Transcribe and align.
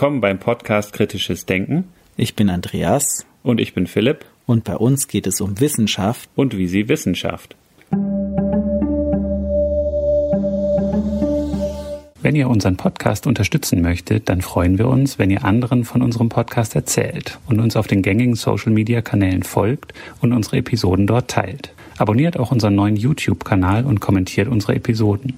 Willkommen 0.00 0.22
beim 0.22 0.38
Podcast 0.38 0.94
Kritisches 0.94 1.44
Denken. 1.44 1.84
Ich 2.16 2.34
bin 2.34 2.48
Andreas. 2.48 3.26
Und 3.42 3.60
ich 3.60 3.74
bin 3.74 3.86
Philipp. 3.86 4.24
Und 4.46 4.64
bei 4.64 4.74
uns 4.74 5.08
geht 5.08 5.26
es 5.26 5.42
um 5.42 5.60
Wissenschaft. 5.60 6.30
Und 6.34 6.56
wie 6.56 6.68
sie 6.68 6.88
Wissenschaft. 6.88 7.54
Wenn 12.22 12.34
ihr 12.34 12.48
unseren 12.48 12.78
Podcast 12.78 13.26
unterstützen 13.26 13.82
möchtet, 13.82 14.30
dann 14.30 14.40
freuen 14.40 14.78
wir 14.78 14.88
uns, 14.88 15.18
wenn 15.18 15.30
ihr 15.30 15.44
anderen 15.44 15.84
von 15.84 16.00
unserem 16.00 16.30
Podcast 16.30 16.74
erzählt 16.74 17.38
und 17.46 17.60
uns 17.60 17.76
auf 17.76 17.86
den 17.86 18.00
gängigen 18.00 18.36
Social-Media-Kanälen 18.36 19.42
folgt 19.42 19.92
und 20.22 20.32
unsere 20.32 20.56
Episoden 20.56 21.06
dort 21.06 21.28
teilt. 21.28 21.74
Abonniert 21.98 22.38
auch 22.38 22.52
unseren 22.52 22.74
neuen 22.74 22.96
YouTube-Kanal 22.96 23.84
und 23.84 24.00
kommentiert 24.00 24.48
unsere 24.48 24.76
Episoden. 24.76 25.36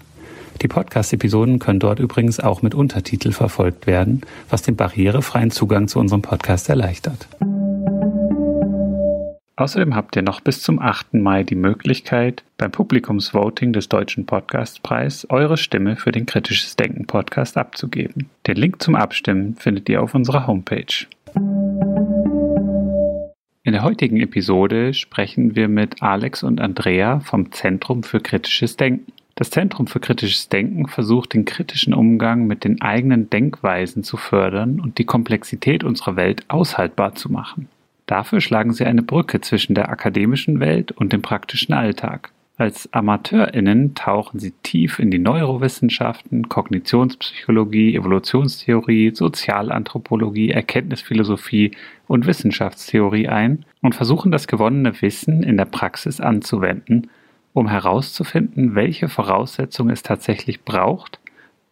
Die 0.61 0.69
Podcast-Episoden 0.69 1.59
können 1.59 1.81
dort 1.81 1.99
übrigens 1.99 2.39
auch 2.41 2.63
mit 2.63 2.75
Untertitel 2.75 3.33
verfolgt 3.33 3.87
werden, 3.87 4.23
was 4.51 4.63
den 4.63 4.77
barrierefreien 4.77 5.51
Zugang 5.51 5.89
zu 5.89 5.99
unserem 5.99 6.23
Podcast 6.23 6.69
erleichtert. 6.69 7.29
Außerdem 9.57 9.95
habt 9.95 10.17
ihr 10.17 10.23
noch 10.23 10.41
bis 10.41 10.63
zum 10.63 10.79
8. 10.79 11.15
Mai 11.15 11.45
die 11.45 11.55
Möglichkeit, 11.55 12.43
beim 12.57 12.73
Publikumsvoting 12.73 13.73
des 13.73 13.89
Deutschen 13.89 14.27
Podcastpreis 14.27 15.27
eure 15.31 15.57
Stimme 15.57 15.97
für 15.97 16.11
den 16.11 16.27
Kritisches 16.27 16.75
Denken 16.75 17.07
Podcast 17.07 17.57
abzugeben. 17.57 18.29
Den 18.47 18.57
Link 18.57 18.83
zum 18.83 18.95
Abstimmen 18.97 19.55
findet 19.57 19.89
ihr 19.89 20.03
auf 20.03 20.15
unserer 20.15 20.47
Homepage. 20.47 21.07
In 23.65 23.73
der 23.73 23.85
heutigen 23.85 24.17
Episode 24.17 24.95
sprechen 24.95 25.55
wir 25.55 25.69
mit 25.69 26.03
Alex 26.03 26.43
und 26.43 26.61
Andrea 26.61 27.21
vom 27.21 27.53
Zentrum 27.53 28.03
für 28.03 28.19
kritisches 28.19 28.77
Denken. 28.77 29.13
Das 29.35 29.51
Zentrum 29.51 29.87
für 29.87 30.01
kritisches 30.01 30.49
Denken 30.51 30.89
versucht 30.89 31.33
den 31.33 31.47
kritischen 31.47 31.95
Umgang 31.95 32.47
mit 32.47 32.65
den 32.65 32.83
eigenen 32.83 33.31
Denkweisen 33.31 34.05
zu 34.05 34.17
fördern 34.17 34.79
und 34.79 34.99
die 34.99 35.05
Komplexität 35.05 35.85
unserer 35.85 36.17
Welt 36.17 36.45
aushaltbar 36.49 37.15
zu 37.15 37.33
machen. 37.33 37.69
Dafür 38.07 38.43
schlagen 38.43 38.73
sie 38.73 38.85
eine 38.85 39.03
Brücke 39.03 39.41
zwischen 39.41 39.75
der 39.75 39.89
akademischen 39.89 40.61
Welt 40.61 40.93
und 40.93 41.13
dem 41.15 41.23
praktischen 41.23 41.73
Alltag. 41.73 42.31
Als 42.59 42.93
AmateurInnen 42.93 43.95
tauchen 43.95 44.39
sie 44.39 44.53
tief 44.63 44.99
in 44.99 45.11
die 45.11 45.19
Neurowissenschaften, 45.19 46.51
Kognitionspsychologie, 46.51 47.97
Evolutionstheorie, 47.97 49.15
Sozialanthropologie, 49.15 50.51
Erkenntnisphilosophie 50.51 51.71
und 52.07 52.27
Wissenschaftstheorie 52.27 53.29
ein 53.29 53.65
und 53.81 53.95
versuchen 53.95 54.31
das 54.31 54.47
gewonnene 54.47 55.01
Wissen 55.01 55.43
in 55.43 55.57
der 55.57 55.65
Praxis 55.65 56.21
anzuwenden– 56.21 57.09
um 57.53 57.69
herauszufinden, 57.69 58.75
welche 58.75 59.09
Voraussetzungen 59.09 59.91
es 59.91 60.03
tatsächlich 60.03 60.63
braucht, 60.63 61.21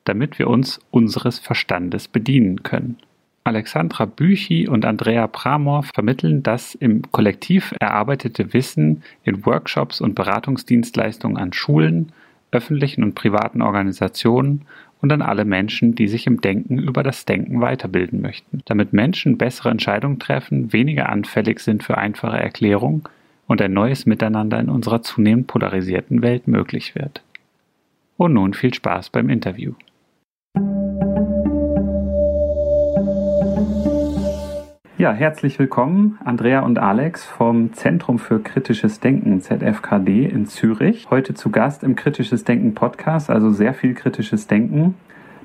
damit 0.05 0.39
wir 0.39 0.49
uns 0.49 0.81
unseres 0.91 1.39
Verstandes 1.39 2.09
bedienen 2.09 2.63
können. 2.63 2.99
Alexandra 3.45 4.05
Büchi 4.05 4.69
und 4.69 4.85
Andrea 4.85 5.27
Pramor 5.27 5.83
vermitteln 5.95 6.43
das 6.43 6.75
im 6.75 7.11
Kollektiv 7.11 7.75
erarbeitete 7.81 8.53
Wissen 8.53 9.03
in 9.25 9.47
Workshops 9.47 10.01
und 10.01 10.15
Beratungsdienstleistungen 10.15 11.39
an 11.39 11.53
Schulen, 11.53 12.13
öffentlichen 12.53 13.03
und 13.03 13.15
privaten 13.15 13.63
Organisationen 13.63 14.67
und 15.01 15.11
an 15.13 15.23
alle 15.23 15.47
Menschen, 15.47 15.95
die 15.95 16.09
sich 16.09 16.27
im 16.27 16.43
Denken 16.43 16.79
über 16.79 17.03
das 17.03 17.25
Denken 17.25 17.61
weiterbilden 17.63 18.21
möchten, 18.21 18.61
damit 18.67 18.93
Menschen 18.93 19.39
bessere 19.39 19.71
Entscheidungen 19.71 20.19
treffen, 20.19 20.73
weniger 20.75 21.09
anfällig 21.09 21.61
sind 21.61 21.83
für 21.83 21.97
einfache 21.97 22.39
Erklärungen 22.39 23.05
und 23.51 23.61
ein 23.61 23.73
neues 23.73 24.07
Miteinander 24.07 24.61
in 24.61 24.69
unserer 24.69 25.03
zunehmend 25.03 25.49
polarisierten 25.49 26.23
Welt 26.23 26.47
möglich 26.47 26.95
wird. 26.95 27.25
Und 28.17 28.35
nun 28.35 28.55
viel 28.55 28.73
Spaß 28.73 29.11
beim 29.11 29.29
Interview. 29.29 29.73
Ja, 34.99 35.13
herzlich 35.13 35.59
willkommen, 35.59 36.17
Andrea 36.25 36.61
und 36.61 36.79
Alex 36.79 37.25
vom 37.25 37.73
Zentrum 37.73 38.21
für 38.21 38.39
kritisches 38.39 39.01
Denken, 39.01 39.41
ZFKD 39.41 40.27
in 40.27 40.47
Zürich. 40.47 41.11
Heute 41.11 41.35
zu 41.35 41.51
Gast 41.51 41.83
im 41.83 41.97
Kritisches 41.97 42.45
Denken 42.45 42.77
Podcast, 42.77 43.31
also 43.31 43.51
sehr 43.51 43.75
viel 43.75 43.95
kritisches 43.95 44.47
Denken 44.47 44.95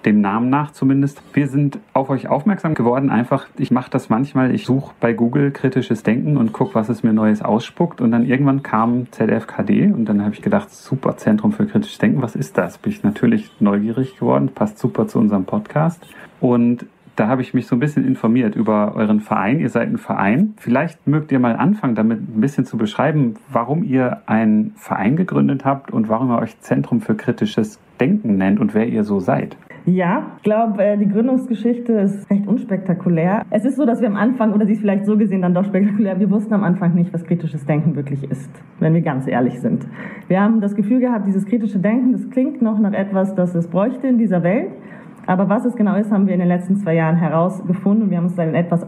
dem 0.05 0.21
Namen 0.21 0.49
nach 0.49 0.71
zumindest. 0.71 1.21
Wir 1.33 1.47
sind 1.47 1.79
auf 1.93 2.09
euch 2.09 2.27
aufmerksam 2.27 2.73
geworden. 2.73 3.09
Einfach, 3.09 3.47
ich 3.57 3.71
mache 3.71 3.89
das 3.89 4.09
manchmal. 4.09 4.53
Ich 4.53 4.65
suche 4.65 4.93
bei 4.99 5.13
Google 5.13 5.51
kritisches 5.51 6.03
Denken 6.03 6.37
und 6.37 6.53
gucke, 6.53 6.75
was 6.75 6.89
es 6.89 7.03
mir 7.03 7.13
Neues 7.13 7.41
ausspuckt. 7.41 8.01
Und 8.01 8.11
dann 8.11 8.25
irgendwann 8.25 8.63
kam 8.63 9.11
ZFKD 9.11 9.91
und 9.91 10.05
dann 10.05 10.21
habe 10.21 10.33
ich 10.33 10.41
gedacht, 10.41 10.71
super, 10.71 11.17
Zentrum 11.17 11.51
für 11.51 11.65
kritisches 11.65 11.97
Denken, 11.97 12.21
was 12.21 12.35
ist 12.35 12.57
das? 12.57 12.77
Bin 12.77 12.91
ich 12.91 13.03
natürlich 13.03 13.51
neugierig 13.59 14.17
geworden, 14.17 14.49
passt 14.53 14.77
super 14.77 15.07
zu 15.07 15.19
unserem 15.19 15.45
Podcast. 15.45 16.05
Und 16.39 16.85
da 17.15 17.27
habe 17.27 17.41
ich 17.41 17.53
mich 17.53 17.65
so 17.65 17.75
ein 17.75 17.79
bisschen 17.79 18.05
informiert 18.05 18.55
über 18.55 18.93
euren 18.95 19.21
Verein. 19.21 19.59
Ihr 19.59 19.69
seid 19.69 19.87
ein 19.87 19.97
Verein. 19.97 20.53
Vielleicht 20.57 21.07
mögt 21.07 21.31
ihr 21.31 21.39
mal 21.39 21.55
anfangen, 21.55 21.95
damit 21.95 22.19
ein 22.19 22.41
bisschen 22.41 22.65
zu 22.65 22.77
beschreiben, 22.77 23.35
warum 23.49 23.83
ihr 23.83 24.21
einen 24.25 24.73
Verein 24.75 25.15
gegründet 25.15 25.63
habt 25.63 25.91
und 25.91 26.09
warum 26.09 26.29
ihr 26.29 26.39
euch 26.39 26.59
Zentrum 26.59 27.01
für 27.01 27.15
kritisches 27.15 27.79
Denken 27.99 28.37
nennt 28.37 28.59
und 28.59 28.73
wer 28.73 28.87
ihr 28.87 29.05
so 29.05 29.21
seid. 29.21 29.55
Ja, 29.87 30.31
ich 30.37 30.43
glaube, 30.43 30.83
äh, 30.83 30.97
die 30.97 31.07
Gründungsgeschichte 31.07 31.93
ist 31.93 32.27
recht 32.31 32.47
unspektakulär. 32.47 33.43
Es 33.51 33.65
ist 33.65 33.75
so, 33.75 33.85
dass 33.85 34.01
wir 34.01 34.07
am 34.07 34.15
Anfang, 34.15 34.53
oder 34.53 34.65
sie 34.65 34.73
ist 34.73 34.81
vielleicht 34.81 35.05
so 35.05 35.15
gesehen 35.15 35.43
dann 35.43 35.53
doch 35.53 35.63
spektakulär, 35.63 36.19
wir 36.19 36.31
wussten 36.31 36.55
am 36.55 36.63
Anfang 36.63 36.95
nicht, 36.95 37.13
was 37.13 37.23
kritisches 37.23 37.65
Denken 37.65 37.95
wirklich 37.95 38.23
ist, 38.23 38.49
wenn 38.79 38.95
wir 38.95 39.01
ganz 39.01 39.27
ehrlich 39.27 39.59
sind. 39.61 39.85
Wir 40.27 40.41
haben 40.41 40.59
das 40.59 40.75
Gefühl 40.75 41.01
gehabt, 41.01 41.27
dieses 41.27 41.45
kritische 41.45 41.77
Denken, 41.77 42.13
das 42.13 42.27
klingt 42.31 42.63
noch 42.63 42.79
nach 42.79 42.93
etwas, 42.93 43.35
das 43.35 43.53
es 43.53 43.67
bräuchte 43.67 44.07
in 44.07 44.17
dieser 44.17 44.41
Welt. 44.41 44.71
Aber 45.27 45.49
was 45.49 45.65
es 45.65 45.75
genau 45.75 45.95
ist, 45.95 46.11
haben 46.11 46.25
wir 46.25 46.33
in 46.33 46.39
den 46.39 46.49
letzten 46.49 46.77
zwei 46.77 46.95
Jahren 46.95 47.17
herausgefunden. 47.17 48.09
Wir 48.09 48.17
haben 48.17 48.25
uns 48.25 48.35
dann 48.35 48.55
etwas 48.55 48.87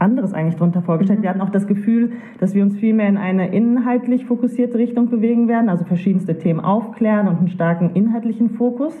anderes 0.00 0.32
eigentlich 0.32 0.56
darunter 0.56 0.82
vorgestellt. 0.82 1.22
Wir 1.22 1.30
hatten 1.30 1.40
auch 1.40 1.50
das 1.50 1.66
Gefühl, 1.66 2.12
dass 2.38 2.54
wir 2.54 2.62
uns 2.62 2.76
viel 2.76 2.94
mehr 2.94 3.08
in 3.08 3.16
eine 3.16 3.48
inhaltlich 3.52 4.24
fokussierte 4.26 4.78
Richtung 4.78 5.10
bewegen 5.10 5.48
werden, 5.48 5.68
also 5.68 5.84
verschiedenste 5.84 6.38
Themen 6.38 6.60
aufklären 6.60 7.28
und 7.28 7.38
einen 7.38 7.48
starken 7.48 7.90
inhaltlichen 7.94 8.50
Fokus. 8.50 8.94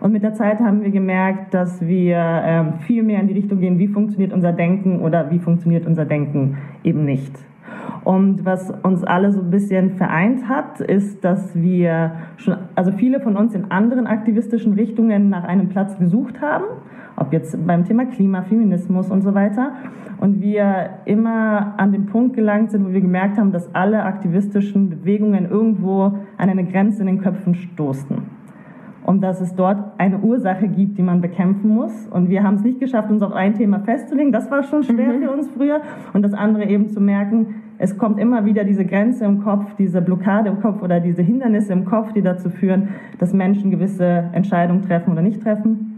Und 0.00 0.12
mit 0.12 0.22
der 0.22 0.34
Zeit 0.34 0.60
haben 0.60 0.82
wir 0.82 0.90
gemerkt, 0.90 1.54
dass 1.54 1.80
wir 1.80 2.18
ähm, 2.18 2.74
viel 2.80 3.02
mehr 3.02 3.20
in 3.20 3.28
die 3.28 3.34
Richtung 3.34 3.60
gehen, 3.60 3.78
wie 3.78 3.88
funktioniert 3.88 4.32
unser 4.32 4.52
Denken 4.52 5.00
oder 5.00 5.30
wie 5.30 5.38
funktioniert 5.38 5.86
unser 5.86 6.04
Denken 6.04 6.58
eben 6.82 7.04
nicht. 7.04 7.32
Und 8.04 8.44
was 8.44 8.70
uns 8.82 9.02
alle 9.02 9.32
so 9.32 9.40
ein 9.40 9.50
bisschen 9.50 9.92
vereint 9.92 10.46
hat, 10.46 10.80
ist, 10.80 11.24
dass 11.24 11.54
wir 11.54 12.12
schon, 12.36 12.56
also 12.74 12.92
viele 12.92 13.20
von 13.20 13.36
uns 13.36 13.54
in 13.54 13.70
anderen 13.70 14.06
aktivistischen 14.06 14.74
Richtungen 14.74 15.30
nach 15.30 15.44
einem 15.44 15.70
Platz 15.70 15.98
gesucht 15.98 16.42
haben, 16.42 16.64
ob 17.16 17.32
jetzt 17.32 17.66
beim 17.66 17.84
Thema 17.84 18.06
Klima, 18.06 18.42
Feminismus 18.42 19.10
und 19.10 19.22
so 19.22 19.34
weiter. 19.34 19.72
Und 20.20 20.40
wir 20.40 20.90
immer 21.04 21.74
an 21.78 21.92
den 21.92 22.06
Punkt 22.06 22.36
gelangt 22.36 22.70
sind, 22.70 22.86
wo 22.86 22.92
wir 22.92 23.00
gemerkt 23.00 23.38
haben, 23.38 23.52
dass 23.52 23.74
alle 23.74 24.04
aktivistischen 24.04 24.90
Bewegungen 24.90 25.48
irgendwo 25.50 26.12
an 26.38 26.50
eine 26.50 26.64
Grenze 26.64 27.00
in 27.00 27.06
den 27.06 27.20
Köpfen 27.20 27.54
stoßen 27.54 28.44
und 29.04 29.22
dass 29.22 29.40
es 29.40 29.54
dort 29.54 29.78
eine 29.98 30.18
Ursache 30.18 30.66
gibt, 30.66 30.98
die 30.98 31.02
man 31.02 31.20
bekämpfen 31.20 31.68
muss. 31.68 32.06
Und 32.08 32.30
wir 32.30 32.42
haben 32.42 32.54
es 32.56 32.64
nicht 32.64 32.80
geschafft, 32.80 33.10
uns 33.10 33.22
auf 33.22 33.32
ein 33.32 33.54
Thema 33.54 33.80
festzulegen. 33.80 34.32
Das 34.32 34.50
war 34.50 34.62
schon 34.62 34.82
schwer 34.82 35.12
mhm. 35.12 35.22
für 35.22 35.30
uns 35.30 35.48
früher. 35.50 35.82
Und 36.14 36.22
das 36.22 36.32
andere 36.32 36.64
eben 36.64 36.88
zu 36.88 37.00
merken, 37.00 37.62
es 37.76 37.98
kommt 37.98 38.18
immer 38.18 38.46
wieder 38.46 38.64
diese 38.64 38.84
Grenze 38.84 39.24
im 39.24 39.42
Kopf, 39.42 39.74
diese 39.76 40.00
Blockade 40.00 40.48
im 40.48 40.60
Kopf 40.60 40.82
oder 40.82 41.00
diese 41.00 41.22
Hindernisse 41.22 41.72
im 41.72 41.84
Kopf, 41.84 42.12
die 42.12 42.22
dazu 42.22 42.48
führen, 42.48 42.88
dass 43.18 43.34
Menschen 43.34 43.70
gewisse 43.70 44.24
Entscheidungen 44.32 44.82
treffen 44.82 45.12
oder 45.12 45.22
nicht 45.22 45.42
treffen. 45.42 45.93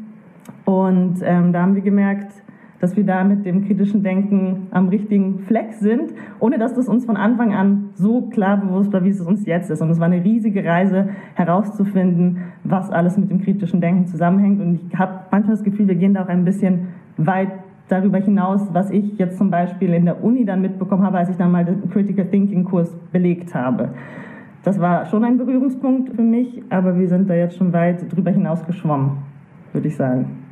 Und 0.67 1.21
ähm, 1.23 1.53
da 1.53 1.63
haben 1.63 1.75
wir 1.75 1.83
gemerkt, 1.83 2.33
dass 2.81 2.97
wir 2.97 3.05
da 3.05 3.25
mit 3.25 3.47
dem 3.47 3.65
kritischen 3.67 4.03
Denken 4.03 4.67
am 4.71 4.89
richtigen 4.89 5.39
Fleck 5.41 5.73
sind, 5.73 6.13
ohne 6.41 6.59
dass 6.59 6.75
das 6.75 6.89
uns 6.89 7.07
von 7.07 7.17
Anfang 7.17 7.55
an 7.55 7.91
so 7.95 8.23
klar 8.23 8.59
bewusst 8.59 8.93
war, 8.93 9.03
wie 9.05 9.11
es 9.11 9.21
uns 9.21 9.47
jetzt 9.47 9.71
ist. 9.71 9.81
Und 9.81 9.91
es 9.91 9.99
war 9.99 10.07
eine 10.07 10.23
riesige 10.23 10.65
Reise 10.65 11.09
herauszufinden, 11.35 12.43
was 12.65 12.91
alles 12.91 13.17
mit 13.17 13.31
dem 13.31 13.41
kritischen 13.41 13.81
Denken 13.81 14.07
zusammenhängt. 14.07 14.61
Und 14.61 14.81
ich 14.89 14.99
habe 14.99 15.21
manchmal 15.31 15.57
das 15.57 15.65
Gefühl, 15.65 15.89
wir 15.89 15.95
gehen 15.95 16.15
da 16.15 16.25
auch 16.25 16.29
ein 16.29 16.45
bisschen 16.45 16.89
weit 17.17 17.53
darüber 17.89 18.19
hinaus, 18.19 18.69
was 18.73 18.91
ich 18.91 19.17
jetzt 19.17 19.39
zum 19.39 19.51
Beispiel 19.51 19.95
in 19.95 20.05
der 20.05 20.23
Uni 20.23 20.45
dann 20.45 20.61
mitbekommen 20.61 21.05
habe, 21.05 21.19
als 21.19 21.31
ich 21.31 21.37
dann 21.37 21.53
mal 21.53 21.65
den 21.65 21.89
Critical 21.91 22.27
Thinking 22.27 22.65
Kurs 22.65 22.93
belegt 23.13 23.55
habe. 23.55 23.91
Das 24.65 24.81
war 24.81 25.07
schon 25.07 25.25
ein 25.25 25.39
Berührungspunkt 25.39 26.15
für 26.17 26.23
mich, 26.23 26.61
aber 26.71 26.99
wir 26.99 27.09
sind 27.09 27.31
da 27.31 27.35
jetzt 27.35 27.57
schon 27.57 27.73
weit 27.73 28.13
drüber 28.13 28.33
hinaus 28.33 28.67
geschwommen, 28.67 29.19
würde 29.73 29.87
ich 29.87 29.95
sagen. 29.97 30.46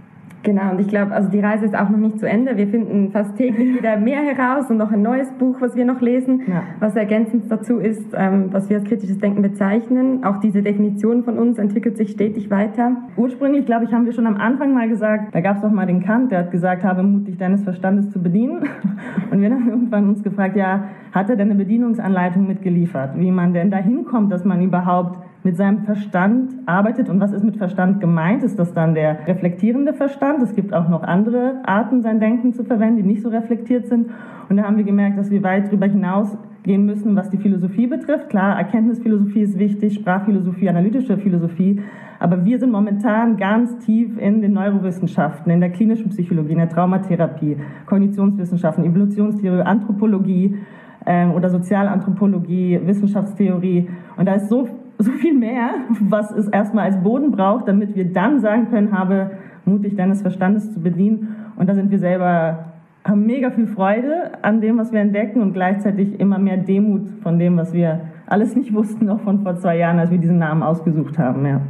Genau, 0.45 0.73
und 0.73 0.79
ich 0.79 0.89
glaube, 0.89 1.13
also 1.13 1.31
die 1.31 1.41
Reise 1.41 1.65
ist 1.65 1.75
auch 1.75 1.89
noch 1.89 1.99
nicht 1.99 2.21
zu 2.21 2.29
Ende. 2.29 2.59
Wir 2.59 2.69
finden 2.69 3.11
fast 3.13 3.35
täglich 3.37 3.79
wieder 3.79 3.97
mehr 3.97 4.21
heraus 4.21 4.71
und 4.71 4.77
noch 4.77 4.93
ein 4.93 5.01
neues 5.01 5.33
Buch, 5.33 5.57
was 5.61 5.75
wir 5.75 5.87
noch 5.87 6.03
lesen, 6.03 6.43
ja. 6.47 6.65
was 6.81 6.95
ergänzend 6.95 7.51
dazu 7.51 7.79
ist, 7.79 8.05
ähm, 8.15 8.49
was 8.51 8.69
wir 8.69 8.77
als 8.77 8.87
kritisches 8.87 9.19
Denken 9.19 9.41
bezeichnen. 9.41 10.23
Auch 10.23 10.37
diese 10.41 10.63
Definition 10.63 11.25
von 11.25 11.39
uns 11.39 11.59
entwickelt 11.59 11.97
sich 11.97 12.11
stetig 12.11 12.51
weiter. 12.51 12.93
Ursprünglich, 13.17 13.65
glaube 13.65 13.87
ich, 13.87 13.95
haben 13.95 14.05
wir 14.05 14.13
schon 14.13 14.27
am 14.27 14.37
Anfang 14.37 14.75
mal 14.75 14.87
gesagt, 14.87 15.35
da 15.35 15.41
gab 15.41 15.57
es 15.57 15.63
doch 15.63 15.71
mal 15.71 15.87
den 15.87 16.05
Kant, 16.05 16.31
der 16.31 16.41
hat 16.41 16.51
gesagt, 16.51 16.85
habe 16.85 17.03
Mut, 17.03 17.27
dich 17.27 17.39
deines 17.39 17.65
Verstandes 17.65 18.11
zu 18.11 18.23
bedienen. 18.23 18.65
Und 19.31 19.41
wir 19.41 19.51
haben 19.51 19.67
irgendwann 19.67 20.11
uns 20.11 20.23
gefragt, 20.23 20.57
ja, 20.57 20.85
hat 21.13 21.31
er 21.31 21.37
denn 21.37 21.49
eine 21.51 21.59
Bedienungsanleitung 21.59 22.47
mitgeliefert, 22.47 23.19
wie 23.19 23.31
man 23.31 23.55
denn 23.55 23.71
da 23.71 23.79
hinkommt, 23.79 24.31
dass 24.31 24.45
man 24.45 24.61
überhaupt 24.61 25.19
mit 25.45 25.59
seinem 25.59 25.85
Verstand 25.85 26.55
arbeitet. 26.65 27.11
Und 27.11 27.21
was 27.21 27.33
ist 27.33 27.45
mit 27.45 27.59
Verstand 27.59 28.01
gemeint? 28.01 28.43
Ist 28.43 28.59
das 28.59 28.73
dann 28.73 28.95
der 28.95 29.29
reflektierende 29.29 29.93
Verstand? 29.93 30.43
Es 30.43 30.55
gibt 30.55 30.73
auch 30.73 30.89
noch 30.89 31.03
andere 31.03 31.61
Arten, 31.65 32.01
sein 32.03 32.19
Denken 32.19 32.55
zu 32.55 32.65
verwenden, 32.65 32.97
die 32.97 33.03
nicht 33.03 33.23
so 33.23 33.29
reflektiert 33.29 33.87
sind. 33.87 34.09
Und 34.49 34.57
da 34.57 34.65
haben 34.65 34.79
wir 34.79 34.85
gemerkt, 34.85 35.19
dass 35.19 35.31
wir 35.31 35.43
weit 35.43 35.69
darüber 35.69 35.87
hinausgehen 35.87 36.87
müssen, 36.87 37.15
was 37.15 37.29
die 37.29 37.37
Philosophie 37.37 37.87
betrifft. 37.87 38.31
Klar, 38.31 38.57
Erkenntnisphilosophie 38.57 39.43
ist 39.43 39.59
wichtig, 39.59 39.95
Sprachphilosophie, 39.95 40.69
analytische 40.71 41.19
Philosophie. 41.19 41.83
Aber 42.21 42.43
wir 42.47 42.59
sind 42.59 42.73
momentan 42.73 43.37
ganz 43.37 43.85
tief 43.85 44.17
in 44.19 44.41
den 44.41 44.55
Neurowissenschaften, 44.55 45.53
in 45.53 45.61
der 45.61 45.71
klinischen 45.71 46.09
Psychologie, 46.09 46.53
in 46.53 46.59
der 46.59 46.71
Traumatherapie, 46.71 47.59
Kognitionswissenschaften, 47.85 48.85
Evolutionstheorie, 48.85 49.61
Anthropologie 49.61 50.57
ähm, 51.05 51.33
oder 51.33 51.51
Sozialanthropologie, 51.51 52.81
Wissenschaftstheorie. 52.83 53.91
Und 54.17 54.27
da 54.27 54.35
ist 54.35 54.49
so 54.49 54.69
so 54.99 55.11
viel 55.13 55.35
mehr, 55.35 55.71
was 56.01 56.31
es 56.31 56.49
erstmal 56.49 56.87
als 56.87 57.03
Boden 57.03 57.31
braucht, 57.33 57.69
damit 57.69 57.95
wir 57.95 58.13
dann 58.13 58.41
sagen 58.41 58.69
können, 58.71 58.97
habe 58.97 59.33
mutig 59.65 59.97
deines 59.97 60.23
Verstandes 60.23 60.73
zu 60.73 60.81
bedienen. 60.81 61.37
Und 61.57 61.69
da 61.69 61.75
sind 61.75 61.91
wir 61.91 61.99
selber, 61.99 62.73
haben 63.05 63.27
mega 63.27 63.51
viel 63.51 63.67
Freude 63.67 64.33
an 64.43 64.61
dem, 64.61 64.79
was 64.79 64.93
wir 64.93 65.01
entdecken 65.01 65.41
und 65.41 65.53
gleichzeitig 65.53 66.21
immer 66.21 66.39
mehr 66.39 66.57
Demut 66.57 67.09
von 67.23 67.39
dem, 67.39 67.57
was 67.57 67.73
wir 67.73 68.01
alles 68.27 68.57
nicht 68.57 68.73
wussten, 68.75 69.07
noch 69.07 69.21
von 69.21 69.41
vor 69.41 69.57
zwei 69.57 69.79
Jahren, 69.79 69.99
als 69.99 70.11
wir 70.11 70.19
diesen 70.19 70.39
Namen 70.39 70.63
ausgesucht 70.63 71.19
haben. 71.19 71.45
Ja. 71.47 71.61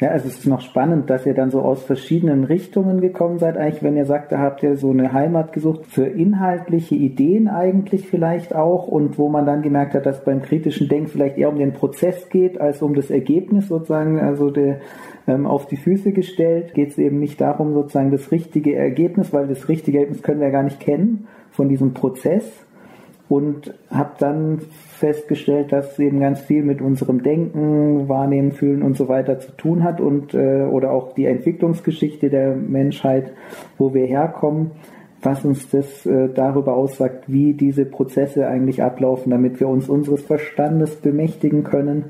Ja, 0.00 0.12
es 0.14 0.24
ist 0.24 0.46
noch 0.46 0.60
spannend, 0.60 1.10
dass 1.10 1.26
ihr 1.26 1.34
dann 1.34 1.50
so 1.50 1.60
aus 1.60 1.82
verschiedenen 1.82 2.44
Richtungen 2.44 3.00
gekommen 3.00 3.40
seid. 3.40 3.56
Eigentlich, 3.56 3.82
wenn 3.82 3.96
ihr 3.96 4.04
sagt, 4.04 4.30
da 4.30 4.38
habt 4.38 4.62
ihr 4.62 4.76
so 4.76 4.90
eine 4.92 5.12
Heimat 5.12 5.52
gesucht 5.52 5.86
für 5.86 6.06
inhaltliche 6.06 6.94
Ideen 6.94 7.48
eigentlich 7.48 8.06
vielleicht 8.06 8.54
auch 8.54 8.86
und 8.86 9.18
wo 9.18 9.28
man 9.28 9.44
dann 9.44 9.60
gemerkt 9.60 9.94
hat, 9.94 10.06
dass 10.06 10.22
beim 10.22 10.40
kritischen 10.40 10.88
Denken 10.88 11.08
vielleicht 11.08 11.36
eher 11.36 11.48
um 11.48 11.58
den 11.58 11.72
Prozess 11.72 12.28
geht 12.28 12.60
als 12.60 12.80
um 12.80 12.94
das 12.94 13.10
Ergebnis 13.10 13.66
sozusagen, 13.66 14.20
also 14.20 14.50
der, 14.50 14.78
ähm, 15.26 15.46
auf 15.48 15.66
die 15.66 15.76
Füße 15.76 16.12
gestellt. 16.12 16.74
Geht 16.74 16.90
es 16.90 16.98
eben 16.98 17.18
nicht 17.18 17.40
darum 17.40 17.74
sozusagen 17.74 18.12
das 18.12 18.30
richtige 18.30 18.76
Ergebnis, 18.76 19.32
weil 19.32 19.48
das 19.48 19.68
richtige 19.68 19.98
Ergebnis 19.98 20.22
können 20.22 20.40
wir 20.40 20.50
gar 20.50 20.62
nicht 20.62 20.78
kennen 20.78 21.26
von 21.50 21.68
diesem 21.68 21.92
Prozess 21.92 22.44
und 23.28 23.74
habe 23.90 24.12
dann 24.18 24.60
festgestellt, 24.96 25.72
dass 25.72 25.98
eben 25.98 26.20
ganz 26.20 26.40
viel 26.40 26.62
mit 26.62 26.80
unserem 26.80 27.22
Denken, 27.22 28.08
Wahrnehmen, 28.08 28.52
Fühlen 28.52 28.82
und 28.82 28.96
so 28.96 29.08
weiter 29.08 29.38
zu 29.38 29.52
tun 29.52 29.84
hat 29.84 30.00
und 30.00 30.34
äh, 30.34 30.62
oder 30.62 30.92
auch 30.92 31.12
die 31.14 31.26
Entwicklungsgeschichte 31.26 32.30
der 32.30 32.54
Menschheit, 32.56 33.32
wo 33.76 33.92
wir 33.92 34.06
herkommen, 34.06 34.70
was 35.22 35.44
uns 35.44 35.68
das 35.68 36.06
äh, 36.06 36.28
darüber 36.34 36.74
aussagt, 36.74 37.24
wie 37.26 37.52
diese 37.52 37.84
Prozesse 37.84 38.46
eigentlich 38.46 38.82
ablaufen, 38.82 39.30
damit 39.30 39.60
wir 39.60 39.68
uns 39.68 39.88
unseres 39.88 40.22
Verstandes 40.22 40.96
bemächtigen 40.96 41.64
können. 41.64 42.06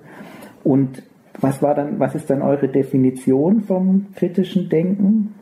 Und 0.62 1.02
was 1.40 1.62
war 1.62 1.74
dann, 1.74 1.98
was 1.98 2.14
ist 2.14 2.30
dann 2.30 2.42
eure 2.42 2.68
Definition 2.68 3.62
vom 3.62 4.06
kritischen 4.14 4.68
Denken? 4.68 5.34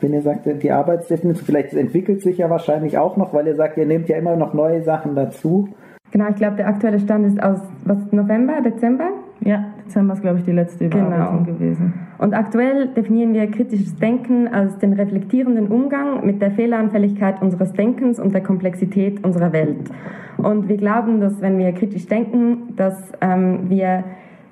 Wenn 0.00 0.12
ihr 0.12 0.22
sagt, 0.22 0.46
die 0.62 0.70
Arbeitsdefinition, 0.70 1.44
vielleicht 1.44 1.74
entwickelt 1.74 2.22
sich 2.22 2.38
ja 2.38 2.50
wahrscheinlich 2.50 2.98
auch 2.98 3.16
noch, 3.16 3.32
weil 3.32 3.46
ihr 3.46 3.56
sagt, 3.56 3.76
ihr 3.76 3.86
nehmt 3.86 4.08
ja 4.08 4.16
immer 4.16 4.36
noch 4.36 4.54
neue 4.54 4.82
Sachen 4.82 5.14
dazu. 5.14 5.68
Genau, 6.10 6.28
ich 6.30 6.36
glaube, 6.36 6.56
der 6.56 6.68
aktuelle 6.68 6.98
Stand 6.98 7.26
ist 7.26 7.42
aus 7.42 7.58
was, 7.84 7.98
November, 8.12 8.60
Dezember? 8.62 9.10
Ja, 9.40 9.66
Dezember 9.84 10.14
ist, 10.14 10.22
glaube 10.22 10.38
ich, 10.38 10.44
die 10.44 10.52
letzte 10.52 10.86
Überarbeitung 10.86 11.44
genau. 11.44 11.58
gewesen. 11.58 11.94
Und 12.18 12.34
aktuell 12.34 12.88
definieren 12.88 13.34
wir 13.34 13.46
kritisches 13.50 13.94
Denken 13.96 14.48
als 14.48 14.78
den 14.78 14.94
reflektierenden 14.94 15.68
Umgang 15.68 16.24
mit 16.24 16.40
der 16.40 16.50
Fehleranfälligkeit 16.50 17.42
unseres 17.42 17.72
Denkens 17.72 18.18
und 18.18 18.32
der 18.34 18.42
Komplexität 18.42 19.22
unserer 19.24 19.52
Welt. 19.52 19.90
Und 20.38 20.68
wir 20.68 20.76
glauben, 20.76 21.20
dass 21.20 21.40
wenn 21.40 21.58
wir 21.58 21.72
kritisch 21.72 22.06
denken, 22.06 22.74
dass 22.76 23.12
ähm, 23.20 23.68
wir 23.68 24.04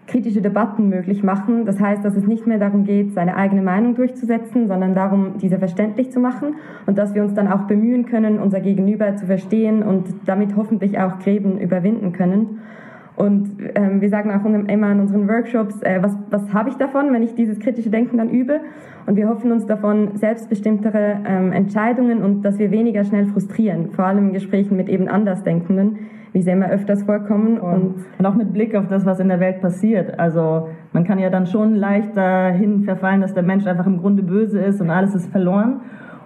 kritische 0.07 0.41
Debatten 0.41 0.89
möglich 0.89 1.23
machen. 1.23 1.65
Das 1.65 1.81
heißt, 1.81 2.05
dass 2.05 2.15
es 2.15 2.27
nicht 2.27 2.47
mehr 2.47 2.59
darum 2.59 2.85
geht, 2.85 3.13
seine 3.13 3.37
eigene 3.37 3.63
Meinung 3.63 3.95
durchzusetzen, 3.95 4.69
sondern 4.69 4.95
darum, 4.95 5.39
diese 5.41 5.59
verständlich 5.59 6.11
zu 6.11 6.21
machen 6.21 6.57
und 6.87 6.97
dass 6.99 7.15
wir 7.15 7.23
uns 7.23 7.35
dann 7.35 7.49
auch 7.49 7.63
bemühen 7.63 8.07
können, 8.07 8.39
unser 8.39 8.61
Gegenüber 8.61 9.17
zu 9.17 9.27
verstehen 9.27 9.83
und 9.83 10.07
damit 10.27 10.57
hoffentlich 10.57 10.99
auch 10.99 11.19
Gräben 11.19 11.59
überwinden 11.59 12.13
können. 12.13 12.61
Und 13.17 13.51
ähm, 13.75 14.03
wir 14.03 14.11
sagen 14.11 14.31
auch 14.31 14.45
immer 14.45 14.93
in 14.93 15.01
unseren 15.01 15.27
Workshops, 15.27 15.81
äh, 15.83 16.03
was, 16.03 16.15
was 16.29 16.53
habe 16.53 16.69
ich 16.69 16.77
davon, 16.77 17.13
wenn 17.15 17.23
ich 17.23 17.35
dieses 17.35 17.59
kritische 17.59 17.89
Denken 17.89 18.19
dann 18.19 18.29
übe? 18.29 18.61
Und 19.07 19.17
wir 19.17 19.29
hoffen 19.29 19.53
uns 19.53 19.65
davon 19.67 20.17
selbstbestimmtere 20.17 21.21
ähm, 21.27 21.53
Entscheidungen 21.53 22.23
und 22.23 22.43
dass 22.43 22.59
wir 22.59 22.71
weniger 22.71 23.05
schnell 23.05 23.25
frustrieren, 23.27 23.91
vor 23.93 24.05
allem 24.05 24.29
in 24.29 24.33
Gesprächen 24.35 24.77
mit 24.77 24.91
eben 24.91 25.09
Andersdenkenden, 25.09 25.99
wie 26.37 26.43
sie 26.43 26.51
immer 26.51 26.69
öfters 26.69 27.03
vorkommen. 27.05 27.59
Und, 27.59 28.05
und, 28.19 28.27
auch 28.27 28.35
mit 28.35 28.53
Blick 28.53 28.75
auf 28.75 28.89
das, 28.89 29.07
was 29.07 29.21
in 29.21 29.29
der 29.29 29.41
Welt 29.41 29.63
passiert. 29.63 30.19
Also 30.21 30.69
man 30.93 31.05
kann 31.05 31.19
ja 31.19 31.31
dann 31.31 31.47
schon 31.47 31.75
leicht 31.75 32.15
dahin 32.15 32.85
verfallen, 32.85 33.23
dass 33.23 33.33
der 33.33 33.43
Mensch 33.43 33.67
einfach 33.67 33.87
im 33.87 34.03
Grunde 34.03 34.23
böse 34.23 34.61
ist 34.61 34.83
und 34.83 34.91
alles 34.91 35.15
ist 35.15 35.31
verloren. 35.33 35.81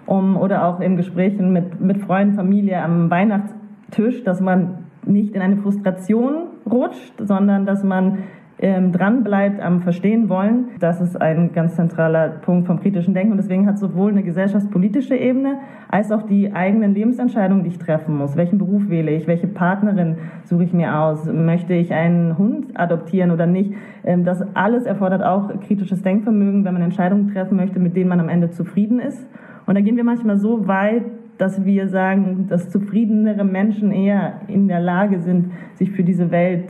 Um, 0.07 0.35
oder 0.35 0.65
auch 0.65 0.81
in 0.81 0.97
Gesprächen 0.97 1.53
mit, 1.53 1.79
mit 1.79 1.99
Freunden, 1.99 2.35
Familie 2.35 2.83
am 2.83 3.09
Weihnachtstisch, 3.09 4.25
dass 4.25 4.41
man 4.41 4.79
nicht 5.05 5.33
in 5.33 5.41
eine 5.41 5.55
Frustration 5.57 6.47
rutscht, 6.69 7.13
sondern 7.17 7.65
dass 7.65 7.81
man 7.81 8.17
ähm, 8.61 8.91
dran 8.91 9.23
bleibt 9.23 9.59
am 9.59 9.81
Verstehen 9.81 10.29
wollen. 10.29 10.69
Das 10.79 11.01
ist 11.01 11.19
ein 11.19 11.51
ganz 11.51 11.75
zentraler 11.75 12.29
Punkt 12.29 12.67
vom 12.67 12.79
kritischen 12.79 13.13
Denken. 13.13 13.31
Und 13.31 13.37
deswegen 13.37 13.65
hat 13.65 13.79
sowohl 13.79 14.11
eine 14.11 14.23
gesellschaftspolitische 14.23 15.15
Ebene 15.15 15.57
als 15.89 16.11
auch 16.11 16.23
die 16.23 16.53
eigenen 16.53 16.93
Lebensentscheidungen, 16.93 17.63
die 17.63 17.69
ich 17.69 17.79
treffen 17.79 18.17
muss. 18.17 18.35
Welchen 18.35 18.59
Beruf 18.59 18.89
wähle 18.89 19.11
ich? 19.11 19.27
Welche 19.27 19.47
Partnerin 19.47 20.17
suche 20.43 20.63
ich 20.63 20.73
mir 20.73 20.97
aus? 20.97 21.25
Möchte 21.25 21.73
ich 21.73 21.91
einen 21.93 22.37
Hund 22.37 22.67
adoptieren 22.79 23.31
oder 23.31 23.47
nicht? 23.47 23.73
Ähm, 24.03 24.23
das 24.23 24.43
alles 24.53 24.85
erfordert 24.85 25.23
auch 25.23 25.59
kritisches 25.61 26.01
Denkvermögen, 26.03 26.63
wenn 26.63 26.73
man 26.73 26.83
Entscheidungen 26.83 27.33
treffen 27.33 27.57
möchte, 27.57 27.79
mit 27.79 27.95
denen 27.95 28.09
man 28.09 28.19
am 28.19 28.29
Ende 28.29 28.51
zufrieden 28.51 28.99
ist. 28.99 29.27
Und 29.65 29.75
da 29.75 29.81
gehen 29.81 29.97
wir 29.97 30.03
manchmal 30.03 30.37
so 30.37 30.67
weit, 30.67 31.03
dass 31.37 31.65
wir 31.65 31.87
sagen, 31.87 32.45
dass 32.49 32.69
zufriedenere 32.69 33.43
Menschen 33.43 33.91
eher 33.91 34.41
in 34.47 34.67
der 34.67 34.79
Lage 34.79 35.19
sind, 35.21 35.51
sich 35.73 35.89
für 35.89 36.03
diese 36.03 36.29
Welt 36.29 36.65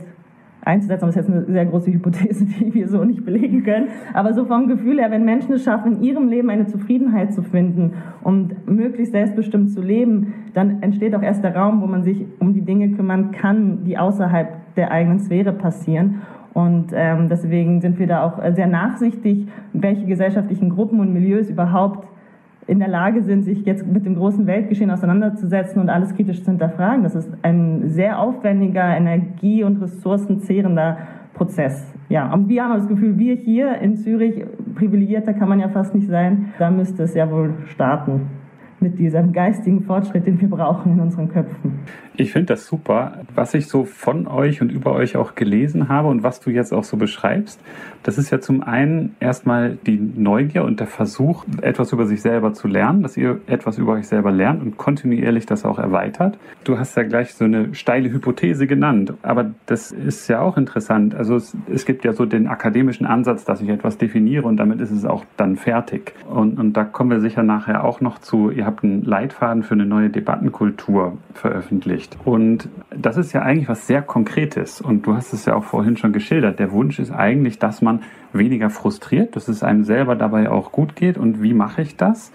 einzusetzen. 0.64 1.04
Aber 1.04 1.12
das 1.12 1.16
ist 1.16 1.28
jetzt 1.28 1.36
eine 1.36 1.52
sehr 1.52 1.66
große 1.66 1.92
Hypothese, 1.92 2.44
die 2.60 2.74
wir 2.74 2.88
so 2.88 3.04
nicht 3.04 3.24
belegen 3.24 3.62
können. 3.62 3.88
Aber 4.14 4.32
so 4.34 4.44
vom 4.44 4.68
Gefühl 4.68 4.98
her, 4.98 5.10
wenn 5.10 5.24
Menschen 5.24 5.52
es 5.54 5.64
schaffen, 5.64 5.96
in 5.96 6.02
ihrem 6.02 6.28
Leben 6.28 6.50
eine 6.50 6.66
Zufriedenheit 6.66 7.34
zu 7.34 7.42
finden 7.42 7.92
und 8.22 8.68
möglichst 8.68 9.12
selbstbestimmt 9.12 9.70
zu 9.70 9.80
leben, 9.80 10.34
dann 10.54 10.82
entsteht 10.82 11.14
auch 11.14 11.22
erst 11.22 11.44
der 11.44 11.54
Raum, 11.54 11.80
wo 11.82 11.86
man 11.86 12.02
sich 12.02 12.24
um 12.38 12.52
die 12.52 12.62
Dinge 12.62 12.90
kümmern 12.90 13.32
kann, 13.32 13.84
die 13.84 13.98
außerhalb 13.98 14.74
der 14.76 14.90
eigenen 14.90 15.18
Sphäre 15.18 15.52
passieren. 15.52 16.22
Und 16.54 16.92
ähm, 16.94 17.28
deswegen 17.30 17.80
sind 17.80 17.98
wir 17.98 18.06
da 18.06 18.24
auch 18.24 18.38
sehr 18.54 18.66
nachsichtig, 18.66 19.48
welche 19.72 20.04
gesellschaftlichen 20.04 20.68
Gruppen 20.68 21.00
und 21.00 21.12
Milieus 21.12 21.48
überhaupt 21.48 22.06
in 22.66 22.78
der 22.78 22.88
Lage 22.88 23.22
sind, 23.22 23.42
sich 23.42 23.64
jetzt 23.64 23.86
mit 23.86 24.06
dem 24.06 24.14
großen 24.14 24.46
Weltgeschehen 24.46 24.90
auseinanderzusetzen 24.90 25.80
und 25.80 25.88
alles 25.88 26.14
kritisch 26.14 26.42
zu 26.42 26.50
hinterfragen. 26.50 27.02
Das 27.02 27.14
ist 27.14 27.30
ein 27.42 27.90
sehr 27.90 28.18
aufwendiger, 28.18 28.96
energie- 28.96 29.64
und 29.64 29.82
ressourcenzehrender 29.82 30.98
Prozess. 31.34 31.92
Ja, 32.08 32.32
und 32.32 32.48
wir 32.48 32.64
haben 32.64 32.74
das 32.74 32.88
Gefühl, 32.88 33.18
wir 33.18 33.34
hier 33.34 33.78
in 33.78 33.96
Zürich, 33.96 34.44
privilegierter 34.74 35.32
kann 35.32 35.48
man 35.48 35.60
ja 35.60 35.68
fast 35.68 35.94
nicht 35.94 36.08
sein, 36.08 36.52
da 36.58 36.70
müsste 36.70 37.02
es 37.04 37.14
ja 37.14 37.30
wohl 37.30 37.54
starten 37.66 38.41
mit 38.82 38.98
diesem 38.98 39.32
geistigen 39.32 39.82
Fortschritt, 39.84 40.26
den 40.26 40.40
wir 40.40 40.48
brauchen 40.48 40.92
in 40.92 41.00
unseren 41.00 41.28
Köpfen. 41.28 41.80
Ich 42.16 42.32
finde 42.32 42.46
das 42.46 42.66
super. 42.66 43.20
Was 43.34 43.54
ich 43.54 43.68
so 43.68 43.84
von 43.84 44.26
euch 44.26 44.60
und 44.60 44.70
über 44.70 44.92
euch 44.92 45.16
auch 45.16 45.34
gelesen 45.34 45.88
habe 45.88 46.08
und 46.08 46.22
was 46.22 46.40
du 46.40 46.50
jetzt 46.50 46.72
auch 46.72 46.84
so 46.84 46.96
beschreibst, 46.98 47.60
das 48.02 48.18
ist 48.18 48.30
ja 48.30 48.40
zum 48.40 48.62
einen 48.62 49.14
erstmal 49.20 49.78
die 49.86 49.98
Neugier 49.98 50.64
und 50.64 50.80
der 50.80 50.86
Versuch, 50.86 51.44
etwas 51.62 51.92
über 51.92 52.06
sich 52.06 52.20
selber 52.20 52.52
zu 52.52 52.68
lernen, 52.68 53.02
dass 53.02 53.16
ihr 53.16 53.40
etwas 53.46 53.78
über 53.78 53.92
euch 53.92 54.08
selber 54.08 54.32
lernt 54.32 54.60
und 54.60 54.76
kontinuierlich 54.76 55.46
das 55.46 55.64
auch 55.64 55.78
erweitert. 55.78 56.36
Du 56.64 56.78
hast 56.78 56.96
ja 56.96 57.04
gleich 57.04 57.34
so 57.34 57.44
eine 57.44 57.74
steile 57.74 58.12
Hypothese 58.12 58.66
genannt, 58.66 59.14
aber 59.22 59.52
das 59.66 59.92
ist 59.92 60.28
ja 60.28 60.40
auch 60.40 60.56
interessant. 60.56 61.14
Also 61.14 61.36
es, 61.36 61.56
es 61.72 61.86
gibt 61.86 62.04
ja 62.04 62.12
so 62.12 62.26
den 62.26 62.48
akademischen 62.48 63.06
Ansatz, 63.06 63.44
dass 63.44 63.60
ich 63.60 63.68
etwas 63.68 63.98
definiere 63.98 64.46
und 64.46 64.56
damit 64.56 64.80
ist 64.80 64.90
es 64.90 65.04
auch 65.04 65.24
dann 65.36 65.56
fertig. 65.56 66.14
Und, 66.28 66.58
und 66.58 66.76
da 66.76 66.84
kommen 66.84 67.10
wir 67.10 67.20
sicher 67.20 67.42
nachher 67.42 67.84
auch 67.84 68.00
noch 68.00 68.18
zu. 68.18 68.50
Ihr 68.50 68.66
habt 68.66 68.71
einen 68.82 69.02
Leitfaden 69.02 69.62
für 69.62 69.74
eine 69.74 69.86
neue 69.86 70.10
Debattenkultur 70.10 71.18
veröffentlicht. 71.34 72.16
Und 72.24 72.68
das 72.90 73.16
ist 73.16 73.32
ja 73.32 73.42
eigentlich 73.42 73.68
was 73.68 73.86
sehr 73.86 74.02
Konkretes. 74.02 74.80
Und 74.80 75.06
du 75.06 75.14
hast 75.14 75.32
es 75.32 75.44
ja 75.44 75.54
auch 75.54 75.64
vorhin 75.64 75.96
schon 75.96 76.12
geschildert. 76.12 76.58
Der 76.58 76.72
Wunsch 76.72 76.98
ist 76.98 77.10
eigentlich, 77.10 77.58
dass 77.58 77.82
man 77.82 78.00
weniger 78.32 78.70
frustriert, 78.70 79.36
dass 79.36 79.48
es 79.48 79.62
einem 79.62 79.84
selber 79.84 80.16
dabei 80.16 80.50
auch 80.50 80.72
gut 80.72 80.96
geht. 80.96 81.18
Und 81.18 81.42
wie 81.42 81.54
mache 81.54 81.82
ich 81.82 81.96
das? 81.96 82.32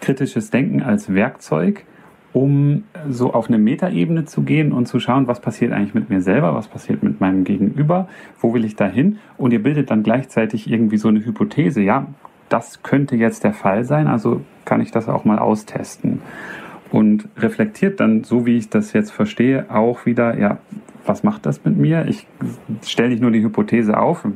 Kritisches 0.00 0.50
Denken 0.50 0.82
als 0.82 1.12
Werkzeug, 1.12 1.84
um 2.32 2.84
so 3.08 3.32
auf 3.32 3.48
eine 3.48 3.58
Metaebene 3.58 4.24
zu 4.24 4.42
gehen 4.42 4.72
und 4.72 4.86
zu 4.86 5.00
schauen, 5.00 5.26
was 5.26 5.40
passiert 5.40 5.72
eigentlich 5.72 5.94
mit 5.94 6.08
mir 6.08 6.20
selber, 6.20 6.54
was 6.54 6.68
passiert 6.68 7.02
mit 7.02 7.20
meinem 7.20 7.44
Gegenüber, 7.44 8.08
wo 8.40 8.54
will 8.54 8.64
ich 8.64 8.76
da 8.76 8.86
hin? 8.86 9.18
Und 9.36 9.52
ihr 9.52 9.62
bildet 9.62 9.90
dann 9.90 10.02
gleichzeitig 10.02 10.70
irgendwie 10.70 10.98
so 10.98 11.08
eine 11.08 11.24
Hypothese, 11.24 11.82
ja, 11.82 12.06
das 12.48 12.82
könnte 12.82 13.16
jetzt 13.16 13.44
der 13.44 13.52
Fall 13.52 13.84
sein, 13.84 14.06
also 14.06 14.42
kann 14.64 14.80
ich 14.80 14.90
das 14.90 15.08
auch 15.08 15.24
mal 15.24 15.38
austesten. 15.38 16.22
Und 16.90 17.28
reflektiert 17.36 18.00
dann, 18.00 18.24
so 18.24 18.46
wie 18.46 18.56
ich 18.56 18.70
das 18.70 18.92
jetzt 18.92 19.10
verstehe, 19.10 19.66
auch 19.68 20.06
wieder, 20.06 20.38
ja, 20.38 20.58
was 21.04 21.22
macht 21.22 21.46
das 21.46 21.64
mit 21.64 21.76
mir? 21.76 22.06
Ich 22.06 22.26
stelle 22.82 23.10
nicht 23.10 23.20
nur 23.20 23.30
die 23.30 23.42
Hypothese 23.42 23.98
auf, 23.98 24.26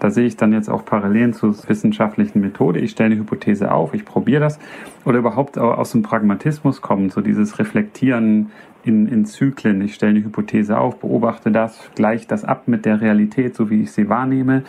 da 0.00 0.10
sehe 0.10 0.26
ich 0.26 0.36
dann 0.36 0.52
jetzt 0.52 0.70
auch 0.70 0.84
Parallelen 0.86 1.34
zur 1.34 1.54
wissenschaftlichen 1.68 2.40
Methode. 2.40 2.80
Ich 2.80 2.92
stelle 2.92 3.12
eine 3.12 3.20
Hypothese 3.20 3.70
auf, 3.70 3.92
ich 3.92 4.06
probiere 4.06 4.40
das. 4.40 4.58
Oder 5.04 5.18
überhaupt 5.18 5.58
aus 5.58 5.92
dem 5.92 6.02
Pragmatismus 6.02 6.80
kommen, 6.80 7.10
so 7.10 7.20
dieses 7.20 7.58
Reflektieren 7.58 8.50
in, 8.82 9.06
in 9.06 9.26
Zyklen. 9.26 9.82
Ich 9.82 9.94
stelle 9.94 10.16
eine 10.16 10.24
Hypothese 10.24 10.78
auf, 10.78 10.98
beobachte 11.00 11.50
das, 11.50 11.90
gleiche 11.94 12.26
das 12.26 12.44
ab 12.44 12.66
mit 12.66 12.86
der 12.86 13.02
Realität, 13.02 13.54
so 13.54 13.68
wie 13.68 13.82
ich 13.82 13.92
sie 13.92 14.08
wahrnehme, 14.08 14.62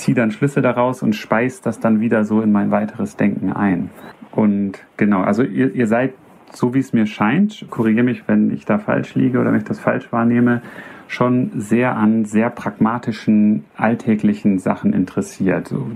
ziehe 0.00 0.14
dann 0.14 0.30
Schlüsse 0.30 0.62
daraus 0.62 1.02
und 1.02 1.14
speise 1.14 1.60
das 1.62 1.78
dann 1.78 2.00
wieder 2.00 2.24
so 2.24 2.40
in 2.40 2.52
mein 2.52 2.70
weiteres 2.70 3.16
Denken 3.16 3.52
ein. 3.52 3.90
Und 4.32 4.78
genau, 4.96 5.20
also 5.20 5.42
ihr, 5.42 5.74
ihr 5.74 5.86
seid 5.86 6.14
so 6.52 6.74
wie 6.74 6.80
es 6.80 6.92
mir 6.92 7.06
scheint, 7.06 7.66
korrigiere 7.70 8.04
mich, 8.04 8.26
wenn 8.26 8.52
ich 8.52 8.64
da 8.64 8.78
falsch 8.78 9.14
liege 9.14 9.38
oder 9.38 9.52
wenn 9.52 9.60
ich 9.60 9.66
das 9.66 9.78
falsch 9.78 10.10
wahrnehme, 10.10 10.62
schon 11.06 11.52
sehr 11.54 11.96
an 11.96 12.24
sehr 12.24 12.50
pragmatischen, 12.50 13.64
alltäglichen 13.76 14.58
Sachen 14.58 14.92
interessiert. 14.92 15.68
So, 15.68 15.90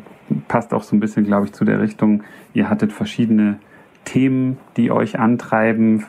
passt 0.47 0.73
auch 0.73 0.83
so 0.83 0.95
ein 0.95 1.01
bisschen, 1.01 1.25
glaube 1.25 1.47
ich, 1.47 1.53
zu 1.53 1.65
der 1.65 1.81
Richtung, 1.81 2.23
ihr 2.53 2.69
hattet 2.69 2.93
verschiedene 2.93 3.59
Themen, 4.05 4.59
die 4.77 4.91
euch 4.91 5.19
antreiben, 5.19 6.05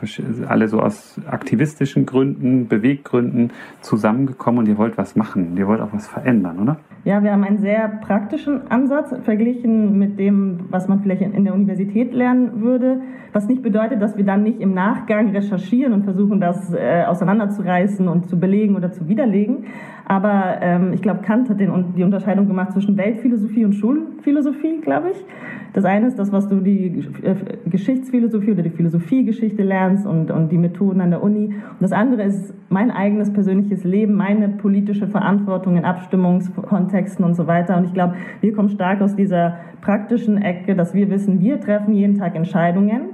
alle 0.48 0.68
so 0.68 0.80
aus 0.82 1.20
aktivistischen 1.28 2.06
Gründen, 2.06 2.68
Beweggründen 2.68 3.52
zusammengekommen 3.82 4.60
und 4.60 4.68
ihr 4.68 4.78
wollt 4.78 4.98
was 4.98 5.16
machen, 5.16 5.56
ihr 5.58 5.68
wollt 5.68 5.82
auch 5.82 5.94
was 5.94 6.08
verändern, 6.08 6.60
oder? 6.60 6.78
Ja, 7.06 7.22
wir 7.22 7.32
haben 7.32 7.44
einen 7.44 7.60
sehr 7.60 7.88
praktischen 7.88 8.72
Ansatz 8.72 9.16
verglichen 9.22 10.00
mit 10.00 10.18
dem, 10.18 10.62
was 10.72 10.88
man 10.88 11.02
vielleicht 11.02 11.22
in 11.22 11.44
der 11.44 11.54
Universität 11.54 12.12
lernen 12.16 12.62
würde, 12.62 13.00
was 13.32 13.48
nicht 13.48 13.62
bedeutet, 13.62 14.02
dass 14.02 14.18
wir 14.18 14.26
dann 14.26 14.42
nicht 14.42 14.60
im 14.60 14.74
Nachgang 14.74 15.30
recherchieren 15.30 15.94
und 15.94 16.04
versuchen, 16.04 16.42
das 16.42 16.74
äh, 16.74 17.04
auseinanderzureißen 17.06 18.08
und 18.08 18.28
zu 18.28 18.40
belegen 18.40 18.76
oder 18.76 18.92
zu 18.92 19.08
widerlegen. 19.08 19.66
Aber 20.08 20.58
ähm, 20.62 20.94
ich 20.94 21.02
glaube, 21.04 21.22
Kant 21.22 21.48
hat 21.48 21.60
den, 21.60 21.94
die 21.96 22.04
Unterscheidung 22.04 22.48
gemacht 22.48 22.72
zwischen 22.72 22.98
Weltphilosophie 22.98 23.66
und 23.66 23.74
Schulphilosophie, 23.74 24.82
glaube 24.82 25.12
ich. 25.12 25.26
Das 25.74 25.84
eine 25.84 26.08
ist 26.08 26.18
das, 26.18 26.32
was 26.32 26.48
du 26.48 26.62
die 26.62 27.06
äh, 27.22 27.36
Geschichtsphilosophie 27.66 28.52
oder 28.52 28.64
die 28.64 28.70
Philosophiegeschichte 28.70 29.62
lernst 29.62 30.08
und, 30.08 30.32
und 30.32 30.52
die 30.52 30.58
Methoden 30.58 31.02
an 31.02 31.12
der 31.12 31.22
Uni. 31.22 31.48
Und 31.48 31.82
das 31.82 31.92
andere 31.92 32.24
ist 32.24 32.54
mein 32.70 32.90
eigenes 32.90 33.32
persönliches 33.34 33.84
Leben, 33.84 34.16
meine 34.16 34.50
politische 34.50 35.08
Verantwortung 35.08 35.76
in 35.76 35.86
Abstimmungskontexten 35.86 36.95
und 37.24 37.36
so 37.36 37.48
weiter. 37.48 37.78
Und 37.78 37.86
ich 37.86 37.94
glaube, 37.94 38.16
wir 38.42 38.54
kommen 38.54 38.70
stark 38.70 39.02
aus 39.02 39.16
dieser 39.16 39.58
praktischen 39.82 40.42
Ecke, 40.42 40.76
dass 40.76 40.94
wir 40.94 41.10
wissen, 41.10 41.40
wir 41.40 41.60
treffen 41.60 41.94
jeden 41.94 42.18
Tag 42.18 42.36
Entscheidungen. 42.36 43.10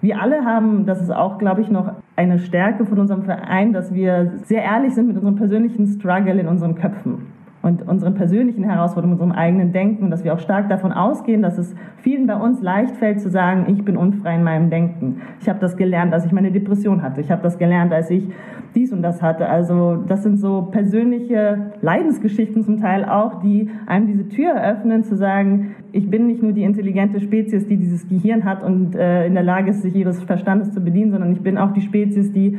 Wir 0.00 0.20
alle 0.20 0.44
haben, 0.44 0.86
das 0.86 1.00
ist 1.00 1.10
auch, 1.10 1.38
glaube 1.38 1.62
ich, 1.62 1.70
noch 1.70 1.92
eine 2.16 2.38
Stärke 2.38 2.84
von 2.84 2.98
unserem 2.98 3.22
Verein, 3.22 3.72
dass 3.72 3.92
wir 3.92 4.32
sehr 4.44 4.62
ehrlich 4.62 4.94
sind 4.94 5.08
mit 5.08 5.16
unserem 5.16 5.36
persönlichen 5.36 5.86
Struggle 5.86 6.38
in 6.38 6.46
unseren 6.48 6.74
Köpfen 6.74 7.33
und 7.64 7.88
unseren 7.88 8.14
persönlichen 8.14 8.62
Herausforderungen, 8.62 9.14
unserem 9.14 9.32
eigenen 9.32 9.72
Denken, 9.72 10.10
dass 10.10 10.22
wir 10.22 10.34
auch 10.34 10.38
stark 10.38 10.68
davon 10.68 10.92
ausgehen, 10.92 11.40
dass 11.40 11.56
es 11.56 11.74
vielen 11.96 12.26
bei 12.26 12.36
uns 12.36 12.60
leicht 12.60 12.96
fällt 12.96 13.20
zu 13.20 13.30
sagen, 13.30 13.64
ich 13.68 13.82
bin 13.84 13.96
unfrei 13.96 14.34
in 14.34 14.44
meinem 14.44 14.68
Denken. 14.68 15.22
Ich 15.40 15.48
habe 15.48 15.60
das 15.60 15.76
gelernt, 15.78 16.12
als 16.12 16.26
ich 16.26 16.32
meine 16.32 16.52
Depression 16.52 17.02
hatte. 17.02 17.22
Ich 17.22 17.30
habe 17.30 17.42
das 17.42 17.58
gelernt, 17.58 17.90
als 17.92 18.10
ich 18.10 18.28
dies 18.74 18.92
und 18.92 19.00
das 19.02 19.22
hatte. 19.22 19.48
Also 19.48 19.96
das 20.06 20.22
sind 20.22 20.36
so 20.36 20.68
persönliche 20.70 21.72
Leidensgeschichten 21.80 22.64
zum 22.64 22.80
Teil 22.80 23.06
auch, 23.06 23.40
die 23.40 23.70
einem 23.86 24.08
diese 24.08 24.28
Tür 24.28 24.50
eröffnen, 24.50 25.02
zu 25.02 25.16
sagen, 25.16 25.74
ich 25.92 26.10
bin 26.10 26.26
nicht 26.26 26.42
nur 26.42 26.52
die 26.52 26.64
intelligente 26.64 27.20
Spezies, 27.20 27.66
die 27.66 27.78
dieses 27.78 28.06
Gehirn 28.08 28.44
hat 28.44 28.62
und 28.62 28.94
äh, 28.94 29.26
in 29.26 29.32
der 29.32 29.42
Lage 29.42 29.70
ist, 29.70 29.80
sich 29.80 29.96
ihres 29.96 30.22
Verstandes 30.22 30.72
zu 30.72 30.82
bedienen, 30.82 31.12
sondern 31.12 31.32
ich 31.32 31.40
bin 31.40 31.56
auch 31.56 31.72
die 31.72 31.80
Spezies, 31.80 32.30
die 32.30 32.58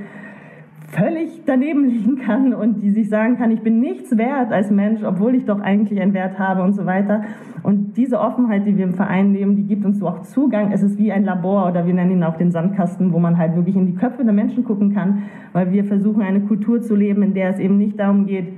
völlig 0.88 1.42
daneben 1.46 1.86
liegen 1.86 2.18
kann 2.18 2.54
und 2.54 2.82
die 2.82 2.92
sich 2.92 3.10
sagen 3.10 3.38
kann, 3.38 3.51
ich 3.51 3.62
bin 3.62 3.80
nichts 3.80 4.18
wert 4.18 4.51
als 4.51 4.72
Mensch, 4.72 5.04
obwohl 5.04 5.36
ich 5.36 5.46
doch 5.46 5.60
eigentlich 5.60 6.00
einen 6.01 6.13
Wert 6.13 6.38
habe 6.38 6.62
und 6.63 6.74
so 6.74 6.86
weiter. 6.86 7.24
Und 7.63 7.98
diese 7.98 8.20
Offenheit, 8.20 8.68
die 8.68 8.77
wir 8.77 8.84
im 8.84 8.94
Verein 8.94 9.34
leben, 9.34 9.56
die 9.56 9.63
gibt 9.63 9.86
uns 9.86 10.00
so 10.00 10.08
auch 10.08 10.22
Zugang. 10.22 10.72
Es 10.72 10.84
ist 10.84 11.00
wie 11.00 11.12
ein 11.12 11.25
Labor 11.25 11.68
oder 11.68 11.88
wir 11.88 11.94
nennen 11.94 12.12
ihn 12.12 12.24
auch 12.24 12.38
den 12.38 12.51
Sandkasten, 12.51 13.12
wo 13.12 13.20
man 13.20 13.38
halt 13.38 13.56
wirklich 13.56 13.75
in 13.75 13.88
die 13.88 13.96
Köpfe 13.96 14.24
der 14.24 14.34
Menschen 14.34 14.63
gucken 14.63 14.94
kann, 14.94 15.24
weil 15.54 15.72
wir 15.72 15.84
versuchen 15.86 16.22
eine 16.22 16.42
Kultur 16.42 16.82
zu 16.82 16.96
leben, 16.96 17.24
in 17.24 17.34
der 17.34 17.50
es 17.50 17.60
eben 17.60 17.77
nicht 17.77 18.00
darum 18.00 18.27
geht, 18.27 18.54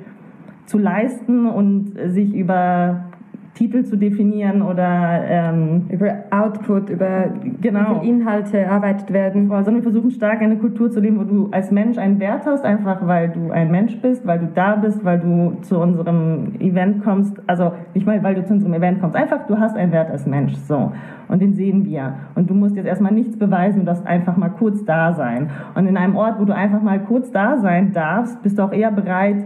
zu 0.65 0.77
leisten 0.77 1.45
und 1.45 1.93
sich 2.07 2.35
über 2.35 3.05
Titel 3.57 3.83
zu 3.83 3.97
definieren 3.97 4.61
oder 4.61 5.23
ähm, 5.27 5.87
über 5.89 6.13
Output, 6.29 6.91
über 6.91 7.25
genau. 7.59 8.01
Inhalte 8.01 8.59
erarbeitet 8.59 9.11
werden. 9.11 9.49
Sondern 9.49 9.75
wir 9.75 9.83
versuchen 9.83 10.11
stark 10.11 10.41
eine 10.41 10.57
Kultur 10.57 10.91
zu 10.91 10.99
leben, 10.99 11.19
wo 11.19 11.23
du 11.23 11.49
als 11.51 11.71
Mensch 11.71 11.97
einen 11.97 12.19
Wert 12.19 12.45
hast, 12.45 12.63
einfach 12.63 13.05
weil 13.07 13.29
du 13.29 13.49
ein 13.49 13.71
Mensch 13.71 13.99
bist, 13.99 14.27
weil 14.27 14.39
du 14.39 14.47
da 14.53 14.75
bist, 14.75 15.03
weil 15.03 15.19
du 15.19 15.57
zu 15.61 15.79
unserem 15.79 16.53
Event 16.59 17.03
kommst. 17.03 17.41
Also 17.47 17.71
nicht 17.95 18.05
mal, 18.05 18.21
weil 18.21 18.35
du 18.35 18.45
zu 18.45 18.53
unserem 18.53 18.75
Event 18.75 19.01
kommst, 19.01 19.15
einfach 19.15 19.47
du 19.47 19.57
hast 19.57 19.75
einen 19.75 19.91
Wert 19.91 20.11
als 20.11 20.27
Mensch. 20.27 20.53
So. 20.53 20.91
Und 21.27 21.41
den 21.41 21.53
sehen 21.53 21.83
wir. 21.83 22.13
Und 22.35 22.49
du 22.49 22.53
musst 22.53 22.75
jetzt 22.75 22.85
erstmal 22.85 23.11
nichts 23.11 23.37
beweisen, 23.37 23.79
du 23.79 23.85
darfst 23.85 24.05
einfach 24.05 24.37
mal 24.37 24.49
kurz 24.49 24.85
da 24.85 25.13
sein. 25.13 25.49
Und 25.73 25.87
in 25.87 25.97
einem 25.97 26.15
Ort, 26.15 26.39
wo 26.39 26.45
du 26.45 26.53
einfach 26.53 26.81
mal 26.83 26.99
kurz 26.99 27.31
da 27.31 27.57
sein 27.57 27.91
darfst, 27.91 28.41
bist 28.43 28.59
du 28.59 28.63
auch 28.63 28.71
eher 28.71 28.91
bereit, 28.91 29.45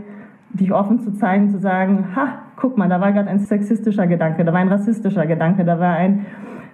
dich 0.53 0.74
offen 0.74 1.00
zu 1.00 1.13
zeigen, 1.13 1.50
zu 1.50 1.60
sagen, 1.60 2.08
ha, 2.13 2.39
guck 2.62 2.77
mal, 2.77 2.88
da 2.88 3.01
war 3.01 3.12
gerade 3.12 3.27
ein 3.27 3.39
sexistischer 3.39 4.06
Gedanke, 4.06 4.46
da 4.46 4.53
war 4.53 4.60
ein 4.60 4.68
rassistischer 4.68 5.25
Gedanke, 5.25 5.65
da 5.65 5.80
war 5.80 5.96
ein 5.96 6.27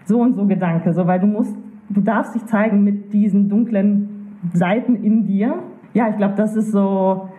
so 0.03 0.20
und 0.20 0.34
so 0.34 0.46
Gedanke, 0.46 0.94
so, 0.94 1.08
weil 1.08 1.20
du 1.20 1.27
musst, 1.27 1.56
du 1.89 2.01
darfst 2.01 2.36
dich 2.36 2.46
zeigen 2.46 2.84
mit 2.84 3.13
diesen 3.13 3.48
dunklen 3.48 4.36
Seiten 4.53 4.96
in 4.96 5.25
dir. 5.25 5.56
Ja, 5.94 6.10
ich 6.10 6.17
glaube, 6.17 6.34
das 6.36 6.58
ist 6.58 6.74
so 6.74 7.29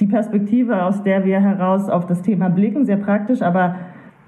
die 0.00 0.06
Perspektive, 0.06 0.82
aus 0.82 1.04
der 1.04 1.24
wir 1.24 1.40
heraus 1.40 1.88
auf 1.88 2.06
das 2.06 2.20
Thema 2.22 2.48
blicken, 2.48 2.84
sehr 2.84 2.96
praktisch, 2.96 3.42
aber 3.42 3.76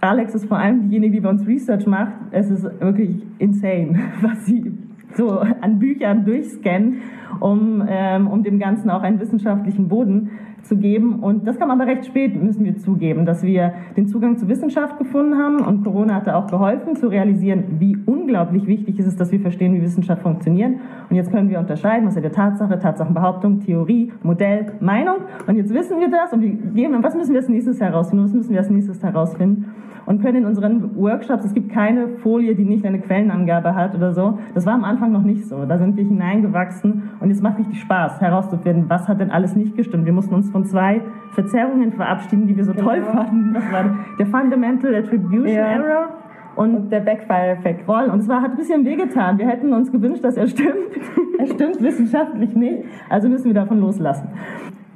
Alex 0.01 0.37
ist 0.37 0.47
vor 0.47 0.59
allem 0.59 0.83
diejenige, 0.83 1.15
die 1.15 1.21
bei 1.21 1.29
uns 1.29 1.45
Research 1.45 1.87
macht. 1.89 2.13
Es 2.31 2.49
ist 2.51 2.65
wirklich 2.81 3.27
insane, 3.39 3.99
was 4.21 4.47
sie 4.47 4.73
so 5.15 5.41
an 5.41 5.79
Büchern 5.81 6.25
durchscannen, 6.25 6.99
um, 7.41 7.83
ähm, 7.89 8.29
um 8.29 8.45
dem 8.45 8.61
Ganzen 8.61 8.91
auch 8.91 9.03
einen 9.03 9.19
wissenschaftlichen 9.19 9.89
Boden 9.89 10.31
zu 10.67 10.77
geben. 10.77 11.21
Und 11.21 11.47
das 11.47 11.59
kam 11.59 11.71
aber 11.71 11.87
recht 11.87 12.07
spät, 12.07 12.41
müssen 12.41 12.65
wir 12.65 12.77
zugeben, 12.77 13.27
dass 13.27 13.43
wir 13.43 13.73
den 13.97 14.07
Zugang 14.07 14.37
zur 14.37 14.49
Wissenschaft 14.49 14.99
gefunden 14.99 15.37
haben. 15.39 15.61
Und 15.61 15.85
Corona 15.85 16.15
hatte 16.15 16.37
auch 16.37 16.47
geholfen 16.47 16.97
zu 16.97 17.09
realisieren, 17.09 17.65
wie 17.79 17.97
unglaublich 18.07 18.67
wichtig 18.67 18.99
ist 18.99 19.07
es, 19.07 19.17
dass 19.17 19.33
wir 19.33 19.41
verstehen, 19.41 19.75
wie 19.75 19.83
Wissenschaft 19.83 20.23
funktioniert. 20.23 20.75
Und 21.09 21.17
jetzt 21.17 21.31
können 21.31 21.49
wir 21.49 21.59
unterscheiden, 21.59 22.07
was 22.07 22.17
ist 22.17 22.23
der 22.23 22.33
Tatsache, 22.33 22.79
Tatsachenbehauptung, 22.79 23.61
Theorie, 23.61 24.13
Modell, 24.23 24.73
Meinung. 24.81 25.17
Und 25.47 25.57
jetzt 25.57 25.73
wissen 25.73 25.99
wir 26.01 26.11
das 26.11 26.33
und 26.33 26.43
wir 26.43 26.51
geben, 26.51 27.03
was 27.03 27.15
müssen 27.15 27.33
wir 27.33 27.41
als 27.41 27.49
nächstes 27.49 27.81
herausfinden? 27.81 28.25
Was 28.25 28.33
müssen 28.33 28.51
wir 28.51 28.59
als 28.59 28.71
nächstes 28.71 29.03
herausfinden? 29.03 29.67
Und 30.07 30.23
können 30.23 30.39
in 30.39 30.45
unseren 30.47 30.97
Workshops, 30.97 31.45
es 31.45 31.53
gibt 31.53 31.73
keine 31.73 32.09
Folie, 32.23 32.55
die 32.55 32.65
nicht 32.65 32.87
eine 32.87 33.01
Quellenangabe 33.01 33.75
hat 33.75 33.95
oder 33.95 34.13
so. 34.13 34.39
Das 34.55 34.65
war 34.65 34.75
am 34.75 34.85
Anfang 34.85 35.13
noch 35.13 35.23
nicht 35.23 35.47
so. 35.47 35.65
Da 35.67 35.79
sind 35.79 35.97
wir 35.97 36.05
hineingewachsen 36.05 37.11
und 37.21 37.31
es 37.31 37.43
macht 37.43 37.59
richtig 37.59 37.81
Spaß 37.81 38.21
herauszufinden, 38.21 38.89
was 38.89 39.09
hat 39.09 39.21
denn 39.21 39.31
alles 39.31 39.57
nicht 39.57 39.77
gestimmt. 39.77 40.07
Wir 40.07 40.13
mussten 40.13 40.35
uns 40.35 40.51
von 40.51 40.65
zwei 40.65 41.03
Verzerrungen 41.33 41.93
verabschieden, 41.93 42.47
die 42.47 42.57
wir 42.57 42.65
so 42.65 42.73
genau. 42.73 42.89
toll 42.89 43.03
fanden. 43.03 43.53
Das 43.55 43.71
war 43.73 43.85
der 44.19 44.27
Fundamental 44.27 44.95
Attribution 44.95 45.49
ja. 45.49 45.67
Error 45.67 46.09
und, 46.57 46.91
der 46.91 47.01
Backfire-Effekt. 47.01 47.83
Voll. 47.83 48.05
Und 48.05 48.21
es 48.21 48.29
war, 48.29 48.43
hat 48.43 48.53
ein 48.53 48.57
bisschen 48.57 48.85
wehgetan. 48.85 49.39
Wir 49.39 49.47
hätten 49.47 49.73
uns 49.73 49.93
gewünscht, 49.93 50.25
dass 50.25 50.37
er 50.37 50.47
stimmt. 50.47 50.91
er 51.39 51.47
stimmt 51.47 51.83
wissenschaftlich 51.83 52.55
nicht. 52.55 52.85
Also 53.09 53.29
müssen 53.29 53.47
wir 53.47 53.55
davon 53.55 53.81
loslassen 53.81 54.29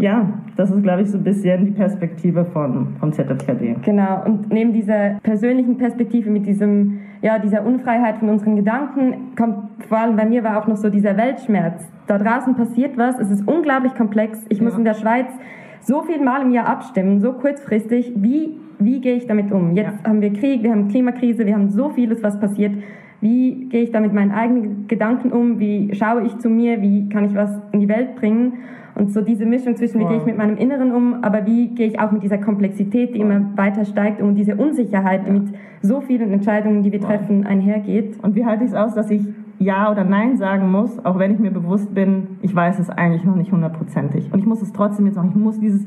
ja, 0.00 0.26
das 0.56 0.70
ist, 0.70 0.82
glaube 0.82 1.02
ich, 1.02 1.10
so 1.10 1.18
ein 1.18 1.24
bisschen 1.24 1.66
die 1.66 1.70
Perspektive 1.72 2.46
von, 2.46 2.96
von 2.98 3.12
ZFKD. 3.12 3.76
Genau, 3.82 4.24
und 4.24 4.50
neben 4.50 4.72
dieser 4.72 5.20
persönlichen 5.22 5.76
Perspektive 5.76 6.30
mit 6.30 6.46
diesem, 6.46 7.00
ja, 7.20 7.38
dieser 7.38 7.66
Unfreiheit 7.66 8.16
von 8.16 8.30
unseren 8.30 8.56
Gedanken 8.56 9.34
kommt 9.36 9.84
vor 9.88 9.98
allem 9.98 10.16
bei 10.16 10.24
mir 10.24 10.42
war 10.42 10.58
auch 10.58 10.66
noch 10.66 10.76
so 10.76 10.88
dieser 10.88 11.16
Weltschmerz. 11.16 11.86
Da 12.06 12.16
draußen 12.16 12.54
passiert 12.54 12.96
was, 12.96 13.18
es 13.18 13.30
ist 13.30 13.46
unglaublich 13.46 13.94
komplex. 13.94 14.42
Ich 14.48 14.58
ja. 14.58 14.64
muss 14.64 14.76
in 14.78 14.84
der 14.84 14.94
Schweiz 14.94 15.26
so 15.82 16.02
viel 16.02 16.22
Mal 16.22 16.42
im 16.42 16.50
Jahr 16.50 16.66
abstimmen, 16.66 17.20
so 17.20 17.34
kurzfristig. 17.34 18.14
Wie, 18.16 18.56
wie 18.80 19.00
gehe 19.00 19.14
ich 19.14 19.26
damit 19.26 19.52
um? 19.52 19.76
Jetzt 19.76 20.00
ja. 20.02 20.08
haben 20.08 20.20
wir 20.20 20.32
Krieg, 20.32 20.62
wir 20.62 20.72
haben 20.72 20.88
Klimakrise, 20.88 21.46
wir 21.46 21.54
haben 21.54 21.70
so 21.70 21.90
vieles, 21.90 22.22
was 22.22 22.40
passiert. 22.40 22.72
Wie 23.20 23.66
gehe 23.68 23.82
ich 23.82 23.90
da 23.90 24.00
mit 24.00 24.14
meinen 24.14 24.32
eigenen 24.32 24.88
Gedanken 24.88 25.30
um? 25.30 25.58
Wie 25.58 25.94
schaue 25.94 26.22
ich 26.24 26.38
zu 26.38 26.48
mir? 26.48 26.80
Wie 26.80 27.08
kann 27.08 27.26
ich 27.26 27.34
was 27.34 27.50
in 27.72 27.80
die 27.80 27.88
Welt 27.88 28.16
bringen? 28.16 28.54
Und 28.94 29.12
so 29.12 29.20
diese 29.20 29.46
Mischung 29.46 29.76
zwischen, 29.76 30.00
wie 30.00 30.04
gehe 30.04 30.16
ich 30.16 30.26
mit 30.26 30.36
meinem 30.36 30.56
Inneren 30.56 30.92
um, 30.92 31.22
aber 31.22 31.46
wie 31.46 31.68
gehe 31.68 31.86
ich 31.86 32.00
auch 32.00 32.10
mit 32.10 32.22
dieser 32.22 32.38
Komplexität, 32.38 33.14
die 33.14 33.20
immer 33.20 33.56
weiter 33.56 33.84
steigt 33.84 34.20
und 34.20 34.34
diese 34.34 34.56
Unsicherheit, 34.56 35.26
die 35.26 35.30
mit 35.30 35.48
so 35.80 36.00
vielen 36.00 36.32
Entscheidungen, 36.32 36.82
die 36.82 36.92
wir 36.92 37.00
treffen, 37.00 37.46
einhergeht. 37.46 38.22
Und 38.22 38.34
wie 38.34 38.44
halte 38.44 38.64
ich 38.64 38.70
es 38.70 38.76
aus, 38.76 38.94
dass 38.94 39.10
ich 39.10 39.22
Ja 39.58 39.90
oder 39.90 40.04
Nein 40.04 40.36
sagen 40.36 40.70
muss, 40.70 41.02
auch 41.04 41.18
wenn 41.18 41.32
ich 41.32 41.38
mir 41.38 41.50
bewusst 41.50 41.94
bin, 41.94 42.38
ich 42.42 42.54
weiß 42.54 42.78
es 42.78 42.90
eigentlich 42.90 43.24
noch 43.24 43.36
nicht 43.36 43.52
hundertprozentig. 43.52 44.32
Und 44.32 44.40
ich 44.40 44.46
muss 44.46 44.60
es 44.60 44.72
trotzdem 44.72 45.06
jetzt 45.06 45.16
machen. 45.16 45.30
Ich 45.30 45.36
muss 45.36 45.60
dieses 45.60 45.86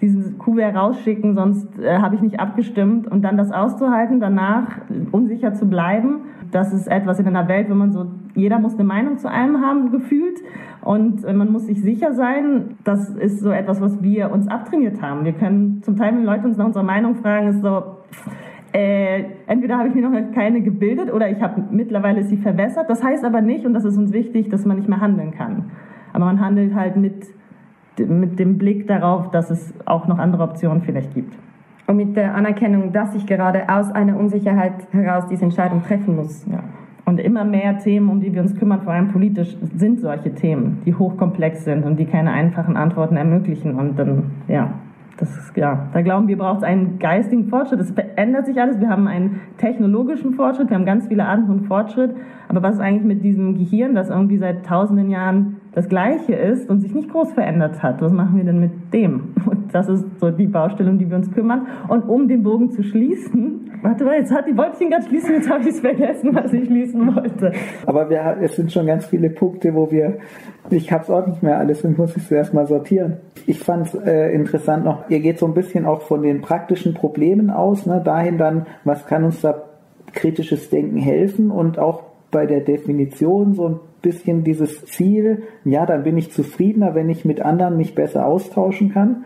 dieses 0.00 0.38
Kuvert 0.38 0.74
rausschicken, 0.74 1.34
sonst 1.34 1.78
äh, 1.78 1.98
habe 1.98 2.14
ich 2.14 2.22
nicht 2.22 2.40
abgestimmt. 2.40 3.06
Und 3.06 3.22
dann 3.22 3.36
das 3.36 3.52
auszuhalten, 3.52 4.20
danach 4.20 4.78
unsicher 5.12 5.54
zu 5.54 5.68
bleiben, 5.68 6.22
das 6.50 6.72
ist 6.72 6.88
etwas 6.88 7.20
in 7.20 7.26
einer 7.26 7.48
Welt, 7.48 7.70
wenn 7.70 7.76
man 7.76 7.92
so 7.92 8.06
jeder 8.34 8.58
muss 8.58 8.74
eine 8.74 8.84
Meinung 8.84 9.18
zu 9.18 9.30
allem 9.30 9.60
haben, 9.60 9.90
gefühlt. 9.90 10.38
Und 10.82 11.24
äh, 11.24 11.32
man 11.32 11.52
muss 11.52 11.66
sich 11.66 11.82
sicher 11.82 12.14
sein, 12.14 12.76
das 12.84 13.10
ist 13.10 13.40
so 13.40 13.50
etwas, 13.50 13.80
was 13.80 14.02
wir 14.02 14.32
uns 14.32 14.48
abtrainiert 14.48 15.02
haben. 15.02 15.24
Wir 15.24 15.32
können 15.32 15.82
zum 15.82 15.96
Teil, 15.96 16.14
wenn 16.14 16.24
Leute 16.24 16.46
uns 16.46 16.56
nach 16.56 16.66
unserer 16.66 16.84
Meinung 16.84 17.16
fragen, 17.16 17.48
ist 17.48 17.60
so, 17.60 17.82
äh, 18.72 19.24
entweder 19.46 19.78
habe 19.78 19.88
ich 19.88 19.94
mir 19.94 20.08
noch 20.08 20.32
keine 20.32 20.62
gebildet 20.62 21.12
oder 21.12 21.28
ich 21.28 21.42
habe 21.42 21.62
mittlerweile 21.70 22.22
sie 22.24 22.36
verwässert. 22.36 22.88
Das 22.88 23.02
heißt 23.02 23.24
aber 23.24 23.40
nicht, 23.40 23.66
und 23.66 23.74
das 23.74 23.84
ist 23.84 23.98
uns 23.98 24.12
wichtig, 24.12 24.48
dass 24.48 24.64
man 24.64 24.76
nicht 24.76 24.88
mehr 24.88 25.00
handeln 25.00 25.32
kann. 25.32 25.70
Aber 26.12 26.24
man 26.24 26.40
handelt 26.40 26.74
halt 26.74 26.96
mit, 26.96 27.26
mit 28.06 28.38
dem 28.38 28.58
Blick 28.58 28.86
darauf, 28.86 29.30
dass 29.30 29.50
es 29.50 29.72
auch 29.84 30.06
noch 30.08 30.18
andere 30.18 30.42
Optionen 30.42 30.82
vielleicht 30.82 31.14
gibt. 31.14 31.34
Und 31.86 31.96
mit 31.96 32.16
der 32.16 32.34
Anerkennung, 32.34 32.92
dass 32.92 33.14
ich 33.14 33.26
gerade 33.26 33.68
aus 33.68 33.90
einer 33.90 34.16
Unsicherheit 34.16 34.74
heraus 34.92 35.24
diese 35.28 35.44
Entscheidung 35.44 35.82
treffen 35.82 36.16
muss. 36.16 36.46
Ja. 36.46 36.60
Und 37.04 37.18
immer 37.18 37.44
mehr 37.44 37.78
Themen, 37.78 38.08
um 38.08 38.20
die 38.20 38.32
wir 38.32 38.42
uns 38.42 38.54
kümmern, 38.54 38.82
vor 38.82 38.92
allem 38.92 39.08
politisch, 39.08 39.56
sind 39.76 40.00
solche 40.00 40.32
Themen, 40.32 40.82
die 40.86 40.94
hochkomplex 40.94 41.64
sind 41.64 41.84
und 41.84 41.98
die 41.98 42.04
keine 42.06 42.30
einfachen 42.30 42.76
Antworten 42.76 43.16
ermöglichen. 43.16 43.74
Und 43.74 43.98
dann, 43.98 44.30
ja, 44.46 44.74
das 45.16 45.36
ist, 45.36 45.56
ja, 45.56 45.88
da 45.92 46.00
glauben 46.00 46.28
wir, 46.28 46.38
braucht 46.38 46.58
es 46.58 46.62
einen 46.62 46.98
geistigen 46.98 47.48
Fortschritt. 47.48 47.80
Es 47.80 47.90
verändert 47.90 48.46
sich 48.46 48.60
alles. 48.60 48.80
Wir 48.80 48.88
haben 48.88 49.06
einen 49.08 49.40
technologischen 49.58 50.34
Fortschritt, 50.34 50.70
wir 50.70 50.76
haben 50.76 50.86
ganz 50.86 51.08
viele 51.08 51.26
Arten 51.26 51.46
von 51.46 51.64
Fortschritt. 51.64 52.14
Aber 52.48 52.62
was 52.62 52.76
ist 52.76 52.80
eigentlich 52.80 53.04
mit 53.04 53.22
diesem 53.22 53.54
Gehirn, 53.54 53.94
das 53.94 54.08
irgendwie 54.08 54.38
seit 54.38 54.64
tausenden 54.64 55.10
Jahren 55.10 55.56
das 55.72 55.88
Gleiche 55.88 56.34
ist 56.34 56.68
und 56.68 56.80
sich 56.80 56.94
nicht 56.94 57.10
groß 57.10 57.32
verändert 57.32 57.82
hat? 57.82 58.00
Was 58.02 58.12
machen 58.12 58.36
wir 58.36 58.44
denn 58.44 58.60
mit 58.60 58.92
dem? 58.92 59.34
Und 59.46 59.72
das 59.72 59.88
ist 59.88 60.04
so 60.18 60.30
die 60.30 60.46
Baustelle, 60.46 60.90
um 60.90 60.98
die 60.98 61.08
wir 61.08 61.16
uns 61.16 61.30
kümmern. 61.32 61.66
Und 61.88 62.08
um 62.08 62.26
den 62.26 62.42
Bogen 62.42 62.70
zu 62.70 62.82
schließen, 62.82 63.70
warte 63.82 64.04
mal, 64.04 64.16
jetzt 64.16 64.32
hat 64.32 64.46
die, 64.46 64.56
wollte 64.56 64.76
ich 64.76 64.82
ihn 64.82 64.90
gerade 64.90 65.06
schließen, 65.06 65.34
jetzt 65.34 65.48
habe 65.48 65.62
ich 65.62 65.68
es 65.68 65.80
vergessen, 65.80 66.34
was 66.34 66.52
ich 66.52 66.66
schließen 66.66 67.14
wollte. 67.14 67.52
Aber 67.86 68.10
wir, 68.10 68.36
es 68.40 68.56
sind 68.56 68.72
schon 68.72 68.86
ganz 68.86 69.06
viele 69.06 69.30
Punkte, 69.30 69.74
wo 69.74 69.90
wir, 69.90 70.18
ich 70.70 70.90
habe 70.92 71.04
es 71.04 71.10
auch 71.10 71.26
nicht 71.26 71.42
mehr 71.42 71.58
alles 71.58 71.84
und 71.84 71.98
muss 71.98 72.16
es 72.16 72.30
erst 72.30 72.52
mal 72.52 72.66
sortieren. 72.66 73.18
Ich 73.46 73.60
fand 73.60 73.86
es 73.86 73.94
äh, 73.94 74.32
interessant 74.32 74.84
noch, 74.84 75.08
ihr 75.08 75.20
geht 75.20 75.38
so 75.38 75.46
ein 75.46 75.54
bisschen 75.54 75.86
auch 75.86 76.02
von 76.02 76.22
den 76.22 76.40
praktischen 76.40 76.94
Problemen 76.94 77.50
aus, 77.50 77.86
ne, 77.86 78.00
dahin 78.04 78.38
dann, 78.38 78.66
was 78.84 79.06
kann 79.06 79.24
uns 79.24 79.40
da 79.40 79.62
kritisches 80.12 80.70
Denken 80.70 80.96
helfen 80.96 81.50
und 81.50 81.78
auch 81.78 82.02
bei 82.30 82.46
der 82.46 82.60
Definition 82.60 83.54
so 83.54 83.68
ein 83.68 83.80
bisschen 84.00 84.44
dieses 84.44 84.84
Ziel, 84.86 85.42
ja, 85.64 85.86
dann 85.86 86.02
bin 86.02 86.16
ich 86.16 86.32
zufriedener, 86.32 86.94
wenn 86.94 87.08
ich 87.08 87.24
mit 87.24 87.40
anderen 87.40 87.76
mich 87.76 87.94
besser 87.94 88.26
austauschen 88.26 88.92
kann. 88.92 89.24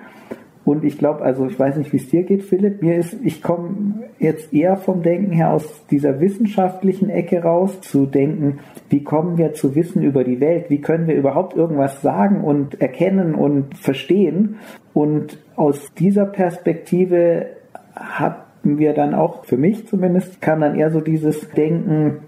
Und 0.64 0.82
ich 0.82 0.96
glaube, 0.96 1.22
also 1.22 1.46
ich 1.46 1.58
weiß 1.58 1.76
nicht, 1.76 1.92
wie 1.92 1.98
es 1.98 2.08
dir 2.08 2.22
geht, 2.22 2.42
Philipp. 2.42 2.80
Mir 2.80 2.96
ist, 2.96 3.18
ich 3.22 3.42
komme 3.42 4.04
jetzt 4.18 4.52
eher 4.54 4.76
vom 4.76 5.02
Denken 5.02 5.30
her 5.30 5.52
aus 5.52 5.84
dieser 5.90 6.20
wissenschaftlichen 6.20 7.10
Ecke 7.10 7.42
raus, 7.42 7.82
zu 7.82 8.06
denken, 8.06 8.60
wie 8.88 9.04
kommen 9.04 9.36
wir 9.36 9.52
zu 9.52 9.74
Wissen 9.74 10.02
über 10.02 10.24
die 10.24 10.40
Welt? 10.40 10.70
Wie 10.70 10.80
können 10.80 11.06
wir 11.06 11.16
überhaupt 11.16 11.54
irgendwas 11.54 12.00
sagen 12.00 12.42
und 12.42 12.80
erkennen 12.80 13.34
und 13.34 13.76
verstehen? 13.76 14.56
Und 14.94 15.38
aus 15.54 15.92
dieser 15.98 16.24
Perspektive 16.24 17.46
hatten 17.94 18.78
wir 18.78 18.94
dann 18.94 19.12
auch, 19.12 19.44
für 19.44 19.58
mich 19.58 19.86
zumindest, 19.86 20.40
kam 20.40 20.62
dann 20.62 20.76
eher 20.76 20.90
so 20.90 21.00
dieses 21.00 21.50
Denken, 21.50 22.20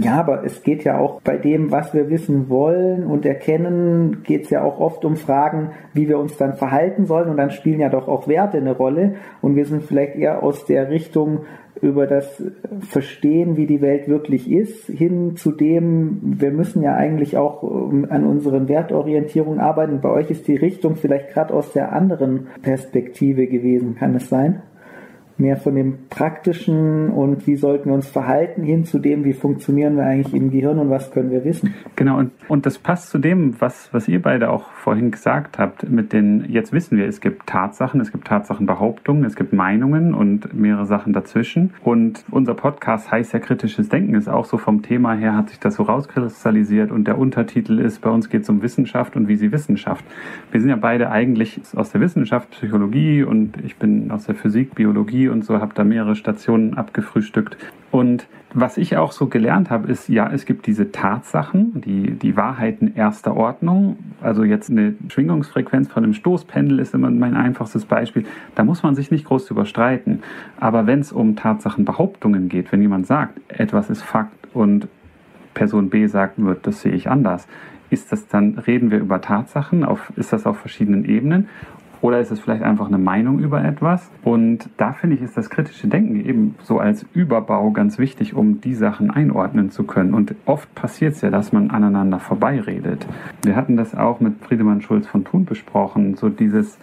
ja, 0.00 0.20
aber 0.20 0.44
es 0.44 0.62
geht 0.62 0.84
ja 0.84 0.98
auch 0.98 1.20
bei 1.20 1.36
dem, 1.36 1.70
was 1.70 1.94
wir 1.94 2.10
wissen 2.10 2.48
wollen 2.48 3.04
und 3.06 3.24
erkennen, 3.26 4.22
geht 4.22 4.44
es 4.44 4.50
ja 4.50 4.62
auch 4.62 4.80
oft 4.80 5.04
um 5.04 5.16
Fragen, 5.16 5.70
wie 5.92 6.08
wir 6.08 6.18
uns 6.18 6.36
dann 6.36 6.54
verhalten 6.54 7.06
sollen. 7.06 7.28
Und 7.28 7.36
dann 7.36 7.50
spielen 7.50 7.80
ja 7.80 7.88
doch 7.88 8.08
auch 8.08 8.28
Werte 8.28 8.58
eine 8.58 8.76
Rolle. 8.76 9.14
Und 9.42 9.56
wir 9.56 9.64
sind 9.64 9.84
vielleicht 9.84 10.16
eher 10.16 10.42
aus 10.42 10.64
der 10.66 10.90
Richtung 10.90 11.40
über 11.82 12.06
das 12.06 12.42
Verstehen, 12.80 13.56
wie 13.56 13.66
die 13.66 13.82
Welt 13.82 14.08
wirklich 14.08 14.50
ist, 14.50 14.86
hin 14.86 15.36
zu 15.36 15.52
dem, 15.52 16.20
wir 16.40 16.50
müssen 16.50 16.82
ja 16.82 16.94
eigentlich 16.94 17.36
auch 17.36 17.62
an 17.62 18.26
unseren 18.26 18.68
Wertorientierungen 18.68 19.60
arbeiten. 19.60 20.00
Bei 20.00 20.10
euch 20.10 20.30
ist 20.30 20.48
die 20.48 20.56
Richtung 20.56 20.96
vielleicht 20.96 21.30
gerade 21.30 21.52
aus 21.52 21.72
der 21.72 21.92
anderen 21.92 22.48
Perspektive 22.62 23.46
gewesen. 23.46 23.96
Kann 23.96 24.14
es 24.14 24.28
sein? 24.28 24.62
Mehr 25.38 25.56
von 25.56 25.74
dem 25.74 26.08
Praktischen 26.08 27.10
und 27.10 27.46
wie 27.46 27.56
sollten 27.56 27.90
wir 27.90 27.94
uns 27.94 28.08
verhalten 28.08 28.62
hin 28.62 28.84
zu 28.84 28.98
dem, 28.98 29.24
wie 29.24 29.34
funktionieren 29.34 29.96
wir 29.96 30.04
eigentlich 30.04 30.34
im 30.34 30.50
Gehirn 30.50 30.78
und 30.78 30.88
was 30.88 31.10
können 31.10 31.30
wir 31.30 31.44
wissen. 31.44 31.74
Genau, 31.94 32.18
und, 32.18 32.30
und 32.48 32.64
das 32.64 32.78
passt 32.78 33.10
zu 33.10 33.18
dem, 33.18 33.60
was, 33.60 33.92
was 33.92 34.08
ihr 34.08 34.22
beide 34.22 34.50
auch 34.50 34.70
vorhin 34.72 35.10
gesagt 35.10 35.58
habt, 35.58 35.88
mit 35.88 36.12
den, 36.12 36.46
jetzt 36.48 36.72
wissen 36.72 36.96
wir, 36.96 37.06
es 37.06 37.20
gibt 37.20 37.46
Tatsachen, 37.46 38.00
es 38.00 38.12
gibt 38.12 38.26
Tatsachenbehauptungen, 38.26 39.24
es 39.24 39.36
gibt 39.36 39.52
Meinungen 39.52 40.14
und 40.14 40.54
mehrere 40.54 40.86
Sachen 40.86 41.12
dazwischen. 41.12 41.74
Und 41.84 42.24
unser 42.30 42.54
Podcast 42.54 43.10
heißt 43.10 43.34
ja 43.34 43.38
kritisches 43.38 43.88
Denken, 43.90 44.14
ist 44.14 44.28
auch 44.28 44.46
so 44.46 44.56
vom 44.56 44.82
Thema 44.82 45.14
her, 45.14 45.36
hat 45.36 45.50
sich 45.50 45.60
das 45.60 45.74
so 45.74 45.82
rauskristallisiert 45.82 46.90
und 46.90 47.06
der 47.06 47.18
Untertitel 47.18 47.78
ist, 47.78 48.00
bei 48.00 48.10
uns 48.10 48.30
geht 48.30 48.42
es 48.42 48.48
um 48.48 48.62
Wissenschaft 48.62 49.16
und 49.16 49.28
wie 49.28 49.36
sie 49.36 49.52
Wissenschaft. 49.52 50.04
Wir 50.50 50.60
sind 50.60 50.70
ja 50.70 50.76
beide 50.76 51.10
eigentlich 51.10 51.60
aus 51.74 51.90
der 51.90 52.00
Wissenschaft, 52.00 52.50
Psychologie 52.52 53.22
und 53.22 53.58
ich 53.64 53.76
bin 53.76 54.10
aus 54.10 54.24
der 54.24 54.34
Physik, 54.34 54.74
Biologie 54.74 55.25
und 55.28 55.44
so, 55.44 55.60
habe 55.60 55.74
da 55.74 55.84
mehrere 55.84 56.16
Stationen 56.16 56.74
abgefrühstückt. 56.74 57.56
Und 57.90 58.26
was 58.52 58.78
ich 58.78 58.96
auch 58.96 59.12
so 59.12 59.26
gelernt 59.26 59.70
habe, 59.70 59.90
ist, 59.90 60.08
ja, 60.08 60.30
es 60.32 60.46
gibt 60.46 60.66
diese 60.66 60.90
Tatsachen, 60.90 61.80
die, 61.80 62.12
die 62.12 62.36
Wahrheiten 62.36 62.94
erster 62.94 63.36
Ordnung. 63.36 63.98
Also 64.20 64.44
jetzt 64.44 64.70
eine 64.70 64.94
Schwingungsfrequenz 65.08 65.88
von 65.88 66.04
einem 66.04 66.14
Stoßpendel 66.14 66.78
ist 66.78 66.94
immer 66.94 67.10
mein 67.10 67.34
einfachstes 67.34 67.84
Beispiel. 67.84 68.24
Da 68.54 68.64
muss 68.64 68.82
man 68.82 68.94
sich 68.94 69.10
nicht 69.10 69.26
groß 69.26 69.50
überstreiten. 69.50 70.22
Aber 70.58 70.86
wenn 70.86 71.00
es 71.00 71.12
um 71.12 71.36
Tatsachenbehauptungen 71.36 72.48
geht, 72.48 72.72
wenn 72.72 72.80
jemand 72.80 73.06
sagt, 73.06 73.38
etwas 73.48 73.90
ist 73.90 74.02
Fakt 74.02 74.48
und 74.54 74.88
Person 75.54 75.90
B 75.90 76.06
sagt 76.06 76.38
nur, 76.38 76.54
das 76.54 76.82
sehe 76.82 76.92
ich 76.92 77.10
anders, 77.10 77.46
ist 77.90 78.12
das 78.12 78.26
dann, 78.26 78.58
reden 78.58 78.90
wir 78.90 78.98
über 78.98 79.20
Tatsachen, 79.20 79.84
auf, 79.84 80.12
ist 80.16 80.32
das 80.32 80.46
auf 80.46 80.58
verschiedenen 80.58 81.04
Ebenen? 81.04 81.48
Oder 82.00 82.20
ist 82.20 82.30
es 82.30 82.40
vielleicht 82.40 82.62
einfach 82.62 82.86
eine 82.86 82.98
Meinung 82.98 83.38
über 83.38 83.64
etwas? 83.64 84.10
Und 84.22 84.68
da 84.76 84.92
finde 84.92 85.16
ich, 85.16 85.22
ist 85.22 85.36
das 85.36 85.50
kritische 85.50 85.88
Denken 85.88 86.24
eben 86.24 86.54
so 86.62 86.78
als 86.78 87.06
Überbau 87.14 87.70
ganz 87.70 87.98
wichtig, 87.98 88.34
um 88.34 88.60
die 88.60 88.74
Sachen 88.74 89.10
einordnen 89.10 89.70
zu 89.70 89.84
können. 89.84 90.14
Und 90.14 90.34
oft 90.44 90.74
passiert 90.74 91.14
es 91.14 91.22
ja, 91.22 91.30
dass 91.30 91.52
man 91.52 91.70
aneinander 91.70 92.18
vorbeiredet. 92.18 93.06
Wir 93.42 93.56
hatten 93.56 93.76
das 93.76 93.94
auch 93.94 94.20
mit 94.20 94.44
Friedemann 94.44 94.82
Schulz 94.82 95.06
von 95.06 95.24
Thun 95.24 95.44
besprochen, 95.44 96.16
so 96.16 96.28
dieses 96.28 96.78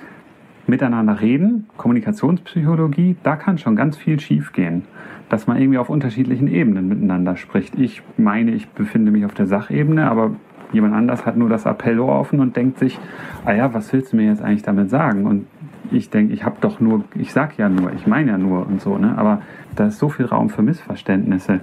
Miteinander 0.66 1.20
reden, 1.20 1.68
Kommunikationspsychologie, 1.76 3.18
da 3.24 3.36
kann 3.36 3.58
schon 3.58 3.76
ganz 3.76 3.98
viel 3.98 4.20
schiefgehen, 4.20 4.84
dass 5.28 5.46
man 5.46 5.58
irgendwie 5.58 5.78
auf 5.78 5.90
unterschiedlichen 5.90 6.48
Ebenen 6.48 6.88
miteinander 6.88 7.36
spricht. 7.36 7.78
Ich 7.78 8.02
meine, 8.18 8.52
ich 8.52 8.70
befinde 8.70 9.12
mich 9.12 9.26
auf 9.26 9.34
der 9.34 9.46
Sachebene, 9.46 10.10
aber 10.10 10.32
Jemand 10.74 10.94
anders 10.94 11.26
hat 11.26 11.38
nur 11.38 11.50
das 11.50 11.66
Appellohr 11.66 12.20
offen 12.20 12.40
und 12.40 12.56
denkt 12.56 12.80
sich, 12.80 13.00
ah 13.46 13.54
ja, 13.54 13.74
was 13.74 13.94
willst 13.94 14.12
du 14.12 14.18
mir 14.18 14.26
jetzt 14.26 14.42
eigentlich 14.42 14.64
damit 14.64 14.90
sagen? 14.90 15.26
Und 15.26 15.48
ich 15.92 16.10
denke, 16.10 16.34
ich 16.34 16.44
habe 16.44 16.58
doch 16.60 16.80
nur, 16.80 17.04
ich 17.16 17.32
sag 17.32 17.58
ja 17.58 17.70
nur, 17.70 17.94
ich 17.94 18.08
meine 18.08 18.32
ja 18.32 18.38
nur 18.38 18.68
und 18.68 18.82
so, 18.82 18.98
ne? 18.98 19.18
Aber 19.18 19.42
da 19.76 19.88
ist 19.88 20.00
so 20.00 20.10
viel 20.10 20.26
Raum 20.26 20.50
für 20.50 20.62
Missverständnisse. 20.62 21.60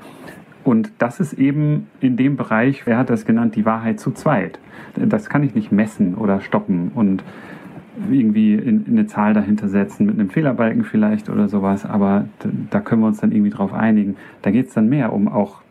Und 0.63 0.93
das 0.99 1.21
ist 1.21 1.33
eben 1.35 1.89
in 2.01 2.17
dem 2.17 2.37
Bereich, 2.37 2.87
wer 2.87 2.99
hat 2.99 3.11
das 3.11 3.25
genannt, 3.25 3.57
die 3.57 3.65
Wahrheit 3.65 3.99
zu 3.99 4.13
zweit. 4.13 4.59
Das 4.95 5.29
kann 5.29 5.43
ich 5.43 5.55
nicht 5.55 5.73
messen 5.73 6.15
oder 6.15 6.41
stoppen 6.41 6.91
und 6.95 7.25
irgendwie 8.11 8.55
in, 8.55 8.87
in 8.87 8.93
eine 8.93 9.07
Zahl 9.07 9.35
dahinter 9.35 9.69
setzen, 9.69 10.07
mit 10.07 10.19
einem 10.19 10.31
Fehlerbalken 10.31 10.85
vielleicht 10.85 11.29
oder 11.29 11.49
sowas, 11.49 11.85
aber 11.85 12.27
da 12.71 12.81
können 12.81 13.03
wir 13.03 13.09
uns 13.09 13.21
dann 13.21 13.33
irgendwie 13.33 13.51
drauf 13.51 13.73
einigen. 13.73 14.17
Da 14.43 14.51
geht 14.51 14.69
es 14.69 14.75
dann 14.75 14.89
mehr 14.89 15.13
um 15.13 15.29
auch 15.29 15.63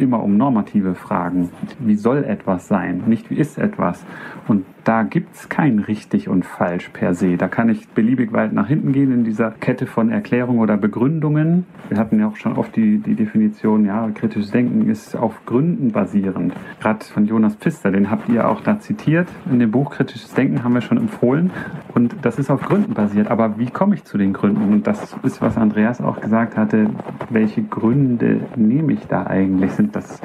immer 0.00 0.22
um 0.22 0.36
normative 0.36 0.94
Fragen. 0.94 1.50
Wie 1.78 1.96
soll 1.96 2.24
etwas 2.24 2.68
sein, 2.68 3.04
nicht 3.06 3.30
wie 3.30 3.36
ist 3.36 3.58
etwas? 3.58 4.04
Und 4.48 4.64
da 4.84 5.02
gibt 5.02 5.34
es 5.34 5.48
kein 5.48 5.78
richtig 5.78 6.28
und 6.28 6.44
falsch 6.44 6.90
per 6.90 7.14
se. 7.14 7.36
Da 7.36 7.48
kann 7.48 7.68
ich 7.68 7.88
beliebig 7.88 8.32
weit 8.32 8.52
nach 8.52 8.66
hinten 8.66 8.92
gehen 8.92 9.12
in 9.12 9.24
dieser 9.24 9.50
Kette 9.50 9.86
von 9.86 10.10
Erklärungen 10.10 10.60
oder 10.60 10.76
Begründungen. 10.76 11.66
Wir 11.88 11.98
hatten 11.98 12.18
ja 12.18 12.28
auch 12.28 12.36
schon 12.36 12.56
oft 12.56 12.74
die, 12.76 12.98
die 12.98 13.14
Definition, 13.14 13.84
ja, 13.84 14.08
kritisches 14.14 14.50
Denken 14.50 14.88
ist 14.88 15.16
auf 15.16 15.44
Gründen 15.46 15.92
basierend. 15.92 16.54
Gerade 16.80 17.04
von 17.04 17.26
Jonas 17.26 17.54
Pfister, 17.56 17.90
den 17.90 18.10
habt 18.10 18.28
ihr 18.28 18.48
auch 18.48 18.60
da 18.60 18.78
zitiert. 18.78 19.28
In 19.50 19.58
dem 19.58 19.70
Buch 19.70 19.90
Kritisches 19.90 20.32
Denken 20.34 20.64
haben 20.64 20.74
wir 20.74 20.80
schon 20.80 20.98
empfohlen. 20.98 21.50
Und 21.94 22.16
das 22.22 22.38
ist 22.38 22.50
auf 22.50 22.62
Gründen 22.62 22.94
basiert. 22.94 23.30
Aber 23.30 23.58
wie 23.58 23.66
komme 23.66 23.94
ich 23.94 24.04
zu 24.04 24.18
den 24.18 24.32
Gründen? 24.32 24.72
Und 24.72 24.86
das 24.86 25.16
ist, 25.22 25.42
was 25.42 25.56
Andreas 25.56 26.00
auch 26.00 26.20
gesagt 26.20 26.56
hatte. 26.56 26.90
Welche 27.28 27.62
Gründe 27.62 28.40
nehme 28.56 28.92
ich 28.92 29.06
da 29.06 29.26
eigentlich? 29.26 29.72
Sind 29.72 29.94
das 29.96 30.20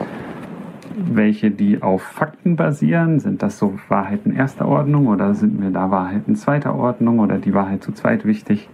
welche, 0.97 1.51
die 1.51 1.81
auf 1.81 2.01
Fakten 2.01 2.55
basieren? 2.55 3.19
Sind 3.19 3.41
das 3.41 3.57
so 3.57 3.77
Wahrheiten 3.89 4.35
erster 4.35 4.67
Ordnung 4.67 5.07
oder 5.07 5.35
sind 5.35 5.59
mir 5.59 5.71
da 5.71 5.91
Wahrheiten 5.91 6.35
zweiter 6.35 6.75
Ordnung 6.75 7.19
oder 7.19 7.37
die 7.37 7.53
Wahrheit 7.53 7.83
zu 7.83 7.91
zweit 7.91 8.25
wichtig? 8.25 8.69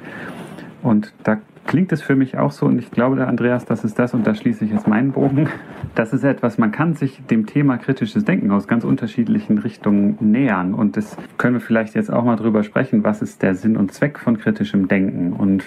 Und 0.84 1.14
da 1.24 1.38
klingt 1.66 1.92
es 1.92 2.02
für 2.02 2.16
mich 2.16 2.38
auch 2.38 2.52
so 2.52 2.66
und 2.66 2.80
ich 2.80 2.92
glaube, 2.92 3.26
Andreas, 3.28 3.66
das 3.66 3.84
ist 3.84 3.98
das 4.00 4.14
und 4.14 4.26
da 4.26 4.36
schließe 4.36 4.66
ich 4.66 4.72
jetzt 4.72 4.88
meinen 4.88 5.12
Bogen. 5.12 5.48
Das 5.96 6.14
ist 6.14 6.24
etwas, 6.24 6.58
man 6.58 6.72
kann 6.72 6.96
sich 6.96 7.22
dem 7.30 7.46
Thema 7.46 7.78
kritisches 7.78 8.26
Denken 8.26 8.52
aus 8.52 8.68
ganz 8.68 8.84
unterschiedlichen 8.84 9.58
Richtungen 9.58 10.18
nähern 10.20 10.74
und 10.74 10.98
das 10.98 11.18
können 11.38 11.56
wir 11.56 11.62
vielleicht 11.62 11.96
jetzt 11.96 12.12
auch 12.12 12.24
mal 12.24 12.36
drüber 12.36 12.64
sprechen, 12.64 13.04
was 13.04 13.22
ist 13.22 13.42
der 13.42 13.56
Sinn 13.56 13.78
und 13.78 13.94
Zweck 13.94 14.20
von 14.20 14.38
kritischem 14.38 14.88
Denken 14.88 15.34
und 15.34 15.64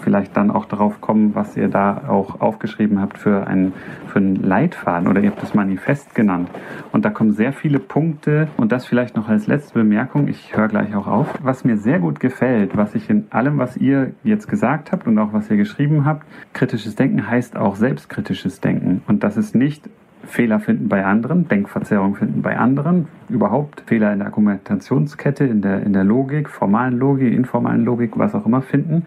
vielleicht 0.00 0.36
dann 0.36 0.50
auch 0.50 0.66
darauf 0.66 1.00
kommen, 1.00 1.34
was 1.34 1.56
ihr 1.56 1.68
da 1.68 2.08
auch 2.08 2.40
aufgeschrieben 2.40 3.00
habt 3.00 3.18
für 3.18 3.46
einen, 3.46 3.72
für 4.08 4.18
einen 4.18 4.36
Leitfaden 4.36 5.08
oder 5.08 5.20
ihr 5.20 5.30
habt 5.30 5.42
das 5.42 5.54
Manifest 5.54 6.14
genannt. 6.14 6.50
Und 6.92 7.04
da 7.04 7.10
kommen 7.10 7.32
sehr 7.32 7.52
viele 7.52 7.78
Punkte 7.78 8.48
und 8.56 8.72
das 8.72 8.86
vielleicht 8.86 9.16
noch 9.16 9.28
als 9.28 9.46
letzte 9.46 9.74
Bemerkung, 9.74 10.28
ich 10.28 10.56
höre 10.56 10.68
gleich 10.68 10.94
auch 10.94 11.06
auf, 11.06 11.34
was 11.42 11.64
mir 11.64 11.76
sehr 11.76 11.98
gut 11.98 12.20
gefällt, 12.20 12.76
was 12.76 12.94
ich 12.94 13.10
in 13.10 13.26
allem, 13.30 13.58
was 13.58 13.76
ihr 13.76 14.12
jetzt 14.22 14.48
gesagt 14.48 14.92
habt 14.92 15.06
und 15.06 15.18
auch 15.18 15.32
was 15.36 15.50
ihr 15.50 15.56
geschrieben 15.56 16.04
habt, 16.04 16.24
kritisches 16.52 16.96
Denken 16.96 17.28
heißt 17.28 17.56
auch 17.56 17.76
selbstkritisches 17.76 18.60
Denken. 18.60 19.02
Und 19.06 19.22
das 19.22 19.36
ist 19.36 19.54
nicht 19.54 19.88
Fehler 20.24 20.58
finden 20.60 20.88
bei 20.88 21.04
anderen, 21.04 21.48
Denkverzerrung 21.48 22.16
finden 22.16 22.42
bei 22.42 22.58
anderen, 22.58 23.06
überhaupt 23.28 23.82
Fehler 23.86 24.12
in 24.12 24.18
der 24.18 24.28
Argumentationskette, 24.28 25.44
in 25.44 25.62
der, 25.62 25.82
in 25.82 25.92
der 25.92 26.04
Logik, 26.04 26.48
formalen 26.48 26.98
Logik, 26.98 27.32
informalen 27.32 27.84
Logik, 27.84 28.18
was 28.18 28.34
auch 28.34 28.46
immer 28.46 28.62
finden, 28.62 29.06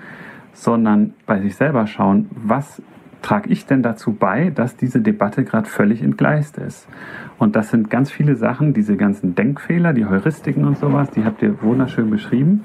sondern 0.54 1.14
bei 1.26 1.42
sich 1.42 1.56
selber 1.56 1.88
schauen, 1.88 2.30
was 2.32 2.82
trage 3.22 3.50
ich 3.50 3.66
denn 3.66 3.84
dazu 3.84 4.14
bei, 4.14 4.50
dass 4.50 4.78
diese 4.78 5.02
Debatte 5.02 5.44
gerade 5.44 5.68
völlig 5.68 6.02
entgleist 6.02 6.58
ist? 6.58 6.88
Und 7.38 7.56
das 7.56 7.70
sind 7.70 7.90
ganz 7.90 8.12
viele 8.12 8.36
Sachen, 8.36 8.74
diese 8.74 8.96
ganzen 8.96 9.36
Denkfehler, 9.36 9.94
die 9.94 10.06
Heuristiken 10.06 10.64
und 10.66 10.78
sowas, 10.78 11.10
die 11.12 11.26
habt 11.26 11.42
ihr 11.42 11.62
wunderschön 11.62 12.10
beschrieben 12.10 12.64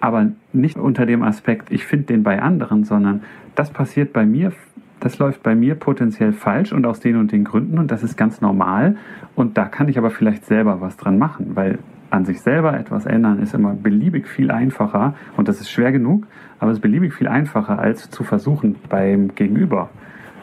aber 0.00 0.28
nicht 0.52 0.76
unter 0.76 1.06
dem 1.06 1.22
Aspekt, 1.22 1.70
ich 1.70 1.86
finde 1.86 2.06
den 2.06 2.22
bei 2.22 2.40
anderen, 2.40 2.84
sondern 2.84 3.22
das 3.54 3.70
passiert 3.70 4.12
bei 4.12 4.24
mir, 4.24 4.52
das 5.00 5.18
läuft 5.18 5.42
bei 5.42 5.54
mir 5.54 5.74
potenziell 5.74 6.32
falsch 6.32 6.72
und 6.72 6.86
aus 6.86 7.00
den 7.00 7.16
und 7.16 7.32
den 7.32 7.44
Gründen 7.44 7.78
und 7.78 7.90
das 7.90 8.02
ist 8.02 8.16
ganz 8.16 8.40
normal 8.40 8.96
und 9.34 9.56
da 9.56 9.64
kann 9.64 9.88
ich 9.88 9.98
aber 9.98 10.10
vielleicht 10.10 10.44
selber 10.44 10.80
was 10.80 10.96
dran 10.96 11.18
machen, 11.18 11.52
weil 11.54 11.78
an 12.10 12.24
sich 12.24 12.40
selber 12.40 12.78
etwas 12.78 13.06
ändern 13.06 13.40
ist 13.40 13.54
immer 13.54 13.74
beliebig 13.74 14.26
viel 14.26 14.50
einfacher 14.50 15.14
und 15.36 15.48
das 15.48 15.60
ist 15.60 15.70
schwer 15.70 15.92
genug, 15.92 16.26
aber 16.58 16.70
es 16.70 16.78
ist 16.78 16.82
beliebig 16.82 17.14
viel 17.14 17.28
einfacher 17.28 17.78
als 17.78 18.10
zu 18.10 18.24
versuchen 18.24 18.76
beim 18.88 19.34
Gegenüber 19.34 19.90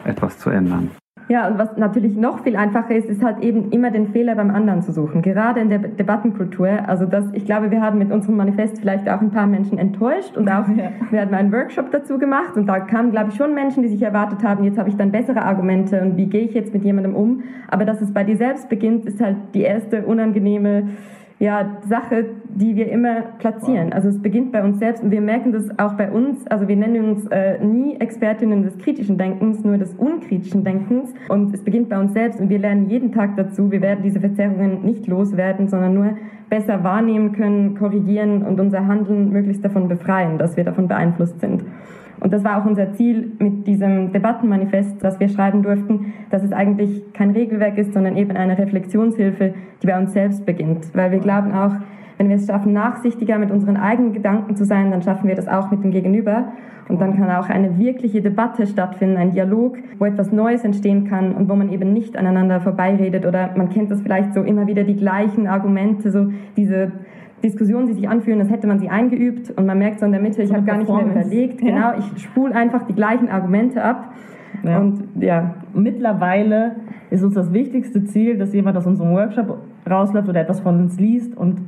etwas 0.04 0.38
zu 0.38 0.50
ändern. 0.50 0.90
Ja, 1.28 1.46
und 1.46 1.58
was 1.58 1.76
natürlich 1.76 2.16
noch 2.16 2.42
viel 2.42 2.56
einfacher 2.56 2.94
ist, 2.94 3.08
ist 3.08 3.22
halt 3.22 3.40
eben 3.40 3.70
immer 3.70 3.90
den 3.90 4.08
Fehler 4.08 4.34
beim 4.34 4.50
anderen 4.50 4.80
zu 4.80 4.92
suchen, 4.92 5.20
gerade 5.20 5.60
in 5.60 5.68
der 5.68 5.78
Debattenkultur. 5.78 6.68
Also 6.86 7.04
das, 7.04 7.26
ich 7.34 7.44
glaube, 7.44 7.70
wir 7.70 7.82
haben 7.82 7.98
mit 7.98 8.10
unserem 8.10 8.36
Manifest 8.36 8.80
vielleicht 8.80 9.08
auch 9.10 9.20
ein 9.20 9.30
paar 9.30 9.46
Menschen 9.46 9.76
enttäuscht 9.76 10.38
und 10.38 10.48
auch, 10.48 10.66
ja. 10.76 10.90
wir 11.10 11.20
hatten 11.20 11.34
einen 11.34 11.52
Workshop 11.52 11.90
dazu 11.90 12.18
gemacht 12.18 12.56
und 12.56 12.66
da 12.66 12.80
kamen, 12.80 13.10
glaube 13.10 13.30
ich, 13.30 13.36
schon 13.36 13.54
Menschen, 13.54 13.82
die 13.82 13.90
sich 13.90 14.00
erwartet 14.00 14.42
haben, 14.42 14.64
jetzt 14.64 14.78
habe 14.78 14.88
ich 14.88 14.96
dann 14.96 15.12
bessere 15.12 15.42
Argumente 15.42 16.00
und 16.00 16.16
wie 16.16 16.26
gehe 16.26 16.42
ich 16.42 16.54
jetzt 16.54 16.72
mit 16.72 16.82
jemandem 16.82 17.14
um. 17.14 17.42
Aber 17.68 17.84
dass 17.84 18.00
es 18.00 18.12
bei 18.12 18.24
dir 18.24 18.36
selbst 18.36 18.70
beginnt, 18.70 19.04
ist 19.04 19.20
halt 19.20 19.36
die 19.52 19.62
erste 19.62 20.06
unangenehme 20.06 20.88
ja, 21.40 21.78
Sache, 21.88 22.26
die 22.48 22.74
wir 22.74 22.90
immer 22.90 23.22
platzieren. 23.38 23.92
Also 23.92 24.08
es 24.08 24.20
beginnt 24.20 24.50
bei 24.50 24.62
uns 24.64 24.80
selbst 24.80 25.04
und 25.04 25.12
wir 25.12 25.20
merken 25.20 25.52
das 25.52 25.70
auch 25.78 25.92
bei 25.94 26.10
uns. 26.10 26.44
Also 26.48 26.66
wir 26.66 26.74
nennen 26.74 27.10
uns 27.10 27.26
äh, 27.28 27.64
nie 27.64 27.96
Expertinnen 28.00 28.64
des 28.64 28.76
kritischen 28.78 29.18
Denkens, 29.18 29.62
nur 29.62 29.78
des 29.78 29.94
unkritischen 29.94 30.64
Denkens. 30.64 31.14
Und 31.28 31.54
es 31.54 31.62
beginnt 31.62 31.90
bei 31.90 31.98
uns 31.98 32.12
selbst 32.12 32.40
und 32.40 32.48
wir 32.48 32.58
lernen 32.58 32.90
jeden 32.90 33.12
Tag 33.12 33.36
dazu. 33.36 33.70
Wir 33.70 33.80
werden 33.82 34.02
diese 34.02 34.18
Verzerrungen 34.18 34.84
nicht 34.84 35.06
loswerden, 35.06 35.68
sondern 35.68 35.94
nur 35.94 36.16
besser 36.50 36.82
wahrnehmen 36.82 37.32
können, 37.32 37.76
korrigieren 37.76 38.42
und 38.42 38.58
unser 38.58 38.86
Handeln 38.86 39.30
möglichst 39.30 39.64
davon 39.64 39.86
befreien, 39.86 40.38
dass 40.38 40.56
wir 40.56 40.64
davon 40.64 40.88
beeinflusst 40.88 41.40
sind. 41.40 41.62
Und 42.20 42.32
das 42.32 42.44
war 42.44 42.60
auch 42.60 42.66
unser 42.66 42.92
Ziel 42.94 43.32
mit 43.38 43.66
diesem 43.66 44.12
Debattenmanifest, 44.12 45.02
das 45.02 45.20
wir 45.20 45.28
schreiben 45.28 45.62
durften, 45.62 46.12
dass 46.30 46.42
es 46.42 46.52
eigentlich 46.52 47.12
kein 47.12 47.30
Regelwerk 47.30 47.78
ist, 47.78 47.92
sondern 47.92 48.16
eben 48.16 48.32
eine 48.32 48.58
Reflexionshilfe, 48.58 49.54
die 49.82 49.86
bei 49.86 49.98
uns 49.98 50.12
selbst 50.12 50.44
beginnt. 50.44 50.94
Weil 50.94 51.12
wir 51.12 51.20
glauben 51.20 51.52
auch, 51.52 51.72
wenn 52.16 52.28
wir 52.28 52.36
es 52.36 52.46
schaffen, 52.46 52.72
nachsichtiger 52.72 53.38
mit 53.38 53.50
unseren 53.50 53.76
eigenen 53.76 54.12
Gedanken 54.12 54.56
zu 54.56 54.64
sein, 54.64 54.90
dann 54.90 55.02
schaffen 55.02 55.28
wir 55.28 55.36
das 55.36 55.46
auch 55.46 55.70
mit 55.70 55.84
dem 55.84 55.92
Gegenüber. 55.92 56.52
Und 56.88 57.00
dann 57.00 57.16
kann 57.16 57.30
auch 57.30 57.48
eine 57.48 57.78
wirkliche 57.78 58.22
Debatte 58.22 58.66
stattfinden, 58.66 59.18
ein 59.18 59.30
Dialog, 59.30 59.76
wo 59.98 60.06
etwas 60.06 60.32
Neues 60.32 60.64
entstehen 60.64 61.06
kann 61.06 61.34
und 61.34 61.48
wo 61.48 61.54
man 61.54 61.70
eben 61.70 61.92
nicht 61.92 62.16
aneinander 62.16 62.60
vorbeiredet 62.60 63.26
oder 63.26 63.50
man 63.56 63.68
kennt 63.68 63.90
das 63.90 64.00
vielleicht 64.00 64.32
so 64.32 64.42
immer 64.42 64.66
wieder 64.66 64.84
die 64.84 64.96
gleichen 64.96 65.46
Argumente, 65.46 66.10
so 66.10 66.32
diese 66.56 66.92
Diskussionen, 67.42 67.86
die 67.86 67.94
sich 67.94 68.08
anfühlen, 68.08 68.40
als 68.40 68.50
hätte 68.50 68.66
man 68.66 68.78
sie 68.78 68.88
eingeübt 68.88 69.50
und 69.50 69.66
man 69.66 69.78
merkt 69.78 70.00
so 70.00 70.06
in 70.06 70.12
der 70.12 70.20
Mitte, 70.20 70.42
ich 70.42 70.52
habe 70.52 70.64
gar 70.64 70.78
nicht 70.78 70.88
mehr 70.88 71.06
überlegt. 71.06 71.58
Genau, 71.58 71.92
ich 71.98 72.22
spule 72.22 72.54
einfach 72.54 72.84
die 72.84 72.94
gleichen 72.94 73.28
Argumente 73.28 73.82
ab. 73.82 74.12
Ja. 74.64 74.78
Und 74.78 75.04
ja, 75.20 75.54
mittlerweile 75.74 76.76
ist 77.10 77.22
uns 77.22 77.34
das 77.34 77.52
wichtigste 77.52 78.04
Ziel, 78.04 78.38
dass 78.38 78.52
jemand 78.52 78.76
aus 78.76 78.86
unserem 78.86 79.12
Workshop 79.12 79.58
rausläuft 79.88 80.28
oder 80.28 80.40
etwas 80.40 80.60
von 80.60 80.80
uns 80.80 80.98
liest 80.98 81.36
und 81.36 81.60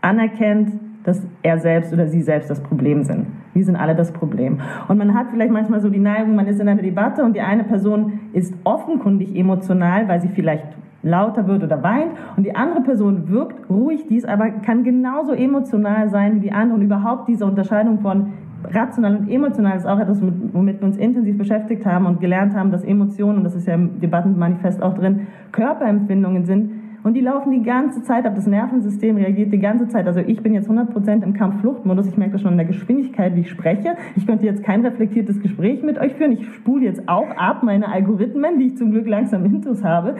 anerkennt, 0.00 0.72
dass 1.04 1.26
er 1.42 1.58
selbst 1.58 1.92
oder 1.92 2.06
sie 2.06 2.22
selbst 2.22 2.50
das 2.50 2.60
Problem 2.60 3.02
sind. 3.02 3.26
Wir 3.54 3.64
sind 3.64 3.76
alle 3.76 3.94
das 3.94 4.12
Problem. 4.12 4.60
Und 4.88 4.98
man 4.98 5.14
hat 5.14 5.30
vielleicht 5.30 5.50
manchmal 5.50 5.80
so 5.80 5.88
die 5.88 5.98
Neigung, 5.98 6.36
man 6.36 6.46
ist 6.46 6.60
in 6.60 6.68
einer 6.68 6.82
Debatte 6.82 7.24
und 7.24 7.34
die 7.34 7.40
eine 7.40 7.64
Person 7.64 8.20
ist 8.32 8.54
offenkundig 8.64 9.34
emotional, 9.36 10.06
weil 10.08 10.20
sie 10.20 10.28
vielleicht 10.28 10.66
lauter 11.02 11.46
wird 11.46 11.62
oder 11.62 11.82
weint 11.82 12.12
und 12.36 12.44
die 12.44 12.54
andere 12.56 12.82
Person 12.82 13.28
wirkt 13.28 13.70
ruhig, 13.70 14.06
dies 14.08 14.24
aber 14.24 14.50
kann 14.50 14.82
genauso 14.82 15.32
emotional 15.32 16.08
sein 16.08 16.36
wie 16.36 16.40
die 16.40 16.52
andere 16.52 16.78
und 16.78 16.82
überhaupt 16.82 17.28
diese 17.28 17.46
Unterscheidung 17.46 18.00
von 18.00 18.32
rational 18.64 19.16
und 19.16 19.30
emotional 19.30 19.76
ist 19.76 19.86
auch 19.86 20.00
etwas, 20.00 20.20
womit 20.52 20.80
wir 20.80 20.86
uns 20.86 20.96
intensiv 20.96 21.38
beschäftigt 21.38 21.86
haben 21.86 22.06
und 22.06 22.20
gelernt 22.20 22.54
haben, 22.54 22.72
dass 22.72 22.84
Emotionen, 22.84 23.38
und 23.38 23.44
das 23.44 23.54
ist 23.54 23.66
ja 23.66 23.74
im 23.74 24.00
Debattenmanifest 24.00 24.82
auch 24.82 24.94
drin, 24.94 25.28
Körperempfindungen 25.52 26.44
sind, 26.44 26.70
und 27.04 27.14
die 27.14 27.20
laufen 27.20 27.52
die 27.52 27.62
ganze 27.62 28.02
Zeit 28.02 28.26
ab. 28.26 28.34
Das 28.34 28.46
Nervensystem 28.46 29.16
reagiert 29.16 29.52
die 29.52 29.58
ganze 29.58 29.88
Zeit. 29.88 30.06
Also 30.06 30.20
ich 30.20 30.42
bin 30.42 30.54
jetzt 30.54 30.68
100% 30.68 31.22
im 31.22 31.32
Kampf-Flucht-Modus. 31.32 32.08
Ich 32.08 32.16
merke 32.16 32.32
das 32.32 32.42
schon 32.42 32.52
in 32.52 32.58
der 32.58 32.66
Geschwindigkeit, 32.66 33.36
wie 33.36 33.40
ich 33.40 33.50
spreche. 33.50 33.96
Ich 34.16 34.26
könnte 34.26 34.44
jetzt 34.44 34.64
kein 34.64 34.84
reflektiertes 34.84 35.40
Gespräch 35.40 35.82
mit 35.82 35.98
euch 35.98 36.14
führen. 36.14 36.32
Ich 36.32 36.44
spule 36.54 36.84
jetzt 36.84 37.08
auch 37.08 37.30
ab 37.36 37.62
meine 37.62 37.88
Algorithmen, 37.90 38.58
die 38.58 38.66
ich 38.66 38.76
zum 38.76 38.90
Glück 38.90 39.06
langsam 39.06 39.44
intus 39.44 39.84
habe. 39.84 40.16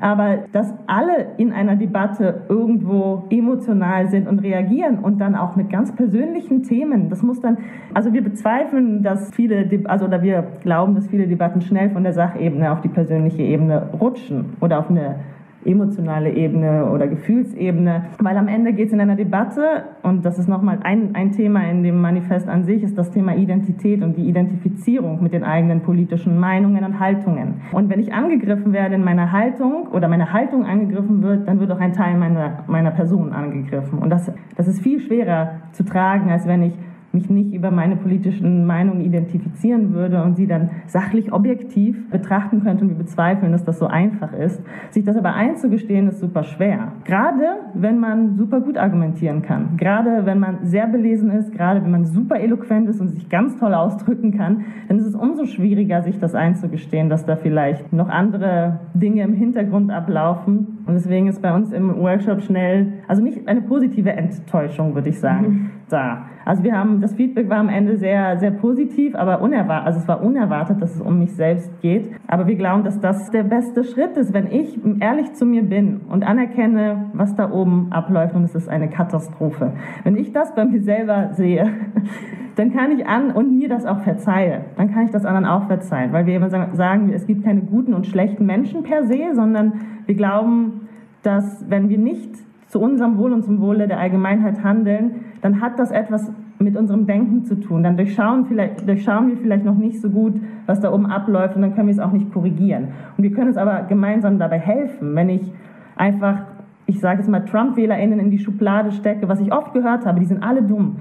Aber 0.00 0.44
dass 0.52 0.72
alle 0.86 1.26
in 1.36 1.52
einer 1.52 1.76
Debatte 1.76 2.42
irgendwo 2.48 3.24
emotional 3.30 4.08
sind 4.08 4.28
und 4.28 4.40
reagieren 4.40 4.98
und 4.98 5.20
dann 5.20 5.34
auch 5.34 5.56
mit 5.56 5.70
ganz 5.70 5.92
persönlichen 5.94 6.62
Themen, 6.62 7.10
das 7.10 7.22
muss 7.22 7.40
dann, 7.40 7.58
also 7.94 8.12
wir 8.12 8.22
bezweifeln, 8.22 9.02
dass 9.02 9.30
viele, 9.34 9.68
also 9.84 10.06
oder 10.06 10.22
wir 10.22 10.44
glauben, 10.62 10.94
dass 10.94 11.08
viele 11.08 11.26
Debatten 11.26 11.60
schnell 11.60 11.90
von 11.90 12.02
der 12.02 12.12
Sachebene 12.12 12.72
auf 12.72 12.80
die 12.80 12.88
persönliche 12.88 13.42
Ebene 13.42 13.90
rutschen 14.00 14.56
oder 14.60 14.78
auf 14.78 14.90
eine 14.90 15.16
emotionale 15.64 16.32
Ebene 16.32 16.90
oder 16.90 17.06
Gefühlsebene. 17.06 18.04
Weil 18.18 18.36
am 18.36 18.48
Ende 18.48 18.72
geht 18.72 18.88
es 18.88 18.92
in 18.92 19.00
einer 19.00 19.16
Debatte, 19.16 19.84
und 20.02 20.24
das 20.24 20.38
ist 20.38 20.48
nochmal 20.48 20.80
ein, 20.82 21.14
ein 21.14 21.32
Thema 21.32 21.68
in 21.70 21.82
dem 21.82 22.00
Manifest 22.00 22.48
an 22.48 22.64
sich, 22.64 22.82
ist 22.82 22.96
das 22.96 23.10
Thema 23.10 23.36
Identität 23.36 24.02
und 24.02 24.16
die 24.16 24.28
Identifizierung 24.28 25.22
mit 25.22 25.32
den 25.32 25.44
eigenen 25.44 25.80
politischen 25.80 26.38
Meinungen 26.38 26.84
und 26.84 27.00
Haltungen. 27.00 27.62
Und 27.72 27.90
wenn 27.90 28.00
ich 28.00 28.12
angegriffen 28.12 28.72
werde 28.72 28.94
in 28.94 29.04
meiner 29.04 29.32
Haltung 29.32 29.88
oder 29.92 30.08
meine 30.08 30.32
Haltung 30.32 30.64
angegriffen 30.64 31.22
wird, 31.22 31.48
dann 31.48 31.60
wird 31.60 31.70
auch 31.70 31.80
ein 31.80 31.92
Teil 31.92 32.16
meiner, 32.16 32.64
meiner 32.66 32.90
Person 32.90 33.32
angegriffen. 33.32 33.98
Und 33.98 34.10
das, 34.10 34.32
das 34.56 34.68
ist 34.68 34.80
viel 34.82 35.00
schwerer 35.00 35.60
zu 35.72 35.84
tragen, 35.84 36.30
als 36.30 36.46
wenn 36.46 36.62
ich 36.62 36.74
mich 37.12 37.28
nicht 37.30 37.52
über 37.52 37.70
meine 37.70 37.96
politischen 37.96 38.66
Meinungen 38.66 39.00
identifizieren 39.00 39.92
würde 39.92 40.22
und 40.22 40.36
sie 40.36 40.46
dann 40.46 40.70
sachlich 40.86 41.32
objektiv 41.32 42.10
betrachten 42.10 42.62
könnte 42.62 42.84
und 42.84 42.90
wir 42.90 42.96
bezweifeln, 42.96 43.52
dass 43.52 43.64
das 43.64 43.78
so 43.78 43.86
einfach 43.86 44.32
ist. 44.32 44.62
Sich 44.90 45.04
das 45.04 45.16
aber 45.16 45.34
einzugestehen, 45.34 46.08
ist 46.08 46.20
super 46.20 46.42
schwer. 46.44 46.92
Gerade 47.04 47.44
wenn 47.74 47.98
man 47.98 48.36
super 48.36 48.60
gut 48.60 48.78
argumentieren 48.78 49.42
kann. 49.42 49.76
Gerade 49.76 50.26
wenn 50.26 50.38
man 50.38 50.58
sehr 50.64 50.86
belesen 50.86 51.30
ist, 51.30 51.52
gerade 51.52 51.82
wenn 51.82 51.90
man 51.90 52.04
super 52.04 52.40
eloquent 52.40 52.88
ist 52.88 53.00
und 53.00 53.08
sich 53.08 53.28
ganz 53.28 53.56
toll 53.58 53.74
ausdrücken 53.74 54.36
kann, 54.36 54.64
dann 54.88 54.98
ist 54.98 55.06
es 55.06 55.14
umso 55.14 55.44
schwieriger, 55.44 56.02
sich 56.02 56.18
das 56.18 56.34
einzugestehen, 56.34 57.08
dass 57.08 57.24
da 57.24 57.36
vielleicht 57.36 57.92
noch 57.92 58.08
andere 58.08 58.80
Dinge 58.94 59.22
im 59.22 59.34
Hintergrund 59.34 59.90
ablaufen. 59.90 60.81
Und 60.86 60.94
deswegen 60.94 61.28
ist 61.28 61.40
bei 61.40 61.54
uns 61.54 61.72
im 61.72 61.96
Workshop 61.98 62.42
schnell, 62.42 62.92
also 63.06 63.22
nicht 63.22 63.46
eine 63.46 63.62
positive 63.62 64.12
Enttäuschung, 64.12 64.94
würde 64.94 65.10
ich 65.10 65.20
sagen, 65.20 65.46
mhm. 65.46 65.70
da. 65.88 66.26
Also 66.44 66.64
wir 66.64 66.76
haben, 66.76 67.00
das 67.00 67.14
Feedback 67.14 67.48
war 67.48 67.58
am 67.58 67.68
Ende 67.68 67.96
sehr, 67.96 68.38
sehr 68.38 68.50
positiv, 68.50 69.14
aber 69.14 69.40
unerwartet, 69.40 69.86
also 69.86 70.00
es 70.00 70.08
war 70.08 70.22
unerwartet, 70.22 70.82
dass 70.82 70.94
es 70.94 71.00
um 71.00 71.20
mich 71.20 71.34
selbst 71.34 71.70
geht. 71.80 72.10
Aber 72.26 72.46
wir 72.48 72.56
glauben, 72.56 72.82
dass 72.82 73.00
das 73.00 73.30
der 73.30 73.44
beste 73.44 73.84
Schritt 73.84 74.16
ist, 74.16 74.34
wenn 74.34 74.50
ich 74.50 74.78
ehrlich 75.00 75.32
zu 75.34 75.46
mir 75.46 75.62
bin 75.62 76.00
und 76.08 76.24
anerkenne, 76.24 77.10
was 77.12 77.36
da 77.36 77.50
oben 77.52 77.88
abläuft 77.90 78.34
und 78.34 78.44
es 78.44 78.54
ist 78.54 78.68
eine 78.68 78.88
Katastrophe. 78.88 79.72
Wenn 80.02 80.16
ich 80.16 80.32
das 80.32 80.54
bei 80.54 80.64
mir 80.64 80.82
selber 80.82 81.30
sehe, 81.32 81.70
dann 82.56 82.72
kann 82.72 82.90
ich 82.90 83.06
an 83.06 83.30
und 83.30 83.56
mir 83.56 83.68
das 83.68 83.86
auch 83.86 84.00
verzeihe, 84.00 84.64
dann 84.76 84.92
kann 84.92 85.04
ich 85.04 85.10
das 85.10 85.24
anderen 85.24 85.46
auch 85.46 85.66
verzeihen, 85.68 86.12
weil 86.12 86.26
wir 86.26 86.36
immer 86.36 86.50
sagen, 86.50 87.10
es 87.14 87.26
gibt 87.26 87.44
keine 87.44 87.62
guten 87.62 87.94
und 87.94 88.06
schlechten 88.06 88.44
Menschen 88.46 88.82
per 88.82 89.04
se, 89.04 89.34
sondern 89.34 89.72
wir 90.06 90.14
glauben, 90.14 90.88
dass 91.22 91.64
wenn 91.68 91.88
wir 91.88 91.98
nicht 91.98 92.30
zu 92.68 92.80
unserem 92.80 93.18
Wohl 93.18 93.32
und 93.32 93.44
zum 93.44 93.60
Wohle 93.60 93.86
der 93.86 93.98
Allgemeinheit 93.98 94.64
handeln, 94.64 95.26
dann 95.42 95.60
hat 95.60 95.78
das 95.78 95.90
etwas 95.90 96.32
mit 96.58 96.76
unserem 96.76 97.06
Denken 97.06 97.44
zu 97.44 97.60
tun. 97.60 97.82
Dann 97.82 97.96
durchschauen, 97.96 98.46
vielleicht, 98.46 98.88
durchschauen 98.88 99.28
wir 99.28 99.36
vielleicht 99.36 99.64
noch 99.64 99.76
nicht 99.76 100.00
so 100.00 100.08
gut, 100.08 100.40
was 100.66 100.80
da 100.80 100.92
oben 100.92 101.06
abläuft 101.06 101.56
und 101.56 101.62
dann 101.62 101.74
können 101.74 101.88
wir 101.88 101.92
es 101.92 102.00
auch 102.00 102.12
nicht 102.12 102.32
korrigieren. 102.32 102.88
Und 103.16 103.24
wir 103.24 103.32
können 103.32 103.50
es 103.50 103.56
aber 103.56 103.82
gemeinsam 103.82 104.38
dabei 104.38 104.58
helfen, 104.58 105.14
wenn 105.14 105.28
ich 105.28 105.52
einfach, 105.96 106.44
ich 106.86 107.00
sage 107.00 107.18
jetzt 107.18 107.28
mal, 107.28 107.44
Trump-WählerInnen 107.44 108.18
in 108.18 108.30
die 108.30 108.38
Schublade 108.38 108.92
stecke, 108.92 109.28
was 109.28 109.40
ich 109.40 109.52
oft 109.52 109.74
gehört 109.74 110.06
habe, 110.06 110.20
die 110.20 110.26
sind 110.26 110.42
alle 110.42 110.62
dumm 110.62 110.96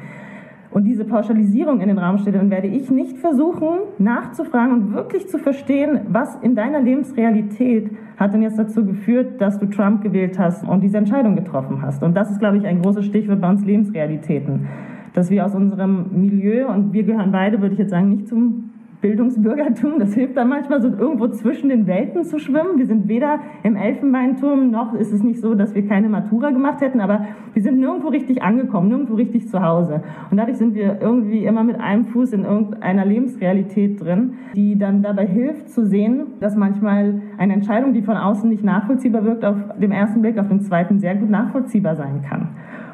und 0.71 0.85
diese 0.85 1.03
Pauschalisierung 1.03 1.81
in 1.81 1.89
den 1.89 1.97
Raum 1.97 2.17
steht, 2.17 2.35
dann 2.35 2.49
werde 2.49 2.67
ich 2.67 2.89
nicht 2.89 3.17
versuchen, 3.17 3.79
nachzufragen 3.99 4.73
und 4.73 4.93
wirklich 4.93 5.27
zu 5.27 5.37
verstehen, 5.37 6.01
was 6.07 6.35
in 6.41 6.55
deiner 6.55 6.79
Lebensrealität 6.79 7.91
hat 8.21 8.36
denn 8.36 8.43
jetzt 8.43 8.60
dazu 8.60 8.86
geführt, 8.86 9.41
dass 9.41 9.57
du 9.57 9.65
Trump 9.65 10.03
gewählt 10.03 10.38
hast 10.38 10.63
und 10.63 10.81
diese 10.81 10.97
Entscheidung 10.97 11.36
getroffen 11.36 11.81
hast. 11.81 12.03
Und 12.03 12.15
das 12.15 12.29
ist, 12.29 12.39
glaube 12.39 12.57
ich, 12.57 12.67
ein 12.67 12.81
großes 12.84 13.03
Stichwort 13.05 13.41
bei 13.41 13.49
uns 13.49 13.65
Lebensrealitäten. 13.65 14.67
Dass 15.13 15.31
wir 15.31 15.43
aus 15.43 15.55
unserem 15.55 16.05
Milieu, 16.12 16.67
und 16.67 16.93
wir 16.93 17.01
gehören 17.01 17.31
beide, 17.31 17.60
würde 17.62 17.73
ich 17.73 17.79
jetzt 17.79 17.89
sagen, 17.89 18.10
nicht 18.10 18.27
zum 18.27 18.69
Bildungsbürgertum. 19.01 19.99
Das 19.99 20.13
hilft 20.13 20.37
dann 20.37 20.49
manchmal 20.49 20.81
so 20.81 20.87
irgendwo 20.87 21.27
zwischen 21.27 21.69
den 21.69 21.87
Welten 21.87 22.23
zu 22.23 22.39
schwimmen. 22.39 22.77
Wir 22.77 22.85
sind 22.85 23.07
weder 23.07 23.39
im 23.63 23.75
Elfenbeinturm 23.75 24.69
noch 24.69 24.93
ist 24.93 25.11
es 25.11 25.23
nicht 25.23 25.41
so, 25.41 25.55
dass 25.55 25.73
wir 25.73 25.87
keine 25.87 26.07
Matura 26.07 26.51
gemacht 26.51 26.81
hätten, 26.81 27.01
aber 27.01 27.25
wir 27.53 27.61
sind 27.61 27.79
nirgendwo 27.79 28.09
richtig 28.09 28.43
angekommen, 28.43 28.89
nirgendwo 28.89 29.15
richtig 29.15 29.47
zu 29.47 29.61
Hause. 29.61 30.01
Und 30.29 30.37
dadurch 30.37 30.57
sind 30.57 30.75
wir 30.75 31.01
irgendwie 31.01 31.45
immer 31.45 31.63
mit 31.63 31.79
einem 31.79 32.05
Fuß 32.05 32.33
in 32.33 32.45
irgendeiner 32.45 33.05
Lebensrealität 33.05 33.99
drin, 33.99 34.35
die 34.55 34.77
dann 34.77 35.01
dabei 35.01 35.25
hilft 35.25 35.69
zu 35.69 35.85
sehen, 35.85 36.27
dass 36.39 36.55
manchmal 36.55 37.21
eine 37.37 37.53
Entscheidung, 37.53 37.93
die 37.93 38.03
von 38.03 38.17
außen 38.17 38.47
nicht 38.47 38.63
nachvollziehbar 38.63 39.25
wirkt, 39.25 39.43
auf 39.43 39.57
dem 39.79 39.91
ersten 39.91 40.21
Blick, 40.21 40.37
auf 40.37 40.47
dem 40.47 40.61
zweiten 40.61 40.99
sehr 40.99 41.15
gut 41.15 41.29
nachvollziehbar 41.29 41.95
sein 41.95 42.21
kann. 42.21 42.49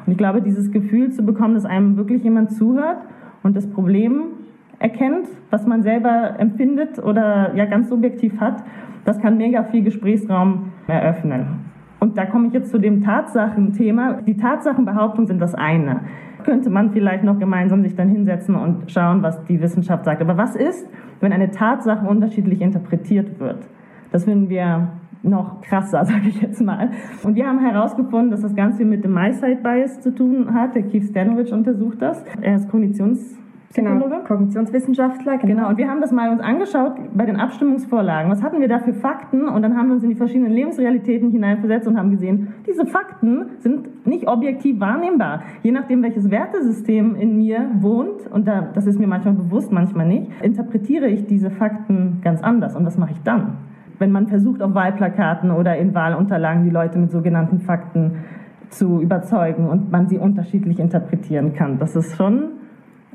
Und 0.06 0.12
ich 0.12 0.18
glaube, 0.18 0.40
dieses 0.40 0.70
Gefühl 0.70 1.10
zu 1.10 1.22
bekommen, 1.22 1.52
dass 1.52 1.66
einem 1.66 1.98
wirklich 1.98 2.24
jemand 2.24 2.52
zuhört 2.52 2.98
und 3.42 3.54
das 3.54 3.68
Problem 3.68 4.37
erkennt, 4.78 5.28
was 5.50 5.66
man 5.66 5.82
selber 5.82 6.38
empfindet 6.38 6.98
oder 6.98 7.54
ja 7.54 7.64
ganz 7.64 7.88
subjektiv 7.88 8.40
hat, 8.40 8.62
das 9.04 9.18
kann 9.20 9.36
mega 9.36 9.64
viel 9.64 9.82
Gesprächsraum 9.82 10.72
eröffnen. 10.86 11.68
Und 12.00 12.16
da 12.16 12.26
komme 12.26 12.48
ich 12.48 12.52
jetzt 12.52 12.70
zu 12.70 12.78
dem 12.78 13.02
Tatsachenthema. 13.02 14.20
Die 14.26 14.36
Tatsachenbehauptungen 14.36 15.26
sind 15.26 15.40
das 15.40 15.54
eine. 15.54 16.02
Könnte 16.44 16.70
man 16.70 16.92
vielleicht 16.92 17.24
noch 17.24 17.38
gemeinsam 17.38 17.82
sich 17.82 17.96
dann 17.96 18.08
hinsetzen 18.08 18.54
und 18.54 18.90
schauen, 18.90 19.22
was 19.22 19.42
die 19.44 19.60
Wissenschaft 19.60 20.04
sagt. 20.04 20.22
Aber 20.22 20.36
was 20.36 20.54
ist, 20.54 20.86
wenn 21.20 21.32
eine 21.32 21.50
Tatsache 21.50 22.06
unterschiedlich 22.06 22.60
interpretiert 22.60 23.40
wird? 23.40 23.66
Das 24.12 24.24
finden 24.24 24.48
wir 24.48 24.88
noch 25.22 25.60
krasser, 25.62 26.04
sage 26.06 26.28
ich 26.28 26.40
jetzt 26.40 26.62
mal. 26.62 26.90
Und 27.24 27.34
wir 27.34 27.46
haben 27.46 27.58
herausgefunden, 27.58 28.30
dass 28.30 28.42
das 28.42 28.54
Ganze 28.54 28.84
mit 28.84 29.02
dem 29.02 29.12
My-Side-Bias 29.14 30.00
zu 30.00 30.14
tun 30.14 30.54
hat. 30.54 30.76
Der 30.76 30.82
Keith 30.82 31.04
Stanovich 31.04 31.52
untersucht 31.52 32.00
das. 32.00 32.24
Er 32.40 32.54
ist 32.54 32.68
Kognitions 32.68 33.36
Genau, 33.74 34.00
Kognitionswissenschaftler. 34.26 35.38
Genau. 35.38 35.54
genau, 35.54 35.68
und 35.68 35.76
wir 35.76 35.88
haben 35.88 36.00
das 36.00 36.10
mal 36.10 36.30
uns 36.30 36.40
angeschaut 36.40 36.94
bei 37.14 37.26
den 37.26 37.36
Abstimmungsvorlagen. 37.36 38.30
Was 38.30 38.42
hatten 38.42 38.60
wir 38.60 38.68
da 38.68 38.78
für 38.78 38.94
Fakten? 38.94 39.46
Und 39.46 39.62
dann 39.62 39.76
haben 39.76 39.88
wir 39.88 39.94
uns 39.94 40.02
in 40.02 40.08
die 40.08 40.14
verschiedenen 40.14 40.52
Lebensrealitäten 40.52 41.30
hineinversetzt 41.30 41.86
und 41.86 41.98
haben 41.98 42.10
gesehen, 42.10 42.54
diese 42.66 42.86
Fakten 42.86 43.50
sind 43.58 44.06
nicht 44.06 44.26
objektiv 44.26 44.80
wahrnehmbar. 44.80 45.42
Je 45.62 45.70
nachdem, 45.70 46.02
welches 46.02 46.30
Wertesystem 46.30 47.14
in 47.14 47.36
mir 47.36 47.70
wohnt, 47.80 48.26
und 48.32 48.48
da, 48.48 48.68
das 48.72 48.86
ist 48.86 48.98
mir 48.98 49.06
manchmal 49.06 49.34
bewusst, 49.34 49.70
manchmal 49.70 50.06
nicht, 50.06 50.30
interpretiere 50.42 51.08
ich 51.08 51.26
diese 51.26 51.50
Fakten 51.50 52.20
ganz 52.22 52.42
anders. 52.42 52.74
Und 52.74 52.86
was 52.86 52.96
mache 52.96 53.12
ich 53.12 53.22
dann? 53.22 53.58
Wenn 53.98 54.12
man 54.12 54.28
versucht, 54.28 54.62
auf 54.62 54.74
Wahlplakaten 54.74 55.50
oder 55.50 55.76
in 55.76 55.94
Wahlunterlagen 55.94 56.64
die 56.64 56.70
Leute 56.70 56.98
mit 56.98 57.10
sogenannten 57.10 57.60
Fakten 57.60 58.24
zu 58.70 59.00
überzeugen 59.00 59.68
und 59.68 59.90
man 59.90 60.08
sie 60.08 60.18
unterschiedlich 60.18 60.78
interpretieren 60.78 61.52
kann. 61.52 61.78
Das 61.78 61.96
ist 61.96 62.16
schon 62.16 62.57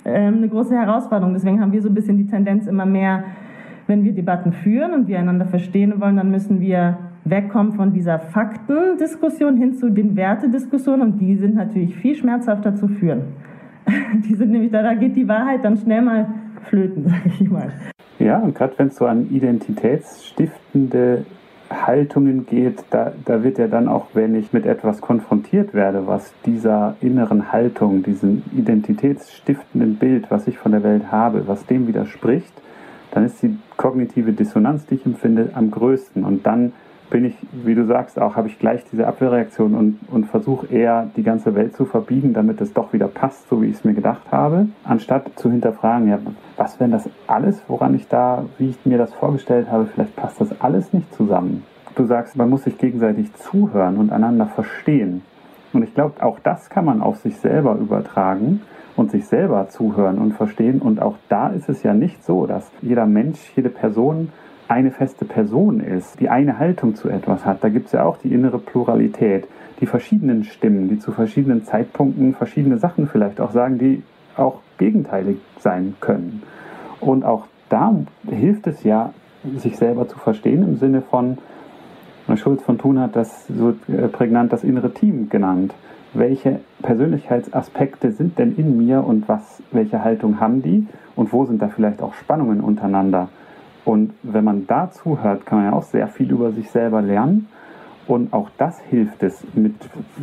ähm, 0.06 0.38
eine 0.38 0.50
große 0.50 0.76
Herausforderung. 0.76 1.34
Deswegen 1.34 1.62
haben 1.62 1.72
wir 1.72 1.82
so 1.82 1.90
ein 1.90 1.94
bisschen 1.94 2.18
die 2.18 2.28
Tendenz 2.28 2.68
immer 2.68 2.86
mehr, 2.86 3.24
wenn 3.88 4.04
wir 4.04 4.14
Debatten 4.14 4.54
führen 4.54 4.94
und 4.94 5.08
wir 5.08 5.20
einander 5.20 5.46
verstehen 5.46 6.00
wollen, 6.00 6.18
dann 6.18 6.32
müssen 6.32 6.60
wir 6.62 6.98
wegkommen 7.26 7.74
von 7.74 7.94
dieser 7.94 8.20
Faktendiskussion 8.20 9.58
hin 9.58 9.74
zu 9.76 9.90
den 9.90 10.16
Wertediskussionen 10.16 11.02
und 11.02 11.20
die 11.20 11.36
sind 11.36 11.56
natürlich 11.56 11.96
viel 11.96 12.16
schmerzhafter 12.16 12.76
zu 12.76 12.88
führen. 12.88 13.22
Die 14.26 14.36
sind 14.36 14.52
nämlich, 14.52 14.72
da, 14.72 14.82
da 14.82 14.94
geht 14.94 15.18
die 15.18 15.28
Wahrheit 15.28 15.66
dann 15.66 15.76
schnell 15.76 16.02
mal 16.02 16.28
flöten, 16.64 17.04
sage 17.10 17.32
ich 17.40 17.50
mal. 17.50 17.74
Ja, 18.18 18.38
und 18.40 18.56
gerade 18.56 18.74
wenn 18.78 18.88
es 18.88 18.96
so 18.96 19.06
an 19.06 19.30
identitätsstiftende 19.30 21.26
Haltungen 21.74 22.46
geht, 22.46 22.84
da, 22.90 23.12
da 23.26 23.44
wird 23.44 23.58
ja 23.58 23.68
dann 23.68 23.88
auch, 23.88 24.08
wenn 24.14 24.36
ich 24.36 24.54
mit 24.54 24.66
etwas 24.66 25.02
konfrontiert 25.02 25.74
werde, 25.74 26.08
was 26.08 26.34
dieser 26.46 26.96
inneren 27.02 27.52
Haltung, 27.52 28.04
diesem 28.04 28.44
identitätsstiftenden 28.56 29.96
Bild, 29.96 30.30
was 30.30 30.48
ich 30.48 30.58
von 30.58 30.72
der 30.72 30.84
Welt 30.84 31.12
habe, 31.12 31.48
was 31.48 31.66
dem 31.66 31.88
widerspricht, 31.88 32.54
dann 33.12 33.26
ist 33.26 33.42
die 33.44 33.58
kognitive 33.78 34.34
Dissonanz, 34.34 34.86
die 34.86 34.96
ich 34.96 35.06
empfinde, 35.06 35.50
am 35.54 35.70
größten. 35.70 36.24
Und 36.24 36.46
dann 36.46 36.74
bin 37.14 37.26
ich, 37.26 37.36
wie 37.52 37.76
du 37.76 37.86
sagst, 37.86 38.20
auch 38.20 38.36
habe 38.36 38.48
ich 38.48 38.58
gleich 38.58 38.84
diese 38.92 39.06
Abwehrreaktion 39.06 39.76
und, 39.76 40.00
und 40.10 40.26
versuche 40.26 40.66
eher 40.66 41.12
die 41.16 41.22
ganze 41.22 41.54
Welt 41.54 41.76
zu 41.76 41.86
verbiegen, 41.86 42.34
damit 42.34 42.60
es 42.60 42.74
doch 42.74 42.92
wieder 42.92 43.08
passt, 43.08 43.48
so 43.50 43.62
wie 43.62 43.68
ich 43.68 43.76
es 43.76 43.84
mir 43.84 43.94
gedacht 43.94 44.32
habe, 44.32 44.66
anstatt 44.84 45.30
zu 45.36 45.52
hinterfragen, 45.52 46.10
ja, 46.10 46.18
was 46.58 46.80
wenn 46.80 46.90
das 46.90 47.08
alles, 47.28 47.62
woran 47.68 47.94
ich 47.94 48.08
da, 48.08 48.46
wie 48.58 48.72
ich 48.72 48.84
mir 48.84 48.98
das 48.98 49.14
vorgestellt 49.14 49.70
habe, 49.70 49.86
vielleicht 49.86 50.16
passt 50.16 50.42
das 50.42 50.60
alles 50.60 50.92
nicht 50.92 51.14
zusammen. 51.14 51.64
Du 51.94 52.06
sagst, 52.06 52.36
man 52.36 52.50
muss 52.50 52.64
sich 52.64 52.80
gegenseitig 52.80 53.32
zuhören 53.36 53.98
und 53.98 54.12
einander 54.12 54.48
verstehen. 54.48 55.22
Und 55.72 55.84
ich 55.84 55.94
glaube, 55.94 56.24
auch 56.24 56.40
das 56.40 56.72
kann 56.72 56.84
man 56.84 57.04
auf 57.04 57.18
sich 57.18 57.38
selber 57.38 57.76
übertragen 57.76 58.62
und 58.96 59.12
sich 59.12 59.28
selber 59.28 59.70
zuhören 59.70 60.18
und 60.18 60.34
verstehen. 60.34 60.82
Und 60.82 61.00
auch 61.00 61.18
da 61.30 61.50
ist 61.50 61.70
es 61.70 61.84
ja 61.84 61.94
nicht 61.94 62.24
so, 62.24 62.48
dass 62.48 62.72
jeder 62.82 63.06
Mensch, 63.06 63.40
jede 63.56 63.70
Person 63.70 64.30
eine 64.74 64.92
feste 64.92 65.26
Person 65.26 65.80
ist, 65.80 66.20
die 66.20 66.30
eine 66.30 66.58
Haltung 66.58 66.96
zu 66.96 67.08
etwas 67.08 67.46
hat. 67.46 67.64
Da 67.64 67.70
gibt 67.70 67.86
es 67.86 67.92
ja 67.92 68.04
auch 68.04 68.18
die 68.18 68.34
innere 68.34 68.58
Pluralität, 68.58 69.48
die 69.80 69.86
verschiedenen 69.86 70.44
Stimmen, 70.44 70.90
die 70.90 70.98
zu 70.98 71.12
verschiedenen 71.12 71.64
Zeitpunkten 71.64 72.34
verschiedene 72.34 72.80
Sachen 72.80 73.08
vielleicht 73.08 73.40
auch 73.40 73.52
sagen, 73.52 73.78
die 73.78 74.02
auch 74.36 74.62
gegenteilig 74.80 75.38
sein 75.60 75.94
können. 76.00 76.42
Und 77.00 77.24
auch 77.24 77.46
da 77.70 77.96
hilft 78.28 78.66
es 78.68 78.84
ja, 78.84 79.14
sich 79.58 79.78
selber 79.78 80.08
zu 80.08 80.18
verstehen 80.18 80.64
im 80.64 80.78
Sinne 80.78 81.02
von, 81.02 81.38
Schulz 82.36 82.64
von 82.64 82.78
Thun 82.78 83.00
hat 83.00 83.16
das 83.16 83.46
so 83.48 83.76
äh, 83.88 84.08
prägnant 84.08 84.52
das 84.54 84.64
innere 84.64 84.92
Team 84.92 85.30
genannt. 85.30 85.76
Welche 86.14 86.62
Persönlichkeitsaspekte 86.82 88.12
sind 88.12 88.40
denn 88.40 88.56
in 88.56 88.78
mir 88.78 89.04
und 89.04 89.28
was, 89.28 89.62
welche 89.72 90.04
Haltung 90.04 90.40
haben 90.40 90.62
die 90.62 90.88
und 91.16 91.32
wo 91.34 91.46
sind 91.46 91.62
da 91.62 91.68
vielleicht 91.68 92.02
auch 92.02 92.14
Spannungen 92.14 92.62
untereinander? 92.62 93.30
Und 93.86 94.14
wenn 94.24 94.44
man 94.44 94.68
da 94.68 94.92
zuhört, 94.92 95.46
kann 95.46 95.60
man 95.60 95.72
ja 95.72 95.74
auch 95.74 95.84
sehr 95.84 96.08
viel 96.08 96.32
über 96.32 96.52
sich 96.52 96.70
selber 96.70 97.02
lernen. 97.02 97.48
Und 98.08 98.34
auch 98.34 98.50
das 98.58 98.80
hilft 98.80 99.24
es, 99.24 99.46
mit 99.54 99.76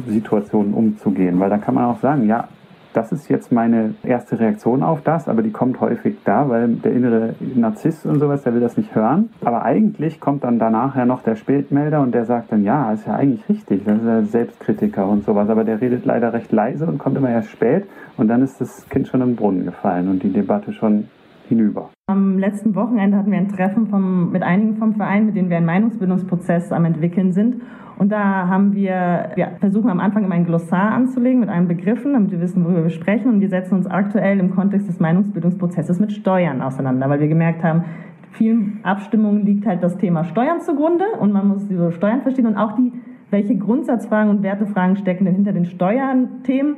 Situationen 0.07 0.75
umzugehen, 0.75 1.40
weil 1.40 1.51
da 1.51 1.59
kann 1.59 1.75
man 1.75 1.85
auch 1.85 1.99
sagen, 1.99 2.27
ja, 2.27 2.49
das 2.92 3.12
ist 3.12 3.29
jetzt 3.29 3.53
meine 3.53 3.94
erste 4.03 4.40
Reaktion 4.40 4.83
auf 4.83 5.03
das, 5.03 5.29
aber 5.29 5.42
die 5.42 5.53
kommt 5.53 5.81
häufig 5.81 6.16
da, 6.25 6.49
weil 6.49 6.68
der 6.68 6.92
innere 6.92 7.35
Narzisst 7.55 8.05
und 8.05 8.18
sowas, 8.18 8.42
der 8.42 8.53
will 8.55 8.61
das 8.61 8.77
nicht 8.77 8.94
hören. 8.94 9.31
Aber 9.44 9.62
eigentlich 9.62 10.18
kommt 10.18 10.42
dann 10.42 10.59
danach 10.59 10.96
ja 10.96 11.07
noch 11.07 11.23
der 11.23 11.37
Spätmelder 11.37 12.01
und 12.01 12.12
der 12.12 12.25
sagt 12.25 12.51
dann, 12.51 12.64
ja, 12.64 12.92
ist 12.92 13.07
ja 13.07 13.14
eigentlich 13.14 13.49
richtig, 13.49 13.85
das 13.85 13.99
ist 13.99 14.07
ja 14.07 14.23
Selbstkritiker 14.23 15.07
und 15.07 15.25
sowas, 15.25 15.49
aber 15.49 15.64
der 15.64 15.81
redet 15.81 16.05
leider 16.05 16.33
recht 16.33 16.51
leise 16.51 16.87
und 16.87 16.99
kommt 16.99 17.16
immer 17.16 17.31
erst 17.31 17.51
spät 17.51 17.85
und 18.16 18.29
dann 18.29 18.42
ist 18.42 18.61
das 18.61 18.88
Kind 18.88 19.07
schon 19.07 19.20
im 19.20 19.37
Brunnen 19.37 19.64
gefallen 19.64 20.09
und 20.09 20.23
die 20.23 20.33
Debatte 20.33 20.73
schon 20.73 21.09
hinüber. 21.50 21.90
Am 22.08 22.38
letzten 22.38 22.74
Wochenende 22.74 23.18
hatten 23.18 23.30
wir 23.30 23.38
ein 23.38 23.48
Treffen 23.48 23.88
vom, 23.88 24.32
mit 24.32 24.42
einigen 24.42 24.76
vom 24.76 24.94
Verein, 24.94 25.26
mit 25.26 25.36
denen 25.36 25.50
wir 25.50 25.58
einen 25.58 25.66
Meinungsbildungsprozess 25.66 26.72
am 26.72 26.86
entwickeln 26.86 27.32
sind. 27.32 27.56
Und 27.98 28.10
da 28.10 28.48
haben 28.48 28.72
wir, 28.72 29.32
wir 29.34 29.52
versuchen 29.60 29.90
am 29.90 30.00
Anfang 30.00 30.24
immer 30.24 30.34
ein 30.34 30.46
Glossar 30.46 30.92
anzulegen 30.92 31.40
mit 31.40 31.50
allen 31.50 31.68
Begriffen, 31.68 32.14
damit 32.14 32.30
wir 32.30 32.40
wissen, 32.40 32.64
worüber 32.64 32.82
wir 32.84 32.90
sprechen. 32.90 33.28
Und 33.28 33.42
wir 33.42 33.50
setzen 33.50 33.74
uns 33.74 33.86
aktuell 33.86 34.40
im 34.40 34.54
Kontext 34.54 34.88
des 34.88 35.00
Meinungsbildungsprozesses 35.00 36.00
mit 36.00 36.12
Steuern 36.12 36.62
auseinander, 36.62 37.10
weil 37.10 37.20
wir 37.20 37.28
gemerkt 37.28 37.62
haben, 37.62 37.84
vielen 38.32 38.80
Abstimmungen 38.84 39.44
liegt 39.44 39.66
halt 39.66 39.82
das 39.82 39.98
Thema 39.98 40.24
Steuern 40.24 40.62
zugrunde 40.62 41.04
und 41.20 41.32
man 41.32 41.48
muss 41.48 41.68
diese 41.68 41.92
Steuern 41.92 42.22
verstehen 42.22 42.46
und 42.46 42.56
auch 42.56 42.72
die, 42.72 42.90
welche 43.30 43.56
Grundsatzfragen 43.56 44.30
und 44.30 44.42
Wertefragen 44.42 44.96
stecken 44.96 45.26
denn 45.26 45.34
hinter 45.34 45.52
den 45.52 45.66
Steuern-Themen. 45.66 46.76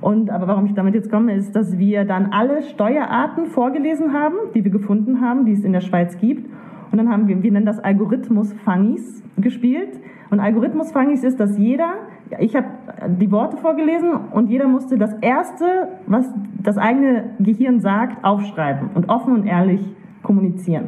Und 0.00 0.30
aber 0.30 0.48
warum 0.48 0.66
ich 0.66 0.74
damit 0.74 0.94
jetzt 0.94 1.10
komme, 1.10 1.34
ist, 1.34 1.54
dass 1.54 1.78
wir 1.78 2.04
dann 2.04 2.32
alle 2.32 2.62
Steuerarten 2.62 3.46
vorgelesen 3.46 4.12
haben, 4.12 4.36
die 4.54 4.64
wir 4.64 4.70
gefunden 4.70 5.20
haben, 5.20 5.44
die 5.44 5.52
es 5.52 5.64
in 5.64 5.72
der 5.72 5.80
Schweiz 5.80 6.16
gibt. 6.18 6.48
Und 6.90 6.98
dann 6.98 7.10
haben 7.10 7.28
wir, 7.28 7.42
wir 7.42 7.52
nennen 7.52 7.66
das 7.66 7.78
Algorithmus 7.78 8.52
Fangis 8.52 9.22
gespielt. 9.36 10.00
Und 10.30 10.40
Algorithmus 10.40 10.92
Fangis 10.92 11.22
ist, 11.22 11.38
dass 11.38 11.58
jeder, 11.58 11.94
ich 12.38 12.56
habe 12.56 12.66
die 13.08 13.30
Worte 13.30 13.56
vorgelesen 13.56 14.12
und 14.32 14.48
jeder 14.48 14.68
musste 14.68 14.96
das 14.96 15.12
erste, 15.20 15.88
was 16.06 16.32
das 16.62 16.78
eigene 16.78 17.30
Gehirn 17.38 17.80
sagt, 17.80 18.24
aufschreiben 18.24 18.90
und 18.94 19.08
offen 19.08 19.34
und 19.34 19.46
ehrlich 19.46 19.84
kommunizieren. 20.22 20.86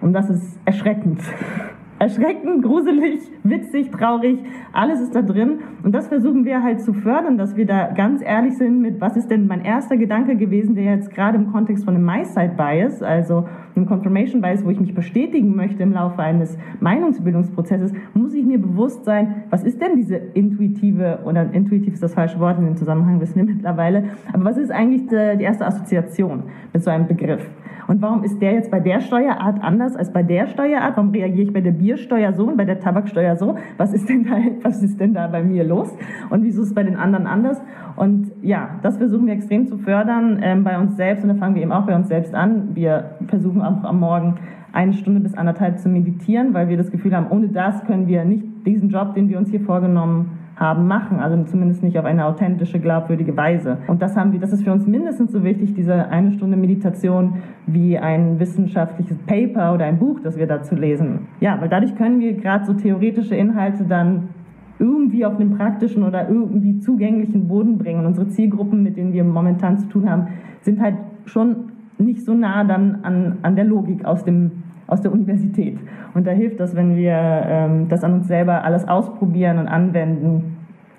Und 0.00 0.12
das 0.12 0.30
ist 0.30 0.58
erschreckend 0.64 1.20
erschreckend, 1.98 2.62
gruselig, 2.62 3.20
witzig, 3.42 3.90
traurig, 3.90 4.38
alles 4.72 5.00
ist 5.00 5.14
da 5.14 5.22
drin. 5.22 5.60
Und 5.82 5.94
das 5.94 6.08
versuchen 6.08 6.44
wir 6.44 6.62
halt 6.62 6.80
zu 6.80 6.92
fördern, 6.92 7.38
dass 7.38 7.56
wir 7.56 7.66
da 7.66 7.92
ganz 7.92 8.22
ehrlich 8.22 8.56
sind 8.56 8.80
mit, 8.80 9.00
was 9.00 9.16
ist 9.16 9.30
denn 9.30 9.46
mein 9.46 9.64
erster 9.64 9.96
Gedanke 9.96 10.36
gewesen, 10.36 10.74
der 10.74 10.84
jetzt 10.84 11.10
gerade 11.14 11.38
im 11.38 11.52
Kontext 11.52 11.84
von 11.84 11.94
einem 11.94 12.04
My-Side-Bias, 12.04 13.02
also 13.02 13.48
einem 13.76 13.86
Confirmation 13.86 14.40
Bias, 14.40 14.64
wo 14.64 14.70
ich 14.70 14.80
mich 14.80 14.94
bestätigen 14.94 15.54
möchte 15.56 15.82
im 15.82 15.92
Laufe 15.92 16.20
eines 16.22 16.56
Meinungsbildungsprozesses, 16.80 17.92
muss 18.14 18.34
ich 18.34 18.44
mir 18.44 18.58
bewusst 18.58 19.04
sein, 19.04 19.44
was 19.50 19.64
ist 19.64 19.80
denn 19.80 19.96
diese 19.96 20.16
intuitive, 20.16 21.20
oder 21.24 21.52
intuitiv 21.52 21.94
ist 21.94 22.02
das 22.02 22.14
falsche 22.14 22.38
Wort 22.40 22.58
in 22.58 22.66
dem 22.66 22.76
Zusammenhang, 22.76 23.20
wissen 23.20 23.36
wir 23.36 23.44
mittlerweile, 23.44 24.04
aber 24.32 24.44
was 24.44 24.56
ist 24.56 24.70
eigentlich 24.70 25.06
die 25.06 25.42
erste 25.42 25.66
Assoziation 25.66 26.44
mit 26.72 26.82
so 26.82 26.90
einem 26.90 27.06
Begriff? 27.06 27.48
Und 27.86 28.00
warum 28.02 28.24
ist 28.24 28.40
der 28.40 28.52
jetzt 28.52 28.70
bei 28.70 28.80
der 28.80 29.00
Steuerart 29.00 29.62
anders 29.62 29.96
als 29.96 30.12
bei 30.12 30.22
der 30.22 30.46
Steuerart? 30.46 30.96
Warum 30.96 31.10
reagiere 31.10 31.46
ich 31.46 31.52
bei 31.52 31.60
der 31.60 31.72
Biersteuer 31.72 32.32
so 32.32 32.46
und 32.46 32.56
bei 32.56 32.64
der 32.64 32.80
Tabaksteuer 32.80 33.36
so? 33.36 33.56
Was 33.76 33.92
ist 33.92 34.08
denn 34.08 34.24
da, 34.24 34.36
was 34.62 34.82
ist 34.82 34.98
denn 35.00 35.14
da 35.14 35.26
bei 35.26 35.42
mir 35.42 35.64
los? 35.64 35.94
Und 36.30 36.44
wieso 36.44 36.62
ist 36.62 36.68
es 36.68 36.74
bei 36.74 36.82
den 36.82 36.96
anderen 36.96 37.26
anders? 37.26 37.60
Und 37.96 38.32
ja, 38.42 38.80
das 38.82 38.96
versuchen 38.98 39.26
wir 39.26 39.34
extrem 39.34 39.66
zu 39.66 39.78
fördern 39.78 40.40
ähm, 40.42 40.64
bei 40.64 40.78
uns 40.78 40.96
selbst 40.96 41.22
und 41.22 41.28
da 41.28 41.34
fangen 41.34 41.54
wir 41.54 41.62
eben 41.62 41.72
auch 41.72 41.86
bei 41.86 41.94
uns 41.94 42.08
selbst 42.08 42.34
an. 42.34 42.74
Wir 42.74 43.16
versuchen 43.28 43.62
auch 43.62 43.84
am 43.84 44.00
Morgen 44.00 44.36
eine 44.72 44.92
Stunde 44.92 45.20
bis 45.20 45.34
anderthalb 45.34 45.78
zu 45.78 45.88
meditieren, 45.88 46.52
weil 46.52 46.68
wir 46.68 46.76
das 46.76 46.90
Gefühl 46.90 47.14
haben, 47.14 47.28
ohne 47.30 47.48
das 47.48 47.84
können 47.84 48.08
wir 48.08 48.24
nicht 48.24 48.44
diesen 48.66 48.88
Job, 48.88 49.14
den 49.14 49.28
wir 49.28 49.38
uns 49.38 49.50
hier 49.50 49.60
vorgenommen 49.60 50.30
haben, 50.30 50.43
machen. 50.58 51.18
Also 51.18 51.42
zumindest 51.44 51.82
nicht 51.82 51.98
auf 51.98 52.04
eine 52.04 52.24
authentische, 52.26 52.78
glaubwürdige 52.78 53.36
Weise. 53.36 53.78
Und 53.88 54.02
das 54.02 54.16
haben 54.16 54.32
wir, 54.32 54.40
das 54.40 54.52
ist 54.52 54.64
für 54.64 54.72
uns 54.72 54.86
mindestens 54.86 55.32
so 55.32 55.42
wichtig, 55.42 55.74
diese 55.74 56.08
eine 56.08 56.32
Stunde 56.32 56.56
Meditation, 56.56 57.38
wie 57.66 57.98
ein 57.98 58.38
wissenschaftliches 58.38 59.18
Paper 59.26 59.74
oder 59.74 59.84
ein 59.84 59.98
Buch, 59.98 60.20
das 60.20 60.38
wir 60.38 60.46
dazu 60.46 60.74
lesen. 60.74 61.26
Ja, 61.40 61.60
weil 61.60 61.68
dadurch 61.68 61.96
können 61.96 62.20
wir 62.20 62.34
gerade 62.34 62.64
so 62.64 62.74
theoretische 62.74 63.34
Inhalte 63.34 63.84
dann 63.84 64.28
irgendwie 64.78 65.24
auf 65.24 65.38
einen 65.38 65.56
praktischen 65.56 66.02
oder 66.02 66.28
irgendwie 66.28 66.78
zugänglichen 66.78 67.48
Boden 67.48 67.78
bringen. 67.78 68.00
Und 68.00 68.06
unsere 68.06 68.28
Zielgruppen, 68.28 68.82
mit 68.82 68.96
denen 68.96 69.12
wir 69.12 69.24
momentan 69.24 69.78
zu 69.78 69.88
tun 69.88 70.10
haben, 70.10 70.28
sind 70.62 70.80
halt 70.80 70.96
schon 71.26 71.72
nicht 71.98 72.24
so 72.24 72.34
nah 72.34 72.64
dann 72.64 73.00
an, 73.02 73.38
an 73.42 73.56
der 73.56 73.64
Logik 73.64 74.04
aus 74.04 74.24
dem 74.24 74.50
aus 74.86 75.00
der 75.00 75.12
Universität. 75.12 75.78
Und 76.14 76.26
da 76.26 76.30
hilft 76.30 76.60
das, 76.60 76.76
wenn 76.76 76.96
wir 76.96 77.12
ähm, 77.14 77.88
das 77.88 78.04
an 78.04 78.14
uns 78.14 78.28
selber 78.28 78.64
alles 78.64 78.86
ausprobieren 78.86 79.58
und 79.58 79.68
anwenden, 79.68 80.56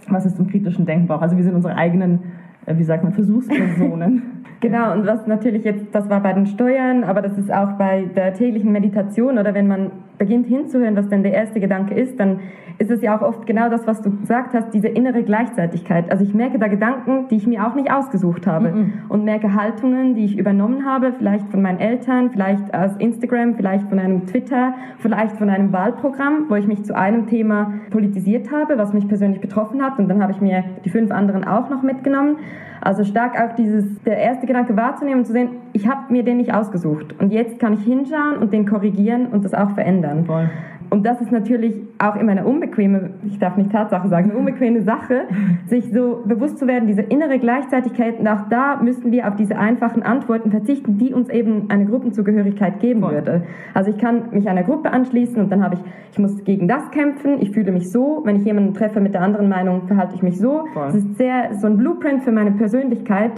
was 0.09 0.25
es 0.25 0.35
zum 0.35 0.47
kritischen 0.47 0.85
Denken 0.85 1.07
braucht. 1.07 1.23
Also 1.23 1.37
wir 1.37 1.43
sind 1.43 1.55
unsere 1.55 1.75
eigenen, 1.75 2.19
äh, 2.65 2.77
wie 2.77 2.83
sagt 2.83 3.03
man, 3.03 3.13
Versuchspersonen. 3.13 4.23
Genau, 4.61 4.93
und 4.93 5.05
was 5.05 5.27
natürlich 5.27 5.63
jetzt, 5.63 5.93
das 5.93 6.09
war 6.09 6.21
bei 6.23 6.33
den 6.33 6.47
Steuern, 6.47 7.03
aber 7.03 7.21
das 7.21 7.37
ist 7.37 7.53
auch 7.53 7.73
bei 7.73 8.05
der 8.15 8.33
täglichen 8.33 8.71
Meditation 8.71 9.37
oder 9.37 9.53
wenn 9.53 9.67
man 9.67 9.91
beginnt 10.17 10.47
hinzuhören, 10.47 10.95
was 10.95 11.09
denn 11.09 11.23
der 11.23 11.33
erste 11.33 11.59
Gedanke 11.59 11.93
ist, 11.93 12.19
dann 12.19 12.39
ist 12.77 12.91
es 12.91 13.01
ja 13.01 13.17
auch 13.17 13.21
oft 13.21 13.45
genau 13.45 13.69
das, 13.69 13.87
was 13.87 14.01
du 14.01 14.11
gesagt 14.17 14.53
hast, 14.53 14.73
diese 14.73 14.87
innere 14.87 15.23
Gleichzeitigkeit. 15.23 16.11
Also 16.11 16.23
ich 16.23 16.33
merke 16.33 16.59
da 16.59 16.67
Gedanken, 16.67 17.27
die 17.29 17.37
ich 17.37 17.47
mir 17.47 17.65
auch 17.65 17.75
nicht 17.75 17.91
ausgesucht 17.91 18.47
habe 18.47 18.69
mm 18.69 18.75
-mm. 18.75 18.89
und 19.09 19.23
merke 19.23 19.53
Haltungen, 19.53 20.15
die 20.15 20.25
ich 20.25 20.37
übernommen 20.37 20.85
habe, 20.85 21.13
vielleicht 21.17 21.49
von 21.49 21.61
meinen 21.61 21.79
Eltern, 21.79 22.31
vielleicht 22.31 22.73
aus 22.73 22.91
Instagram, 22.97 23.55
vielleicht 23.55 23.87
von 23.87 23.99
einem 23.99 24.25
Twitter, 24.25 24.73
vielleicht 24.99 25.37
von 25.37 25.49
einem 25.49 25.71
Wahlprogramm, 25.71 26.45
wo 26.49 26.55
ich 26.55 26.67
mich 26.67 26.83
zu 26.83 26.95
einem 26.95 27.27
Thema 27.27 27.73
politisiert 27.91 28.51
habe, 28.51 28.77
was 28.77 28.93
mich 28.93 29.07
persönlich 29.07 29.39
betroffen 29.39 29.81
hat 29.81 29.97
und 29.99 30.09
dann 30.09 30.21
habe 30.21 30.33
ich 30.33 30.41
mir 30.41 30.63
die 30.83 30.89
fünf 30.89 31.11
anderen 31.11 31.45
auch 31.45 31.69
noch 31.69 31.81
mitgenommen. 31.81 32.37
Also 32.81 33.03
stark 33.03 33.39
auch 33.39 33.55
dieses, 33.55 33.85
der 34.03 34.17
erste 34.17 34.45
Gedanke 34.45 34.75
wahrzunehmen 34.75 35.19
und 35.19 35.25
zu 35.25 35.33
sehen, 35.33 35.49
ich 35.73 35.87
habe 35.87 36.11
mir 36.11 36.23
den 36.23 36.37
nicht 36.37 36.53
ausgesucht 36.53 37.15
und 37.19 37.31
jetzt 37.31 37.59
kann 37.59 37.73
ich 37.73 37.83
hinschauen 37.83 38.37
und 38.37 38.53
den 38.53 38.65
korrigieren 38.65 39.27
und 39.27 39.43
das 39.43 39.53
auch 39.53 39.71
verändern. 39.71 40.25
Voll. 40.25 40.49
Und 40.89 41.05
das 41.05 41.21
ist 41.21 41.31
natürlich 41.31 41.75
auch 41.97 42.15
immer 42.15 42.31
eine 42.31 42.45
unbequeme, 42.45 43.11
ich 43.25 43.39
darf 43.39 43.57
nicht 43.57 43.71
Tatsache 43.71 44.07
sagen, 44.07 44.31
eine 44.31 44.39
unbequeme 44.39 44.81
Sache, 44.81 45.23
sich 45.67 45.91
so 45.91 46.23
bewusst 46.25 46.57
zu 46.57 46.67
werden, 46.67 46.87
diese 46.87 47.01
innere 47.01 47.39
Gleichzeitigkeit. 47.39 48.19
Und 48.19 48.27
auch 48.27 48.49
da 48.49 48.77
müssen 48.81 49.11
wir 49.11 49.27
auf 49.27 49.35
diese 49.35 49.57
einfachen 49.57 50.03
Antworten 50.03 50.51
verzichten, 50.51 50.97
die 50.97 51.13
uns 51.13 51.29
eben 51.29 51.69
eine 51.69 51.85
Gruppenzugehörigkeit 51.85 52.79
geben 52.79 53.01
Voll. 53.01 53.13
würde. 53.13 53.43
Also 53.73 53.91
ich 53.91 53.97
kann 53.97 54.29
mich 54.31 54.49
einer 54.49 54.63
Gruppe 54.63 54.91
anschließen 54.91 55.37
und 55.37 55.51
dann 55.51 55.63
habe 55.63 55.75
ich, 55.75 55.81
ich 56.11 56.19
muss 56.19 56.43
gegen 56.43 56.67
das 56.67 56.89
kämpfen, 56.91 57.41
ich 57.41 57.51
fühle 57.51 57.71
mich 57.71 57.91
so, 57.91 58.21
wenn 58.25 58.35
ich 58.37 58.45
jemanden 58.45 58.73
treffe 58.73 59.01
mit 59.01 59.13
der 59.13 59.21
anderen 59.21 59.49
Meinung, 59.49 59.87
verhalte 59.87 60.15
ich 60.15 60.23
mich 60.23 60.37
so. 60.37 60.65
Voll. 60.73 60.85
Das 60.87 60.95
ist 60.95 61.17
sehr 61.17 61.53
so 61.55 61.67
ein 61.67 61.77
Blueprint 61.77 62.23
für 62.23 62.31
meine 62.31 62.51
Persönlichkeit. 62.51 63.33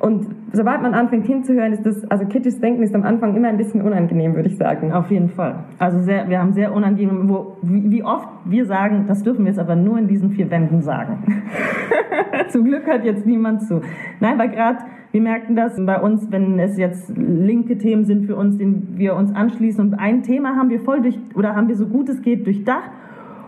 Und 0.00 0.26
sobald 0.52 0.82
man 0.82 0.94
anfängt 0.94 1.26
hinzuhören, 1.26 1.72
ist 1.72 1.84
das, 1.84 2.08
also 2.10 2.24
kritisches 2.26 2.60
Denken 2.60 2.82
ist 2.82 2.94
am 2.94 3.02
Anfang 3.02 3.34
immer 3.34 3.48
ein 3.48 3.56
bisschen 3.56 3.82
unangenehm, 3.82 4.34
würde 4.34 4.48
ich 4.48 4.56
sagen. 4.56 4.92
Auf 4.92 5.10
jeden 5.10 5.28
Fall. 5.28 5.64
Also 5.78 5.98
sehr, 6.00 6.28
wir 6.28 6.38
haben 6.38 6.52
sehr 6.52 6.72
unangenehm, 6.72 7.28
wo, 7.28 7.56
wie, 7.62 7.90
wie 7.90 8.04
oft 8.04 8.28
wir 8.44 8.64
sagen, 8.66 9.06
das 9.08 9.22
dürfen 9.22 9.44
wir 9.44 9.50
jetzt 9.50 9.58
aber 9.58 9.74
nur 9.74 9.98
in 9.98 10.06
diesen 10.06 10.30
vier 10.30 10.50
Wänden 10.50 10.82
sagen. 10.82 11.42
Zum 12.48 12.64
Glück 12.64 12.86
hört 12.86 13.04
jetzt 13.04 13.26
niemand 13.26 13.62
zu. 13.62 13.80
Nein, 14.20 14.38
weil 14.38 14.50
gerade, 14.50 14.78
wir 15.10 15.20
merken 15.20 15.56
das 15.56 15.74
bei 15.84 16.00
uns, 16.00 16.30
wenn 16.30 16.58
es 16.60 16.76
jetzt 16.76 17.12
linke 17.16 17.78
Themen 17.78 18.04
sind 18.04 18.26
für 18.26 18.36
uns, 18.36 18.58
denen 18.58 18.94
wir 18.96 19.16
uns 19.16 19.34
anschließen 19.34 19.84
und 19.84 19.94
ein 19.94 20.22
Thema 20.22 20.54
haben 20.56 20.70
wir 20.70 20.80
voll 20.80 21.00
durch, 21.00 21.18
oder 21.34 21.56
haben 21.56 21.68
wir 21.68 21.76
so 21.76 21.86
gut 21.86 22.08
es 22.08 22.22
geht 22.22 22.46
durchdacht 22.46 22.90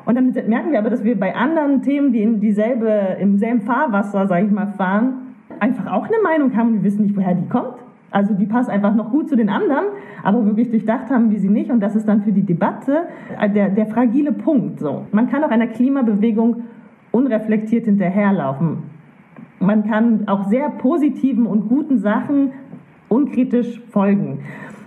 und 0.05 0.17
dann 0.17 0.33
merken 0.49 0.73
wir 0.73 0.79
aber, 0.79 0.91
dass 0.91 1.05
wir 1.05 1.19
bei 1.19 1.35
anderen 1.35 1.83
Themen, 1.83 2.13
die 2.13 2.23
in 2.23 2.41
dieselbe, 2.41 3.17
im 3.21 3.37
selben 3.37 3.61
Fahrwasser, 3.61 4.27
sage 4.27 4.47
ich 4.47 4.51
mal, 4.51 4.67
fahren, 4.67 5.30
einfach 5.61 5.91
auch 5.93 6.07
eine 6.07 6.17
Meinung 6.23 6.57
haben 6.57 6.69
und 6.69 6.75
wir 6.77 6.85
wissen 6.85 7.05
nicht, 7.05 7.17
woher 7.17 7.35
die 7.35 7.49
kommt. 7.49 7.77
Also 8.11 8.35
die 8.35 8.47
passt 8.47 8.69
einfach 8.69 8.95
noch 8.95 9.11
gut 9.11 9.29
zu 9.29 9.37
den 9.37 9.49
anderen, 9.49 9.85
aber 10.25 10.45
wirklich 10.45 10.71
durchdacht 10.71 11.11
haben 11.11 11.31
wir 11.31 11.39
sie 11.39 11.49
nicht. 11.49 11.71
Und 11.71 11.81
das 11.81 11.95
ist 11.95 12.09
dann 12.09 12.23
für 12.23 12.33
die 12.33 12.43
Debatte 12.43 13.05
äh, 13.41 13.49
der, 13.49 13.69
der 13.71 13.87
fragile 13.87 14.33
Punkt. 14.33 14.81
So. 14.81 15.07
Man 15.13 15.29
kann 15.29 15.45
auch 15.45 15.51
einer 15.51 15.69
Klimabewegung 15.69 16.65
unreflektiert 17.13 17.85
hinterherlaufen. 17.85 18.79
Man 19.61 19.89
kann 19.89 20.27
auch 20.27 20.49
sehr 20.49 20.71
positiven 20.71 21.47
und 21.47 21.69
guten 21.69 21.99
Sachen 21.99 22.53
unkritisch 23.09 23.81
folgen. 23.91 24.41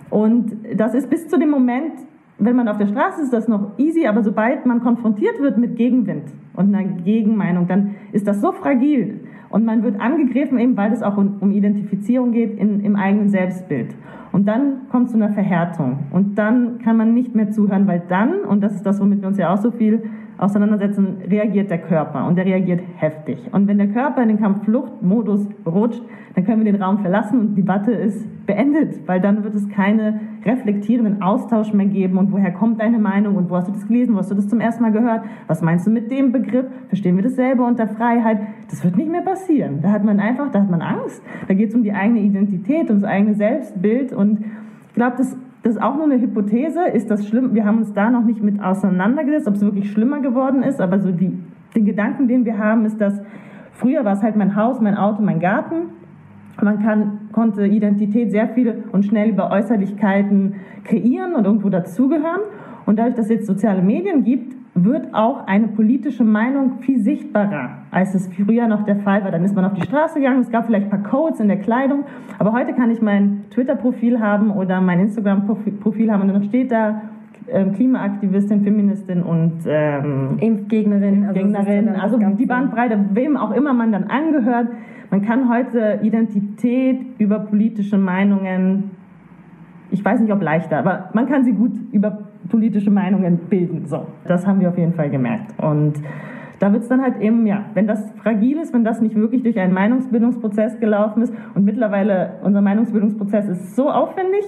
Und 0.10 0.56
das 0.76 0.94
ist 0.94 1.10
bis 1.10 1.28
zu 1.28 1.38
dem 1.38 1.50
Moment, 1.50 1.94
wenn 2.40 2.56
man 2.56 2.68
auf 2.68 2.78
der 2.78 2.88
Straße 2.88 3.22
ist, 3.22 3.32
das 3.32 3.48
noch 3.48 3.78
easy, 3.78 4.08
aber 4.08 4.24
sobald 4.24 4.66
man 4.66 4.82
konfrontiert 4.82 5.40
wird 5.40 5.58
mit 5.58 5.76
Gegenwind 5.76 6.24
und 6.56 6.74
einer 6.74 6.84
Gegenmeinung, 6.84 7.68
dann 7.68 7.96
ist 8.12 8.28
das 8.28 8.42
so 8.42 8.52
fragil, 8.52 9.22
und 9.54 9.66
man 9.66 9.84
wird 9.84 10.02
angegriffen, 10.02 10.58
eben 10.58 10.76
weil 10.76 10.92
es 10.92 11.04
auch 11.04 11.16
um, 11.16 11.36
um 11.40 11.52
Identifizierung 11.52 12.32
geht 12.32 12.58
in, 12.58 12.84
im 12.84 12.96
eigenen 12.96 13.30
Selbstbild. 13.30 13.94
Und 14.32 14.48
dann 14.48 14.88
kommt 14.90 15.06
es 15.06 15.12
zu 15.12 15.18
einer 15.18 15.32
Verhärtung. 15.32 16.00
Und 16.10 16.40
dann 16.40 16.80
kann 16.80 16.98
man 16.98 17.14
nicht 17.14 17.36
mehr 17.36 17.52
zuhören, 17.52 17.86
weil 17.86 18.02
dann, 18.10 18.40
und 18.40 18.62
das 18.62 18.74
ist 18.74 18.84
das, 18.84 19.00
womit 19.00 19.22
wir 19.22 19.28
uns 19.28 19.38
ja 19.38 19.54
auch 19.54 19.60
so 19.60 19.70
viel 19.70 20.10
auseinandersetzen, 20.44 21.18
reagiert 21.30 21.72
der 21.72 21.80
Körper 21.80 22.28
und 22.28 22.36
der 22.36 22.46
reagiert 22.46 22.82
heftig. 22.98 23.38
Und 23.52 23.68
wenn 23.68 23.78
der 23.78 23.88
Körper 23.88 24.22
in 24.22 24.30
den 24.30 24.40
Kampf-Flucht-Modus 24.40 25.48
rutscht, 25.66 26.02
dann 26.36 26.46
können 26.46 26.64
wir 26.64 26.72
den 26.72 26.82
Raum 26.82 27.00
verlassen 27.00 27.40
und 27.40 27.50
die 27.56 27.62
Debatte 27.62 27.92
ist 27.92 28.26
beendet, 28.46 29.08
weil 29.08 29.22
dann 29.22 29.44
wird 29.44 29.56
es 29.56 29.70
keine 29.70 30.20
reflektierenden 30.46 31.22
Austausch 31.22 31.74
mehr 31.74 31.86
geben. 31.86 32.18
Und 32.18 32.32
woher 32.32 32.52
kommt 32.52 32.82
deine 32.82 33.00
Meinung 33.00 33.36
und 33.36 33.50
wo 33.50 33.56
hast 33.56 33.68
du 33.68 33.72
das 33.72 33.88
gelesen, 33.88 34.16
wo 34.16 34.20
hast 34.20 34.32
du 34.32 34.36
das 34.36 34.48
zum 34.48 34.60
ersten 34.60 34.84
Mal 34.84 34.92
gehört, 34.92 35.24
was 35.48 35.62
meinst 35.62 35.88
du 35.88 35.92
mit 35.92 36.12
dem 36.12 36.32
Begriff, 36.32 36.66
verstehen 36.88 37.16
wir 37.16 37.24
dasselbe 37.24 37.64
unter 37.64 37.88
Freiheit, 37.88 38.40
das 38.70 38.84
wird 38.84 38.98
nicht 38.98 39.12
mehr 39.12 39.22
passieren. 39.22 39.80
Da 39.82 39.92
hat 39.92 40.04
man 40.04 40.20
einfach, 40.20 40.52
da 40.52 40.62
hat 40.62 40.70
man 40.70 40.82
Angst, 40.82 41.22
da 41.48 41.54
geht 41.54 41.70
es 41.70 41.76
um 41.76 41.84
die 41.84 41.94
eigene 41.94 42.20
Identität, 42.20 42.90
ums 42.90 43.04
eigene 43.04 43.36
Selbstbild. 43.36 44.12
Und 44.12 44.42
ich 44.88 44.94
glaube, 44.96 45.16
das 45.18 45.38
das 45.64 45.76
ist 45.76 45.82
auch 45.82 45.96
nur 45.96 46.04
eine 46.04 46.20
Hypothese. 46.20 46.84
Ist 46.88 47.10
das 47.10 47.26
schlimm? 47.26 47.56
Wir 47.56 47.66
haben 47.66 47.78
uns 47.78 47.94
da 47.94 48.10
noch 48.10 48.26
nicht 48.26 48.44
mit 48.44 48.62
auseinandergesetzt, 48.62 49.48
ob 49.48 49.56
es 49.56 49.62
wirklich 49.62 49.90
schlimmer 49.92 50.20
geworden 50.20 50.62
ist. 50.62 50.82
Aber 50.82 51.00
so 51.00 51.12
die, 51.12 51.40
den 51.74 51.86
Gedanken, 51.86 52.28
den 52.28 52.44
wir 52.44 52.58
haben, 52.58 52.86
ist, 52.86 53.00
dass 53.00 53.22
früher 53.72 54.04
war 54.04 54.14
es 54.14 54.22
halt 54.22 54.36
mein 54.36 54.58
Haus, 54.58 54.82
mein 54.82 54.98
Auto, 54.98 55.22
mein 55.22 55.40
Garten. 55.40 55.92
Man 56.62 56.84
kann, 56.84 57.30
konnte 57.32 57.66
Identität 57.66 58.32
sehr 58.32 58.50
viel 58.50 58.84
und 58.92 59.06
schnell 59.06 59.30
über 59.30 59.52
Äußerlichkeiten 59.52 60.56
kreieren 60.84 61.34
und 61.34 61.46
irgendwo 61.46 61.70
dazugehören. 61.70 62.42
Und 62.86 63.00
dadurch, 63.00 63.16
dass 63.16 63.26
es 63.26 63.32
jetzt 63.32 63.48
soziale 63.48 63.82
Medien 63.82 64.26
gibt, 64.26 64.56
wird 64.76 65.14
auch 65.14 65.46
eine 65.46 65.68
politische 65.68 66.24
Meinung 66.24 66.80
viel 66.80 67.00
sichtbarer, 67.00 67.84
als 67.92 68.16
es 68.16 68.28
früher 68.34 68.68
noch 68.68 68.84
der 68.86 68.96
Fall 68.98 69.24
war. 69.24 69.32
Dann 69.32 69.44
ist 69.44 69.56
man 69.56 69.66
auf 69.66 69.74
die 69.74 69.84
Straße 69.84 70.20
gegangen, 70.20 70.42
es 70.42 70.50
gab 70.50 70.66
vielleicht 70.66 70.86
ein 70.86 70.90
paar 70.90 71.04
Codes 71.04 71.40
in 71.40 71.48
der 71.48 71.60
Kleidung, 71.60 72.06
aber 72.40 72.54
heute 72.54 72.74
kann 72.74 72.90
ich 72.90 73.02
mein 73.02 73.46
Twitter-Profil 73.52 74.20
haben 74.20 74.50
oder 74.50 74.82
mein 74.82 75.00
Instagram-Profil 75.00 76.12
haben 76.12 76.22
und 76.22 76.28
dann 76.30 76.44
steht 76.44 76.72
da 76.72 77.02
ähm, 77.52 77.74
Klimaaktivistin, 77.74 78.64
Feministin 78.64 79.22
und 79.22 79.60
ähm, 79.68 80.38
Impfgegnerin. 80.40 81.26
Also, 81.26 81.34
Gegnerin, 81.40 81.90
also 81.90 82.18
die 82.18 82.46
Bandbreite, 82.46 82.98
wem 83.14 83.38
auch 83.38 83.52
immer 83.52 83.74
man 83.74 83.92
dann 83.92 84.06
angehört. 84.06 84.70
Man 85.12 85.22
kann 85.22 85.50
heute 85.50 86.00
Identität 86.02 87.02
über 87.20 87.40
politische 87.40 88.00
Meinungen, 88.00 88.92
ich 89.92 90.04
weiß 90.04 90.20
nicht 90.22 90.32
ob 90.32 90.42
leichter, 90.42 90.80
aber 90.80 91.10
man 91.14 91.28
kann 91.28 91.44
sie 91.44 91.52
gut 91.52 91.74
über 91.92 92.30
politische 92.50 92.92
Meinungen 92.92 93.38
bilden. 93.50 93.86
So, 93.86 94.06
das 94.26 94.46
haben 94.46 94.60
wir 94.60 94.70
auf 94.70 94.78
jeden 94.78 94.94
Fall 94.94 95.10
gemerkt. 95.10 95.54
Und 95.62 95.94
da 96.60 96.72
wird 96.72 96.84
es 96.84 96.90
dann 96.90 97.02
halt 97.02 97.20
eben, 97.20 97.46
ja, 97.46 97.66
wenn 97.74 97.88
das 97.88 98.12
fragil 98.18 98.58
ist, 98.58 98.74
wenn 98.74 98.84
das 98.84 99.02
nicht 99.02 99.16
wirklich 99.16 99.44
durch 99.44 99.60
einen 99.60 99.74
Meinungsbildungsprozess 99.74 100.80
gelaufen 100.80 101.24
ist 101.24 101.34
und 101.56 101.66
mittlerweile 101.66 102.36
unser 102.44 102.62
Meinungsbildungsprozess 102.62 103.50
ist 103.50 103.76
so 103.76 103.90
aufwendig, 103.90 104.46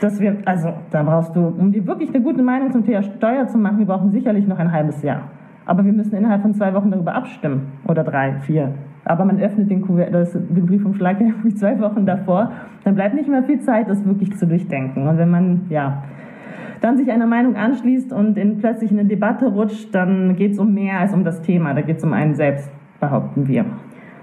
dass 0.00 0.20
wir, 0.20 0.38
also 0.44 0.70
da 0.90 1.02
brauchst 1.02 1.36
du, 1.36 1.46
um 1.46 1.70
dir 1.70 1.86
wirklich 1.86 2.12
eine 2.12 2.22
gute 2.22 2.42
Meinung 2.42 2.72
zum 2.72 2.84
Thema 2.84 3.02
Steuer 3.02 3.46
zu 3.46 3.58
machen, 3.58 3.78
wir 3.78 3.86
brauchen 3.86 4.10
sicherlich 4.10 4.46
noch 4.46 4.58
ein 4.58 4.72
halbes 4.72 5.02
Jahr. 5.02 5.30
Aber 5.66 5.84
wir 5.84 5.92
müssen 5.92 6.14
innerhalb 6.16 6.42
von 6.42 6.54
zwei 6.54 6.74
Wochen 6.74 6.90
darüber 6.90 7.14
abstimmen. 7.14 7.72
Oder 7.86 8.04
drei, 8.04 8.34
vier. 8.40 8.74
Aber 9.04 9.24
man 9.24 9.38
öffnet 9.40 9.70
den, 9.70 9.82
Kuvert, 9.82 10.12
das, 10.12 10.32
den 10.32 10.66
Briefumschlag 10.66 11.20
ja 11.20 11.28
zwei 11.54 11.78
Wochen 11.80 12.04
davor. 12.04 12.52
Dann 12.84 12.94
bleibt 12.94 13.14
nicht 13.14 13.28
mehr 13.28 13.42
viel 13.44 13.60
Zeit, 13.60 13.88
das 13.88 14.04
wirklich 14.04 14.36
zu 14.36 14.46
durchdenken. 14.46 15.06
Und 15.06 15.18
wenn 15.18 15.30
man, 15.30 15.62
ja, 15.68 16.02
dann 16.84 16.98
sich 16.98 17.10
einer 17.10 17.26
Meinung 17.26 17.56
anschließt 17.56 18.12
und 18.12 18.36
in, 18.36 18.58
plötzlich 18.58 18.90
in 18.90 18.98
eine 18.98 19.08
Debatte 19.08 19.46
rutscht, 19.46 19.94
dann 19.94 20.36
geht 20.36 20.52
es 20.52 20.58
um 20.58 20.74
mehr 20.74 21.00
als 21.00 21.14
um 21.14 21.24
das 21.24 21.40
Thema. 21.40 21.72
Da 21.72 21.80
geht 21.80 21.96
es 21.96 22.04
um 22.04 22.12
einen 22.12 22.34
selbst, 22.34 22.70
behaupten 23.00 23.48
wir. 23.48 23.64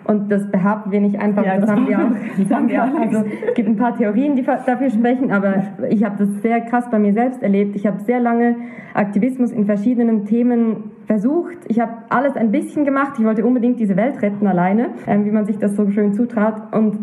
Und 0.04 0.32
das 0.32 0.50
behaupten 0.52 0.92
wir 0.92 1.02
nicht 1.02 1.20
einfach, 1.20 1.44
ja, 1.44 1.56
das, 1.56 1.62
das, 1.62 1.72
haben 1.72 1.88
wir 1.88 1.98
auch. 1.98 2.12
Das 2.38 2.52
haben 2.52 2.70
wir 2.70 2.84
auch. 2.84 3.00
Also, 3.00 3.24
es 3.48 3.54
gibt 3.56 3.68
ein 3.68 3.78
paar 3.78 3.96
Theorien, 3.98 4.36
die 4.36 4.44
dafür 4.44 4.92
sprechen, 4.92 5.32
aber 5.32 5.64
ich 5.90 6.04
habe 6.04 6.18
das 6.20 6.42
sehr 6.44 6.62
krass 6.62 6.88
bei 6.92 7.00
mir 7.00 7.14
selbst 7.14 7.42
erlebt. 7.42 7.76
Ich 7.76 7.88
habe 7.88 8.00
sehr 8.02 8.20
lange 8.20 8.56
Aktivismus 8.94 9.52
in 9.52 9.66
verschiedenen 9.66 10.26
Themen 10.26 10.92
versucht. 11.08 11.58
Ich 11.68 11.80
habe 11.80 11.94
alles 12.10 12.36
ein 12.36 12.52
bisschen 12.52 12.86
gemacht. 12.86 13.14
Ich 13.18 13.26
wollte 13.26 13.44
unbedingt 13.44 13.80
diese 13.80 13.96
Welt 13.96 14.22
retten 14.22 14.46
alleine, 14.46 14.90
ähm, 15.08 15.26
wie 15.26 15.32
man 15.32 15.46
sich 15.46 15.58
das 15.58 15.76
so 15.76 15.90
schön 15.90 16.14
zutraut. 16.14 16.62
Und 16.72 17.00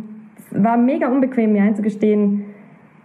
es 0.52 0.62
war 0.62 0.76
mega 0.76 1.08
unbequem, 1.08 1.52
mir 1.52 1.62
einzugestehen, 1.62 2.44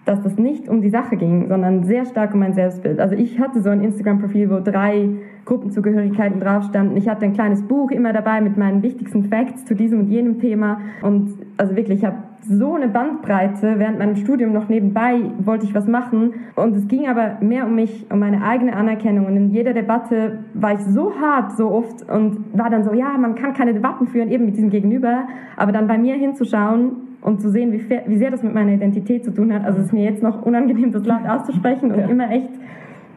dass 0.06 0.22
das 0.22 0.38
nicht 0.38 0.68
um 0.68 0.82
die 0.82 0.90
Sache 0.90 1.16
ging, 1.16 1.48
sondern 1.48 1.84
sehr 1.84 2.06
stark 2.06 2.34
um 2.34 2.42
mein 2.42 2.54
Selbstbild. 2.54 3.00
Also 3.00 3.16
ich 3.16 3.40
hatte 3.40 3.62
so 3.62 3.70
ein 3.70 3.82
Instagram-Profil, 3.82 4.50
wo 4.50 4.60
drei 4.60 5.10
Gruppenzugehörigkeiten 5.46 6.40
drauf 6.40 6.66
standen. 6.66 6.98
Ich 6.98 7.08
hatte 7.08 7.26
ein 7.26 7.34
kleines 7.34 7.64
Buch 7.64 7.92
immer 7.92 8.14
dabei 8.14 8.42
mit 8.42 8.58
meinen 8.58 8.82
wichtigsten 8.84 9.26
Facts 9.26 9.66
zu 9.66 9.76
diesem 9.76 10.02
und 10.02 10.08
jenem 10.10 10.40
Thema. 10.40 10.80
Und 11.02 11.34
also 11.58 11.76
wirklich, 11.76 12.00
ich 12.00 12.06
habe 12.06 12.18
so 12.48 12.74
eine 12.74 12.90
Bandbreite. 12.90 13.76
Während 13.78 14.00
meinem 14.00 14.18
Studium 14.18 14.52
noch 14.52 14.68
nebenbei 14.68 15.32
wollte 15.40 15.66
ich 15.66 15.74
was 15.74 15.88
machen. 15.88 16.34
Und 16.56 16.76
es 16.76 16.88
ging 16.88 17.08
aber 17.08 17.38
mehr 17.40 17.66
um 17.66 17.76
mich, 17.76 18.06
um 18.12 18.20
meine 18.20 18.44
eigene 18.44 18.76
Anerkennung. 18.76 19.26
Und 19.26 19.38
in 19.38 19.52
jeder 19.52 19.74
Debatte 19.74 20.40
war 20.54 20.74
ich 20.74 20.82
so 20.82 21.14
hart, 21.20 21.54
so 21.54 21.72
oft 21.72 22.10
und 22.10 22.58
war 22.58 22.70
dann 22.70 22.84
so, 22.84 22.94
ja, 22.94 23.18
man 23.18 23.36
kann 23.36 23.54
keine 23.54 23.74
Debatten 23.74 24.08
führen, 24.08 24.30
eben 24.30 24.46
mit 24.46 24.56
diesem 24.56 24.70
Gegenüber. 24.70 25.28
Aber 25.56 25.72
dann 25.72 25.88
bei 25.88 25.98
mir 25.98 26.16
hinzuschauen 26.16 27.13
und 27.24 27.42
zu 27.42 27.50
sehen, 27.50 27.72
wie, 27.72 27.82
wie 28.08 28.18
sehr 28.18 28.32
das 28.32 28.44
mit 28.44 28.54
meiner 28.54 28.74
Identität 28.74 29.24
zu 29.24 29.34
tun 29.34 29.54
hat. 29.54 29.66
Also 29.66 29.80
es 29.80 29.88
ist 29.88 29.94
mir 29.94 30.04
jetzt 30.04 30.22
noch 30.22 30.44
unangenehm, 30.44 30.92
das 30.92 31.06
laut 31.06 31.26
auszusprechen 31.28 31.92
und 31.92 32.00
ja. 32.00 32.08
immer 32.08 32.30
echt, 32.30 32.50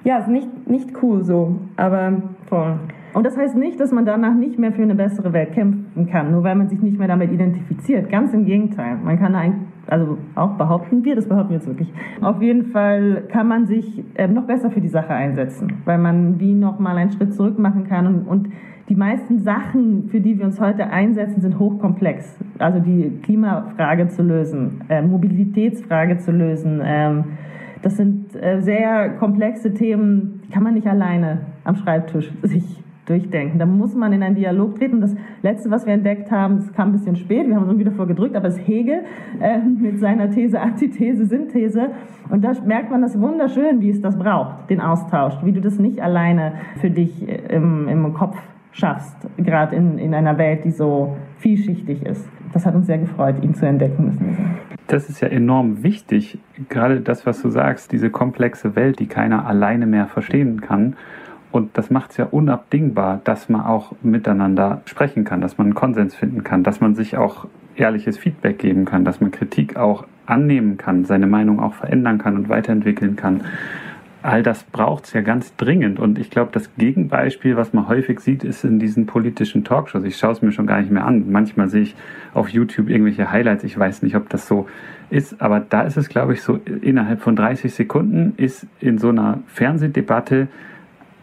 ja, 0.05 0.19
ist 0.19 0.29
nicht, 0.29 0.69
nicht 0.69 0.91
cool 1.03 1.23
so, 1.25 1.57
aber 1.77 2.23
voll. 2.49 2.79
Und 3.13 3.25
das 3.25 3.37
heißt 3.37 3.57
nicht, 3.57 3.81
dass 3.81 3.93
man 3.93 4.05
danach 4.05 4.35
nicht 4.35 4.59
mehr 4.59 4.73
für 4.73 4.83
eine 4.83 4.95
bessere 4.95 5.33
Welt 5.33 5.53
kämpfen 5.53 6.07
kann, 6.07 6.31
nur 6.31 6.45
weil 6.45 6.55
man 6.55 6.69
sich 6.69 6.81
nicht 6.81 6.99
mehr 6.99 7.09
damit 7.09 7.33
identifiziert. 7.33 8.11
Ganz 8.11 8.33
im 8.35 8.45
Gegenteil. 8.45 8.99
Man 9.03 9.19
kann 9.19 9.35
eigentlich, 9.35 9.67
also 9.87 10.19
auch 10.35 10.53
behaupten 10.53 11.05
wir, 11.05 11.15
das 11.15 11.29
behaupten 11.29 11.51
wir 11.51 11.57
jetzt 11.57 11.67
wirklich. 11.67 11.93
Auf 12.21 12.43
jeden 12.43 12.67
Fall 12.67 13.25
kann 13.29 13.49
man 13.49 13.67
sich 13.67 14.03
äh, 14.15 14.27
noch 14.29 14.45
besser 14.45 14.71
für 14.71 14.81
die 14.81 14.89
Sache 14.89 15.15
einsetzen, 15.15 15.75
weil 15.85 15.99
man 15.99 16.41
wie 16.41 16.55
noch 16.55 16.79
mal 16.79 16.97
einen 16.97 17.13
Schritt 17.13 17.35
zurück 17.35 17.59
machen 17.59 17.85
kann 17.85 18.07
und, 18.07 18.27
und 18.27 18.49
die 18.89 18.95
meisten 18.95 19.41
Sachen, 19.41 20.09
für 20.11 20.21
die 20.21 20.39
wir 20.39 20.45
uns 20.45 20.61
heute 20.61 20.89
einsetzen, 20.91 21.41
sind 21.41 21.59
hochkomplex. 21.59 22.39
Also 22.59 22.79
die 22.79 23.19
Klimafrage 23.23 24.09
zu 24.09 24.23
lösen, 24.23 24.83
äh, 24.89 25.03
Mobilitätsfrage 25.03 26.19
zu 26.19 26.31
lösen. 26.31 26.81
Ähm, 26.85 27.25
das 27.83 27.97
sind 27.97 28.35
äh, 28.37 28.61
sehr 28.61 29.11
komplexe 29.11 29.75
Themen, 29.75 30.41
die 30.45 30.51
kann 30.51 30.63
man 30.63 30.75
nicht 30.75 30.87
alleine 30.87 31.39
am 31.65 31.77
Schreibtisch 31.77 32.33
sich 32.43 32.83
durchdenken. 33.07 33.59
Da 33.59 33.67
muss 33.67 33.95
man 33.95 34.13
in 34.13 34.23
einen 34.23 34.35
Dialog 34.35 34.77
treten. 34.77 35.01
Das 35.01 35.15
Letzte, 35.43 35.71
was 35.71 35.87
wir 35.87 35.95
entdeckt 35.95 36.31
haben, 36.31 36.57
es 36.57 36.73
kam 36.73 36.91
ein 36.91 36.93
bisschen 36.93 37.17
spät, 37.17 37.49
wir 37.49 37.57
haben 37.57 37.69
uns 37.69 37.79
wieder 37.79 37.93
vorgedrückt, 37.93 38.37
aber 38.37 38.49
es 38.49 38.59
Hegel 38.59 39.01
äh, 39.41 39.59
mit 39.59 39.99
seiner 39.99 40.31
These, 40.31 40.61
Antithese, 40.61 41.27
Synthese. 41.27 41.91
Und 42.29 42.45
da 42.45 42.53
merkt 42.65 42.91
man 42.91 43.03
das 43.03 43.19
wunderschön, 43.19 43.81
wie 43.81 43.91
es 43.91 44.01
das 44.01 44.19
braucht, 44.19 44.69
den 44.69 44.81
Austausch, 44.81 45.35
wie 45.43 45.53
du 45.53 45.61
das 45.61 45.79
nicht 45.79 46.03
alleine 46.03 46.53
für 46.81 46.91
dich 46.91 47.29
äh, 47.29 47.55
im, 47.55 47.89
im 47.89 48.13
Kopf 48.13 48.37
schaffst, 48.73 49.17
gerade 49.39 49.75
in, 49.75 49.99
in 49.99 50.13
einer 50.13 50.37
Welt, 50.37 50.65
die 50.65 50.71
so 50.71 51.17
vielschichtig 51.39 52.05
ist. 52.05 52.29
Das 52.53 52.67
hat 52.67 52.75
uns 52.75 52.87
sehr 52.87 52.99
gefreut, 52.99 53.37
ihn 53.43 53.55
zu 53.55 53.67
entdecken, 53.67 54.07
müssen. 54.07 54.57
Das 54.87 55.09
ist 55.09 55.21
ja 55.21 55.29
enorm 55.29 55.83
wichtig, 55.83 56.39
gerade 56.69 57.01
das, 57.01 57.27
was 57.27 57.43
du 57.43 57.51
sagst, 57.51 57.91
diese 57.91 58.11
komplexe 58.11 58.77
Welt, 58.77 59.01
die 59.01 59.07
keiner 59.07 59.47
alleine 59.47 59.87
mehr 59.87 60.07
verstehen 60.07 60.61
kann. 60.61 60.95
Und 61.57 61.79
das 61.79 61.91
macht 61.91 62.11
es 62.11 62.19
ja 62.19 62.27
unabdingbar, 62.27 63.21
dass 63.25 63.49
man 63.49 63.63
auch 63.63 63.93
miteinander 64.03 64.83
sprechen 64.85 65.25
kann, 65.25 65.41
dass 65.41 65.57
man 65.57 65.69
einen 65.69 65.75
Konsens 65.75 66.15
finden 66.15 66.45
kann, 66.45 66.63
dass 66.63 66.83
man 66.83 66.95
sich 66.95 67.17
auch 67.17 67.47
ehrliches 67.77 68.19
Feedback 68.19 68.59
geben 68.59 68.85
kann, 68.85 69.05
dass 69.07 69.21
man 69.23 69.31
Kritik 69.31 69.77
auch 69.77 70.07
annehmen 70.27 70.77
kann, 70.77 71.05
seine 71.05 71.27
Meinung 71.27 71.61
auch 71.61 71.73
verändern 71.73 72.19
kann 72.19 72.37
und 72.37 72.49
weiterentwickeln 72.49 73.17
kann 73.17 73.43
all 74.27 74.43
das 74.43 74.65
braucht 74.65 75.05
es 75.05 75.13
ja 75.13 75.21
ganz 75.21 75.55
dringend. 75.55 76.01
Und 76.01 76.19
ich 76.19 76.31
glaube, 76.31 76.51
das 76.53 76.75
Gegenbeispiel, 76.77 77.57
was 77.57 77.73
man 77.73 77.87
häufig 77.87 78.19
sieht, 78.19 78.43
ist 78.43 78.65
in 78.65 78.81
diesen 78.81 79.07
politischen 79.07 79.63
Talkshows. 79.63 80.03
Ich 80.03 80.17
schaue 80.17 80.33
es 80.33 80.43
mir 80.43 80.51
schon 80.51 80.67
gar 80.67 80.81
nicht 80.81 80.91
mehr 80.91 81.07
an. 81.07 81.31
Manchmal 81.31 81.69
sehe 81.69 81.83
ich 81.83 81.95
auf 82.35 82.49
YouTube 82.49 82.91
irgendwelche 82.91 83.31
Highlights. 83.31 83.63
Ich 83.63 83.79
weiß 83.79 84.03
nicht, 84.03 84.17
ob 84.17 84.29
das 84.29 84.49
so 84.49 84.67
ist, 85.11 85.41
aber 85.41 85.61
da 85.61 85.83
ist 85.83 85.97
es, 85.97 86.09
glaube 86.09 86.33
ich, 86.33 86.43
so, 86.43 86.57
innerhalb 86.57 87.21
von 87.21 87.37
30 87.37 87.73
Sekunden 87.73 88.35
ist 88.37 88.67
in 88.81 88.99
so 88.99 89.11
einer 89.11 89.39
Fernsehdebatte 89.47 90.49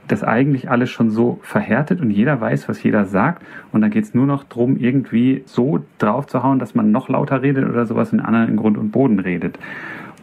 das 0.08 0.24
eigentlich 0.24 0.70
alles 0.70 0.90
schon 0.90 1.10
so 1.10 1.40
verhärtet 1.42 2.02
und 2.02 2.12
jeder 2.12 2.40
weiß, 2.40 2.68
was 2.68 2.84
jeder 2.84 3.06
sagt. 3.06 3.42
Und 3.72 3.82
dann 3.82 3.90
geht 3.90 4.04
es 4.04 4.14
nur 4.14 4.26
noch 4.26 4.44
darum, 4.44 4.78
irgendwie 4.78 5.44
so 5.46 5.84
drauf 5.98 6.28
zu 6.28 6.44
hauen, 6.44 6.60
dass 6.60 6.76
man 6.76 6.92
noch 6.92 7.10
lauter 7.10 7.42
redet 7.42 7.68
oder 7.68 7.86
sowas 7.86 8.12
in 8.12 8.20
anderen 8.20 8.50
in 8.50 8.58
Grund 8.58 8.78
und 8.78 8.92
Boden 8.92 9.20
redet. 9.20 9.58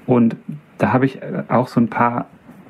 Und 0.07 0.37
da 0.79 0.93
habe 0.93 1.07
ich 1.07 1.21
auch 1.49 1.69
so 1.69 1.81
ein 1.81 1.89
paar 1.89 2.27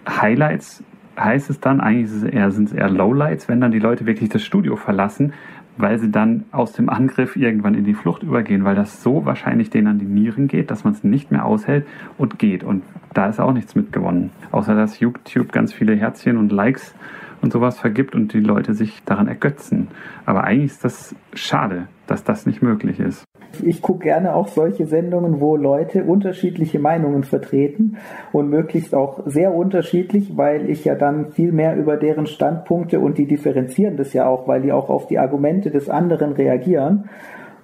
Highlights 0.09 0.85
heißt 1.19 1.51
es 1.51 1.61
dann, 1.61 1.81
eigentlich 1.81 2.11
sind 2.11 2.69
es 2.69 2.73
eher 2.73 2.89
Lowlights, 2.89 3.49
wenn 3.49 3.61
dann 3.61 3.73
die 3.73 3.79
Leute 3.79 4.07
wirklich 4.07 4.31
das 4.31 4.43
Studio 4.43 4.77
verlassen, 4.77 5.33
weil 5.77 5.99
sie 5.99 6.11
dann 6.11 6.45
aus 6.51 6.73
dem 6.73 6.89
Angriff 6.89 7.37
irgendwann 7.37 7.75
in 7.75 7.85
die 7.85 7.95
Flucht 7.95 8.23
übergehen, 8.23 8.65
weil 8.65 8.75
das 8.75 9.03
so 9.03 9.25
wahrscheinlich 9.25 9.71
denen 9.71 9.87
an 9.87 9.99
die 9.99 10.07
Nieren 10.07 10.49
geht, 10.49 10.71
dass 10.71 10.85
man 10.85 10.95
es 10.95 11.05
nicht 11.05 11.31
mehr 11.31 11.45
aushält 11.45 11.87
und 12.19 12.39
geht. 12.39 12.65
Und 12.65 12.83
da 13.15 13.29
ist 13.29 13.41
auch 13.41 13.53
nichts 13.53 13.75
mitgewonnen. 13.75 14.31
Außer 14.53 14.75
dass 14.75 15.01
YouTube 15.01 15.53
ganz 15.53 15.73
viele 15.73 15.97
Herzchen 15.97 16.37
und 16.37 16.53
Likes 16.53 16.95
und 17.43 17.53
sowas 17.53 17.79
vergibt 17.79 18.15
und 18.15 18.33
die 18.33 18.41
Leute 18.41 18.75
sich 18.75 19.03
daran 19.05 19.29
ergötzen. 19.29 19.89
Aber 20.27 20.45
eigentlich 20.45 20.73
ist 20.73 20.85
das 20.85 21.15
schade, 21.33 21.89
dass 22.07 22.25
das 22.25 22.47
nicht 22.47 22.63
möglich 22.63 23.01
ist. 23.01 23.25
Ich 23.63 23.83
gucke 23.83 24.05
gerne 24.05 24.35
auch 24.35 24.47
solche 24.49 24.87
Sendungen, 24.87 25.41
wo 25.41 25.57
Leute 25.57 26.05
unterschiedliche 26.05 26.79
Meinungen 26.79 27.25
vertreten 27.25 27.97
und 28.33 28.49
möglichst 28.49 28.95
auch 28.95 29.27
sehr 29.27 29.53
unterschiedlich, 29.53 30.37
weil 30.37 30.71
ich 30.71 30.85
ja 30.85 30.95
dann 30.95 31.33
viel 31.33 31.51
mehr 31.51 31.77
über 31.77 31.97
deren 31.97 32.27
Standpunkte 32.27 33.01
und 33.01 33.19
die 33.19 33.27
differenzieren 33.27 33.97
das 33.97 34.13
ja 34.13 34.27
auch, 34.27 34.47
weil 34.47 34.63
die 34.63 34.73
auch 34.73 34.89
auf 34.89 35.09
die 35.09 35.19
Argumente 35.19 35.71
des 35.71 35.91
anderen 35.91 36.33
reagieren. 36.33 37.09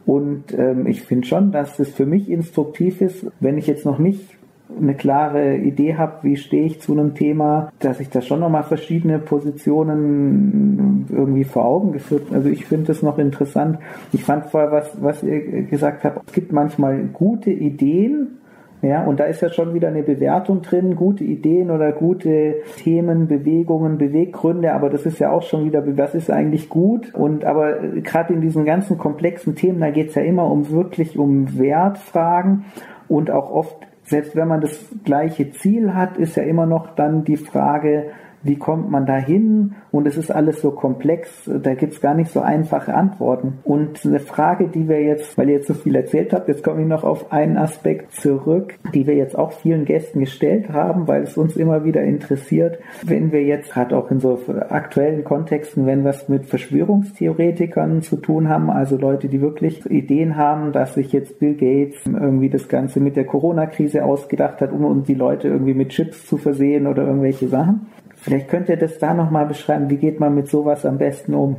Und 0.07 0.57
ähm, 0.57 0.87
ich 0.87 1.03
finde 1.03 1.27
schon, 1.27 1.53
dass 1.53 1.79
es 1.79 1.95
für 1.95 2.07
mich 2.07 2.31
instruktiv 2.31 3.01
ist, 3.01 3.27
wenn 3.41 3.57
ich 3.57 3.67
jetzt 3.67 3.85
noch 3.85 3.99
nicht 3.99 4.37
eine 4.81 4.95
klare 4.95 5.57
Idee 5.57 5.97
habe, 5.97 6.19
wie 6.23 6.37
stehe 6.37 6.65
ich 6.65 6.81
zu 6.81 6.93
einem 6.93 7.15
Thema, 7.15 7.71
dass 7.79 8.01
ich 8.01 8.11
da 8.11 8.21
schon 8.21 8.41
nochmal 8.41 8.65
verschiedene 8.65 9.19
Positionen 9.19 11.07
irgendwie 11.09 11.45
vor 11.45 11.65
Augen 11.65 11.93
geführt. 11.93 12.25
Also 12.33 12.49
ich 12.49 12.67
finde 12.67 12.87
das 12.87 13.03
noch 13.03 13.19
interessant. 13.19 13.79
Ich 14.13 14.25
fand 14.25 14.47
vorher, 14.47 14.73
was, 14.73 15.01
was 15.01 15.23
ihr 15.23 15.63
gesagt 15.63 16.05
habt, 16.05 16.29
es 16.29 16.33
gibt 16.33 16.53
manchmal 16.53 17.05
gute 17.13 17.51
Ideen, 17.51 18.39
ja, 18.83 19.05
und 19.05 19.19
da 19.21 19.25
ist 19.25 19.41
ja 19.41 19.49
schon 19.49 19.73
wieder 19.73 19.89
eine 19.89 20.03
Bewertung 20.03 20.61
drin, 20.63 20.97
gute 20.97 21.25
Ideen 21.25 21.71
oder 21.71 21.93
gute 21.93 22.57
Themen, 22.77 23.27
Bewegungen, 23.27 23.97
Beweggründe, 23.97 24.75
aber 24.75 24.91
das 24.91 25.07
ist 25.07 25.19
ja 25.19 25.31
auch 25.31 25.43
schon 25.43 25.65
wieder, 25.65 25.83
was 25.97 26.15
ist 26.15 26.31
eigentlich 26.31 26.69
gut? 26.69 27.15
Und 27.15 27.45
aber 27.45 27.79
gerade 27.79 28.35
in 28.35 28.43
diesen 28.43 28.65
ganzen 28.65 28.99
komplexen 28.99 29.55
Themen, 29.55 29.81
da 29.81 29.91
geht 29.91 30.11
es 30.11 30.15
ja 30.15 30.23
immer 30.23 30.51
um 30.51 30.71
wirklich 30.71 31.19
um 31.19 31.59
Wertfragen 31.59 32.67
und 33.09 33.31
auch 33.31 33.51
oft 33.51 33.77
selbst 34.07 34.37
wenn 34.37 34.49
man 34.49 34.61
das 34.61 34.79
gleiche 35.05 35.51
Ziel 35.53 35.95
hat, 35.95 36.17
ist 36.17 36.37
ja 36.37 36.45
immer 36.45 36.67
noch 36.67 36.95
dann 36.95 37.25
die 37.25 37.37
Frage, 37.37 38.13
wie 38.47 38.57
kommt 38.57 38.91
man 38.91 39.07
da 39.07 39.17
hin? 39.17 39.75
Und 39.91 40.07
es 40.07 40.17
ist 40.17 40.31
alles 40.31 40.61
so 40.61 40.71
komplex, 40.71 41.51
da 41.63 41.75
gibt's 41.75 42.01
gar 42.01 42.15
nicht 42.15 42.31
so 42.31 42.41
einfache 42.41 42.95
Antworten. 42.95 43.59
Und 43.65 44.05
eine 44.05 44.21
Frage, 44.21 44.69
die 44.69 44.89
wir 44.89 45.03
jetzt, 45.03 45.37
weil 45.39 45.49
ihr 45.49 45.57
jetzt 45.57 45.69
so 45.69 45.75
viel 45.75 45.95
erzählt 45.95 46.33
habt, 46.33 46.49
jetzt 46.49 46.63
komme 46.63 46.83
ich 46.83 46.89
noch 46.89 47.05
auf 47.05 47.33
einen 47.33 47.57
Aspekt 47.57 48.13
zurück, 48.13 48.75
die 48.95 49.07
wir 49.07 49.15
jetzt 49.15 49.39
auch 49.39 49.53
vielen 49.53 49.85
Gästen 49.85 50.21
gestellt 50.21 50.71
haben, 50.71 51.07
weil 51.09 51.23
es 51.23 51.37
uns 51.37 51.57
immer 51.57 51.85
wieder 51.85 52.03
interessiert, 52.03 52.79
wenn 53.03 53.33
wir 53.33 53.43
jetzt 53.43 53.73
gerade 53.73 53.97
auch 53.97 54.11
in 54.11 54.21
so 54.21 54.39
aktuellen 54.69 55.25
Kontexten, 55.25 55.87
wenn 55.87 56.05
was 56.05 56.29
mit 56.29 56.47
Verschwörungstheoretikern 56.47 58.03
zu 58.03 58.17
tun 58.17 58.49
haben, 58.49 58.71
also 58.71 58.97
Leute, 58.97 59.29
die 59.29 59.41
wirklich 59.41 59.85
Ideen 59.87 60.37
haben, 60.37 60.73
dass 60.73 60.95
sich 60.95 61.13
jetzt 61.13 61.39
Bill 61.39 61.55
Gates 61.55 62.07
irgendwie 62.07 62.51
das 62.51 62.69
Ganze 62.69 63.01
mit 63.01 63.17
der 63.17 63.25
Corona-Krise 63.25 64.05
ausgedacht 64.05 64.61
hat, 64.61 64.73
um 64.73 65.05
die 65.05 65.15
Leute 65.15 65.49
irgendwie 65.49 65.75
mit 65.75 65.91
Chips 65.91 66.27
zu 66.27 66.37
versehen 66.37 66.87
oder 66.87 67.07
irgendwelche 67.07 67.49
Sachen. 67.49 67.87
Vielleicht 68.27 68.49
könnt 68.49 68.69
ihr 68.69 68.77
das 68.77 68.99
da 68.99 69.15
nochmal 69.15 69.47
beschreiben. 69.47 69.89
Wie 69.89 69.99
geht 69.99 70.19
man 70.19 70.35
mit 70.35 70.49
sowas 70.49 70.85
am 70.85 70.99
besten 70.99 71.33
um? 71.33 71.59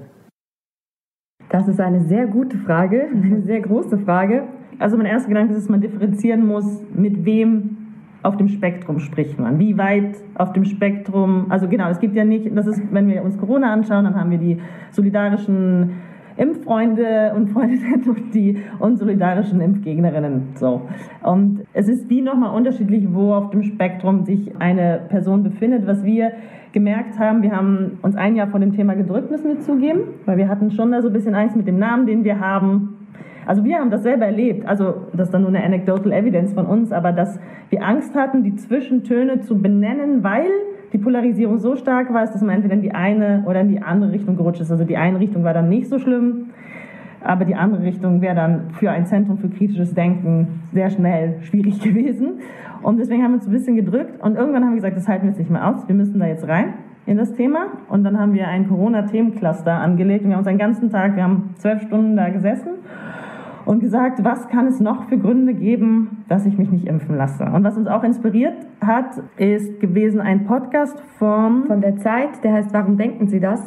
Das 1.47 1.65
ist 1.65 1.79
eine 1.79 2.01
sehr 2.01 2.27
gute 2.27 2.57
Frage, 2.57 3.07
eine 3.23 3.41
sehr 3.41 3.61
große 3.61 3.99
Frage. 3.99 4.43
Also 4.77 4.97
mein 4.97 5.05
erster 5.05 5.29
Gedanke 5.29 5.53
ist, 5.53 5.61
dass 5.61 5.69
man 5.69 5.79
differenzieren 5.79 6.45
muss, 6.45 6.65
mit 6.93 7.23
wem 7.23 7.77
auf 8.21 8.35
dem 8.35 8.49
Spektrum 8.49 8.99
spricht 8.99 9.39
man? 9.39 9.59
Wie 9.59 9.77
weit 9.77 10.17
auf 10.35 10.51
dem 10.51 10.65
Spektrum? 10.65 11.45
Also 11.47 11.69
genau, 11.69 11.89
es 11.89 12.01
gibt 12.01 12.17
ja 12.17 12.25
nicht, 12.25 12.53
das 12.53 12.67
ist, 12.67 12.81
wenn 12.91 13.07
wir 13.07 13.23
uns 13.23 13.37
Corona 13.37 13.71
anschauen, 13.71 14.03
dann 14.03 14.15
haben 14.15 14.31
wir 14.31 14.37
die 14.37 14.59
solidarischen 14.91 15.91
Impffreunde 16.35 17.33
und 17.35 17.49
Freunde 17.49 17.77
und 18.09 18.33
die 18.33 18.61
unsolidarischen 18.79 19.61
Impfgegnerinnen. 19.61 20.49
So. 20.55 20.81
Und 21.23 21.65
es 21.73 21.87
ist 21.87 22.09
wie 22.09 22.21
nochmal 22.21 22.55
unterschiedlich, 22.55 23.07
wo 23.11 23.33
auf 23.33 23.49
dem 23.49 23.63
Spektrum 23.63 24.25
sich 24.25 24.55
eine 24.59 25.01
Person 25.09 25.43
befindet. 25.43 25.87
Was 25.87 26.03
wir 26.03 26.33
gemerkt 26.77 27.17
haben, 27.17 27.41
wir 27.41 27.51
haben 27.57 27.97
uns 28.03 28.15
ein 28.15 28.35
Jahr 28.35 28.49
vor 28.49 28.59
dem 28.59 28.71
Thema 28.71 28.93
gedrückt, 28.93 29.31
müssen 29.31 29.47
wir 29.47 29.59
zugeben, 29.61 30.01
weil 30.25 30.37
wir 30.37 30.47
hatten 30.47 30.69
schon 30.69 30.91
da 30.91 31.01
so 31.01 31.07
ein 31.07 31.13
bisschen 31.13 31.33
Angst 31.33 31.55
mit 31.55 31.67
dem 31.67 31.79
Namen, 31.79 32.05
den 32.05 32.23
wir 32.23 32.39
haben. 32.39 32.97
Also 33.47 33.63
wir 33.63 33.79
haben 33.79 33.89
das 33.89 34.03
selber 34.03 34.27
erlebt, 34.27 34.67
also 34.67 34.93
das 35.13 35.29
ist 35.29 35.33
dann 35.33 35.41
nur 35.41 35.49
eine 35.49 35.63
anecdotal 35.63 36.11
evidence 36.11 36.53
von 36.53 36.67
uns, 36.67 36.91
aber 36.91 37.13
dass 37.13 37.39
wir 37.71 37.83
Angst 37.83 38.13
hatten, 38.13 38.43
die 38.43 38.55
Zwischentöne 38.55 39.39
zu 39.39 39.59
benennen, 39.59 40.23
weil 40.23 40.51
die 40.93 40.99
Polarisierung 40.99 41.57
so 41.57 41.75
stark 41.75 42.13
war, 42.13 42.27
dass 42.27 42.41
man 42.41 42.57
entweder 42.57 42.75
in 42.75 42.83
die 42.83 42.91
eine 42.93 43.43
oder 43.47 43.61
in 43.61 43.69
die 43.69 43.81
andere 43.81 44.11
Richtung 44.11 44.37
gerutscht 44.37 44.61
ist. 44.61 44.71
Also 44.71 44.83
die 44.83 44.97
eine 44.97 45.19
Richtung 45.19 45.43
war 45.43 45.55
dann 45.55 45.69
nicht 45.69 45.89
so 45.89 45.97
schlimm, 45.97 46.51
aber 47.23 47.45
die 47.45 47.55
andere 47.55 47.83
Richtung 47.83 48.21
wäre 48.21 48.35
dann 48.35 48.71
für 48.71 48.91
ein 48.91 49.05
Zentrum 49.05 49.37
für 49.37 49.49
kritisches 49.49 49.93
Denken 49.93 50.61
sehr 50.73 50.89
schnell 50.89 51.41
schwierig 51.41 51.81
gewesen. 51.83 52.39
Und 52.81 52.99
deswegen 52.99 53.23
haben 53.23 53.31
wir 53.31 53.37
uns 53.37 53.47
ein 53.47 53.53
bisschen 53.53 53.75
gedrückt 53.75 54.21
und 54.21 54.35
irgendwann 54.35 54.63
haben 54.63 54.71
wir 54.71 54.77
gesagt, 54.77 54.97
das 54.97 55.07
halten 55.07 55.23
wir 55.23 55.29
jetzt 55.29 55.39
nicht 55.39 55.49
mehr 55.49 55.67
aus, 55.67 55.87
wir 55.87 55.95
müssen 55.95 56.19
da 56.19 56.27
jetzt 56.27 56.47
rein 56.47 56.73
in 57.05 57.17
das 57.17 57.33
Thema. 57.33 57.67
Und 57.89 58.03
dann 58.03 58.19
haben 58.19 58.33
wir 58.33 58.47
ein 58.47 58.67
Corona-Themencluster 58.67 59.73
angelegt 59.73 60.23
und 60.23 60.29
wir 60.29 60.35
haben 60.35 60.41
uns 60.41 60.47
einen 60.47 60.59
ganzen 60.59 60.91
Tag, 60.91 61.15
wir 61.15 61.23
haben 61.23 61.51
zwölf 61.55 61.81
Stunden 61.81 62.15
da 62.15 62.29
gesessen 62.29 62.71
und 63.67 63.81
gesagt, 63.81 64.23
was 64.23 64.47
kann 64.47 64.67
es 64.67 64.79
noch 64.79 65.09
für 65.09 65.17
Gründe 65.17 65.53
geben, 65.53 66.23
dass 66.29 66.45
ich 66.45 66.57
mich 66.57 66.69
nicht 66.69 66.87
impfen 66.87 67.17
lasse. 67.17 67.45
Und 67.45 67.63
was 67.63 67.77
uns 67.77 67.87
auch 67.87 68.03
inspiriert 68.03 68.55
hat, 68.79 69.21
ist 69.37 69.79
gewesen 69.81 70.21
ein 70.21 70.45
Podcast 70.45 71.01
vom 71.17 71.65
von 71.65 71.81
der 71.81 71.97
Zeit, 71.97 72.43
der 72.43 72.53
heißt 72.53 72.73
Warum 72.73 72.97
denken 72.97 73.27
Sie 73.27 73.39
das? 73.39 73.61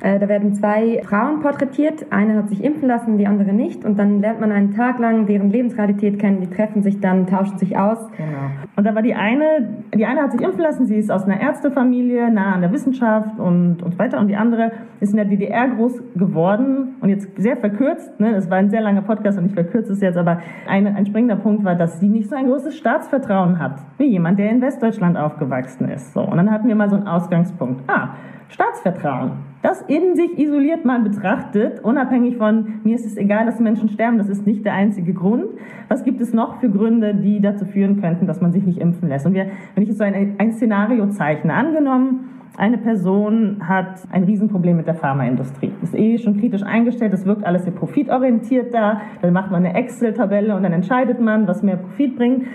Äh, 0.00 0.18
da 0.18 0.28
werden 0.28 0.54
zwei 0.54 1.02
Frauen 1.04 1.40
porträtiert. 1.40 2.06
Eine 2.10 2.36
hat 2.36 2.48
sich 2.48 2.62
impfen 2.62 2.88
lassen, 2.88 3.18
die 3.18 3.26
andere 3.26 3.52
nicht. 3.52 3.84
Und 3.84 3.98
dann 3.98 4.20
lernt 4.20 4.40
man 4.40 4.52
einen 4.52 4.74
Tag 4.74 4.98
lang 4.98 5.26
deren 5.26 5.50
Lebensrealität 5.50 6.18
kennen. 6.18 6.40
Die 6.40 6.50
treffen 6.50 6.82
sich 6.82 7.00
dann, 7.00 7.26
tauschen 7.26 7.58
sich 7.58 7.76
aus. 7.76 7.98
Genau. 8.16 8.50
Und 8.76 8.84
da 8.84 8.94
war 8.94 9.02
die 9.02 9.14
eine, 9.14 9.82
die 9.94 10.04
eine 10.04 10.22
hat 10.22 10.32
sich 10.32 10.40
impfen 10.40 10.60
lassen. 10.60 10.86
Sie 10.86 10.96
ist 10.96 11.10
aus 11.10 11.24
einer 11.24 11.40
Ärztefamilie, 11.40 12.30
nah 12.30 12.54
an 12.54 12.60
der 12.60 12.72
Wissenschaft 12.72 13.38
und, 13.38 13.82
und 13.82 13.92
so 13.92 13.98
weiter. 13.98 14.18
Und 14.18 14.28
die 14.28 14.36
andere 14.36 14.72
ist 15.00 15.10
in 15.10 15.16
der 15.16 15.24
DDR 15.24 15.68
groß 15.68 16.02
geworden 16.14 16.96
und 17.00 17.08
jetzt 17.08 17.28
sehr 17.36 17.56
verkürzt. 17.56 18.20
Ne? 18.20 18.32
Das 18.32 18.50
war 18.50 18.58
ein 18.58 18.70
sehr 18.70 18.82
langer 18.82 19.02
Podcast 19.02 19.38
und 19.38 19.46
ich 19.46 19.54
verkürze 19.54 19.92
es 19.92 20.00
jetzt. 20.00 20.18
Aber 20.18 20.40
ein, 20.68 20.86
ein 20.86 21.06
springender 21.06 21.36
Punkt 21.36 21.64
war, 21.64 21.74
dass 21.74 22.00
sie 22.00 22.08
nicht 22.08 22.28
so 22.28 22.36
ein 22.36 22.46
großes 22.46 22.76
Staatsvertrauen 22.76 23.58
hat 23.58 23.80
wie 23.98 24.08
jemand, 24.08 24.38
der 24.38 24.50
in 24.50 24.60
Westdeutschland 24.60 25.16
aufgewachsen 25.16 25.88
ist. 25.88 26.12
So. 26.12 26.20
Und 26.20 26.36
dann 26.36 26.50
hatten 26.50 26.68
wir 26.68 26.74
mal 26.74 26.90
so 26.90 26.96
einen 26.96 27.08
Ausgangspunkt. 27.08 27.82
Ah, 27.88 28.10
Staatsvertrauen. 28.48 29.32
Das 29.62 29.82
in 29.82 30.14
sich 30.14 30.38
isoliert 30.38 30.84
mal 30.84 31.00
betrachtet, 31.00 31.82
unabhängig 31.82 32.36
von 32.36 32.80
mir 32.84 32.94
ist 32.94 33.06
es 33.06 33.16
egal, 33.16 33.46
dass 33.46 33.58
Menschen 33.58 33.88
sterben, 33.88 34.18
das 34.18 34.28
ist 34.28 34.46
nicht 34.46 34.64
der 34.64 34.74
einzige 34.74 35.12
Grund. 35.12 35.46
Was 35.88 36.04
gibt 36.04 36.20
es 36.20 36.32
noch 36.32 36.60
für 36.60 36.70
Gründe, 36.70 37.14
die 37.14 37.40
dazu 37.40 37.64
führen 37.64 38.00
könnten, 38.00 38.26
dass 38.26 38.40
man 38.40 38.52
sich 38.52 38.64
nicht 38.64 38.78
impfen 38.78 39.08
lässt? 39.08 39.26
Und 39.26 39.34
wir, 39.34 39.46
wenn 39.74 39.82
ich 39.82 39.88
jetzt 39.88 39.98
so 39.98 40.04
ein, 40.04 40.36
ein 40.38 40.52
Szenario 40.52 41.08
zeichne, 41.08 41.54
angenommen, 41.54 42.30
eine 42.56 42.78
Person 42.78 43.58
hat 43.60 44.02
ein 44.10 44.24
Riesenproblem 44.24 44.78
mit 44.78 44.86
der 44.86 44.94
Pharmaindustrie. 44.94 45.72
Ist 45.82 45.94
eh 45.94 46.16
schon 46.16 46.38
kritisch 46.40 46.62
eingestellt, 46.62 47.12
es 47.12 47.26
wirkt 47.26 47.44
alles 47.44 47.64
sehr 47.64 47.72
profitorientiert 47.72 48.72
da. 48.72 49.02
Dann 49.20 49.32
macht 49.32 49.50
man 49.50 49.64
eine 49.64 49.74
Excel-Tabelle 49.74 50.56
und 50.56 50.62
dann 50.62 50.72
entscheidet 50.72 51.20
man, 51.20 51.46
was 51.46 51.62
mehr 51.62 51.76
Profit 51.76 52.16
bringt. 52.16 52.46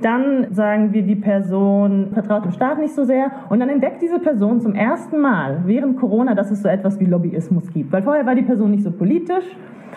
Dann 0.00 0.46
sagen 0.52 0.92
wir, 0.92 1.02
die 1.02 1.16
Person 1.16 2.10
vertraut 2.12 2.44
dem 2.44 2.52
Staat 2.52 2.78
nicht 2.78 2.94
so 2.94 3.04
sehr. 3.04 3.32
Und 3.48 3.58
dann 3.60 3.68
entdeckt 3.68 4.00
diese 4.00 4.20
Person 4.20 4.60
zum 4.60 4.74
ersten 4.74 5.20
Mal 5.20 5.62
während 5.64 5.98
Corona, 5.98 6.34
dass 6.34 6.50
es 6.50 6.62
so 6.62 6.68
etwas 6.68 7.00
wie 7.00 7.04
Lobbyismus 7.04 7.72
gibt. 7.72 7.90
Weil 7.90 8.02
vorher 8.02 8.24
war 8.24 8.36
die 8.36 8.42
Person 8.42 8.70
nicht 8.70 8.84
so 8.84 8.92
politisch, 8.92 9.44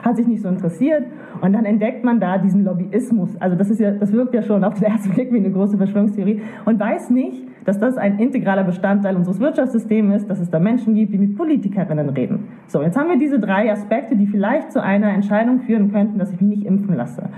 hat 0.04 0.16
sich 0.18 0.26
nicht 0.26 0.41
so 0.41 0.49
interessiert. 0.49 1.04
Und 1.41 1.54
dann 1.54 1.66
entdeckt 1.66 2.04
man 2.04 2.20
da 2.20 2.39
diesen 2.39 2.64
Lobbyismus. 2.66 3.39
Also 3.39 3.56
das, 3.56 3.70
ist 3.70 3.80
ja, 3.80 3.91
das 3.91 4.12
wirkt 4.12 4.34
ja 4.34 4.41
schon 4.41 4.64
auf 4.64 4.74
den 4.74 4.86
ersten 4.86 5.12
Blick 5.12 5.32
wie 5.32 5.38
eine 5.38 5.52
große 5.52 5.78
Verschwörungstheorie. 5.78 6.41
Und 6.66 6.80
weiß 6.80 7.12
nicht, 7.12 7.47
dass 7.66 7.78
das 7.78 7.97
ein 7.97 8.18
integraler 8.18 8.64
Bestandteil 8.64 9.16
unseres 9.16 9.39
Wirtschaftssystems 9.39 10.16
ist, 10.16 10.30
dass 10.32 10.39
es 10.39 10.49
da 10.49 10.60
Menschen 10.60 10.95
gibt, 10.95 11.14
die 11.14 11.20
mit 11.20 11.38
Politikerinnen 11.38 12.10
reden. 12.10 12.47
So, 12.66 12.82
jetzt 12.82 12.97
haben 12.97 13.10
wir 13.10 13.20
diese 13.20 13.39
drei 13.39 13.72
Aspekte, 13.72 14.16
die 14.16 14.26
vielleicht 14.26 14.72
zu 14.72 14.82
einer 14.82 15.12
Entscheidung 15.14 15.60
führen 15.60 15.91
könnten, 15.91 16.18
dass 16.18 16.32
ich 16.32 16.41
mich 16.41 16.58
nicht 16.58 16.66
impfen 16.66 16.95
lasse. 16.95 17.30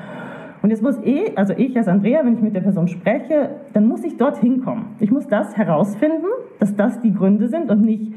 Und 0.63 0.69
jetzt 0.69 0.81
muss 0.81 0.97
eh, 1.03 1.33
also 1.35 1.53
ich 1.57 1.75
als 1.75 1.89
Andrea, 1.89 2.23
wenn 2.23 2.35
ich 2.35 2.41
mit 2.41 2.55
der 2.55 2.61
Person 2.61 2.87
spreche, 2.87 3.49
dann 3.73 3.85
muss 3.85 4.01
ich 4.05 4.15
dorthin 4.15 4.63
kommen. 4.63 4.95
Ich 5.01 5.11
muss 5.11 5.27
das 5.27 5.57
herausfinden, 5.57 6.27
dass 6.57 6.73
das 6.73 7.01
die 7.01 7.13
Gründe 7.13 7.49
sind 7.49 7.69
und 7.69 7.81
nicht, 7.81 8.13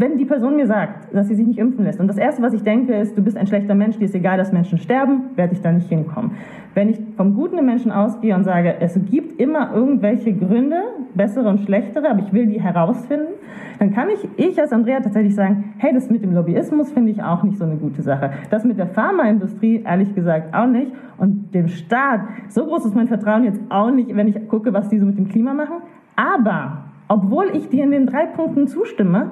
wenn 0.00 0.16
die 0.16 0.24
Person 0.24 0.56
mir 0.56 0.66
sagt, 0.66 1.14
dass 1.14 1.28
sie 1.28 1.34
sich 1.34 1.46
nicht 1.46 1.58
impfen 1.58 1.84
lässt. 1.84 2.00
Und 2.00 2.08
das 2.08 2.16
Erste, 2.16 2.40
was 2.40 2.54
ich 2.54 2.62
denke, 2.62 2.94
ist, 2.94 3.18
du 3.18 3.22
bist 3.22 3.36
ein 3.36 3.46
schlechter 3.46 3.74
Mensch, 3.74 3.98
dir 3.98 4.06
ist 4.06 4.14
egal, 4.14 4.38
dass 4.38 4.50
Menschen 4.50 4.78
sterben, 4.78 5.24
werde 5.36 5.52
ich 5.52 5.60
da 5.60 5.70
nicht 5.70 5.90
hinkommen. 5.90 6.32
Wenn 6.74 6.88
ich 6.88 6.98
vom 7.18 7.34
Guten 7.34 7.58
im 7.58 7.66
Menschen 7.66 7.92
ausgehe 7.92 8.34
und 8.34 8.44
sage, 8.44 8.76
es 8.80 8.98
gibt 9.10 9.38
immer 9.38 9.74
irgendwelche 9.74 10.32
Gründe, 10.32 10.80
bessere 11.14 11.50
und 11.50 11.60
schlechtere, 11.60 12.08
aber 12.08 12.20
ich 12.20 12.32
will 12.32 12.46
die 12.46 12.60
herausfinden, 12.62 13.34
dann 13.78 13.92
kann 13.92 14.08
ich, 14.08 14.26
ich 14.36 14.58
als 14.58 14.72
Andrea 14.72 15.00
tatsächlich 15.00 15.34
sagen, 15.34 15.74
hey, 15.76 15.92
das 15.92 16.08
mit 16.08 16.22
dem 16.22 16.32
Lobbyismus 16.32 16.92
finde 16.92 17.10
ich 17.10 17.22
auch 17.22 17.42
nicht 17.42 17.58
so 17.58 17.64
eine 17.64 17.76
gute 17.76 18.00
Sache. 18.00 18.30
Das 18.48 18.64
mit 18.64 18.78
der 18.78 18.86
Pharmaindustrie, 18.86 19.82
ehrlich 19.84 20.14
gesagt, 20.14 20.54
auch 20.54 20.66
nicht. 20.66 20.92
Und 21.18 21.54
dem 21.54 21.68
Staat, 21.68 22.20
so 22.48 22.64
groß 22.64 22.86
ist 22.86 22.94
mein 22.94 23.08
Vertrauen 23.08 23.44
jetzt 23.44 23.60
auch 23.68 23.90
nicht, 23.90 24.16
wenn 24.16 24.28
ich 24.28 24.48
gucke, 24.48 24.72
was 24.72 24.88
die 24.88 24.98
so 24.98 25.04
mit 25.04 25.18
dem 25.18 25.28
Klima 25.28 25.52
machen. 25.52 25.76
Aber, 26.16 26.84
obwohl 27.08 27.50
ich 27.54 27.68
dir 27.68 27.84
in 27.84 27.90
den 27.90 28.06
drei 28.06 28.26
Punkten 28.26 28.66
zustimme, 28.66 29.30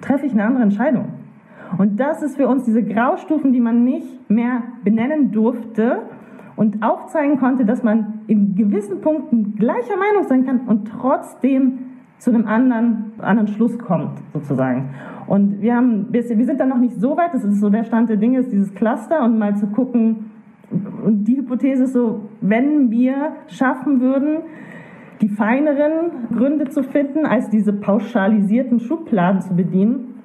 treffe 0.00 0.26
ich 0.26 0.32
eine 0.32 0.44
andere 0.44 0.62
Entscheidung. 0.62 1.06
Und 1.78 1.98
das 1.98 2.22
ist 2.22 2.36
für 2.36 2.48
uns 2.48 2.64
diese 2.64 2.82
Graustufen, 2.82 3.52
die 3.52 3.60
man 3.60 3.84
nicht 3.84 4.30
mehr 4.30 4.62
benennen 4.84 5.32
durfte 5.32 5.98
und 6.54 6.82
aufzeigen 6.82 7.38
konnte, 7.38 7.64
dass 7.64 7.82
man 7.82 8.20
in 8.28 8.54
gewissen 8.54 9.00
Punkten 9.00 9.56
gleicher 9.56 9.96
Meinung 9.96 10.28
sein 10.28 10.46
kann 10.46 10.60
und 10.66 10.88
trotzdem 10.88 11.78
zu 12.18 12.30
einem 12.30 12.46
anderen, 12.46 13.12
anderen 13.18 13.48
Schluss 13.48 13.78
kommt, 13.78 14.18
sozusagen. 14.32 14.90
Und 15.26 15.60
wir 15.60 15.76
haben, 15.76 16.06
wir 16.10 16.22
sind 16.22 16.60
dann 16.60 16.68
noch 16.68 16.78
nicht 16.78 16.98
so 16.98 17.16
weit, 17.16 17.34
das 17.34 17.44
ist 17.44 17.60
so 17.60 17.68
der 17.68 17.84
Stand 17.84 18.08
der 18.08 18.16
Dinge, 18.16 18.38
ist 18.38 18.52
dieses 18.52 18.72
Cluster 18.74 19.22
und 19.22 19.38
mal 19.38 19.56
zu 19.56 19.66
gucken, 19.66 20.30
und 21.04 21.24
die 21.24 21.36
Hypothese 21.36 21.84
ist 21.84 21.92
so, 21.92 22.22
wenn 22.40 22.90
wir 22.90 23.32
schaffen 23.46 24.00
würden, 24.00 24.38
die 25.20 25.28
feineren 25.28 26.28
Gründe 26.36 26.68
zu 26.68 26.82
finden, 26.82 27.26
als 27.26 27.48
diese 27.48 27.72
pauschalisierten 27.72 28.80
Schubladen 28.80 29.40
zu 29.40 29.54
bedienen, 29.54 30.22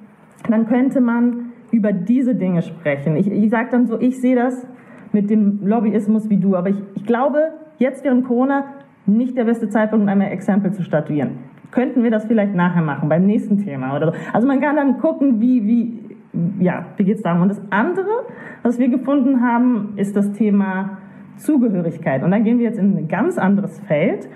dann 0.48 0.66
könnte 0.66 1.00
man 1.00 1.52
über 1.70 1.92
diese 1.92 2.34
Dinge 2.34 2.62
sprechen. 2.62 3.16
Ich, 3.16 3.30
ich 3.30 3.50
sage 3.50 3.68
dann 3.70 3.86
so, 3.86 3.98
ich 3.98 4.20
sehe 4.20 4.36
das 4.36 4.66
mit 5.12 5.30
dem 5.30 5.66
Lobbyismus 5.66 6.28
wie 6.28 6.36
du, 6.36 6.56
aber 6.56 6.70
ich, 6.70 6.82
ich 6.94 7.06
glaube, 7.06 7.52
jetzt 7.78 8.04
während 8.04 8.26
Corona 8.26 8.64
nicht 9.06 9.36
der 9.36 9.44
beste 9.44 9.68
Zeitpunkt, 9.68 10.04
um 10.04 10.08
einmal 10.08 10.28
Exempel 10.28 10.72
zu 10.72 10.82
statuieren. 10.82 11.38
Könnten 11.70 12.02
wir 12.02 12.10
das 12.10 12.26
vielleicht 12.26 12.54
nachher 12.54 12.82
machen, 12.82 13.08
beim 13.08 13.26
nächsten 13.26 13.58
Thema 13.58 13.96
oder 13.96 14.12
so. 14.12 14.18
Also 14.32 14.46
man 14.46 14.60
kann 14.60 14.76
dann 14.76 14.98
gucken, 14.98 15.40
wie, 15.40 15.66
wie, 15.66 16.62
ja, 16.62 16.86
wie 16.96 17.04
geht's 17.04 17.22
darum. 17.22 17.42
Und 17.42 17.48
das 17.48 17.62
andere, 17.70 18.26
was 18.62 18.78
wir 18.78 18.88
gefunden 18.88 19.40
haben, 19.40 19.94
ist 19.96 20.14
das 20.14 20.32
Thema 20.32 20.98
Zugehörigkeit. 21.38 22.22
Und 22.22 22.30
da 22.30 22.38
gehen 22.38 22.58
wir 22.58 22.66
jetzt 22.66 22.78
in 22.78 22.96
ein 22.96 23.08
ganz 23.08 23.38
anderes 23.38 23.80
Feld, 23.80 24.28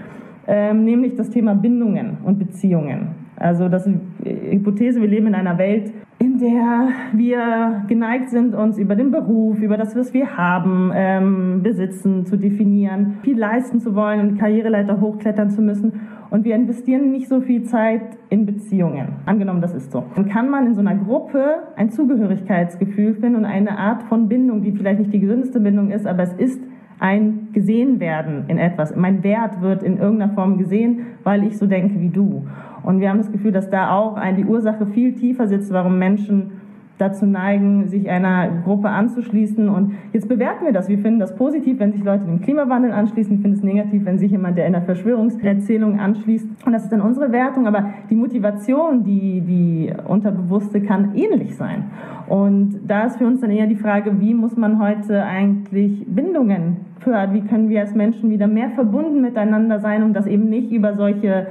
ähm, 0.47 0.85
nämlich 0.85 1.15
das 1.15 1.31
Thema 1.31 1.55
Bindungen 1.55 2.19
und 2.25 2.39
Beziehungen. 2.39 3.27
Also 3.37 3.69
das 3.69 3.89
Hypothese, 4.25 5.01
wir 5.01 5.09
leben 5.09 5.27
in 5.27 5.35
einer 5.35 5.59
Welt, 5.59 5.93
in 6.19 6.39
der 6.39 6.89
wir 7.13 7.85
geneigt 7.89 8.31
sind, 8.31 8.55
uns 8.55 8.79
über 8.79 8.95
den 8.95 9.11
Beruf, 9.11 9.61
über 9.61 9.77
das, 9.77 9.95
was 9.95 10.15
wir 10.15 10.37
haben, 10.37 10.91
ähm, 10.95 11.63
besitzen, 11.63 12.25
zu 12.25 12.39
definieren, 12.39 13.19
viel 13.23 13.39
leisten 13.39 13.81
zu 13.81 13.95
wollen 13.95 14.21
und 14.21 14.39
Karriereleiter 14.39 15.01
hochklettern 15.01 15.51
zu 15.51 15.61
müssen. 15.61 16.01
Und 16.31 16.45
wir 16.45 16.55
investieren 16.55 17.13
nicht 17.13 17.29
so 17.29 17.41
viel 17.41 17.65
Zeit 17.65 18.17
in 18.31 18.47
Beziehungen. 18.47 19.09
Angenommen, 19.27 19.61
das 19.61 19.75
ist 19.75 19.93
so. 19.93 20.05
Dann 20.17 20.29
kann 20.29 20.49
man 20.49 20.67
in 20.67 20.75
so 20.75 20.81
einer 20.81 20.97
Gruppe 20.97 21.45
ein 21.77 21.91
Zugehörigkeitsgefühl 21.91 23.15
finden 23.15 23.37
und 23.37 23.45
eine 23.45 23.79
Art 23.79 24.03
von 24.05 24.29
Bindung, 24.29 24.63
die 24.63 24.73
vielleicht 24.73 24.99
nicht 24.99 25.13
die 25.13 25.21
gesündeste 25.21 25.61
Bindung 25.61 25.91
ist, 25.91 26.07
aber 26.07 26.23
es 26.23 26.33
ist 26.33 26.61
ein 26.99 27.49
gesehen 27.53 28.01
werden 28.01 28.45
in 28.49 28.59
etwas. 28.59 28.97
Mein 28.97 29.23
Wert 29.23 29.61
wird 29.61 29.83
in 29.83 29.99
irgendeiner 29.99 30.33
Form 30.33 30.59
gesehen, 30.59 31.07
weil 31.25 31.45
ich 31.45 31.59
so 31.59 31.67
denke 31.67 32.01
wie 32.01 32.09
du. 32.09 32.47
Und 32.83 33.01
wir 33.01 33.11
haben 33.11 33.19
das 33.19 33.33
Gefühl, 33.33 33.53
dass 33.53 33.69
da 33.69 33.91
auch 33.91 34.17
die 34.37 34.45
Ursache 34.45 34.87
viel 34.87 35.15
tiefer 35.15 35.47
sitzt, 35.49 35.73
warum 35.73 35.99
Menschen 35.99 36.56
dazu 36.99 37.27
neigen, 37.27 37.89
sich 37.89 38.09
einer 38.09 38.63
Gruppe 38.65 38.89
anzuschließen. 38.89 39.69
Und 39.69 39.95
jetzt 40.13 40.29
bewerten 40.29 40.65
wir 40.65 40.73
das. 40.73 40.89
Wir 40.89 40.99
finden 40.99 41.21
das 41.21 41.35
positiv, 41.37 41.79
wenn 41.79 41.93
sich 41.93 42.03
Leute 42.03 42.25
dem 42.25 42.41
Klimawandel 42.41 42.93
anschließen. 42.93 43.37
Wir 43.37 43.43
finden 43.43 43.59
es 43.59 43.63
negativ, 43.63 44.05
wenn 44.05 44.19
sich 44.19 44.31
jemand, 44.31 44.57
der 44.57 44.67
in 44.67 44.73
der 44.73 44.83
Verschwörungserzählung 44.83 46.01
anschließt. 46.01 46.49
Und 46.65 46.73
das 46.73 46.85
ist 46.85 46.93
dann 46.93 47.01
unsere 47.01 47.33
Wertung. 47.33 47.67
Aber 47.67 47.91
die 48.09 48.17
Motivation, 48.17 49.05
die, 49.05 49.41
die 49.41 49.93
Unterbewusste 50.07 50.81
kann 50.81 51.15
ähnlich 51.15 51.57
sein. 51.57 51.85
Und 52.29 52.81
da 52.87 53.05
ist 53.05 53.19
für 53.19 53.27
uns 53.27 53.41
dann 53.41 53.51
eher 53.51 53.67
die 53.67 53.77
Frage, 53.77 54.21
wie 54.21 54.35
muss 54.35 54.57
man 54.57 54.81
heute 54.81 55.25
eigentlich 55.25 56.05
Bindungen 56.09 56.79
fördert, 57.01 57.35
wie 57.35 57.43
können 57.43 57.69
wir 57.69 57.81
als 57.81 57.95
Menschen 57.95 58.31
wieder 58.31 58.49
mehr 58.49 58.71
verbunden 58.71 59.21
miteinander 59.21 59.79
sein, 59.79 60.03
um 60.03 60.13
das 60.13 60.27
eben 60.27 60.49
nicht 60.49 60.73
über 60.73 60.95
solche 60.95 61.49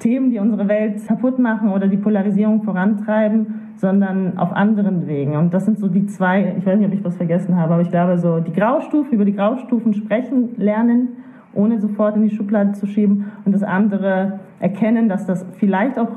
Themen, 0.00 0.30
die 0.30 0.38
unsere 0.38 0.66
Welt 0.68 1.06
kaputt 1.06 1.38
machen 1.38 1.70
oder 1.70 1.86
die 1.86 1.96
Polarisierung 1.96 2.62
vorantreiben, 2.62 3.59
sondern 3.80 4.36
auf 4.38 4.52
anderen 4.52 5.06
Wegen. 5.06 5.36
Und 5.36 5.54
das 5.54 5.64
sind 5.64 5.78
so 5.78 5.88
die 5.88 6.06
zwei, 6.06 6.54
ich 6.58 6.66
weiß 6.66 6.78
nicht, 6.78 6.88
ob 6.88 6.94
ich 6.94 7.04
was 7.04 7.16
vergessen 7.16 7.56
habe, 7.56 7.74
aber 7.74 7.82
ich 7.82 7.90
glaube 7.90 8.18
so 8.18 8.40
die 8.40 8.52
Graustufen, 8.52 9.12
über 9.12 9.24
die 9.24 9.34
Graustufen 9.34 9.94
sprechen 9.94 10.50
lernen, 10.58 11.08
ohne 11.54 11.80
sofort 11.80 12.14
in 12.14 12.22
die 12.22 12.34
Schublade 12.34 12.72
zu 12.72 12.86
schieben 12.86 13.32
und 13.44 13.52
das 13.52 13.62
andere 13.62 14.40
erkennen, 14.60 15.08
dass 15.08 15.26
das 15.26 15.46
vielleicht 15.58 15.98
auch 15.98 16.10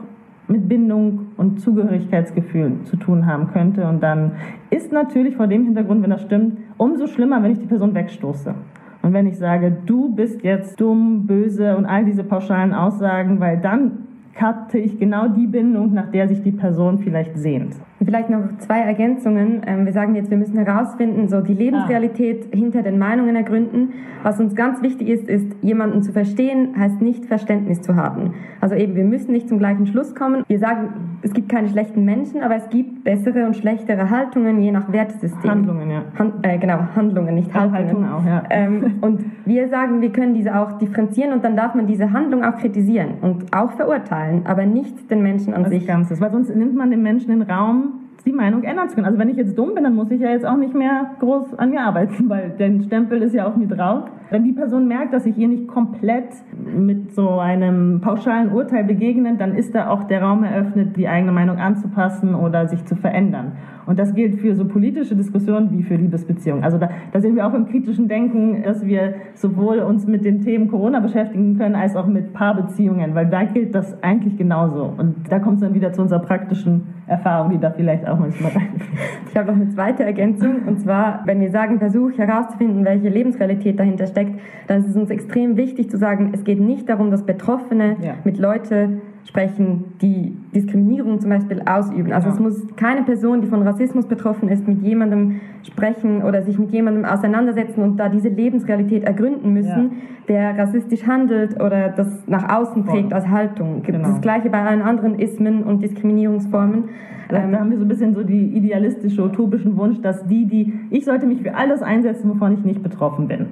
mit 0.49 0.67
Bindung 0.67 1.27
und 1.37 1.61
Zugehörigkeitsgefühl 1.61 2.81
zu 2.83 2.97
tun 2.97 3.25
haben 3.25 3.47
könnte. 3.47 3.87
Und 3.87 4.03
dann 4.03 4.33
ist 4.69 4.91
natürlich 4.91 5.37
vor 5.37 5.47
dem 5.47 5.63
Hintergrund, 5.63 6.03
wenn 6.03 6.09
das 6.09 6.21
stimmt, 6.21 6.57
umso 6.77 7.07
schlimmer, 7.07 7.41
wenn 7.41 7.51
ich 7.51 7.59
die 7.59 7.65
Person 7.65 7.95
wegstoße. 7.95 8.53
Und 9.01 9.13
wenn 9.13 9.25
ich 9.25 9.37
sage, 9.37 9.75
du 9.85 10.13
bist 10.13 10.43
jetzt 10.43 10.79
dumm, 10.79 11.25
böse 11.25 11.77
und 11.77 11.85
all 11.85 12.03
diese 12.03 12.25
pauschalen 12.25 12.73
Aussagen, 12.73 13.39
weil 13.39 13.59
dann 13.59 13.99
cutte 14.35 14.77
ich 14.77 14.99
genau 14.99 15.27
die 15.27 15.47
Bindung, 15.47 15.93
nach 15.93 16.11
der 16.11 16.27
sich 16.27 16.41
die 16.41 16.51
Person 16.51 16.99
vielleicht 16.99 17.37
sehnt. 17.37 17.75
Vielleicht 18.05 18.29
noch 18.29 18.57
zwei 18.59 18.79
Ergänzungen. 18.79 19.61
Ähm, 19.65 19.85
wir 19.85 19.93
sagen 19.93 20.15
jetzt, 20.15 20.29
wir 20.29 20.37
müssen 20.37 20.57
herausfinden, 20.57 21.27
so 21.27 21.41
die 21.41 21.53
Lebensrealität 21.53 22.47
ah. 22.51 22.55
hinter 22.55 22.81
den 22.81 22.99
Meinungen 22.99 23.35
ergründen. 23.35 23.93
Was 24.23 24.39
uns 24.39 24.55
ganz 24.55 24.81
wichtig 24.81 25.09
ist, 25.09 25.27
ist, 25.27 25.47
jemanden 25.61 26.01
zu 26.01 26.13
verstehen, 26.13 26.75
heißt 26.77 27.01
nicht 27.01 27.25
Verständnis 27.25 27.81
zu 27.81 27.95
haben. 27.95 28.33
Also 28.61 28.75
eben, 28.75 28.95
wir 28.95 29.03
müssen 29.03 29.31
nicht 29.31 29.49
zum 29.49 29.59
gleichen 29.59 29.85
Schluss 29.85 30.15
kommen. 30.15 30.43
Wir 30.47 30.59
sagen, 30.59 30.89
es 31.21 31.33
gibt 31.33 31.49
keine 31.49 31.67
schlechten 31.69 32.05
Menschen, 32.05 32.41
aber 32.41 32.55
es 32.55 32.69
gibt 32.69 33.03
bessere 33.03 33.45
und 33.45 33.55
schlechtere 33.55 34.09
Haltungen, 34.09 34.61
je 34.61 34.71
nach 34.71 34.91
Wertesystem. 34.91 35.49
Handlungen, 35.49 35.89
ja. 35.89 36.03
Han 36.17 36.33
äh, 36.41 36.57
genau, 36.57 36.79
Handlungen, 36.95 37.35
nicht 37.35 37.53
Haltungen. 37.53 37.85
Haltungen 37.85 38.09
auch, 38.09 38.25
ja. 38.25 38.43
Ähm, 38.49 38.95
und 39.01 39.25
wir 39.45 39.67
sagen, 39.69 40.01
wir 40.01 40.11
können 40.11 40.33
diese 40.33 40.57
auch 40.57 40.77
differenzieren 40.77 41.33
und 41.33 41.43
dann 41.43 41.55
darf 41.55 41.75
man 41.75 41.87
diese 41.87 42.11
Handlung 42.11 42.43
auch 42.43 42.57
kritisieren 42.57 43.15
und 43.21 43.53
auch 43.53 43.71
verurteilen, 43.73 44.45
aber 44.45 44.65
nicht 44.65 45.09
den 45.11 45.21
Menschen 45.21 45.53
an 45.53 45.63
das 45.63 45.71
sich. 45.71 45.87
Ganzes, 45.87 46.21
weil 46.21 46.31
sonst 46.31 46.55
nimmt 46.55 46.75
man 46.75 46.91
dem 46.91 47.01
Menschen 47.03 47.29
den 47.29 47.41
Raum, 47.41 47.92
die 48.25 48.31
Meinung 48.31 48.63
ändern 48.63 48.89
zu 48.89 48.95
können. 48.95 49.05
Also 49.05 49.19
wenn 49.19 49.29
ich 49.29 49.37
jetzt 49.37 49.57
dumm 49.57 49.75
bin, 49.75 49.83
dann 49.83 49.95
muss 49.95 50.09
ich 50.11 50.21
ja 50.21 50.29
jetzt 50.29 50.45
auch 50.45 50.55
nicht 50.55 50.73
mehr 50.73 51.11
groß 51.19 51.55
an 51.55 51.71
mir 51.71 51.81
arbeiten, 51.81 52.29
weil 52.29 52.51
der 52.57 52.81
Stempel 52.83 53.21
ist 53.21 53.33
ja 53.33 53.45
auf 53.45 53.57
mir 53.57 53.67
drauf. 53.67 54.09
Wenn 54.29 54.43
die 54.43 54.53
Person 54.53 54.87
merkt, 54.87 55.13
dass 55.13 55.25
ich 55.25 55.37
ihr 55.37 55.47
nicht 55.47 55.67
komplett 55.67 56.29
mit 56.55 57.13
so 57.13 57.39
einem 57.39 58.01
pauschalen 58.01 58.51
Urteil 58.51 58.85
begegne, 58.85 59.35
dann 59.37 59.55
ist 59.55 59.75
da 59.75 59.89
auch 59.89 60.05
der 60.05 60.21
Raum 60.21 60.43
eröffnet, 60.43 60.95
die 60.95 61.07
eigene 61.07 61.31
Meinung 61.31 61.57
anzupassen 61.57 62.33
oder 62.33 62.67
sich 62.67 62.85
zu 62.85 62.95
verändern. 62.95 63.53
Und 63.85 63.99
das 63.99 64.13
gilt 64.13 64.39
für 64.39 64.55
so 64.55 64.65
politische 64.65 65.15
Diskussionen 65.15 65.71
wie 65.71 65.83
für 65.83 65.95
Liebesbeziehungen. 65.95 66.63
Also 66.63 66.77
da, 66.77 66.89
da 67.11 67.19
sind 67.19 67.35
wir 67.35 67.45
auch 67.45 67.53
im 67.53 67.65
kritischen 67.65 68.07
Denken, 68.07 68.63
dass 68.63 68.85
wir 68.85 69.15
sowohl 69.33 69.79
uns 69.79 70.07
mit 70.07 70.25
den 70.25 70.41
Themen 70.41 70.69
Corona 70.69 70.99
beschäftigen 70.99 71.57
können, 71.57 71.75
als 71.75 71.95
auch 71.95 72.07
mit 72.07 72.33
Paarbeziehungen, 72.33 73.15
weil 73.15 73.27
da 73.27 73.43
gilt 73.43 73.75
das 73.75 74.01
eigentlich 74.01 74.37
genauso. 74.37 74.93
Und 74.97 75.15
da 75.29 75.39
kommt 75.39 75.55
es 75.55 75.61
dann 75.61 75.73
wieder 75.73 75.91
zu 75.91 76.01
unserer 76.01 76.19
praktischen 76.19 76.83
Erfahrung, 77.07 77.51
die 77.51 77.59
da 77.59 77.71
vielleicht 77.71 78.07
auch 78.07 78.19
manchmal 78.19 78.51
reinfällt. 78.51 78.89
Ich 79.29 79.37
habe 79.37 79.51
noch 79.51 79.59
eine 79.59 79.69
zweite 79.69 80.03
Ergänzung. 80.03 80.67
Und 80.67 80.79
zwar, 80.79 81.21
wenn 81.25 81.41
wir 81.41 81.51
sagen, 81.51 81.79
Versuch 81.79 82.17
herauszufinden, 82.17 82.85
welche 82.85 83.09
Lebensrealität 83.09 83.79
dahinter 83.79 84.07
steckt, 84.07 84.39
dann 84.67 84.79
ist 84.79 84.89
es 84.89 84.95
uns 84.95 85.09
extrem 85.09 85.57
wichtig 85.57 85.89
zu 85.89 85.97
sagen, 85.97 86.31
es 86.33 86.43
geht 86.43 86.59
nicht 86.59 86.87
darum, 86.87 87.11
dass 87.11 87.25
Betroffene 87.25 87.97
ja. 88.01 88.13
mit 88.23 88.37
Leuten 88.37 89.01
sprechen, 89.25 89.85
die 90.01 90.35
Diskriminierung 90.53 91.19
zum 91.19 91.29
Beispiel 91.29 91.61
ausüben. 91.65 92.11
Also 92.11 92.27
ja. 92.27 92.33
es 92.33 92.39
muss 92.39 92.67
keine 92.75 93.03
Person, 93.03 93.41
die 93.41 93.47
von 93.47 93.61
Rassismus 93.61 94.05
betroffen 94.05 94.49
ist, 94.49 94.67
mit 94.67 94.81
jemandem 94.81 95.39
sprechen 95.63 96.23
oder 96.23 96.41
sich 96.41 96.59
mit 96.59 96.71
jemandem 96.71 97.05
auseinandersetzen 97.05 97.81
und 97.81 97.97
da 97.97 98.09
diese 98.09 98.29
Lebensrealität 98.29 99.05
ergründen 99.05 99.53
müssen, 99.53 99.91
ja. 99.91 99.91
der 100.27 100.57
rassistisch 100.57 101.07
handelt 101.07 101.61
oder 101.61 101.89
das 101.89 102.07
nach 102.27 102.53
außen 102.53 102.85
trägt 102.85 103.13
als 103.13 103.27
Haltung. 103.29 103.81
Genau. 103.83 104.09
Das 104.09 104.21
gleiche 104.21 104.49
bei 104.49 104.61
allen 104.61 104.81
anderen 104.81 105.17
Ismen 105.19 105.63
und 105.63 105.81
Diskriminierungsformen. 105.81 106.89
Da, 107.29 107.37
ähm, 107.37 107.51
da 107.53 107.59
haben 107.59 107.71
wir 107.71 107.77
so 107.77 107.85
ein 107.85 107.87
bisschen 107.87 108.13
so 108.13 108.23
die 108.23 108.47
idealistische, 108.57 109.23
utopischen 109.23 109.77
Wunsch, 109.77 110.01
dass 110.01 110.25
die, 110.27 110.45
die, 110.45 110.73
ich 110.89 111.05
sollte 111.05 111.25
mich 111.25 111.41
für 111.41 111.55
alles 111.55 111.81
einsetzen, 111.81 112.29
wovon 112.29 112.53
ich 112.53 112.63
nicht 112.65 112.83
betroffen 112.83 113.27
bin. 113.27 113.47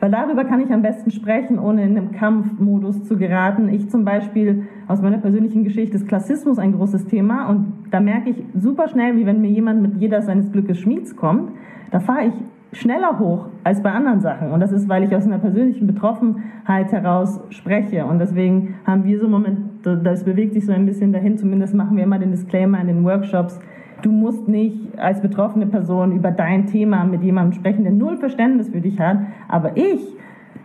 Weil 0.00 0.10
darüber 0.10 0.44
kann 0.44 0.60
ich 0.60 0.70
am 0.70 0.82
besten 0.82 1.10
sprechen, 1.10 1.58
ohne 1.58 1.82
in 1.82 1.96
einem 1.96 2.12
Kampfmodus 2.12 3.04
zu 3.04 3.16
geraten. 3.16 3.70
Ich 3.70 3.88
zum 3.88 4.04
Beispiel 4.04 4.64
aus 4.88 5.02
meiner 5.02 5.18
persönlichen 5.18 5.64
Geschichte 5.64 5.96
ist 5.96 6.08
Klassismus 6.08 6.58
ein 6.58 6.72
großes 6.72 7.06
Thema 7.06 7.48
und 7.48 7.72
da 7.90 8.00
merke 8.00 8.30
ich 8.30 8.44
super 8.54 8.88
schnell, 8.88 9.16
wie 9.16 9.26
wenn 9.26 9.40
mir 9.40 9.50
jemand 9.50 9.82
mit 9.82 9.96
jeder 9.96 10.22
seines 10.22 10.50
Glückes 10.52 10.78
Schmieds 10.78 11.16
kommt, 11.16 11.52
da 11.90 12.00
fahre 12.00 12.26
ich 12.26 12.34
schneller 12.78 13.18
hoch 13.18 13.46
als 13.62 13.82
bei 13.82 13.92
anderen 13.92 14.20
Sachen. 14.20 14.50
Und 14.50 14.60
das 14.60 14.72
ist, 14.72 14.88
weil 14.88 15.04
ich 15.04 15.14
aus 15.14 15.26
einer 15.26 15.38
persönlichen 15.38 15.86
Betroffenheit 15.86 16.90
heraus 16.90 17.40
spreche. 17.50 18.04
Und 18.04 18.18
deswegen 18.18 18.74
haben 18.84 19.04
wir 19.04 19.20
so 19.20 19.28
Moment, 19.28 19.58
das 19.84 20.24
bewegt 20.24 20.54
sich 20.54 20.66
so 20.66 20.72
ein 20.72 20.84
bisschen 20.84 21.12
dahin, 21.12 21.38
zumindest 21.38 21.74
machen 21.74 21.96
wir 21.96 22.02
immer 22.02 22.18
den 22.18 22.32
Disclaimer 22.32 22.80
in 22.80 22.88
den 22.88 23.04
Workshops, 23.04 23.60
Du 24.04 24.12
musst 24.12 24.48
nicht 24.48 24.98
als 24.98 25.22
betroffene 25.22 25.66
Person 25.66 26.12
über 26.12 26.30
dein 26.30 26.66
Thema 26.66 27.04
mit 27.04 27.22
jemandem 27.22 27.54
sprechen, 27.58 27.84
der 27.84 27.92
null 27.94 28.18
Verständnis 28.18 28.68
für 28.68 28.82
dich 28.82 29.00
hat. 29.00 29.16
Aber 29.48 29.78
ich, 29.78 30.14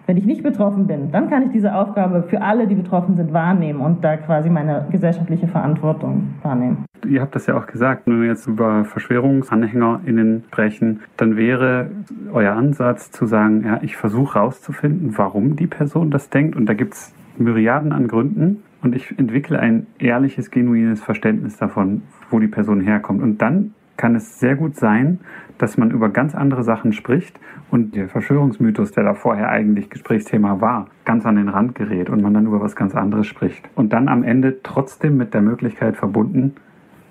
wenn 0.09 0.17
ich 0.17 0.25
nicht 0.25 0.41
betroffen 0.41 0.87
bin, 0.87 1.11
dann 1.11 1.29
kann 1.29 1.43
ich 1.43 1.51
diese 1.51 1.75
Aufgabe 1.75 2.23
für 2.23 2.41
alle, 2.41 2.65
die 2.65 2.73
betroffen 2.73 3.15
sind, 3.15 3.31
wahrnehmen 3.31 3.79
und 3.79 4.03
da 4.03 4.17
quasi 4.17 4.49
meine 4.49 4.87
gesellschaftliche 4.91 5.47
Verantwortung 5.47 6.33
wahrnehmen. 6.41 6.85
Ihr 7.07 7.21
habt 7.21 7.35
das 7.35 7.45
ja 7.45 7.55
auch 7.55 7.67
gesagt, 7.67 8.07
wenn 8.07 8.19
wir 8.19 8.27
jetzt 8.27 8.47
über 8.47 8.85
VerschwörungsanhängerInnen 8.85 10.45
sprechen, 10.47 11.01
dann 11.15 11.37
wäre 11.37 11.91
euer 12.33 12.53
Ansatz 12.53 13.11
zu 13.11 13.27
sagen, 13.27 13.63
ja, 13.63 13.77
ich 13.83 13.97
versuche 13.97 14.39
herauszufinden, 14.39 15.15
warum 15.15 15.55
die 15.55 15.67
Person 15.67 16.09
das 16.09 16.31
denkt 16.31 16.55
und 16.55 16.65
da 16.65 16.73
gibt 16.73 16.95
es 16.95 17.13
Myriaden 17.37 17.91
an 17.91 18.07
Gründen 18.07 18.63
und 18.81 18.95
ich 18.95 19.13
entwickle 19.19 19.59
ein 19.59 19.85
ehrliches, 19.99 20.49
genuines 20.49 21.03
Verständnis 21.03 21.57
davon, 21.57 22.01
wo 22.31 22.39
die 22.39 22.47
Person 22.47 22.81
herkommt. 22.81 23.21
Und 23.21 23.43
dann 23.43 23.75
kann 23.99 24.15
es 24.15 24.39
sehr 24.39 24.55
gut 24.55 24.75
sein, 24.77 25.19
dass 25.59 25.77
man 25.77 25.91
über 25.91 26.09
ganz 26.09 26.33
andere 26.33 26.63
Sachen 26.63 26.93
spricht 26.93 27.39
und 27.69 27.95
der 27.95 28.07
Verschwörungsmythos, 28.07 28.93
der 28.93 29.03
da 29.03 29.13
vorher 29.13 29.49
eigentlich 29.49 29.89
Gesprächsthema 29.89 30.61
war, 30.61 30.87
ganz 31.05 31.25
an 31.25 31.35
den 31.35 31.49
Rand 31.49 31.75
gerät 31.75 32.09
und 32.09 32.21
man 32.21 32.33
dann 32.33 32.47
über 32.47 32.61
was 32.61 32.75
ganz 32.77 32.95
anderes 32.95 33.27
spricht. 33.27 33.69
Und 33.75 33.91
dann 33.91 34.07
am 34.07 34.23
Ende 34.23 34.63
trotzdem 34.63 35.17
mit 35.17 35.33
der 35.33 35.41
Möglichkeit 35.41 35.97
verbunden, 35.97 36.55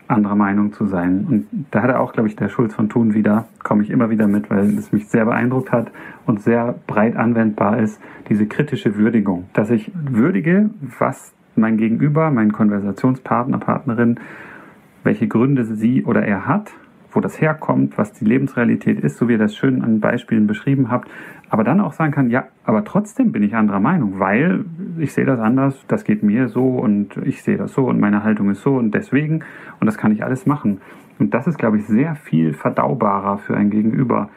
anderer 0.08 0.34
Meinung 0.34 0.72
zu 0.72 0.86
sein. 0.86 1.26
Und 1.28 1.66
da 1.70 1.82
hat 1.82 1.90
er 1.90 2.00
auch, 2.00 2.14
glaube 2.14 2.30
ich, 2.30 2.36
der 2.36 2.48
Schulz 2.48 2.74
von 2.74 2.88
Thun 2.88 3.12
wieder, 3.12 3.46
komme 3.62 3.82
ich 3.82 3.90
immer 3.90 4.08
wieder 4.08 4.26
mit, 4.26 4.48
weil 4.48 4.78
es 4.78 4.90
mich 4.90 5.08
sehr 5.08 5.26
beeindruckt 5.26 5.70
hat 5.70 5.92
und 6.24 6.40
sehr 6.40 6.74
breit 6.86 7.16
anwendbar 7.16 7.78
ist, 7.78 8.00
diese 8.30 8.46
kritische 8.46 8.96
Würdigung. 8.96 9.50
Dass 9.52 9.68
ich 9.68 9.92
würdige, 9.94 10.70
was 10.98 11.34
mein 11.54 11.76
Gegenüber, 11.76 12.30
mein 12.30 12.52
Konversationspartner, 12.52 13.58
Partnerin, 13.58 14.18
welche 15.04 15.28
Gründe 15.28 15.64
sie 15.64 16.04
oder 16.04 16.22
er 16.22 16.46
hat, 16.46 16.72
wo 17.12 17.20
das 17.20 17.40
herkommt, 17.40 17.96
was 17.96 18.12
die 18.12 18.24
Lebensrealität 18.24 19.00
ist, 19.00 19.16
so 19.16 19.28
wie 19.28 19.32
ihr 19.32 19.38
das 19.38 19.56
schön 19.56 19.82
an 19.82 20.00
Beispielen 20.00 20.46
beschrieben 20.46 20.90
habt, 20.90 21.08
aber 21.50 21.64
dann 21.64 21.80
auch 21.80 21.92
sagen 21.92 22.12
kann, 22.12 22.30
ja, 22.30 22.48
aber 22.64 22.84
trotzdem 22.84 23.32
bin 23.32 23.42
ich 23.42 23.54
anderer 23.54 23.80
Meinung, 23.80 24.18
weil 24.18 24.64
ich 24.98 25.12
sehe 25.12 25.24
das 25.24 25.40
anders, 25.40 25.82
das 25.88 26.04
geht 26.04 26.22
mir 26.22 26.48
so 26.48 26.66
und 26.66 27.16
ich 27.24 27.42
sehe 27.42 27.56
das 27.56 27.72
so 27.72 27.86
und 27.86 27.98
meine 27.98 28.22
Haltung 28.22 28.50
ist 28.50 28.62
so 28.62 28.76
und 28.76 28.94
deswegen 28.94 29.40
und 29.80 29.86
das 29.86 29.96
kann 29.96 30.12
ich 30.12 30.24
alles 30.24 30.46
machen. 30.46 30.80
Und 31.18 31.34
das 31.34 31.46
ist, 31.46 31.58
glaube 31.58 31.78
ich, 31.78 31.86
sehr 31.86 32.14
viel 32.14 32.52
verdaubarer 32.52 33.38
für 33.38 33.56
ein 33.56 33.70
Gegenüber. 33.70 34.28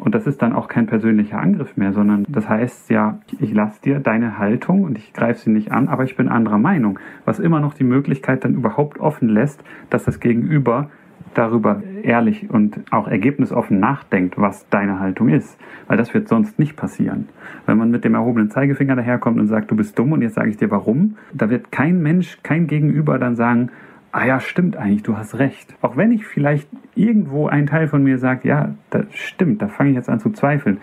Und 0.00 0.14
das 0.14 0.26
ist 0.26 0.40
dann 0.40 0.54
auch 0.54 0.68
kein 0.68 0.86
persönlicher 0.86 1.38
Angriff 1.38 1.76
mehr, 1.76 1.92
sondern 1.92 2.24
das 2.28 2.48
heißt 2.48 2.88
ja, 2.88 3.18
ich 3.38 3.52
lasse 3.52 3.82
dir 3.82 4.00
deine 4.00 4.38
Haltung 4.38 4.84
und 4.84 4.96
ich 4.96 5.12
greife 5.12 5.40
sie 5.40 5.50
nicht 5.50 5.72
an, 5.72 5.88
aber 5.88 6.04
ich 6.04 6.16
bin 6.16 6.28
anderer 6.28 6.58
Meinung. 6.58 6.98
Was 7.26 7.38
immer 7.38 7.60
noch 7.60 7.74
die 7.74 7.84
Möglichkeit 7.84 8.42
dann 8.44 8.54
überhaupt 8.54 8.98
offen 8.98 9.28
lässt, 9.28 9.62
dass 9.90 10.04
das 10.04 10.18
Gegenüber 10.18 10.88
darüber 11.34 11.82
ehrlich 12.02 12.48
und 12.48 12.80
auch 12.90 13.06
ergebnisoffen 13.08 13.78
nachdenkt, 13.78 14.38
was 14.38 14.68
deine 14.70 15.00
Haltung 15.00 15.28
ist. 15.28 15.58
Weil 15.86 15.98
das 15.98 16.14
wird 16.14 16.28
sonst 16.28 16.58
nicht 16.58 16.76
passieren. 16.76 17.28
Wenn 17.66 17.76
man 17.76 17.90
mit 17.90 18.04
dem 18.04 18.14
erhobenen 18.14 18.50
Zeigefinger 18.50 18.96
daherkommt 18.96 19.38
und 19.38 19.48
sagt, 19.48 19.70
du 19.70 19.76
bist 19.76 19.98
dumm 19.98 20.12
und 20.12 20.22
jetzt 20.22 20.34
sage 20.34 20.48
ich 20.48 20.56
dir 20.56 20.70
warum, 20.70 21.16
da 21.34 21.50
wird 21.50 21.70
kein 21.70 22.02
Mensch, 22.02 22.38
kein 22.42 22.66
Gegenüber 22.66 23.18
dann 23.18 23.36
sagen, 23.36 23.70
ah 24.12 24.26
ja, 24.26 24.40
stimmt 24.40 24.76
eigentlich, 24.76 25.02
du 25.02 25.16
hast 25.16 25.38
recht. 25.38 25.74
Auch 25.82 25.96
wenn 25.96 26.12
ich 26.12 26.26
vielleicht 26.26 26.68
irgendwo 26.94 27.46
ein 27.46 27.66
Teil 27.66 27.88
von 27.88 28.02
mir 28.02 28.18
sagt, 28.18 28.44
ja, 28.44 28.74
das 28.90 29.06
stimmt, 29.12 29.62
da 29.62 29.68
fange 29.68 29.90
ich 29.90 29.96
jetzt 29.96 30.08
an 30.08 30.20
zu 30.20 30.30
zweifeln, 30.30 30.78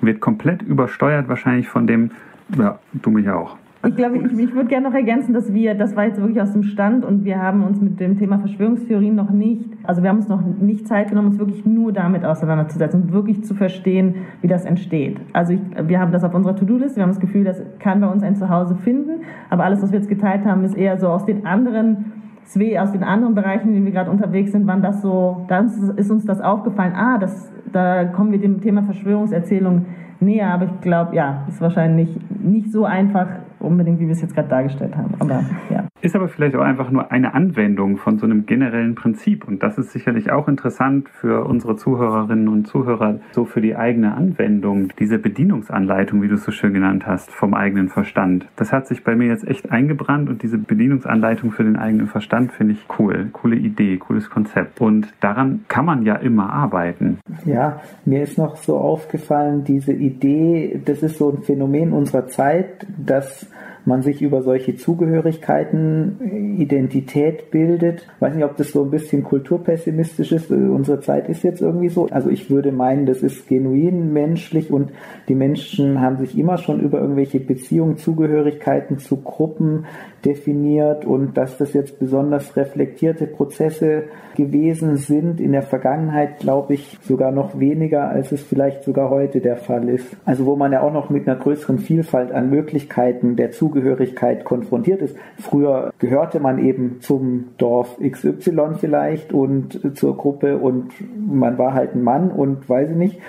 wird 0.00 0.20
komplett 0.20 0.62
übersteuert 0.62 1.28
wahrscheinlich 1.28 1.68
von 1.68 1.86
dem, 1.86 2.10
ja, 2.56 2.78
du 2.92 3.10
mich 3.10 3.28
auch. 3.28 3.56
Ich 3.86 3.94
glaube, 3.94 4.18
ich, 4.18 4.24
ich 4.36 4.54
würde 4.54 4.68
gerne 4.68 4.88
noch 4.88 4.94
ergänzen, 4.94 5.32
dass 5.32 5.54
wir, 5.54 5.74
das 5.74 5.94
war 5.94 6.04
jetzt 6.04 6.20
wirklich 6.20 6.40
aus 6.42 6.52
dem 6.52 6.64
Stand 6.64 7.04
und 7.04 7.24
wir 7.24 7.40
haben 7.40 7.62
uns 7.62 7.80
mit 7.80 8.00
dem 8.00 8.18
Thema 8.18 8.40
Verschwörungstheorien 8.40 9.14
noch 9.14 9.30
nicht, 9.30 9.70
also 9.84 10.02
wir 10.02 10.10
haben 10.10 10.16
uns 10.16 10.28
noch 10.28 10.42
nicht 10.42 10.88
Zeit 10.88 11.10
genommen, 11.10 11.28
uns 11.28 11.38
wirklich 11.38 11.64
nur 11.64 11.92
damit 11.92 12.24
auseinanderzusetzen 12.24 13.12
wirklich 13.12 13.44
zu 13.44 13.54
verstehen, 13.54 14.16
wie 14.42 14.48
das 14.48 14.64
entsteht. 14.64 15.18
Also 15.32 15.52
ich, 15.52 15.60
wir 15.84 16.00
haben 16.00 16.10
das 16.10 16.24
auf 16.24 16.34
unserer 16.34 16.56
To-Do-Liste, 16.56 16.96
wir 16.96 17.04
haben 17.04 17.10
das 17.10 17.20
Gefühl, 17.20 17.44
das 17.44 17.62
kann 17.78 18.00
bei 18.00 18.08
uns 18.08 18.24
ein 18.24 18.34
Zuhause 18.34 18.74
finden, 18.74 19.20
aber 19.48 19.62
alles, 19.62 19.80
was 19.80 19.92
wir 19.92 20.00
jetzt 20.00 20.08
geteilt 20.08 20.44
haben, 20.44 20.64
ist 20.64 20.76
eher 20.76 20.98
so 20.98 21.06
aus 21.06 21.24
den 21.24 21.46
anderen 21.46 22.17
zwei 22.48 22.80
aus 22.80 22.92
den 22.92 23.04
anderen 23.04 23.34
Bereichen, 23.34 23.68
in 23.68 23.74
denen 23.74 23.86
wir 23.86 23.92
gerade 23.92 24.10
unterwegs 24.10 24.52
sind, 24.52 24.66
waren 24.66 24.82
das 24.82 25.02
so, 25.02 25.44
dann 25.48 25.66
ist 25.96 26.10
uns 26.10 26.24
das 26.24 26.40
aufgefallen, 26.40 26.94
ah, 26.94 27.18
das, 27.18 27.52
da 27.72 28.04
kommen 28.04 28.32
wir 28.32 28.40
dem 28.40 28.60
Thema 28.60 28.82
Verschwörungserzählung 28.82 29.86
näher, 30.20 30.52
aber 30.52 30.66
ich 30.66 30.80
glaube, 30.80 31.14
ja, 31.14 31.44
ist 31.48 31.60
wahrscheinlich 31.60 32.08
nicht 32.42 32.72
so 32.72 32.84
einfach 32.84 33.26
unbedingt, 33.60 34.00
wie 34.00 34.06
wir 34.06 34.12
es 34.12 34.22
jetzt 34.22 34.34
gerade 34.34 34.48
dargestellt 34.48 34.96
haben. 34.96 35.14
Aber 35.18 35.44
ja. 35.70 35.86
Ist 36.00 36.14
aber 36.14 36.28
vielleicht 36.28 36.54
auch 36.54 36.62
einfach 36.62 36.90
nur 36.90 37.10
eine 37.10 37.34
Anwendung 37.34 37.96
von 37.96 38.18
so 38.18 38.26
einem 38.26 38.46
generellen 38.46 38.94
Prinzip. 38.94 39.46
Und 39.48 39.62
das 39.62 39.78
ist 39.78 39.90
sicherlich 39.90 40.30
auch 40.30 40.46
interessant 40.46 41.08
für 41.08 41.44
unsere 41.44 41.74
Zuhörerinnen 41.76 42.48
und 42.48 42.66
Zuhörer, 42.66 43.18
so 43.32 43.44
für 43.44 43.60
die 43.60 43.74
eigene 43.74 44.14
Anwendung. 44.14 44.92
Diese 44.98 45.18
Bedienungsanleitung, 45.18 46.22
wie 46.22 46.28
du 46.28 46.34
es 46.34 46.44
so 46.44 46.52
schön 46.52 46.72
genannt 46.72 47.04
hast, 47.06 47.32
vom 47.32 47.52
eigenen 47.52 47.88
Verstand. 47.88 48.46
Das 48.54 48.72
hat 48.72 48.86
sich 48.86 49.02
bei 49.02 49.16
mir 49.16 49.26
jetzt 49.26 49.46
echt 49.46 49.72
eingebrannt 49.72 50.28
und 50.28 50.42
diese 50.42 50.58
Bedienungsanleitung 50.58 51.50
für 51.50 51.64
den 51.64 51.76
eigenen 51.76 52.06
Verstand 52.06 52.52
finde 52.52 52.74
ich 52.74 52.86
cool. 52.98 53.30
Coole 53.32 53.56
Idee, 53.56 53.96
cooles 53.96 54.30
Konzept. 54.30 54.80
Und 54.80 55.12
daran 55.20 55.64
kann 55.66 55.84
man 55.84 56.04
ja 56.04 56.14
immer 56.14 56.52
arbeiten. 56.52 57.18
Ja, 57.44 57.80
mir 58.04 58.22
ist 58.22 58.38
noch 58.38 58.56
so 58.56 58.76
aufgefallen, 58.76 59.64
diese 59.64 59.92
Idee, 59.92 60.80
das 60.84 61.02
ist 61.02 61.18
so 61.18 61.32
ein 61.32 61.42
Phänomen 61.42 61.92
unserer 61.92 62.26
Zeit, 62.28 62.86
dass 62.96 63.47
man 63.88 64.02
sich 64.02 64.22
über 64.22 64.42
solche 64.42 64.76
Zugehörigkeiten, 64.76 66.20
äh, 66.20 66.62
Identität 66.62 67.50
bildet. 67.50 68.06
Ich 68.14 68.20
weiß 68.20 68.34
nicht, 68.34 68.44
ob 68.44 68.56
das 68.56 68.70
so 68.70 68.84
ein 68.84 68.90
bisschen 68.90 69.24
kulturpessimistisch 69.24 70.30
ist. 70.30 70.50
Äh, 70.50 70.54
unsere 70.54 71.00
Zeit 71.00 71.28
ist 71.28 71.42
jetzt 71.42 71.60
irgendwie 71.60 71.88
so. 71.88 72.06
Also 72.06 72.30
ich 72.30 72.50
würde 72.50 72.70
meinen, 72.70 73.06
das 73.06 73.22
ist 73.22 73.48
genuin 73.48 74.12
menschlich 74.12 74.70
und 74.70 74.92
die 75.28 75.34
Menschen 75.34 76.00
haben 76.00 76.18
sich 76.18 76.38
immer 76.38 76.58
schon 76.58 76.80
über 76.80 77.00
irgendwelche 77.00 77.40
Beziehungen, 77.40 77.96
Zugehörigkeiten 77.96 78.98
zu 78.98 79.16
Gruppen 79.16 79.86
definiert 80.24 81.04
und 81.04 81.36
dass 81.36 81.56
das 81.58 81.72
jetzt 81.72 81.98
besonders 81.98 82.56
reflektierte 82.56 83.26
Prozesse 83.26 84.04
gewesen 84.36 84.96
sind 84.96 85.40
in 85.40 85.52
der 85.52 85.62
Vergangenheit, 85.62 86.38
glaube 86.38 86.74
ich, 86.74 86.98
sogar 87.02 87.30
noch 87.30 87.58
weniger, 87.58 88.08
als 88.08 88.32
es 88.32 88.42
vielleicht 88.42 88.84
sogar 88.84 89.10
heute 89.10 89.40
der 89.40 89.56
Fall 89.56 89.88
ist. 89.88 90.16
Also 90.24 90.46
wo 90.46 90.56
man 90.56 90.72
ja 90.72 90.82
auch 90.82 90.92
noch 90.92 91.10
mit 91.10 91.28
einer 91.28 91.38
größeren 91.38 91.78
Vielfalt 91.78 92.32
an 92.32 92.50
Möglichkeiten 92.50 93.36
der 93.36 93.50
Zugehörigkeit 93.50 94.44
konfrontiert 94.44 95.02
ist. 95.02 95.16
Früher 95.38 95.92
gehörte 95.98 96.40
man 96.40 96.58
eben 96.58 97.00
zum 97.00 97.46
Dorf 97.58 97.98
XY 97.98 98.76
vielleicht 98.78 99.32
und 99.32 99.96
zur 99.96 100.16
Gruppe 100.16 100.58
und 100.58 100.92
man 101.16 101.58
war 101.58 101.74
halt 101.74 101.94
ein 101.94 102.02
Mann 102.02 102.30
und 102.30 102.68
weiß 102.68 102.90
ich 102.90 102.96
nicht 102.96 103.20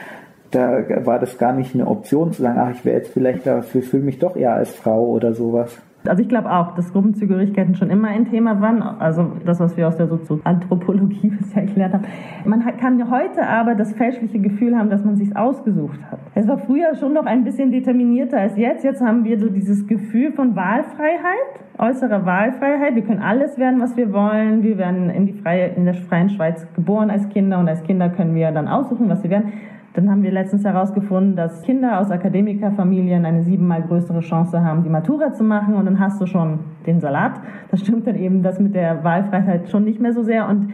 da 0.52 0.84
war 1.06 1.20
das 1.20 1.38
gar 1.38 1.54
nicht 1.54 1.76
eine 1.76 1.86
Option 1.88 2.34
zu 2.34 2.42
sagen, 2.42 2.60
ach, 2.60 2.72
ich 2.72 2.84
wäre 2.84 2.98
jetzt 2.98 3.14
vielleicht 3.14 3.46
dafür, 3.46 3.84
fühle 3.84 4.04
mich 4.04 4.18
doch 4.20 4.36
eher 4.36 4.54
als 4.54 4.74
Frau 4.74 5.06
oder 5.06 5.34
sowas. 5.34 5.80
Also 6.08 6.22
ich 6.22 6.30
glaube 6.30 6.50
auch, 6.52 6.76
dass 6.76 6.94
Gruppenzugehörigkeiten 6.94 7.76
schon 7.76 7.90
immer 7.90 8.08
ein 8.08 8.30
Thema 8.30 8.62
waren. 8.62 8.82
Also 8.82 9.34
das, 9.46 9.60
was 9.60 9.76
wir 9.76 9.88
aus 9.88 9.98
der 9.98 10.08
Sozioanthropologie 10.08 11.30
bisher 11.40 11.64
erklärt 11.64 11.94
haben. 11.94 12.06
Man 12.46 12.66
kann 12.78 13.12
heute 13.12 13.46
aber 13.46 13.76
das 13.76 13.94
fälschliche 13.94 14.40
Gefühl 14.40 14.78
haben, 14.78 14.90
dass 14.90 15.04
man 15.04 15.18
sich 15.18 15.36
ausgesucht 15.36 16.00
hat. 16.10 16.20
Es 16.36 16.48
war 16.48 16.58
früher 16.58 16.96
schon 16.96 17.14
noch 17.14 17.26
ein 17.26 17.44
bisschen 17.44 17.72
determinierter 17.72 18.40
als 18.40 18.58
jetzt. 18.58 18.84
Jetzt 18.84 19.02
haben 19.02 19.26
wir 19.26 19.40
so 19.40 19.50
dieses 19.50 19.88
Gefühl 19.88 20.32
von 20.32 20.56
Wahlfreiheit, 20.56 21.60
äußerer 21.78 22.26
Wahlfreiheit. 22.26 22.96
Wir 22.96 23.04
können 23.04 23.22
alles 23.22 23.58
werden, 23.58 23.82
was 23.82 23.98
wir 23.98 24.14
wollen. 24.14 24.64
Wir 24.64 24.78
werden 24.78 25.10
in, 25.10 25.26
die 25.26 25.34
freie, 25.34 25.68
in 25.68 25.84
der 25.84 25.96
freien 25.96 26.30
Schweiz 26.30 26.66
geboren 26.76 27.10
als 27.10 27.28
Kinder 27.30 27.60
und 27.60 27.68
als 27.68 27.84
Kinder 27.84 28.10
können 28.10 28.36
wir 28.36 28.52
dann 28.52 28.70
aussuchen, 28.70 29.10
was 29.10 29.24
wir 29.24 29.32
werden. 29.32 29.52
Dann 30.00 30.10
haben 30.10 30.24
wir 30.24 30.32
letztens 30.32 30.64
herausgefunden, 30.64 31.36
dass 31.36 31.62
Kinder 31.64 32.00
aus 32.00 32.10
Akademikerfamilien 32.10 33.26
eine 33.26 33.44
siebenmal 33.44 33.82
größere 33.82 34.22
Chance 34.22 34.64
haben, 34.64 34.84
die 34.84 34.90
Matura 34.90 35.34
zu 35.34 35.44
machen 35.44 35.74
und 35.74 35.84
dann 35.84 36.00
hast 36.00 36.22
du 36.22 36.26
schon 36.26 36.60
den 36.88 37.02
Salat. 37.02 37.34
Das 37.70 37.82
stimmt 37.82 38.08
dann 38.08 38.16
eben 38.16 38.42
das 38.42 38.62
mit 38.62 38.76
der 38.76 39.04
Wahlfreiheit 39.04 39.68
schon 39.68 39.84
nicht 39.84 40.00
mehr 40.00 40.14
so 40.14 40.24
sehr. 40.24 40.48
Und 40.48 40.70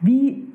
wie 0.00 0.48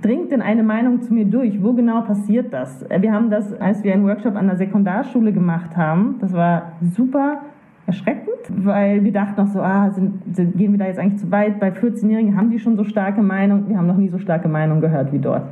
dringt 0.00 0.30
denn 0.30 0.42
eine 0.42 0.62
Meinung 0.62 1.02
zu 1.02 1.12
mir 1.12 1.24
durch? 1.24 1.60
Wo 1.60 1.72
genau 1.72 2.02
passiert 2.02 2.52
das? 2.52 2.84
Wir 2.88 3.12
haben 3.12 3.30
das, 3.30 3.52
als 3.60 3.82
wir 3.82 3.92
einen 3.92 4.06
Workshop 4.06 4.36
an 4.36 4.46
der 4.46 4.58
Sekundarschule 4.58 5.32
gemacht 5.32 5.76
haben, 5.76 6.18
das 6.20 6.32
war 6.32 6.74
super 6.82 7.40
erschreckend, 7.88 8.64
weil 8.64 9.02
wir 9.02 9.12
dachten 9.12 9.40
noch 9.40 9.48
so, 9.48 9.60
ah, 9.60 9.90
sind, 9.90 10.22
sind, 10.36 10.56
gehen 10.56 10.70
wir 10.70 10.78
da 10.78 10.86
jetzt 10.86 11.00
eigentlich 11.00 11.20
zu 11.20 11.32
weit? 11.32 11.58
Bei 11.58 11.70
14-Jährigen 11.70 12.36
haben 12.36 12.50
die 12.50 12.60
schon 12.60 12.76
so 12.76 12.84
starke 12.84 13.22
Meinungen. 13.22 13.68
Wir 13.68 13.76
haben 13.76 13.88
noch 13.88 13.96
nie 13.96 14.08
so 14.08 14.18
starke 14.18 14.46
Meinungen 14.46 14.80
gehört 14.80 15.12
wie 15.12 15.18
dort. 15.18 15.42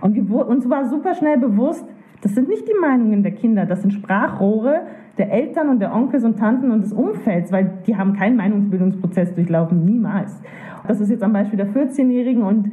Und 0.00 0.30
uns 0.30 0.68
war 0.68 0.88
super 0.88 1.14
schnell 1.14 1.38
bewusst, 1.38 1.84
das 2.20 2.34
sind 2.34 2.48
nicht 2.48 2.66
die 2.66 2.78
Meinungen 2.80 3.22
der 3.22 3.32
Kinder, 3.32 3.64
das 3.64 3.82
sind 3.82 3.92
Sprachrohre 3.92 4.82
der 5.18 5.32
Eltern 5.32 5.68
und 5.68 5.80
der 5.80 5.94
Onkels 5.94 6.24
und 6.24 6.38
Tanten 6.38 6.70
und 6.70 6.82
des 6.82 6.92
Umfelds, 6.92 7.52
weil 7.52 7.70
die 7.86 7.96
haben 7.96 8.14
keinen 8.14 8.36
Meinungsbildungsprozess 8.36 9.34
durchlaufen, 9.34 9.84
niemals. 9.84 10.40
Das 10.86 11.00
ist 11.00 11.10
jetzt 11.10 11.22
am 11.22 11.32
Beispiel 11.32 11.56
der 11.56 11.68
14-Jährigen 11.68 12.42
und 12.42 12.72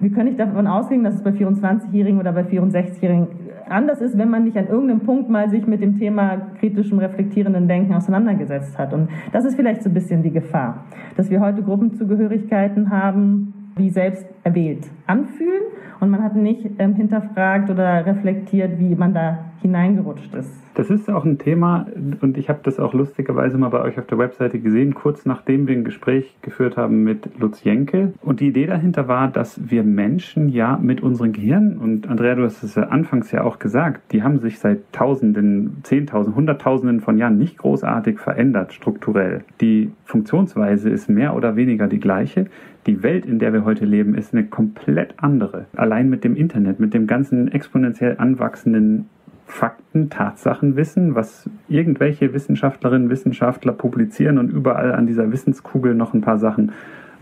wir 0.00 0.10
können 0.10 0.28
nicht 0.28 0.40
davon 0.40 0.66
ausgehen, 0.66 1.04
dass 1.04 1.14
es 1.14 1.22
bei 1.22 1.30
24-Jährigen 1.30 2.18
oder 2.18 2.32
bei 2.32 2.42
64-Jährigen 2.42 3.26
anders 3.68 4.00
ist, 4.00 4.16
wenn 4.16 4.30
man 4.30 4.44
nicht 4.44 4.56
an 4.56 4.66
irgendeinem 4.66 5.00
Punkt 5.00 5.28
mal 5.28 5.50
sich 5.50 5.66
mit 5.66 5.82
dem 5.82 5.98
Thema 5.98 6.38
kritischem, 6.58 6.98
reflektierenden 6.98 7.68
Denken 7.68 7.94
auseinandergesetzt 7.94 8.78
hat. 8.78 8.92
Und 8.92 9.08
das 9.32 9.44
ist 9.44 9.56
vielleicht 9.56 9.82
so 9.82 9.90
ein 9.90 9.94
bisschen 9.94 10.22
die 10.22 10.32
Gefahr, 10.32 10.84
dass 11.16 11.30
wir 11.30 11.40
heute 11.40 11.62
Gruppenzugehörigkeiten 11.62 12.90
haben, 12.90 13.52
wie 13.76 13.90
selbst 13.90 14.26
erwählt 14.42 14.88
anfühlen 15.06 15.62
und 16.00 16.10
man 16.10 16.22
hat 16.22 16.34
nicht 16.34 16.66
ähm, 16.78 16.94
hinterfragt 16.94 17.70
oder 17.70 18.04
reflektiert, 18.06 18.78
wie 18.78 18.94
man 18.94 19.14
da 19.14 19.38
hineingerutscht 19.60 20.34
ist. 20.34 20.60
Das 20.74 20.88
ist 20.88 21.10
auch 21.10 21.24
ein 21.24 21.38
Thema 21.38 21.86
und 22.20 22.38
ich 22.38 22.48
habe 22.48 22.60
das 22.62 22.78
auch 22.78 22.94
lustigerweise 22.94 23.58
mal 23.58 23.68
bei 23.68 23.82
euch 23.82 23.98
auf 23.98 24.06
der 24.06 24.18
Webseite 24.18 24.60
gesehen, 24.60 24.94
kurz 24.94 25.26
nachdem 25.26 25.66
wir 25.66 25.76
ein 25.76 25.84
Gespräch 25.84 26.36
geführt 26.42 26.76
haben 26.76 27.02
mit 27.02 27.38
Lutz 27.38 27.64
Jenke. 27.64 28.14
Und 28.22 28.40
die 28.40 28.48
Idee 28.48 28.66
dahinter 28.66 29.08
war, 29.08 29.28
dass 29.28 29.70
wir 29.70 29.82
Menschen 29.82 30.48
ja 30.48 30.78
mit 30.80 31.02
unseren 31.02 31.32
Gehirnen, 31.32 31.76
und 31.76 32.08
Andrea, 32.08 32.34
du 32.34 32.44
hast 32.44 32.62
es 32.62 32.76
ja 32.76 32.84
anfangs 32.84 33.32
ja 33.32 33.42
auch 33.42 33.58
gesagt, 33.58 34.12
die 34.12 34.22
haben 34.22 34.38
sich 34.38 34.58
seit 34.58 34.92
Tausenden, 34.92 35.80
Zehntausenden, 35.82 36.36
Hunderttausenden 36.36 37.00
von 37.00 37.18
Jahren 37.18 37.36
nicht 37.36 37.58
großartig 37.58 38.18
verändert 38.18 38.72
strukturell. 38.72 39.42
Die 39.60 39.90
Funktionsweise 40.04 40.88
ist 40.88 41.10
mehr 41.10 41.34
oder 41.34 41.56
weniger 41.56 41.88
die 41.88 42.00
gleiche. 42.00 42.46
Die 42.86 43.02
Welt, 43.02 43.26
in 43.26 43.38
der 43.38 43.52
wir 43.52 43.64
heute 43.64 43.84
leben, 43.84 44.14
ist 44.14 44.32
eine 44.32 44.44
komplett 44.44 45.14
andere. 45.18 45.66
Allein 45.76 46.08
mit 46.08 46.24
dem 46.24 46.34
Internet, 46.34 46.80
mit 46.80 46.94
dem 46.94 47.06
ganzen 47.06 47.52
exponentiell 47.52 48.16
anwachsenden 48.18 49.08
Fakten, 49.44 50.08
Tatsachen 50.08 50.76
wissen, 50.76 51.14
was 51.14 51.50
irgendwelche 51.68 52.32
Wissenschaftlerinnen, 52.32 53.10
Wissenschaftler 53.10 53.72
publizieren 53.72 54.38
und 54.38 54.50
überall 54.50 54.94
an 54.94 55.06
dieser 55.06 55.30
Wissenskugel 55.30 55.94
noch 55.94 56.14
ein 56.14 56.20
paar 56.20 56.38
Sachen 56.38 56.72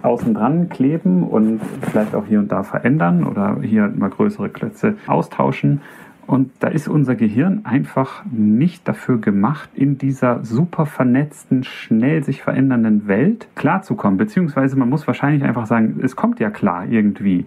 außen 0.03 0.35
dran 0.35 0.69
kleben 0.69 1.25
und 1.25 1.61
vielleicht 1.81 2.15
auch 2.15 2.27
hier 2.27 2.39
und 2.39 2.53
da 2.53 2.63
verändern 2.63 3.25
oder 3.25 3.59
hier 3.61 3.89
mal 3.89 4.11
größere 4.11 4.49
Klötze 4.49 4.95
austauschen. 5.07 5.81
Und 6.29 6.51
da 6.61 6.69
ist 6.69 6.89
unser 6.89 7.15
Gehirn 7.15 7.63
einfach 7.65 8.23
nicht 8.31 8.87
dafür 8.87 9.19
gemacht, 9.19 9.71
in 9.75 9.97
dieser 9.97 10.45
super 10.45 10.85
vernetzten, 10.85 11.65
schnell 11.65 12.23
sich 12.23 12.43
verändernden 12.43 13.09
Welt 13.09 13.49
klarzukommen. 13.55 14.19
Beziehungsweise 14.19 14.77
man 14.77 14.91
muss 14.91 15.07
wahrscheinlich 15.07 15.43
einfach 15.43 15.65
sagen, 15.65 16.01
es 16.03 16.17
kommt 16.17 16.39
ja 16.39 16.51
klar 16.51 16.85
irgendwie. 16.87 17.47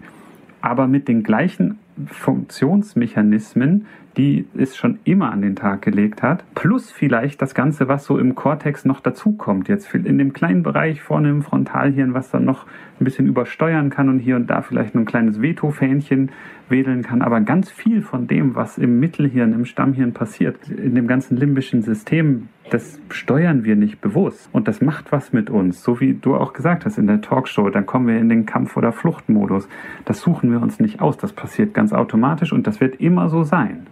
Aber 0.60 0.88
mit 0.88 1.06
den 1.06 1.22
gleichen 1.22 1.78
Funktionsmechanismen, 2.06 3.86
die 4.16 4.46
es 4.56 4.76
schon 4.76 4.98
immer 5.04 5.32
an 5.32 5.42
den 5.42 5.56
Tag 5.56 5.82
gelegt 5.82 6.22
hat, 6.22 6.44
plus 6.54 6.90
vielleicht 6.90 7.40
das 7.40 7.54
Ganze, 7.54 7.88
was 7.88 8.04
so 8.04 8.18
im 8.18 8.34
Kortex 8.34 8.84
noch 8.84 9.00
dazukommt. 9.00 9.68
Jetzt 9.68 9.94
in 9.94 10.18
dem 10.18 10.32
kleinen 10.32 10.62
Bereich 10.62 11.00
vorne 11.02 11.30
im 11.30 11.42
Frontalhirn, 11.42 12.14
was 12.14 12.30
dann 12.30 12.44
noch 12.44 12.66
ein 13.00 13.04
bisschen 13.04 13.26
übersteuern 13.26 13.90
kann 13.90 14.08
und 14.08 14.18
hier 14.18 14.36
und 14.36 14.48
da 14.48 14.62
vielleicht 14.62 14.94
ein 14.94 15.04
kleines 15.04 15.40
Veto-Fähnchen 15.40 16.30
wedeln 16.68 17.02
kann. 17.02 17.22
Aber 17.22 17.40
ganz 17.40 17.70
viel 17.70 18.02
von 18.02 18.26
dem, 18.26 18.54
was 18.54 18.78
im 18.78 19.00
Mittelhirn, 19.00 19.52
im 19.52 19.64
Stammhirn 19.64 20.12
passiert, 20.12 20.68
in 20.68 20.94
dem 20.94 21.06
ganzen 21.06 21.36
limbischen 21.36 21.82
System, 21.82 22.48
das 22.70 23.00
steuern 23.10 23.64
wir 23.64 23.76
nicht 23.76 24.00
bewusst. 24.00 24.48
Und 24.52 24.68
das 24.68 24.80
macht 24.80 25.12
was 25.12 25.32
mit 25.32 25.50
uns. 25.50 25.82
So 25.82 26.00
wie 26.00 26.14
du 26.14 26.34
auch 26.34 26.52
gesagt 26.52 26.84
hast 26.84 26.98
in 26.98 27.06
der 27.06 27.20
Talkshow, 27.20 27.70
dann 27.70 27.86
kommen 27.86 28.06
wir 28.06 28.18
in 28.18 28.28
den 28.28 28.46
Kampf- 28.46 28.76
oder 28.76 28.92
Fluchtmodus. 28.92 29.68
Das 30.04 30.20
suchen 30.20 30.50
wir 30.50 30.60
uns 30.60 30.80
nicht 30.80 31.00
aus. 31.00 31.16
Das 31.16 31.32
passiert 31.32 31.74
ganz 31.74 31.92
automatisch 31.92 32.52
und 32.52 32.66
das 32.66 32.80
wird 32.80 33.00
immer 33.00 33.28
so 33.28 33.42
sein. 33.42 33.86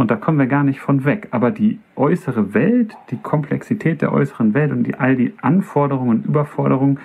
Und 0.00 0.10
da 0.10 0.16
kommen 0.16 0.38
wir 0.38 0.46
gar 0.46 0.64
nicht 0.64 0.80
von 0.80 1.04
weg. 1.04 1.28
Aber 1.30 1.50
die 1.50 1.78
äußere 1.94 2.54
Welt, 2.54 2.96
die 3.10 3.18
Komplexität 3.18 4.00
der 4.00 4.14
äußeren 4.14 4.54
Welt 4.54 4.72
und 4.72 4.84
die, 4.84 4.94
all 4.94 5.14
die 5.14 5.34
Anforderungen 5.42 6.08
und 6.08 6.24
Überforderungen, 6.24 6.98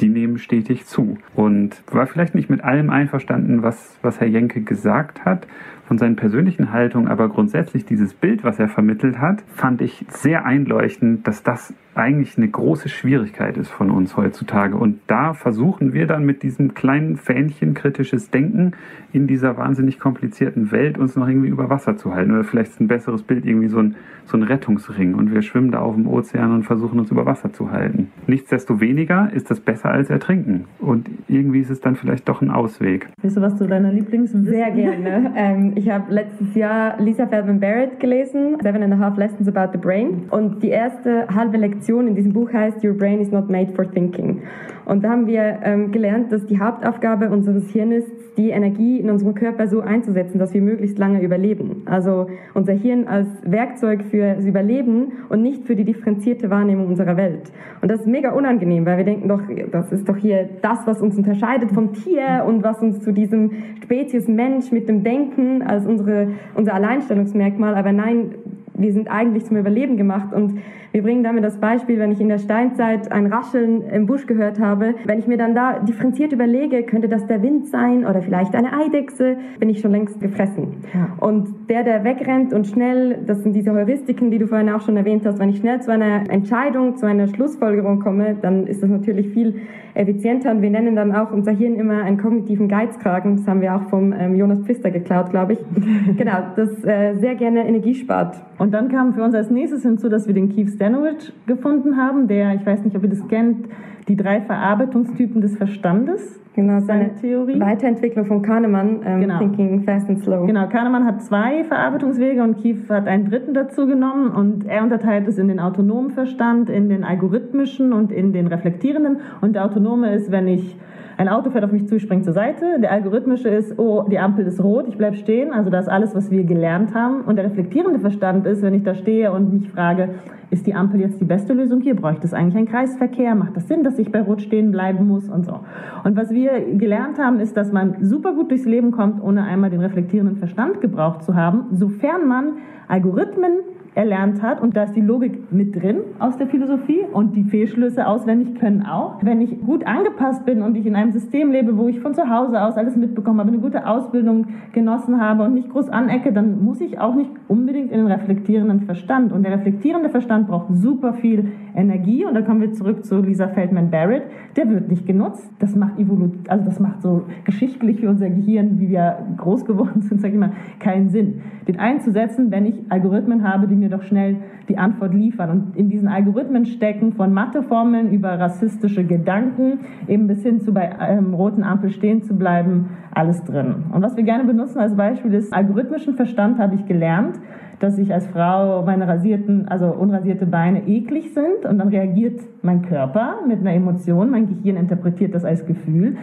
die 0.00 0.08
nehmen 0.08 0.36
stetig 0.36 0.84
zu. 0.84 1.16
Und 1.36 1.80
war 1.92 2.08
vielleicht 2.08 2.34
nicht 2.34 2.50
mit 2.50 2.64
allem 2.64 2.90
einverstanden, 2.90 3.62
was, 3.62 3.96
was 4.02 4.18
Herr 4.18 4.26
Jenke 4.26 4.62
gesagt 4.62 5.24
hat, 5.24 5.46
von 5.90 5.98
seinen 5.98 6.14
persönlichen 6.14 6.72
Haltungen, 6.72 7.08
aber 7.08 7.28
grundsätzlich 7.28 7.84
dieses 7.84 8.14
Bild, 8.14 8.44
was 8.44 8.60
er 8.60 8.68
vermittelt 8.68 9.18
hat, 9.18 9.42
fand 9.48 9.82
ich 9.82 10.06
sehr 10.08 10.44
einleuchtend, 10.44 11.26
dass 11.26 11.42
das 11.42 11.74
eigentlich 11.94 12.36
eine 12.36 12.48
große 12.48 12.88
Schwierigkeit 12.88 13.56
ist 13.56 13.68
von 13.68 13.90
uns 13.90 14.16
heutzutage. 14.16 14.76
Und 14.76 15.00
da 15.08 15.34
versuchen 15.34 15.92
wir 15.92 16.06
dann 16.06 16.24
mit 16.24 16.42
diesem 16.42 16.74
kleinen 16.74 17.16
Fähnchen 17.16 17.74
kritisches 17.74 18.30
Denken 18.30 18.72
in 19.12 19.26
dieser 19.26 19.56
wahnsinnig 19.56 19.98
komplizierten 19.98 20.70
Welt 20.70 20.98
uns 20.98 21.16
noch 21.16 21.26
irgendwie 21.26 21.48
über 21.48 21.68
Wasser 21.68 21.96
zu 21.96 22.14
halten. 22.14 22.30
Oder 22.30 22.44
vielleicht 22.44 22.70
ist 22.70 22.80
ein 22.80 22.86
besseres 22.86 23.22
Bild 23.22 23.44
irgendwie 23.44 23.68
so 23.68 23.78
ein, 23.78 23.96
so 24.24 24.36
ein 24.36 24.44
Rettungsring 24.44 25.14
und 25.14 25.34
wir 25.34 25.42
schwimmen 25.42 25.72
da 25.72 25.80
auf 25.80 25.96
dem 25.96 26.06
Ozean 26.06 26.52
und 26.52 26.62
versuchen 26.62 27.00
uns 27.00 27.10
über 27.10 27.26
Wasser 27.26 27.52
zu 27.52 27.72
halten. 27.72 28.12
Nichtsdestoweniger 28.28 29.30
ist 29.32 29.50
das 29.50 29.58
besser 29.58 29.90
als 29.90 30.10
ertrinken. 30.10 30.66
Und 30.78 31.10
irgendwie 31.26 31.60
ist 31.60 31.70
es 31.70 31.80
dann 31.80 31.96
vielleicht 31.96 32.28
doch 32.28 32.40
ein 32.40 32.50
Ausweg. 32.50 33.08
Weißt 33.22 33.36
du 33.36 33.40
was 33.40 33.56
zu 33.56 33.66
deiner 33.66 33.92
Lieblings? 33.92 34.30
Sehr 34.32 34.70
gerne. 34.70 35.32
Ähm, 35.40 35.72
Ich 35.80 35.88
habe 35.88 36.12
letztes 36.12 36.54
Jahr 36.54 37.00
Lisa 37.00 37.26
Feldman 37.26 37.58
Barrett 37.58 37.98
gelesen, 38.00 38.58
Seven 38.62 38.82
and 38.82 38.92
a 38.92 38.98
Half 38.98 39.16
Lessons 39.16 39.48
About 39.48 39.72
the 39.72 39.78
Brain. 39.78 40.26
Und 40.30 40.62
die 40.62 40.68
erste 40.68 41.26
halbe 41.34 41.56
Lektion 41.56 42.06
in 42.06 42.14
diesem 42.14 42.34
Buch 42.34 42.52
heißt 42.52 42.84
Your 42.84 42.92
Brain 42.92 43.18
is 43.18 43.30
not 43.30 43.48
made 43.48 43.72
for 43.72 43.90
thinking. 43.90 44.42
Und 44.84 45.02
da 45.02 45.08
haben 45.08 45.26
wir 45.26 45.60
ähm, 45.62 45.90
gelernt, 45.90 46.32
dass 46.32 46.44
die 46.44 46.60
Hauptaufgabe 46.60 47.30
unseres 47.30 47.70
Hirns 47.70 48.04
die 48.36 48.50
Energie 48.50 48.98
in 48.98 49.10
unserem 49.10 49.34
Körper 49.34 49.66
so 49.66 49.80
einzusetzen, 49.80 50.38
dass 50.38 50.54
wir 50.54 50.62
möglichst 50.62 50.98
lange 50.98 51.22
überleben. 51.22 51.82
Also 51.86 52.28
unser 52.54 52.72
Hirn 52.72 53.06
als 53.06 53.28
Werkzeug 53.44 54.02
für 54.04 54.34
das 54.34 54.46
Überleben 54.46 55.12
und 55.28 55.42
nicht 55.42 55.64
für 55.64 55.76
die 55.76 55.84
differenzierte 55.84 56.50
Wahrnehmung 56.50 56.86
unserer 56.86 57.16
Welt. 57.16 57.52
Und 57.80 57.90
das 57.90 58.00
ist 58.00 58.06
mega 58.06 58.30
unangenehm, 58.32 58.86
weil 58.86 58.98
wir 58.98 59.04
denken 59.04 59.28
doch, 59.28 59.42
das 59.70 59.92
ist 59.92 60.08
doch 60.08 60.16
hier 60.16 60.48
das, 60.62 60.86
was 60.86 61.00
uns 61.00 61.16
unterscheidet 61.16 61.72
vom 61.72 61.92
Tier 61.92 62.44
und 62.46 62.62
was 62.62 62.80
uns 62.80 63.00
zu 63.00 63.12
diesem 63.12 63.50
Spezies 63.82 64.28
Mensch 64.28 64.72
mit 64.72 64.88
dem 64.88 65.02
Denken 65.02 65.62
als 65.62 65.86
unsere, 65.86 66.28
unser 66.54 66.74
Alleinstellungsmerkmal. 66.74 67.74
Aber 67.74 67.92
nein, 67.92 68.34
wir 68.80 68.92
sind 68.92 69.08
eigentlich 69.08 69.44
zum 69.44 69.56
Überleben 69.56 69.96
gemacht 69.96 70.32
und 70.32 70.60
wir 70.92 71.02
bringen 71.02 71.22
damit 71.22 71.44
das 71.44 71.58
Beispiel, 71.58 72.00
wenn 72.00 72.10
ich 72.10 72.20
in 72.20 72.28
der 72.28 72.38
Steinzeit 72.38 73.12
ein 73.12 73.26
Rascheln 73.26 73.82
im 73.82 74.06
Busch 74.06 74.26
gehört 74.26 74.58
habe, 74.58 74.96
wenn 75.04 75.20
ich 75.20 75.28
mir 75.28 75.38
dann 75.38 75.54
da 75.54 75.78
differenziert 75.78 76.32
überlege, 76.32 76.82
könnte 76.82 77.08
das 77.08 77.26
der 77.26 77.42
Wind 77.42 77.68
sein 77.68 78.04
oder 78.04 78.22
vielleicht 78.22 78.56
eine 78.56 78.72
Eidechse, 78.72 79.36
bin 79.60 79.68
ich 79.68 79.80
schon 79.80 79.92
längst 79.92 80.20
gefressen. 80.20 80.78
Ja. 80.92 81.10
Und 81.20 81.70
der, 81.70 81.84
der 81.84 82.02
wegrennt 82.02 82.52
und 82.52 82.66
schnell, 82.66 83.18
das 83.24 83.42
sind 83.44 83.52
diese 83.52 83.72
Heuristiken, 83.72 84.32
die 84.32 84.38
du 84.38 84.48
vorhin 84.48 84.68
auch 84.68 84.80
schon 84.80 84.96
erwähnt 84.96 85.24
hast, 85.24 85.38
wenn 85.38 85.50
ich 85.50 85.58
schnell 85.58 85.80
zu 85.80 85.92
einer 85.92 86.28
Entscheidung, 86.28 86.96
zu 86.96 87.06
einer 87.06 87.28
Schlussfolgerung 87.28 88.00
komme, 88.00 88.36
dann 88.42 88.66
ist 88.66 88.82
das 88.82 88.90
natürlich 88.90 89.28
viel 89.28 89.60
effizienter 89.94 90.50
und 90.50 90.62
wir 90.62 90.70
nennen 90.70 90.96
dann 90.96 91.14
auch 91.14 91.30
unser 91.32 91.52
Hirn 91.52 91.74
immer 91.74 92.02
einen 92.02 92.18
kognitiven 92.18 92.68
Geizkragen. 92.68 93.36
Das 93.36 93.46
haben 93.46 93.60
wir 93.60 93.74
auch 93.74 93.82
vom 93.90 94.12
ähm, 94.12 94.34
Jonas 94.34 94.60
Pfister 94.60 94.90
geklaut, 94.90 95.30
glaube 95.30 95.54
ich. 95.54 95.58
genau, 96.16 96.38
das 96.56 96.84
äh, 96.84 97.14
sehr 97.14 97.34
gerne 97.34 97.66
Energie 97.66 97.94
spart. 97.94 98.36
Und 98.58 98.69
dann 98.72 98.88
kam 98.88 99.14
für 99.14 99.22
uns 99.22 99.34
als 99.34 99.50
nächstes 99.50 99.82
hinzu, 99.82 100.08
dass 100.08 100.26
wir 100.26 100.34
den 100.34 100.48
Keith 100.48 100.70
Stanowich 100.70 101.32
gefunden 101.46 101.96
haben, 101.96 102.28
der, 102.28 102.54
ich 102.54 102.64
weiß 102.64 102.84
nicht, 102.84 102.96
ob 102.96 103.02
ihr 103.02 103.08
das 103.08 103.26
kennt, 103.28 103.68
die 104.08 104.16
drei 104.16 104.40
Verarbeitungstypen 104.40 105.40
des 105.40 105.56
Verstandes. 105.56 106.40
Genau, 106.56 106.80
seine 106.80 107.14
Theorie. 107.14 107.60
Weiterentwicklung 107.60 108.26
von 108.26 108.42
Kahnemann, 108.42 109.02
ähm, 109.04 109.20
genau. 109.20 109.38
Thinking 109.38 109.84
Fast 109.84 110.08
and 110.08 110.18
Slow. 110.20 110.46
Genau, 110.46 110.66
Kahnemann 110.66 111.04
hat 111.04 111.22
zwei 111.22 111.62
Verarbeitungswege 111.62 112.42
und 112.42 112.60
Keith 112.60 112.88
hat 112.90 113.06
einen 113.06 113.30
dritten 113.30 113.54
dazu 113.54 113.86
genommen 113.86 114.32
und 114.32 114.66
er 114.66 114.82
unterteilt 114.82 115.28
es 115.28 115.38
in 115.38 115.46
den 115.46 115.60
autonomen 115.60 116.10
Verstand, 116.10 116.68
in 116.68 116.88
den 116.88 117.04
algorithmischen 117.04 117.92
und 117.92 118.10
in 118.10 118.32
den 118.32 118.48
reflektierenden. 118.48 119.18
Und 119.40 119.54
der 119.54 119.64
autonome 119.64 120.12
ist, 120.12 120.32
wenn 120.32 120.48
ich 120.48 120.76
ein 121.20 121.28
Auto 121.28 121.50
fährt 121.50 121.64
auf 121.64 121.70
mich 121.70 121.86
zu, 121.86 121.96
ich 121.96 122.02
springe 122.02 122.22
zur 122.22 122.32
Seite. 122.32 122.80
Der 122.80 122.92
algorithmische 122.92 123.50
ist, 123.50 123.78
oh, 123.78 124.06
die 124.10 124.18
Ampel 124.18 124.46
ist 124.46 124.64
rot, 124.64 124.88
ich 124.88 124.96
bleibe 124.96 125.16
stehen. 125.16 125.52
Also 125.52 125.68
das 125.68 125.84
ist 125.84 125.90
alles, 125.90 126.14
was 126.14 126.30
wir 126.30 126.44
gelernt 126.44 126.94
haben. 126.94 127.20
Und 127.26 127.36
der 127.36 127.44
reflektierende 127.44 128.00
Verstand 128.00 128.46
ist, 128.46 128.62
wenn 128.62 128.72
ich 128.72 128.84
da 128.84 128.94
stehe 128.94 129.30
und 129.30 129.52
mich 129.52 129.68
frage, 129.68 130.14
ist 130.50 130.66
die 130.66 130.72
Ampel 130.72 130.98
jetzt 130.98 131.20
die 131.20 131.26
beste 131.26 131.52
Lösung 131.52 131.82
hier? 131.82 131.94
Bräuchte 131.94 132.26
es 132.26 132.32
eigentlich 132.32 132.56
einen 132.56 132.68
Kreisverkehr? 132.68 133.34
Macht 133.34 133.54
das 133.54 133.68
Sinn, 133.68 133.84
dass 133.84 133.98
ich 133.98 134.10
bei 134.10 134.22
Rot 134.22 134.40
stehen 134.40 134.70
bleiben 134.70 135.06
muss 135.06 135.28
und 135.28 135.44
so? 135.44 135.60
Und 136.04 136.16
was 136.16 136.30
wir 136.30 136.58
gelernt 136.78 137.18
haben, 137.18 137.38
ist, 137.38 137.54
dass 137.54 137.70
man 137.70 137.96
super 138.00 138.32
gut 138.32 138.50
durchs 138.50 138.64
Leben 138.64 138.90
kommt, 138.90 139.22
ohne 139.22 139.44
einmal 139.44 139.68
den 139.68 139.80
reflektierenden 139.80 140.38
Verstand 140.38 140.80
gebraucht 140.80 141.22
zu 141.22 141.34
haben, 141.34 141.66
sofern 141.70 142.26
man 142.28 142.52
Algorithmen 142.88 143.58
erlernt 143.94 144.42
hat. 144.42 144.60
Und 144.60 144.76
da 144.76 144.84
ist 144.84 144.94
die 144.94 145.00
Logik 145.00 145.52
mit 145.52 145.74
drin 145.74 145.98
aus 146.18 146.36
der 146.36 146.46
Philosophie 146.46 147.00
und 147.12 147.36
die 147.36 147.44
Fehlschlüsse 147.44 148.06
auswendig 148.06 148.58
können 148.60 148.82
auch. 148.82 149.18
Wenn 149.22 149.40
ich 149.40 149.60
gut 149.60 149.86
angepasst 149.86 150.44
bin 150.44 150.62
und 150.62 150.76
ich 150.76 150.86
in 150.86 150.96
einem 150.96 151.12
System 151.12 151.50
lebe, 151.50 151.76
wo 151.76 151.88
ich 151.88 152.00
von 152.00 152.14
zu 152.14 152.28
Hause 152.28 152.62
aus 152.62 152.76
alles 152.76 152.96
mitbekommen 152.96 153.40
habe, 153.40 153.50
eine 153.50 153.58
gute 153.58 153.86
Ausbildung 153.86 154.46
genossen 154.72 155.20
habe 155.20 155.44
und 155.44 155.54
nicht 155.54 155.70
groß 155.70 155.88
anecke, 155.88 156.32
dann 156.32 156.62
muss 156.64 156.80
ich 156.80 156.98
auch 156.98 157.14
nicht 157.14 157.30
unbedingt 157.48 157.90
in 157.90 157.98
den 157.98 158.06
reflektierenden 158.06 158.82
Verstand. 158.82 159.32
Und 159.32 159.42
der 159.42 159.52
reflektierende 159.52 160.08
Verstand 160.08 160.48
braucht 160.48 160.74
super 160.74 161.14
viel 161.14 161.52
Energie. 161.74 162.24
Und 162.24 162.34
da 162.34 162.42
kommen 162.42 162.60
wir 162.60 162.72
zurück 162.72 163.04
zu 163.04 163.20
Lisa 163.20 163.48
Feldman 163.48 163.90
Barrett. 163.90 164.22
Der 164.56 164.68
wird 164.70 164.88
nicht 164.88 165.06
genutzt. 165.06 165.50
Das 165.58 165.74
macht 165.74 165.98
Evolut 165.98 166.48
also 166.48 166.64
das 166.64 166.80
macht 166.80 167.02
so 167.02 167.22
geschichtlich 167.44 168.00
für 168.00 168.08
unser 168.08 168.28
Gehirn, 168.28 168.80
wie 168.80 168.90
wir 168.90 169.18
groß 169.40 169.64
geworden 169.64 170.02
sind, 170.02 170.20
sage 170.20 170.34
ich 170.34 170.40
mal, 170.40 170.52
keinen 170.78 171.10
Sinn. 171.10 171.42
Den 171.66 171.78
einzusetzen, 171.78 172.50
wenn 172.50 172.66
ich 172.66 172.80
Algorithmen 172.88 173.42
habe, 173.42 173.66
die 173.66 173.74
mir 173.74 173.88
doch 173.88 174.02
schnell 174.02 174.36
die 174.68 174.78
Antwort 174.78 175.14
liefern. 175.14 175.50
Und 175.50 175.76
in 175.76 175.88
diesen 175.88 176.08
Algorithmen 176.08 176.66
stecken 176.66 177.12
von 177.12 177.32
Matheformeln 177.32 178.10
über 178.10 178.38
rassistische 178.38 179.04
Gedanken 179.04 179.80
eben 180.06 180.26
bis 180.26 180.42
hin 180.42 180.60
zu 180.60 180.72
bei 180.72 180.90
ähm, 181.00 181.34
roten 181.34 181.64
Ampel 181.64 181.90
stehen 181.90 182.22
zu 182.22 182.36
bleiben, 182.36 182.90
alles 183.12 183.42
drin. 183.44 183.86
Und 183.92 184.02
was 184.02 184.16
wir 184.16 184.24
gerne 184.24 184.44
benutzen 184.44 184.78
als 184.78 184.96
Beispiel 184.96 185.34
ist, 185.34 185.52
algorithmischen 185.52 186.14
Verstand 186.14 186.58
habe 186.58 186.76
ich 186.76 186.86
gelernt, 186.86 187.38
dass 187.80 187.98
ich 187.98 188.12
als 188.12 188.26
Frau 188.28 188.84
meine 188.84 189.08
rasierten, 189.08 189.66
also 189.68 189.86
unrasierte 189.86 190.46
Beine 190.46 190.86
eklig 190.86 191.32
sind 191.32 191.64
und 191.68 191.78
dann 191.78 191.88
reagiert 191.88 192.40
mein 192.62 192.82
Körper 192.82 193.38
mit 193.48 193.60
einer 193.60 193.72
Emotion, 193.72 194.30
mein 194.30 194.46
Gehirn 194.46 194.76
interpretiert 194.76 195.34
das 195.34 195.44
als 195.44 195.66
Gefühl 195.66 196.16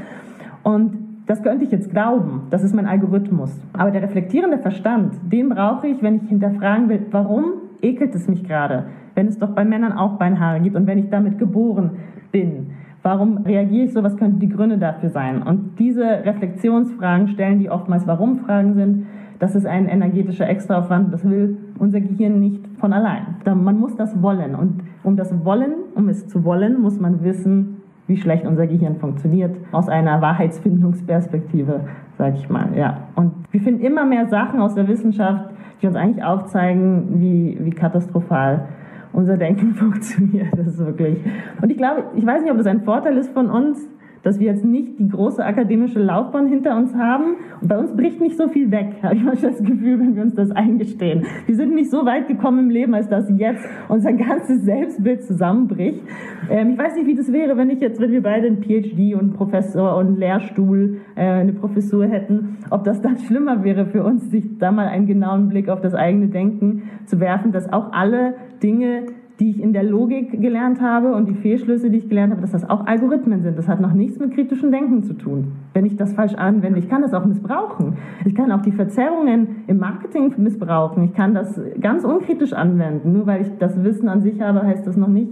und 0.64 1.07
das 1.28 1.44
könnte 1.44 1.66
ich 1.66 1.72
jetzt 1.72 1.92
glauben, 1.92 2.44
das 2.50 2.64
ist 2.64 2.74
mein 2.74 2.86
Algorithmus. 2.86 3.54
Aber 3.74 3.92
der 3.92 4.02
reflektierende 4.02 4.58
Verstand, 4.58 5.14
den 5.32 5.50
brauche 5.50 5.88
ich, 5.88 6.02
wenn 6.02 6.16
ich 6.16 6.30
hinterfragen 6.30 6.88
will, 6.90 7.06
warum 7.12 7.46
ekelt 7.82 8.16
es 8.16 8.28
mich 8.28 8.44
gerade, 8.46 8.86
wenn 9.14 9.28
es 9.28 9.38
doch 9.38 9.50
bei 9.50 9.66
Männern 9.66 9.92
auch 9.92 10.18
Beinhaare 10.18 10.62
gibt 10.62 10.76
und 10.76 10.88
wenn 10.88 10.98
ich 10.98 11.10
damit 11.10 11.38
geboren 11.38 11.92
bin. 12.32 12.72
Warum 13.04 13.40
reagiere 13.40 13.86
ich 13.86 13.94
so? 13.94 14.04
Was 14.04 14.18
könnten 14.18 14.40
die 14.40 14.50
Gründe 14.50 14.78
dafür 14.78 15.10
sein? 15.10 15.44
Und 15.44 15.80
diese 15.80 16.04
Reflexionsfragen 16.04 17.28
stellen, 17.28 17.60
die 17.60 17.70
oftmals 17.70 18.08
Warum-Fragen 18.08 18.74
sind, 18.74 19.06
das 19.40 19.54
ist 19.54 19.66
ein 19.68 19.88
energetischer 19.88 20.50
Extraaufwand, 20.50 21.14
das 21.14 21.24
will 21.24 21.58
unser 21.78 22.02
Gehirn 22.02 22.40
nicht 22.40 22.66
von 22.80 22.92
allein. 22.92 23.36
Man 23.46 23.80
muss 23.80 23.96
das 23.96 24.22
wollen. 24.22 24.56
Und 24.56 24.82
um 25.04 25.16
das 25.16 25.46
Wollen, 25.46 25.74
um 25.94 26.10
es 26.10 26.28
zu 26.28 26.44
wollen, 26.44 26.82
muss 26.82 27.00
man 27.00 27.24
wissen, 27.24 27.77
wie 28.08 28.18
schlecht 28.18 28.46
unser 28.46 28.68
Gehirn 28.68 28.98
funktioniert, 28.98 29.56
aus 29.72 29.90
einer 29.90 30.22
Wahrheitsfindungsperspektive, 30.22 31.82
sage 32.18 32.38
ich 32.38 32.50
mal. 32.50 32.70
Ja. 32.76 33.08
Und 33.16 33.34
wir 33.52 33.62
finden 33.62 33.82
immer 33.82 34.06
mehr 34.06 34.28
Sachen 34.28 34.62
aus 34.62 34.76
der 34.76 34.88
Wissenschaft, 34.88 35.50
die 35.82 35.88
uns 35.88 35.96
eigentlich 35.96 36.24
aufzeigen, 36.24 37.20
wie, 37.20 37.58
wie 37.62 37.70
katastrophal 37.72 38.68
unser 39.14 39.38
Denken 39.38 39.74
funktioniert. 39.76 40.58
Das 40.58 40.68
ist 40.68 40.80
wirklich. 40.80 41.20
Und 41.62 41.70
ich 41.70 41.78
glaube, 41.78 42.06
ich 42.16 42.26
weiß 42.26 42.42
nicht, 42.42 42.52
ob 42.52 42.58
das 42.58 42.68
ein 42.68 42.82
Vorteil 42.82 43.18
ist 43.18 43.32
von 43.34 43.50
uns, 43.50 43.88
dass 44.24 44.40
wir 44.40 44.48
jetzt 44.48 44.66
nicht 44.66 45.00
die 45.00 45.08
große 45.08 45.44
akademische 45.44 46.00
Laufbahn 46.00 46.48
hinter 46.48 46.76
uns 46.76 46.96
haben. 46.96 47.36
Und 47.62 47.68
bei 47.68 47.78
uns 47.78 47.96
bricht 47.96 48.20
nicht 48.20 48.38
so 48.38 48.48
viel 48.48 48.72
weg, 48.72 48.96
habe 49.04 49.16
ich 49.16 49.24
manchmal 49.24 49.52
das 49.52 49.64
Gefühl, 49.64 50.00
wenn 50.00 50.16
wir 50.16 50.24
uns 50.24 50.36
das 50.36 50.52
eingestehen. 50.52 51.26
Wir 51.46 51.56
sind 51.56 51.76
nicht 51.76 51.90
so 51.90 52.06
weit 52.06 52.28
gekommen 52.28 52.60
im 52.60 52.70
Leben, 52.70 52.94
als 52.94 53.10
dass 53.10 53.30
jetzt 53.38 53.66
unser 53.90 54.14
ganzes 54.28 54.64
Selbstbild 54.64 55.24
zusammenbricht. 55.24 56.02
Ähm, 56.50 56.72
ich 56.72 56.78
weiß 56.78 56.96
nicht, 56.96 57.08
wie 57.08 57.16
das 57.16 57.32
wäre, 57.32 57.58
wenn 57.58 57.70
ich 57.70 57.80
jetzt, 57.80 58.00
wenn 58.02 58.12
wir 58.12 58.24
beide 58.24 58.48
einen 58.48 58.64
PhD 58.64 59.16
und 59.16 59.34
Professor 59.34 59.98
und 59.98 60.18
Lehrstuhl, 60.18 61.02
äh, 61.16 61.22
eine 61.22 61.54
Professur 61.54 62.06
hätten, 62.06 62.58
ob 62.70 62.84
das 62.84 63.02
dann 63.02 63.18
schlimmer 63.28 63.64
wäre 63.64 63.86
für 63.86 64.04
uns, 64.04 64.30
sich 64.30 64.58
da 64.58 64.72
mal 64.72 64.88
einen 64.88 65.08
genauen 65.08 65.50
Blick 65.50 65.70
auf 65.70 65.82
das 65.82 65.94
eigene 65.94 66.28
Denken 66.28 66.84
zu 67.06 67.20
werfen, 67.20 67.52
dass 67.52 67.72
auch 67.72 67.92
alle 67.92 68.36
Dinge, 68.62 69.06
die 69.40 69.52
ich 69.52 69.62
in 69.62 69.72
der 69.72 69.84
Logik 69.84 70.42
gelernt 70.42 70.82
habe 70.82 71.14
und 71.14 71.30
die 71.30 71.36
Fehlschlüsse, 71.36 71.90
die 71.92 72.00
ich 72.00 72.10
gelernt 72.10 72.32
habe, 72.32 72.42
dass 72.42 72.52
das 72.52 72.68
auch 72.68 72.88
Algorithmen 72.88 73.44
sind. 73.44 73.58
Das 73.58 73.68
hat 73.68 73.80
noch 73.80 73.94
nichts 73.94 74.18
mit 74.20 74.34
kritischem 74.34 74.72
Denken 74.72 75.04
zu 75.04 75.14
tun. 75.14 75.54
Wenn 75.74 75.86
ich 75.86 75.96
das 75.96 76.14
falsch 76.14 76.34
anwende, 76.34 76.80
ich 76.80 76.90
kann 76.90 77.04
das 77.04 77.14
auch 77.14 77.26
missbrauchen. 77.26 77.98
Ich 78.26 78.34
kann 78.34 78.52
auch 78.52 78.62
die 78.62 78.72
Verzerrungen 78.72 79.64
im 79.68 79.78
Marketing 79.78 80.34
missbrauchen. 80.38 81.04
Ich 81.04 81.14
kann 81.14 81.36
das 81.36 81.60
ganz 81.80 82.04
unkritisch 82.04 82.54
anwenden. 82.54 83.14
Nur 83.14 83.28
weil 83.28 83.42
ich 83.42 83.52
das 83.60 83.84
Wissen 83.84 84.10
an 84.10 84.22
sich 84.22 84.42
habe, 84.42 84.64
heißt 84.64 84.88
das 84.88 84.98
noch 84.98 85.08
nicht, 85.08 85.30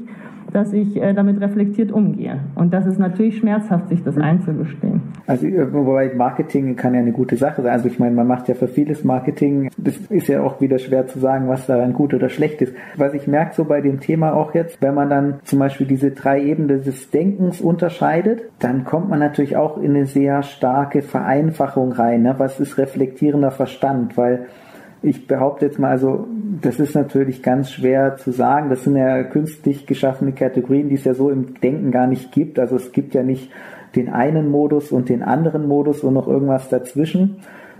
dass 0.55 0.71
ich 0.71 0.95
äh, 0.95 1.13
damit 1.13 1.41
reflektiert 1.41 1.91
umgehe. 1.91 2.39
Und 2.55 2.73
das 2.73 2.85
ist 2.85 2.97
natürlich 2.97 3.37
schmerzhaft, 3.37 3.89
sich 3.89 4.01
das 4.03 4.17
einzugestehen. 4.17 5.01
Also 5.27 5.45
äh, 5.47 5.73
wobei 5.73 6.13
Marketing 6.15 6.77
kann 6.77 6.93
ja 6.93 7.01
eine 7.01 7.11
gute 7.11 7.35
Sache 7.35 7.61
sein. 7.61 7.73
Also 7.73 7.89
ich 7.89 7.99
meine, 7.99 8.15
man 8.15 8.25
macht 8.25 8.47
ja 8.47 8.55
für 8.55 8.69
vieles 8.69 9.03
Marketing. 9.03 9.69
Das 9.77 9.97
ist 9.97 10.27
ja 10.29 10.41
auch 10.41 10.61
wieder 10.61 10.79
schwer 10.79 11.07
zu 11.07 11.19
sagen, 11.19 11.49
was 11.49 11.65
daran 11.67 11.91
gut 11.91 12.13
oder 12.13 12.29
schlecht 12.29 12.61
ist. 12.61 12.73
Was 12.95 13.13
ich 13.13 13.27
merke 13.27 13.53
so 13.53 13.65
bei 13.65 13.81
dem 13.81 13.99
Thema 13.99 14.33
auch 14.33 14.55
jetzt, 14.55 14.81
wenn 14.81 14.93
man 14.93 15.09
dann 15.09 15.35
zum 15.43 15.59
Beispiel 15.59 15.87
diese 15.87 16.11
drei 16.11 16.41
Ebenen 16.41 16.83
des 16.83 17.09
Denkens 17.09 17.59
unterscheidet, 17.59 18.43
dann 18.59 18.85
kommt 18.85 19.09
man 19.09 19.19
natürlich 19.19 19.57
auch 19.57 19.77
in 19.77 19.95
eine 19.95 20.05
sehr 20.05 20.41
starke 20.43 21.01
Vereinfachung 21.01 21.91
rein. 21.91 22.21
Ne? 22.21 22.35
Was 22.37 22.61
ist 22.61 22.77
reflektierender 22.77 23.51
Verstand? 23.51 24.15
Weil 24.15 24.45
ich 25.05 25.27
behaupte 25.27 25.65
jetzt 25.65 25.79
mal, 25.79 25.91
also 25.91 26.27
das 26.61 26.79
ist 26.79 26.95
natürlich 26.95 27.43
ganz 27.43 27.71
schwer 27.71 28.17
zu 28.17 28.31
sagen. 28.31 28.69
Das 28.69 28.83
sind 28.83 28.95
ja 28.95 29.23
künstlich 29.23 29.85
geschaffene 29.85 30.33
Kategorien, 30.33 30.89
die 30.89 30.95
es 30.95 31.03
ja 31.03 31.13
so 31.13 31.29
im 31.29 31.59
Denken 31.59 31.91
gar 31.91 32.07
nicht 32.07 32.31
gibt. 32.31 32.59
Also 32.59 32.75
es 32.75 32.91
gibt 32.91 33.13
ja 33.13 33.23
nicht 33.23 33.51
den 33.95 34.09
einen 34.09 34.49
Modus 34.49 34.91
und 34.91 35.09
den 35.09 35.23
anderen 35.23 35.67
Modus 35.67 36.03
und 36.03 36.13
noch 36.13 36.27
irgendwas 36.27 36.69
dazwischen, 36.69 37.37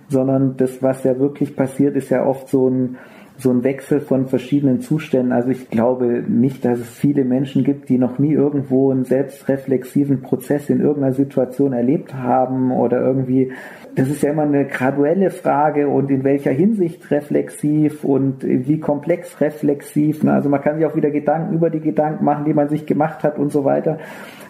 sondern 0.08 0.56
das, 0.58 0.82
was 0.82 1.04
ja 1.04 1.20
wirklich 1.20 1.56
passiert, 1.56 1.96
ist 1.96 2.10
ja 2.10 2.26
oft 2.26 2.48
so 2.48 2.70
ein 2.70 2.98
so 3.38 3.52
ein 3.52 3.64
Wechsel 3.64 4.00
von 4.00 4.28
verschiedenen 4.28 4.80
Zuständen. 4.80 5.34
Also 5.34 5.50
ich 5.50 5.70
glaube 5.70 6.24
nicht, 6.28 6.64
dass 6.64 6.80
es 6.80 6.90
viele 6.90 7.26
Menschen 7.26 7.64
gibt, 7.64 7.90
die 7.90 7.98
noch 7.98 8.18
nie 8.18 8.34
irgendwo 8.34 8.92
einen 8.92 9.04
selbstreflexiven 9.04 10.22
Prozess 10.22 10.70
in 10.70 10.80
irgendeiner 10.80 11.14
Situation 11.14 11.74
erlebt 11.74 12.14
haben 12.14 12.72
oder 12.72 13.02
irgendwie 13.02 13.52
das 13.96 14.10
ist 14.10 14.24
ja 14.24 14.32
immer 14.32 14.44
eine 14.44 14.66
graduelle 14.66 15.30
Frage 15.30 15.88
und 15.88 16.12
in 16.12 16.26
welcher 16.26 16.52
Hinsicht 16.52 17.10
reflexiv 17.12 18.04
und 18.04 18.44
wie 18.44 18.80
komplex 18.80 19.40
reflexiv. 19.40 20.22
Ne? 20.22 20.34
Also 20.34 20.50
man 20.50 20.62
kann 20.62 20.76
sich 20.76 20.86
auch 20.86 20.98
wieder 20.98 21.12
Gedanken 21.12 21.54
über 21.56 21.70
die 21.70 21.80
Gedanken 21.80 22.26
machen, 22.26 22.44
die 22.44 22.54
man 22.54 22.68
sich 22.68 22.86
gemacht 22.86 23.24
hat 23.24 23.40
und 23.40 23.54
so 23.54 23.64
weiter. 23.64 23.98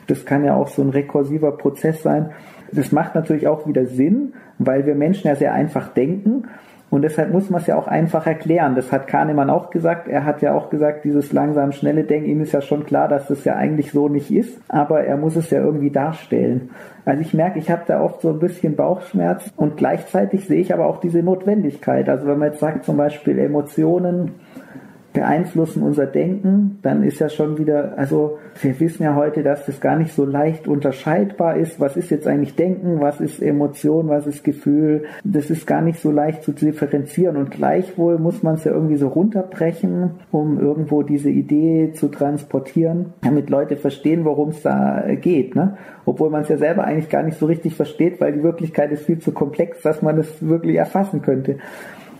Das 0.07 0.25
kann 0.25 0.43
ja 0.45 0.55
auch 0.55 0.67
so 0.67 0.81
ein 0.81 0.89
rekursiver 0.89 1.51
Prozess 1.51 2.01
sein. 2.01 2.31
Das 2.71 2.91
macht 2.91 3.13
natürlich 3.13 3.47
auch 3.47 3.67
wieder 3.67 3.85
Sinn, 3.85 4.33
weil 4.57 4.87
wir 4.87 4.95
Menschen 4.95 5.27
ja 5.27 5.35
sehr 5.35 5.53
einfach 5.53 5.89
denken 5.89 6.45
und 6.89 7.01
deshalb 7.01 7.31
muss 7.31 7.49
man 7.49 7.61
es 7.61 7.67
ja 7.67 7.77
auch 7.77 7.87
einfach 7.87 8.27
erklären. 8.27 8.75
Das 8.75 8.91
hat 8.91 9.07
Kahnemann 9.07 9.49
auch 9.49 9.69
gesagt. 9.69 10.07
Er 10.07 10.23
hat 10.23 10.41
ja 10.41 10.53
auch 10.53 10.69
gesagt, 10.69 11.03
dieses 11.03 11.33
langsam 11.33 11.71
schnelle 11.71 12.03
Denken, 12.03 12.29
ihm 12.29 12.41
ist 12.41 12.53
ja 12.53 12.61
schon 12.61 12.85
klar, 12.85 13.07
dass 13.07 13.27
das 13.27 13.43
ja 13.43 13.55
eigentlich 13.55 13.91
so 13.91 14.07
nicht 14.07 14.31
ist, 14.31 14.59
aber 14.67 15.03
er 15.03 15.17
muss 15.17 15.35
es 15.35 15.49
ja 15.49 15.59
irgendwie 15.59 15.89
darstellen. 15.89 16.69
Also 17.03 17.21
ich 17.21 17.33
merke, 17.33 17.59
ich 17.59 17.69
habe 17.69 17.83
da 17.87 18.01
oft 18.01 18.21
so 18.21 18.29
ein 18.29 18.39
bisschen 18.39 18.75
Bauchschmerz 18.75 19.51
und 19.55 19.77
gleichzeitig 19.77 20.47
sehe 20.47 20.61
ich 20.61 20.73
aber 20.73 20.85
auch 20.85 20.99
diese 20.99 21.21
Notwendigkeit. 21.21 22.07
Also 22.07 22.27
wenn 22.27 22.39
man 22.39 22.49
jetzt 22.49 22.61
sagt 22.61 22.85
zum 22.85 22.97
Beispiel 22.97 23.39
Emotionen, 23.39 24.31
beeinflussen 25.15 25.81
unser 25.81 26.05
Denken, 26.05 26.77
dann 26.83 27.01
ist 27.01 27.19
ja 27.19 27.29
schon 27.29 27.57
wieder, 27.57 27.97
also 27.97 28.37
wir 28.61 28.79
wissen 28.79 29.03
ja 29.03 29.15
heute, 29.15 29.41
dass 29.41 29.65
das 29.65 29.79
gar 29.79 29.95
nicht 29.95 30.13
so 30.13 30.25
leicht 30.25 30.67
unterscheidbar 30.67 31.55
ist. 31.55 31.79
Was 31.79 31.97
ist 31.97 32.11
jetzt 32.11 32.27
eigentlich 32.27 32.55
Denken, 32.55 32.99
was 33.01 33.19
ist 33.21 33.41
Emotion, 33.41 34.09
was 34.09 34.27
ist 34.27 34.43
Gefühl? 34.43 35.05
Das 35.23 35.49
ist 35.49 35.65
gar 35.65 35.81
nicht 35.81 35.99
so 35.99 36.11
leicht 36.11 36.43
zu 36.43 36.51
differenzieren 36.51 37.37
und 37.37 37.49
gleichwohl 37.49 38.19
muss 38.19 38.43
man 38.43 38.55
es 38.55 38.65
ja 38.65 38.73
irgendwie 38.73 38.97
so 38.97 39.07
runterbrechen, 39.07 40.11
um 40.31 40.59
irgendwo 40.59 41.01
diese 41.01 41.29
Idee 41.29 41.93
zu 41.93 42.09
transportieren, 42.09 43.13
damit 43.21 43.49
Leute 43.49 43.77
verstehen, 43.77 44.25
worum 44.25 44.49
es 44.49 44.61
da 44.61 45.05
geht. 45.15 45.55
Ne? 45.55 45.77
Obwohl 46.05 46.29
man 46.29 46.41
es 46.41 46.49
ja 46.49 46.57
selber 46.57 46.83
eigentlich 46.83 47.09
gar 47.09 47.23
nicht 47.23 47.39
so 47.39 47.45
richtig 47.45 47.75
versteht, 47.75 48.19
weil 48.19 48.33
die 48.33 48.43
Wirklichkeit 48.43 48.91
ist 48.91 49.05
viel 49.05 49.19
zu 49.19 49.31
komplex, 49.31 49.81
dass 49.81 50.01
man 50.01 50.17
es 50.17 50.45
wirklich 50.45 50.75
erfassen 50.75 51.21
könnte. 51.21 51.57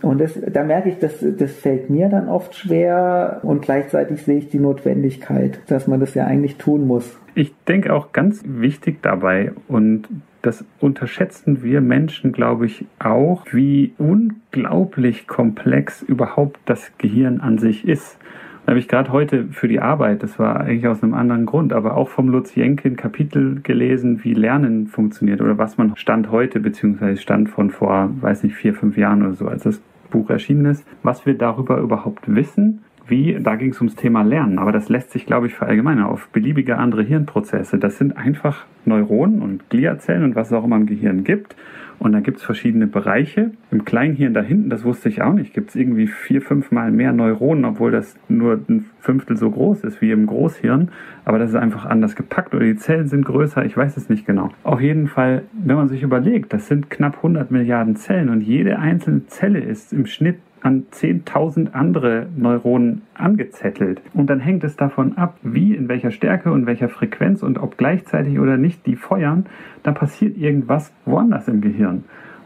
Und 0.06 0.20
das, 0.20 0.40
da 0.40 0.62
merke 0.62 0.88
ich, 0.88 0.98
dass 0.98 1.18
das 1.20 1.52
fällt 1.52 1.90
mir 1.90 2.08
dann 2.08 2.28
oft 2.28 2.54
schwer 2.54 3.40
und 3.42 3.62
gleichzeitig 3.62 4.22
sehe 4.22 4.38
ich 4.38 4.48
die 4.48 4.60
Notwendigkeit, 4.60 5.58
dass 5.66 5.88
man 5.88 5.98
das 5.98 6.14
ja 6.14 6.26
eigentlich 6.26 6.56
tun 6.56 6.86
muss. 6.86 7.18
Ich 7.34 7.52
denke 7.66 7.92
auch 7.92 8.12
ganz 8.12 8.42
wichtig 8.46 9.02
dabei 9.02 9.52
und 9.66 10.08
das 10.42 10.64
unterschätzen 10.78 11.64
wir 11.64 11.80
Menschen, 11.80 12.30
glaube 12.30 12.66
ich, 12.66 12.86
auch, 13.00 13.46
wie 13.50 13.94
unglaublich 13.98 15.26
komplex 15.26 16.02
überhaupt 16.02 16.60
das 16.66 16.92
Gehirn 16.98 17.40
an 17.40 17.58
sich 17.58 17.86
ist. 17.86 18.16
Da 18.64 18.70
habe 18.70 18.78
ich 18.78 18.86
gerade 18.88 19.10
heute 19.10 19.46
für 19.50 19.66
die 19.66 19.80
Arbeit, 19.80 20.22
das 20.22 20.38
war 20.38 20.60
eigentlich 20.60 20.86
aus 20.86 21.02
einem 21.02 21.14
anderen 21.14 21.46
Grund, 21.46 21.72
aber 21.72 21.96
auch 21.96 22.08
vom 22.08 22.28
Lutz 22.28 22.54
Jenkin 22.54 22.96
Kapitel 22.96 23.60
gelesen, 23.62 24.22
wie 24.22 24.34
Lernen 24.34 24.86
funktioniert 24.86 25.40
oder 25.40 25.58
was 25.58 25.78
man 25.78 25.96
Stand 25.96 26.30
heute, 26.30 26.60
beziehungsweise 26.60 27.20
Stand 27.20 27.48
von 27.48 27.70
vor, 27.70 28.10
weiß 28.20 28.44
nicht, 28.44 28.54
vier, 28.54 28.74
fünf 28.74 28.96
Jahren 28.96 29.22
oder 29.22 29.34
so, 29.34 29.48
als 29.48 29.64
das 29.64 29.80
Buch 30.06 30.30
erschienen 30.30 30.66
ist, 30.66 30.86
was 31.02 31.26
wir 31.26 31.34
darüber 31.34 31.78
überhaupt 31.78 32.22
wissen. 32.26 32.82
Wie, 33.08 33.38
da 33.40 33.54
ging 33.54 33.70
es 33.70 33.80
ums 33.80 33.94
Thema 33.94 34.22
Lernen, 34.22 34.58
aber 34.58 34.72
das 34.72 34.88
lässt 34.88 35.12
sich, 35.12 35.26
glaube 35.26 35.46
ich, 35.46 35.54
verallgemeinern 35.54 36.06
auf 36.06 36.28
beliebige 36.28 36.76
andere 36.76 37.04
Hirnprozesse. 37.04 37.78
Das 37.78 37.98
sind 37.98 38.16
einfach 38.16 38.64
Neuronen 38.84 39.42
und 39.42 39.70
Gliazellen 39.70 40.24
und 40.24 40.34
was 40.34 40.48
es 40.48 40.52
auch 40.54 40.64
immer 40.64 40.76
im 40.76 40.86
Gehirn 40.86 41.22
gibt. 41.22 41.54
Und 41.98 42.12
da 42.12 42.20
gibt 42.20 42.38
es 42.38 42.44
verschiedene 42.44 42.86
Bereiche. 42.86 43.52
Im 43.70 43.84
Kleinhirn 43.84 44.34
da 44.34 44.42
hinten, 44.42 44.70
das 44.70 44.84
wusste 44.84 45.08
ich 45.08 45.22
auch 45.22 45.32
nicht, 45.32 45.54
gibt 45.54 45.70
es 45.70 45.76
irgendwie 45.76 46.06
vier, 46.06 46.42
fünf 46.42 46.70
Mal 46.70 46.90
mehr 46.90 47.12
Neuronen, 47.12 47.64
obwohl 47.64 47.90
das 47.90 48.16
nur 48.28 48.60
ein 48.68 48.86
Fünftel 49.00 49.36
so 49.36 49.50
groß 49.50 49.84
ist 49.84 50.00
wie 50.00 50.10
im 50.10 50.26
Großhirn. 50.26 50.90
Aber 51.24 51.38
das 51.38 51.50
ist 51.50 51.56
einfach 51.56 51.84
anders 51.84 52.14
gepackt 52.14 52.54
oder 52.54 52.64
die 52.64 52.76
Zellen 52.76 53.08
sind 53.08 53.24
größer, 53.24 53.64
ich 53.64 53.76
weiß 53.76 53.96
es 53.96 54.08
nicht 54.08 54.26
genau. 54.26 54.50
Auf 54.62 54.80
jeden 54.80 55.08
Fall, 55.08 55.42
wenn 55.52 55.76
man 55.76 55.88
sich 55.88 56.02
überlegt, 56.02 56.52
das 56.52 56.68
sind 56.68 56.90
knapp 56.90 57.16
100 57.16 57.50
Milliarden 57.50 57.96
Zellen 57.96 58.28
und 58.28 58.42
jede 58.42 58.78
einzelne 58.78 59.26
Zelle 59.26 59.60
ist 59.60 59.92
im 59.92 60.06
Schnitt 60.06 60.36
an 60.66 60.86
10.000 60.90 61.74
andere 61.74 62.26
Neuronen 62.36 63.02
angezettelt. 63.14 64.02
Und 64.14 64.28
dann 64.28 64.40
hängt 64.40 64.64
es 64.64 64.74
davon 64.74 65.16
ab, 65.16 65.38
wie, 65.42 65.76
in 65.76 65.88
welcher 65.88 66.10
Stärke 66.10 66.50
und 66.50 66.66
welcher 66.66 66.88
Frequenz 66.88 67.44
und 67.44 67.58
ob 67.58 67.78
gleichzeitig 67.78 68.40
oder 68.40 68.56
nicht 68.56 68.84
die 68.84 68.96
feuern, 68.96 69.46
dann 69.84 69.94
passiert 69.94 70.36
irgendwas 70.36 70.92
woanders 71.04 71.46
im 71.46 71.60
Gehirn. 71.60 72.02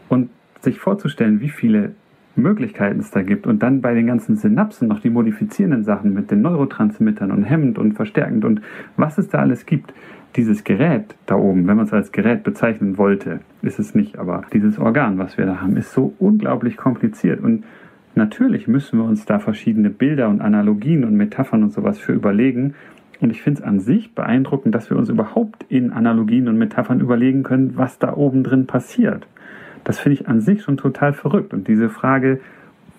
Und 0.07 0.29
sich 0.59 0.77
vorzustellen, 0.77 1.41
wie 1.41 1.49
viele 1.49 1.95
Möglichkeiten 2.35 2.99
es 2.99 3.09
da 3.09 3.23
gibt 3.23 3.47
und 3.47 3.63
dann 3.63 3.81
bei 3.81 3.95
den 3.95 4.05
ganzen 4.05 4.37
Synapsen 4.37 4.87
noch 4.87 4.99
die 4.99 5.09
modifizierenden 5.09 5.83
Sachen 5.83 6.13
mit 6.13 6.29
den 6.29 6.43
Neurotransmittern 6.43 7.31
und 7.31 7.43
hemmend 7.43 7.79
und 7.79 7.93
verstärkend 7.93 8.45
und 8.45 8.61
was 8.97 9.17
es 9.17 9.29
da 9.29 9.39
alles 9.39 9.65
gibt. 9.65 9.93
Dieses 10.35 10.63
Gerät 10.63 11.15
da 11.25 11.35
oben, 11.35 11.67
wenn 11.67 11.75
man 11.75 11.87
es 11.87 11.93
als 11.93 12.11
Gerät 12.11 12.43
bezeichnen 12.43 12.99
wollte, 12.99 13.39
ist 13.63 13.79
es 13.79 13.95
nicht, 13.95 14.19
aber 14.19 14.43
dieses 14.53 14.77
Organ, 14.77 15.17
was 15.17 15.39
wir 15.39 15.45
da 15.47 15.59
haben, 15.59 15.75
ist 15.75 15.91
so 15.91 16.13
unglaublich 16.19 16.77
kompliziert 16.77 17.41
und 17.41 17.63
Natürlich 18.15 18.67
müssen 18.67 18.99
wir 18.99 19.05
uns 19.05 19.25
da 19.25 19.39
verschiedene 19.39 19.89
Bilder 19.89 20.29
und 20.29 20.41
Analogien 20.41 21.05
und 21.05 21.15
Metaphern 21.15 21.63
und 21.63 21.71
sowas 21.71 21.97
für 21.97 22.11
überlegen. 22.11 22.75
Und 23.21 23.29
ich 23.29 23.41
finde 23.41 23.61
es 23.61 23.67
an 23.67 23.79
sich 23.79 24.13
beeindruckend, 24.13 24.75
dass 24.75 24.89
wir 24.89 24.97
uns 24.97 25.09
überhaupt 25.09 25.65
in 25.69 25.91
Analogien 25.91 26.47
und 26.47 26.57
Metaphern 26.57 26.99
überlegen 26.99 27.43
können, 27.43 27.77
was 27.77 27.99
da 27.99 28.13
oben 28.15 28.43
drin 28.43 28.67
passiert. 28.67 29.27
Das 29.83 29.99
finde 29.99 30.19
ich 30.19 30.27
an 30.27 30.41
sich 30.41 30.63
schon 30.63 30.77
total 30.77 31.13
verrückt. 31.13 31.53
Und 31.53 31.67
diese 31.67 31.89
Frage, 31.89 32.39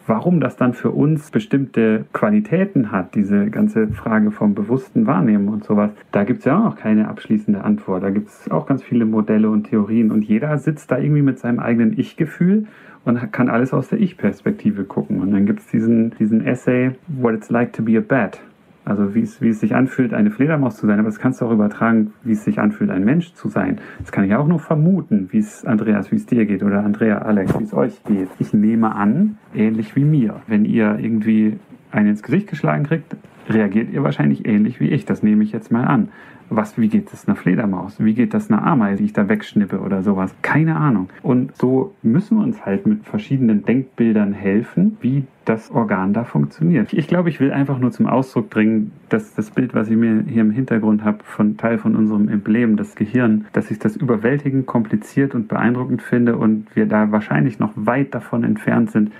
warum 0.06 0.40
das 0.40 0.56
dann 0.56 0.74
für 0.74 0.90
uns 0.90 1.30
bestimmte 1.30 2.04
Qualitäten 2.12 2.90
hat, 2.90 3.14
diese 3.14 3.50
ganze 3.50 3.88
Frage 3.88 4.30
vom 4.30 4.54
bewussten 4.54 5.06
Wahrnehmen 5.06 5.48
und 5.48 5.64
sowas, 5.64 5.90
da 6.10 6.24
gibt 6.24 6.40
es 6.40 6.44
ja 6.46 6.58
auch 6.58 6.64
noch 6.64 6.76
keine 6.76 7.08
abschließende 7.08 7.62
Antwort. 7.62 8.02
Da 8.02 8.10
gibt 8.10 8.28
es 8.28 8.50
auch 8.50 8.66
ganz 8.66 8.82
viele 8.82 9.04
Modelle 9.04 9.50
und 9.50 9.64
Theorien 9.64 10.10
und 10.10 10.22
jeder 10.22 10.56
sitzt 10.58 10.90
da 10.90 10.98
irgendwie 10.98 11.22
mit 11.22 11.38
seinem 11.38 11.58
eigenen 11.58 11.98
Ich-Gefühl 11.98 12.66
und 13.04 13.32
kann 13.32 13.48
alles 13.48 13.72
aus 13.72 13.88
der 13.88 14.00
Ich-Perspektive 14.00 14.84
gucken. 14.84 15.20
Und 15.20 15.32
dann 15.32 15.46
gibt 15.46 15.60
es 15.60 15.66
diesen, 15.66 16.10
diesen 16.18 16.44
Essay, 16.44 16.92
What 17.08 17.34
It's 17.34 17.50
Like 17.50 17.72
to 17.72 17.82
Be 17.82 17.98
a 17.98 18.00
Bat. 18.00 18.40
Also 18.84 19.14
wie 19.14 19.20
es, 19.20 19.40
wie 19.40 19.50
es 19.50 19.60
sich 19.60 19.76
anfühlt, 19.76 20.12
eine 20.12 20.32
Fledermaus 20.32 20.76
zu 20.76 20.86
sein, 20.86 20.98
aber 20.98 21.08
das 21.08 21.20
kannst 21.20 21.40
du 21.40 21.46
auch 21.46 21.52
übertragen, 21.52 22.14
wie 22.24 22.32
es 22.32 22.42
sich 22.42 22.58
anfühlt, 22.58 22.90
ein 22.90 23.04
Mensch 23.04 23.32
zu 23.34 23.48
sein. 23.48 23.78
Das 24.00 24.10
kann 24.10 24.24
ich 24.24 24.34
auch 24.34 24.48
nur 24.48 24.58
vermuten, 24.58 25.28
wie 25.30 25.38
es 25.38 25.64
Andreas, 25.64 26.10
wie 26.10 26.16
es 26.16 26.26
dir 26.26 26.46
geht 26.46 26.64
oder 26.64 26.84
Andrea, 26.84 27.18
Alex, 27.18 27.56
wie 27.60 27.62
es 27.62 27.72
euch 27.72 28.02
geht. 28.04 28.28
Ich 28.40 28.52
nehme 28.52 28.92
an, 28.96 29.38
ähnlich 29.54 29.94
wie 29.94 30.04
mir. 30.04 30.42
Wenn 30.48 30.64
ihr 30.64 30.98
irgendwie 30.98 31.60
einen 31.92 32.08
ins 32.08 32.24
Gesicht 32.24 32.48
geschlagen 32.48 32.82
kriegt, 32.82 33.16
reagiert 33.48 33.92
ihr 33.92 34.02
wahrscheinlich 34.02 34.46
ähnlich 34.46 34.80
wie 34.80 34.88
ich. 34.88 35.04
Das 35.04 35.22
nehme 35.22 35.44
ich 35.44 35.52
jetzt 35.52 35.70
mal 35.70 35.84
an 35.84 36.08
was, 36.56 36.78
wie 36.78 36.88
geht 36.88 37.12
das 37.12 37.26
einer 37.26 37.36
Fledermaus? 37.36 37.96
Wie 37.98 38.14
geht 38.14 38.34
das 38.34 38.50
einer 38.50 38.64
Ameise, 38.64 38.98
die 38.98 39.06
ich 39.06 39.12
da 39.12 39.28
wegschnippe 39.28 39.80
oder 39.80 40.02
sowas? 40.02 40.34
Keine 40.42 40.76
Ahnung. 40.76 41.08
Und 41.22 41.56
so 41.56 41.94
müssen 42.02 42.38
wir 42.38 42.44
uns 42.44 42.64
halt 42.64 42.86
mit 42.86 43.04
verschiedenen 43.04 43.64
Denkbildern 43.64 44.32
helfen, 44.32 44.96
wie 45.00 45.24
das 45.44 45.70
Organ 45.70 46.12
da 46.12 46.24
funktioniert. 46.24 46.92
Ich 46.92 47.08
glaube, 47.08 47.28
ich 47.28 47.40
will 47.40 47.52
einfach 47.52 47.78
nur 47.78 47.90
zum 47.90 48.06
Ausdruck 48.06 48.50
bringen, 48.50 48.92
dass 49.08 49.34
das 49.34 49.50
Bild, 49.50 49.74
was 49.74 49.88
ich 49.88 49.96
mir 49.96 50.24
hier 50.28 50.42
im 50.42 50.50
Hintergrund 50.50 51.04
habe, 51.04 51.18
von 51.24 51.56
Teil 51.56 51.78
von 51.78 51.96
unserem 51.96 52.28
Emblem, 52.28 52.76
das 52.76 52.94
Gehirn, 52.94 53.46
dass 53.52 53.70
ich 53.70 53.78
das 53.78 53.96
überwältigend 53.96 54.66
kompliziert 54.66 55.34
und 55.34 55.48
beeindruckend 55.48 56.02
finde 56.02 56.36
und 56.36 56.74
wir 56.76 56.86
da 56.86 57.10
wahrscheinlich 57.10 57.58
noch 57.58 57.72
weit 57.74 58.14
davon 58.14 58.44
entfernt 58.44 58.90
sind, 58.92 59.12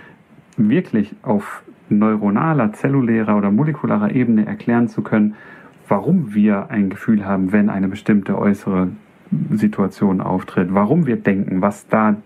wirklich 0.57 1.15
auf 1.23 1.63
neuronaler, 1.89 2.73
zellulärer 2.73 3.37
oder 3.37 3.51
molekularer 3.51 4.13
Ebene 4.13 4.47
erklären 4.47 4.89
zu 4.89 5.03
können, 5.03 5.35
warum 5.93 6.33
wir 6.35 6.71
ein 6.71 6.89
Gefühl 6.89 7.27
haben, 7.27 7.53
wenn 7.53 7.69
eine 7.69 7.87
bestimmte 7.87 8.39
äußere 8.39 8.89
Situation 9.51 10.23
auftritt, 10.23 10.73
warum 10.73 11.05
wir 11.05 11.17
denken, 11.17 11.61
was 11.61 11.87
da 11.87 12.17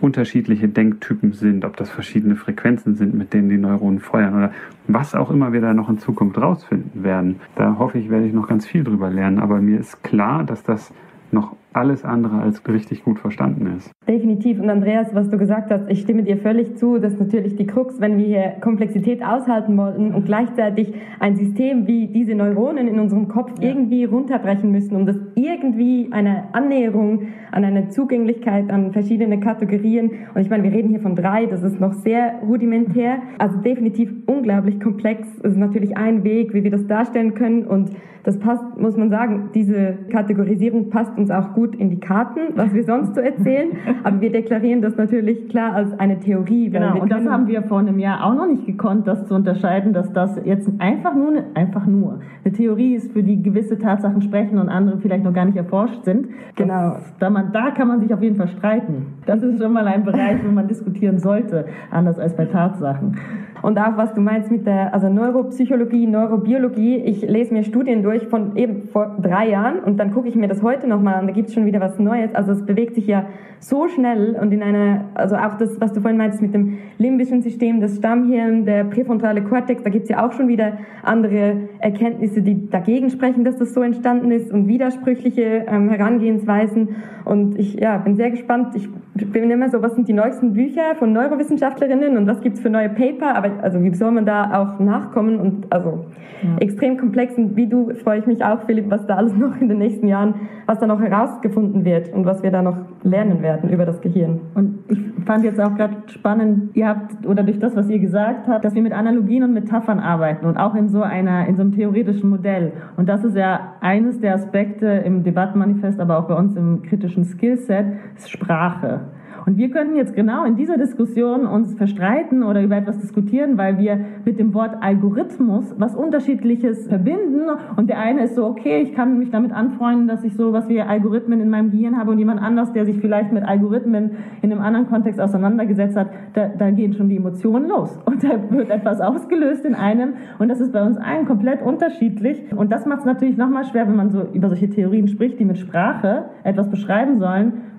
unterschiedliche 0.00 0.68
Denktypen 0.68 1.34
sind, 1.34 1.66
ob 1.66 1.76
das 1.76 1.90
verschiedene 1.90 2.34
Frequenzen 2.34 2.94
sind, 2.94 3.12
mit 3.12 3.34
denen 3.34 3.50
die 3.50 3.58
Neuronen 3.58 4.00
feuern 4.00 4.34
oder 4.34 4.52
was 4.88 5.14
auch 5.14 5.30
immer 5.30 5.52
wir 5.52 5.60
da 5.60 5.74
noch 5.74 5.90
in 5.90 5.98
Zukunft 5.98 6.38
rausfinden 6.38 7.04
werden. 7.04 7.40
Da 7.56 7.76
hoffe 7.78 7.98
ich, 7.98 8.08
werde 8.08 8.26
ich 8.26 8.32
noch 8.32 8.48
ganz 8.48 8.64
viel 8.64 8.84
drüber 8.84 9.10
lernen, 9.10 9.38
aber 9.38 9.60
mir 9.60 9.78
ist 9.80 10.02
klar, 10.02 10.42
dass 10.42 10.62
das 10.62 10.90
noch 11.30 11.56
alles 11.74 12.04
andere 12.04 12.40
als 12.40 12.66
richtig 12.68 13.04
gut 13.04 13.18
verstanden 13.18 13.66
ist. 13.76 13.90
Definitiv. 14.08 14.60
Und 14.60 14.70
Andreas, 14.70 15.14
was 15.14 15.28
du 15.28 15.38
gesagt 15.38 15.70
hast, 15.70 15.90
ich 15.90 16.00
stimme 16.00 16.22
dir 16.22 16.36
völlig 16.36 16.76
zu, 16.76 16.98
dass 16.98 17.18
natürlich 17.18 17.56
die 17.56 17.66
Krux, 17.66 18.00
wenn 18.00 18.16
wir 18.16 18.26
hier 18.26 18.54
Komplexität 18.60 19.24
aushalten 19.24 19.76
wollten 19.76 20.14
und 20.14 20.24
gleichzeitig 20.24 20.94
ein 21.20 21.36
System 21.36 21.86
wie 21.86 22.06
diese 22.06 22.34
Neuronen 22.34 22.86
in 22.86 23.00
unserem 23.00 23.28
Kopf 23.28 23.52
ja. 23.60 23.68
irgendwie 23.68 24.04
runterbrechen 24.04 24.70
müssen, 24.70 24.94
um 24.96 25.06
das 25.06 25.16
irgendwie 25.34 26.08
eine 26.12 26.44
Annäherung 26.52 27.28
an 27.50 27.64
eine 27.64 27.88
Zugänglichkeit 27.88 28.70
an 28.70 28.92
verschiedene 28.92 29.40
Kategorien. 29.40 30.10
Und 30.34 30.40
ich 30.40 30.50
meine, 30.50 30.62
wir 30.62 30.72
reden 30.72 30.90
hier 30.90 31.00
von 31.00 31.16
drei, 31.16 31.46
das 31.46 31.62
ist 31.62 31.80
noch 31.80 31.92
sehr 31.92 32.40
rudimentär, 32.46 33.18
also 33.38 33.58
definitiv 33.58 34.12
unglaublich 34.26 34.80
komplex. 34.80 35.28
Es 35.42 35.52
ist 35.52 35.58
natürlich 35.58 35.96
ein 35.96 36.24
Weg, 36.24 36.54
wie 36.54 36.64
wir 36.64 36.70
das 36.70 36.86
darstellen 36.86 37.34
können 37.34 37.64
und 37.64 37.90
das 38.24 38.38
passt, 38.38 38.64
muss 38.78 38.96
man 38.96 39.10
sagen, 39.10 39.50
diese 39.54 39.98
Kategorisierung 40.10 40.88
passt 40.88 41.16
uns 41.18 41.30
auch 41.30 41.52
gut 41.52 41.63
gut 41.64 41.76
in 41.76 41.90
die 41.90 42.00
Karten, 42.00 42.40
was 42.56 42.74
wir 42.74 42.84
sonst 42.84 43.14
so 43.14 43.20
erzählen, 43.20 43.70
aber 44.02 44.20
wir 44.20 44.30
deklarieren 44.30 44.82
das 44.82 44.96
natürlich 44.96 45.48
klar 45.48 45.74
als 45.74 45.98
eine 45.98 46.18
Theorie. 46.20 46.68
Genau, 46.68 47.00
und 47.00 47.10
das 47.10 47.26
haben 47.26 47.46
wir 47.46 47.62
vor 47.62 47.78
einem 47.78 47.98
Jahr 47.98 48.24
auch 48.24 48.34
noch 48.34 48.46
nicht 48.46 48.66
gekonnt, 48.66 49.06
das 49.06 49.26
zu 49.26 49.34
unterscheiden, 49.34 49.92
dass 49.92 50.12
das 50.12 50.38
jetzt 50.44 50.70
einfach 50.78 51.14
nur, 51.14 51.28
eine, 51.28 51.44
einfach 51.54 51.86
nur 51.86 52.20
eine 52.44 52.52
Theorie 52.52 52.94
ist, 52.94 53.12
für 53.12 53.22
die 53.22 53.42
gewisse 53.42 53.78
Tatsachen 53.78 54.20
sprechen 54.20 54.58
und 54.58 54.68
andere 54.68 54.98
vielleicht 54.98 55.24
noch 55.24 55.32
gar 55.32 55.46
nicht 55.46 55.56
erforscht 55.56 56.04
sind. 56.04 56.28
Genau, 56.56 56.96
da, 57.18 57.30
man, 57.30 57.52
da 57.52 57.70
kann 57.70 57.88
man 57.88 58.00
sich 58.00 58.12
auf 58.12 58.22
jeden 58.22 58.36
Fall 58.36 58.48
streiten. 58.48 59.06
Das 59.26 59.42
ist 59.42 59.62
schon 59.62 59.72
mal 59.72 59.86
ein 59.86 60.04
Bereich, 60.04 60.44
wo 60.44 60.50
man 60.50 60.68
diskutieren 60.68 61.18
sollte, 61.18 61.66
anders 61.90 62.18
als 62.18 62.36
bei 62.36 62.44
Tatsachen. 62.44 63.16
Und 63.64 63.78
auch 63.78 63.96
was 63.96 64.12
du 64.12 64.20
meinst 64.20 64.50
mit 64.50 64.66
der 64.66 64.92
also 64.92 65.08
Neuropsychologie, 65.08 66.06
Neurobiologie. 66.06 66.96
Ich 66.96 67.22
lese 67.22 67.54
mir 67.54 67.64
Studien 67.64 68.02
durch 68.02 68.26
von 68.26 68.56
eben 68.56 68.82
vor 68.88 69.16
drei 69.22 69.48
Jahren 69.48 69.78
und 69.78 69.96
dann 69.96 70.12
gucke 70.12 70.28
ich 70.28 70.34
mir 70.34 70.48
das 70.48 70.62
heute 70.62 70.86
nochmal 70.86 71.14
an. 71.14 71.26
Da 71.26 71.32
gibt 71.32 71.48
es 71.48 71.54
schon 71.54 71.64
wieder 71.64 71.80
was 71.80 71.98
Neues. 71.98 72.34
Also 72.34 72.52
es 72.52 72.66
bewegt 72.66 72.94
sich 72.94 73.06
ja 73.06 73.24
so 73.60 73.88
schnell 73.88 74.36
und 74.38 74.52
in 74.52 74.62
einer, 74.62 75.06
also 75.14 75.36
auch 75.36 75.56
das, 75.56 75.80
was 75.80 75.94
du 75.94 76.02
vorhin 76.02 76.18
meintest 76.18 76.42
mit 76.42 76.52
dem 76.52 76.76
limbischen 76.98 77.40
System, 77.40 77.80
das 77.80 77.96
Stammhirn, 77.96 78.66
der 78.66 78.84
präfrontale 78.84 79.42
Kortex, 79.42 79.82
da 79.82 79.88
gibt 79.88 80.04
es 80.04 80.10
ja 80.10 80.26
auch 80.26 80.32
schon 80.32 80.48
wieder 80.48 80.74
andere 81.02 81.68
Erkenntnisse, 81.78 82.42
die 82.42 82.68
dagegen 82.68 83.08
sprechen, 83.08 83.44
dass 83.44 83.56
das 83.56 83.72
so 83.72 83.80
entstanden 83.80 84.30
ist 84.30 84.52
und 84.52 84.68
widersprüchliche 84.68 85.64
ähm, 85.66 85.88
Herangehensweisen. 85.88 86.96
Und 87.24 87.58
ich 87.58 87.80
ja, 87.80 87.96
bin 87.96 88.16
sehr 88.16 88.30
gespannt. 88.30 88.76
Ich 88.76 88.90
bin 89.14 89.50
immer 89.50 89.70
so, 89.70 89.80
was 89.80 89.94
sind 89.94 90.08
die 90.08 90.12
neuesten 90.12 90.54
Bücher 90.54 90.96
von 90.98 91.12
Neurowissenschaftlerinnen 91.12 92.16
und 92.16 92.26
was 92.26 92.40
gibt 92.40 92.56
es 92.56 92.62
für 92.62 92.70
neue 92.70 92.88
Paper? 92.88 93.36
Aber 93.36 93.62
also 93.62 93.82
wie 93.82 93.94
soll 93.94 94.10
man 94.10 94.26
da 94.26 94.60
auch 94.60 94.80
nachkommen? 94.80 95.38
Und 95.38 95.72
also 95.72 96.06
ja. 96.42 96.58
extrem 96.58 96.98
komplex. 96.98 97.36
Und 97.36 97.56
wie 97.56 97.68
du 97.68 97.94
freue 98.02 98.18
ich 98.18 98.26
mich 98.26 98.44
auch, 98.44 98.62
Philipp, 98.66 98.90
was 98.90 99.06
da 99.06 99.16
alles 99.16 99.34
noch 99.36 99.60
in 99.60 99.68
den 99.68 99.78
nächsten 99.78 100.08
Jahren, 100.08 100.34
was 100.66 100.78
da 100.78 100.86
noch 100.86 101.00
herausgefunden 101.00 101.84
wird 101.84 102.12
und 102.12 102.26
was 102.26 102.42
wir 102.42 102.50
da 102.50 102.62
noch 102.62 102.76
lernen 103.02 103.42
werden 103.42 103.70
über 103.70 103.86
das 103.86 104.00
Gehirn. 104.00 104.40
Und 104.54 104.78
ich 104.88 104.98
fand 105.24 105.44
jetzt 105.44 105.60
auch 105.60 105.74
gerade 105.76 105.94
spannend, 106.06 106.74
ihr 106.74 106.88
habt, 106.88 107.26
oder 107.26 107.42
durch 107.42 107.58
das, 107.58 107.76
was 107.76 107.88
ihr 107.88 107.98
gesagt 107.98 108.48
habt, 108.48 108.64
dass 108.64 108.74
wir 108.74 108.82
mit 108.82 108.92
Analogien 108.92 109.42
und 109.44 109.52
Metaphern 109.52 110.00
arbeiten 110.00 110.46
und 110.46 110.56
auch 110.56 110.74
in 110.74 110.88
so 110.88 111.02
einer, 111.02 111.46
in 111.46 111.56
so 111.56 111.62
einem 111.62 111.72
theoretischen 111.72 112.30
Modell. 112.30 112.72
Und 112.96 113.08
das 113.08 113.24
ist 113.24 113.36
ja 113.36 113.74
eines 113.80 114.20
der 114.20 114.34
Aspekte 114.34 114.86
im 114.86 115.22
Debattenmanifest, 115.22 116.00
aber 116.00 116.18
auch 116.18 116.28
bei 116.28 116.34
uns 116.34 116.56
im 116.56 116.82
kritischen 116.82 117.24
Skillset, 117.24 117.86
ist 118.16 118.30
Sprache. 118.30 119.03
Und 119.46 119.58
wir 119.58 119.70
könnten 119.70 119.96
jetzt 119.96 120.14
genau 120.14 120.44
in 120.44 120.56
dieser 120.56 120.78
Diskussion 120.78 121.46
uns 121.46 121.74
verstreiten 121.74 122.42
oder 122.42 122.62
über 122.62 122.76
etwas 122.76 122.98
diskutieren, 122.98 123.58
weil 123.58 123.78
wir 123.78 123.98
mit 124.24 124.38
dem 124.38 124.54
Wort 124.54 124.76
Algorithmus 124.80 125.74
was 125.78 125.94
Unterschiedliches 125.94 126.86
verbinden. 126.86 127.42
Und 127.76 127.90
der 127.90 127.98
eine 127.98 128.24
ist 128.24 128.36
so, 128.36 128.46
okay, 128.46 128.80
ich 128.80 128.94
kann 128.94 129.18
mich 129.18 129.30
damit 129.30 129.52
anfreunden, 129.52 130.08
dass 130.08 130.24
ich 130.24 130.34
so 130.34 130.52
was 130.52 130.68
wie 130.68 130.80
Algorithmen 130.80 131.40
in 131.40 131.50
meinem 131.50 131.70
Gehirn 131.70 131.98
habe 131.98 132.12
und 132.12 132.18
jemand 132.18 132.40
anders, 132.40 132.72
der 132.72 132.86
sich 132.86 132.98
vielleicht 132.98 133.32
mit 133.32 133.44
Algorithmen 133.44 134.12
in 134.40 134.50
einem 134.50 134.62
anderen 134.62 134.88
Kontext 134.88 135.20
auseinandergesetzt 135.20 135.96
hat, 135.96 136.08
da, 136.32 136.48
da 136.48 136.70
gehen 136.70 136.94
schon 136.94 137.08
die 137.08 137.16
Emotionen 137.16 137.68
los. 137.68 137.98
Und 138.06 138.22
da 138.22 138.38
wird 138.50 138.70
etwas 138.70 139.00
ausgelöst 139.00 139.64
in 139.64 139.74
einem. 139.74 140.14
Und 140.38 140.48
das 140.48 140.60
ist 140.60 140.72
bei 140.72 140.82
uns 140.82 140.96
allen 140.96 141.26
komplett 141.26 141.62
unterschiedlich. 141.62 142.42
Und 142.54 142.72
das 142.72 142.86
macht 142.86 143.00
es 143.00 143.04
natürlich 143.04 143.36
nochmal 143.36 143.64
schwer, 143.64 143.86
wenn 143.88 143.96
man 143.96 144.10
so 144.10 144.22
über 144.32 144.48
solche 144.48 144.70
Theorien 144.70 145.08
spricht, 145.08 145.38
die 145.38 145.44
mit 145.44 145.58
Sprache 145.58 146.26
etwas 146.44 146.70
beschreiben 146.70 147.18
sollen 147.18 147.73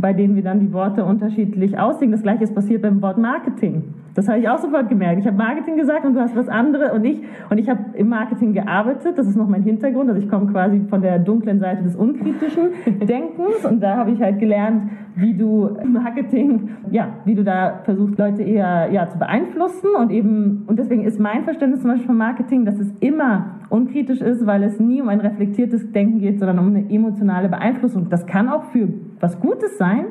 bei 0.00 0.12
denen 0.12 0.34
wir 0.36 0.42
dann 0.42 0.60
die 0.60 0.72
Worte 0.72 1.04
unterschiedlich 1.04 1.78
aussehen. 1.78 2.10
Das 2.10 2.22
gleiche 2.22 2.44
ist 2.44 2.54
passiert 2.54 2.82
beim 2.82 3.00
Wort 3.02 3.18
Marketing. 3.18 3.94
Das 4.14 4.28
habe 4.28 4.38
ich 4.38 4.48
auch 4.48 4.58
sofort 4.58 4.88
gemerkt. 4.88 5.20
Ich 5.20 5.26
habe 5.26 5.36
Marketing 5.36 5.76
gesagt 5.76 6.04
und 6.04 6.14
du 6.14 6.20
hast 6.20 6.36
was 6.36 6.48
anderes 6.48 6.92
und 6.92 7.04
ich. 7.04 7.20
Und 7.50 7.58
ich 7.58 7.68
habe 7.68 7.80
im 7.94 8.08
Marketing 8.08 8.52
gearbeitet. 8.52 9.18
Das 9.18 9.26
ist 9.26 9.36
noch 9.36 9.48
mein 9.48 9.62
Hintergrund. 9.62 10.08
Also 10.08 10.22
ich 10.22 10.28
komme 10.28 10.50
quasi 10.52 10.82
von 10.88 11.02
der 11.02 11.18
dunklen 11.18 11.58
Seite 11.58 11.82
des 11.82 11.96
unkritischen 11.96 12.70
Denkens. 13.00 13.64
Und 13.68 13.82
da 13.82 13.96
habe 13.96 14.12
ich 14.12 14.20
halt 14.20 14.38
gelernt, 14.38 14.90
wie 15.16 15.34
du 15.34 15.70
Marketing, 15.84 16.70
ja, 16.90 17.08
wie 17.24 17.34
du 17.34 17.42
da 17.42 17.80
versuchst, 17.84 18.18
Leute 18.18 18.42
eher 18.42 18.88
ja, 18.92 19.08
zu 19.08 19.18
beeinflussen. 19.18 19.88
Und 19.98 20.10
eben, 20.10 20.62
und 20.68 20.78
deswegen 20.78 21.04
ist 21.04 21.18
mein 21.18 21.42
Verständnis 21.42 21.80
zum 21.80 21.90
Beispiel 21.90 22.06
von 22.06 22.16
Marketing, 22.16 22.64
dass 22.64 22.78
es 22.78 22.92
immer 23.00 23.60
unkritisch 23.68 24.20
ist, 24.20 24.46
weil 24.46 24.62
es 24.62 24.78
nie 24.78 25.00
um 25.00 25.08
ein 25.08 25.20
reflektiertes 25.20 25.90
Denken 25.90 26.20
geht, 26.20 26.38
sondern 26.38 26.60
um 26.60 26.68
eine 26.68 26.88
emotionale 26.90 27.48
Beeinflussung. 27.48 28.08
Das 28.10 28.26
kann 28.26 28.48
auch 28.48 28.64
für 28.64 28.88
was 29.24 29.40
Gutes 29.40 29.78
sein, 29.78 30.04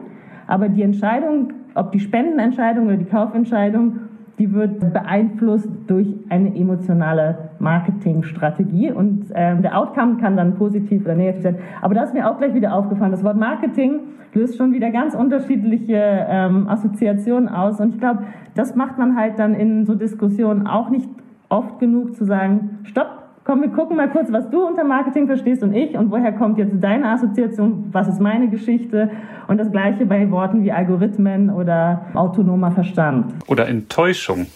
aber 0.47 0.69
die 0.69 0.81
Entscheidung, 0.81 1.53
ob 1.75 1.91
die 1.91 1.99
Spendenentscheidung 1.99 2.87
oder 2.87 2.97
die 2.97 3.05
Kaufentscheidung, 3.05 3.99
die 4.39 4.51
wird 4.51 4.91
beeinflusst 4.91 5.69
durch 5.85 6.07
eine 6.29 6.55
emotionale 6.55 7.51
Marketingstrategie 7.59 8.91
und 8.91 9.29
äh, 9.29 9.55
der 9.61 9.77
Outcome 9.77 10.17
kann 10.17 10.35
dann 10.35 10.55
positiv 10.55 11.05
oder 11.05 11.13
negativ 11.13 11.43
sein. 11.43 11.57
Aber 11.83 11.93
da 11.93 12.03
ist 12.03 12.15
mir 12.15 12.27
auch 12.29 12.39
gleich 12.39 12.55
wieder 12.55 12.73
aufgefallen, 12.73 13.11
das 13.11 13.23
Wort 13.23 13.37
Marketing 13.37 13.99
löst 14.33 14.57
schon 14.57 14.73
wieder 14.73 14.89
ganz 14.89 15.13
unterschiedliche 15.13 16.25
ähm, 16.27 16.67
Assoziationen 16.67 17.47
aus 17.47 17.79
und 17.79 17.93
ich 17.93 17.99
glaube, 17.99 18.23
das 18.55 18.75
macht 18.75 18.97
man 18.97 19.15
halt 19.15 19.37
dann 19.37 19.53
in 19.53 19.85
so 19.85 19.93
Diskussionen 19.93 20.65
auch 20.65 20.89
nicht 20.89 21.07
oft 21.49 21.77
genug 21.77 22.15
zu 22.15 22.25
sagen, 22.25 22.79
stopp, 22.81 23.22
komm, 23.43 23.61
wir 23.61 23.69
gucken 23.69 23.97
mal 23.97 24.09
kurz, 24.09 24.31
was 24.31 24.49
du 24.49 24.65
unter 24.65 24.83
Marketing 24.83 25.27
verstehst 25.27 25.63
und 25.63 25.73
ich 25.73 25.95
und 25.95 26.11
woher 26.11 26.31
kommt 26.31 26.57
jetzt 26.57 26.75
deine 26.81 27.09
Assoziation, 27.09 27.89
was 27.91 28.07
ist 28.07 28.19
meine 28.19 28.49
Geschichte 28.49 29.09
und 29.47 29.57
das 29.57 29.71
gleiche 29.71 30.05
bei 30.05 30.29
Worten 30.31 30.63
wie 30.63 30.71
Algorithmen 30.71 31.49
oder 31.49 32.05
autonomer 32.13 32.71
Verstand. 32.71 33.33
Oder 33.47 33.67
Enttäuschung. 33.67 34.47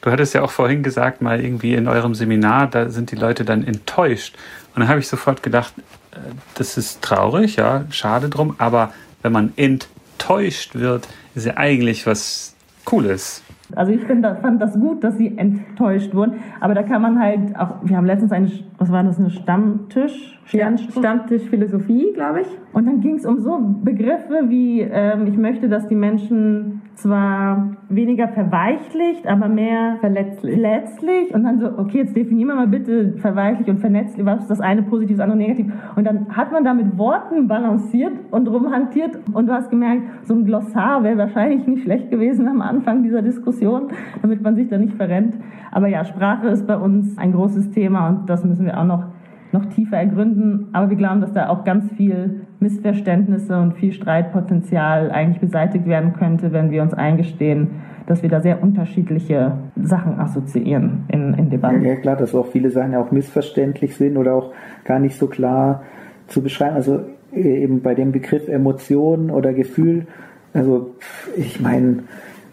Du 0.00 0.10
hattest 0.10 0.34
ja 0.34 0.42
auch 0.42 0.50
vorhin 0.50 0.82
gesagt, 0.82 1.20
mal 1.20 1.40
irgendwie 1.40 1.74
in 1.74 1.86
eurem 1.86 2.14
Seminar, 2.14 2.68
da 2.68 2.88
sind 2.88 3.10
die 3.10 3.16
Leute 3.16 3.44
dann 3.44 3.64
enttäuscht. 3.64 4.34
Und 4.74 4.80
dann 4.80 4.88
habe 4.88 5.00
ich 5.00 5.08
sofort 5.08 5.42
gedacht, 5.42 5.74
äh, 6.12 6.16
das 6.54 6.78
ist 6.78 7.02
traurig, 7.02 7.56
ja, 7.56 7.84
schade 7.90 8.28
drum, 8.28 8.54
aber 8.58 8.92
wenn 9.22 9.32
man 9.32 9.52
enttäuscht 9.56 10.74
wird, 10.74 11.08
ist 11.34 11.46
ja 11.46 11.56
eigentlich 11.56 12.06
was 12.06 12.54
Cooles. 12.84 13.42
Also 13.76 13.92
ich 13.92 14.02
find, 14.02 14.26
fand 14.26 14.60
das 14.60 14.78
gut, 14.78 15.04
dass 15.04 15.16
sie 15.16 15.36
enttäuscht 15.36 16.14
wurden. 16.14 16.34
Aber 16.60 16.74
da 16.74 16.82
kann 16.82 17.02
man 17.02 17.18
halt 17.20 17.56
auch, 17.58 17.76
wir 17.82 17.96
haben 17.96 18.06
letztens 18.06 18.32
eine, 18.32 18.50
was 18.78 18.90
war 18.90 19.02
das, 19.02 19.18
eine 19.18 19.30
Stammtisch? 19.30 20.38
Ja, 20.50 20.76
Stammtisch 20.76 21.42
Philosophie, 21.44 22.12
glaube 22.14 22.42
ich. 22.42 22.48
Und 22.72 22.86
dann 22.86 23.00
ging 23.00 23.16
es 23.16 23.26
um 23.26 23.38
so 23.38 23.58
Begriffe 23.82 24.44
wie, 24.48 24.80
ähm, 24.80 25.26
ich 25.26 25.36
möchte, 25.36 25.68
dass 25.68 25.86
die 25.86 25.94
Menschen 25.94 26.82
zwar 27.02 27.76
weniger 27.88 28.28
verweichlicht, 28.28 29.26
aber 29.26 29.48
mehr 29.48 29.96
verletzlich. 30.00 30.52
verletzlich. 30.52 31.34
Und 31.34 31.44
dann 31.44 31.58
so, 31.58 31.78
okay, 31.78 31.98
jetzt 31.98 32.16
definieren 32.16 32.48
wir 32.48 32.54
mal 32.54 32.68
bitte 32.68 33.14
verweichlich 33.18 33.68
und 33.68 33.78
vernetzlich, 33.78 34.24
was 34.26 34.42
ist 34.42 34.50
das 34.50 34.60
eine 34.60 34.82
positiv, 34.82 35.16
das 35.16 35.24
andere 35.24 35.38
negativ. 35.38 35.72
Und 35.96 36.06
dann 36.06 36.28
hat 36.36 36.52
man 36.52 36.64
da 36.64 36.74
mit 36.74 36.98
Worten 36.98 37.48
balanciert 37.48 38.12
und 38.30 38.48
rumhantiert 38.48 39.18
und 39.32 39.46
du 39.48 39.52
hast 39.52 39.70
gemerkt, 39.70 40.02
so 40.26 40.34
ein 40.34 40.44
Glossar 40.44 41.02
wäre 41.02 41.18
wahrscheinlich 41.18 41.66
nicht 41.66 41.82
schlecht 41.82 42.10
gewesen 42.10 42.48
am 42.48 42.60
Anfang 42.60 43.02
dieser 43.02 43.22
Diskussion, 43.22 43.88
damit 44.22 44.42
man 44.42 44.56
sich 44.56 44.68
da 44.68 44.78
nicht 44.78 44.94
verrennt. 44.94 45.34
Aber 45.70 45.88
ja, 45.88 46.04
Sprache 46.04 46.48
ist 46.48 46.66
bei 46.66 46.76
uns 46.76 47.16
ein 47.18 47.32
großes 47.32 47.70
Thema 47.70 48.08
und 48.08 48.28
das 48.28 48.44
müssen 48.44 48.64
wir 48.64 48.78
auch 48.78 48.84
noch 48.84 49.04
noch 49.52 49.66
tiefer 49.66 49.96
ergründen. 49.96 50.68
Aber 50.72 50.90
wir 50.90 50.96
glauben, 50.96 51.20
dass 51.20 51.32
da 51.32 51.48
auch 51.48 51.64
ganz 51.64 51.90
viel 51.92 52.42
Missverständnisse 52.60 53.58
und 53.58 53.74
viel 53.74 53.92
Streitpotenzial 53.92 55.10
eigentlich 55.10 55.40
beseitigt 55.40 55.86
werden 55.86 56.12
könnte, 56.12 56.52
wenn 56.52 56.70
wir 56.70 56.82
uns 56.82 56.94
eingestehen, 56.94 57.70
dass 58.06 58.22
wir 58.22 58.28
da 58.28 58.40
sehr 58.40 58.62
unterschiedliche 58.62 59.52
Sachen 59.80 60.18
assoziieren 60.18 61.04
in, 61.08 61.34
in 61.34 61.50
Debatten. 61.50 61.84
Ja, 61.84 61.96
klar, 61.96 62.16
dass 62.16 62.34
auch 62.34 62.46
viele 62.46 62.70
Sachen 62.70 62.92
ja 62.92 63.00
auch 63.00 63.10
missverständlich 63.10 63.96
sind 63.96 64.16
oder 64.16 64.34
auch 64.34 64.52
gar 64.84 64.98
nicht 64.98 65.16
so 65.16 65.26
klar 65.26 65.82
zu 66.26 66.42
beschreiben. 66.42 66.76
Also 66.76 67.00
äh, 67.32 67.62
eben 67.62 67.82
bei 67.82 67.94
dem 67.94 68.12
Begriff 68.12 68.48
Emotion 68.48 69.30
oder 69.30 69.52
Gefühl, 69.52 70.06
also 70.52 70.96
ich 71.36 71.60
meine, 71.60 72.02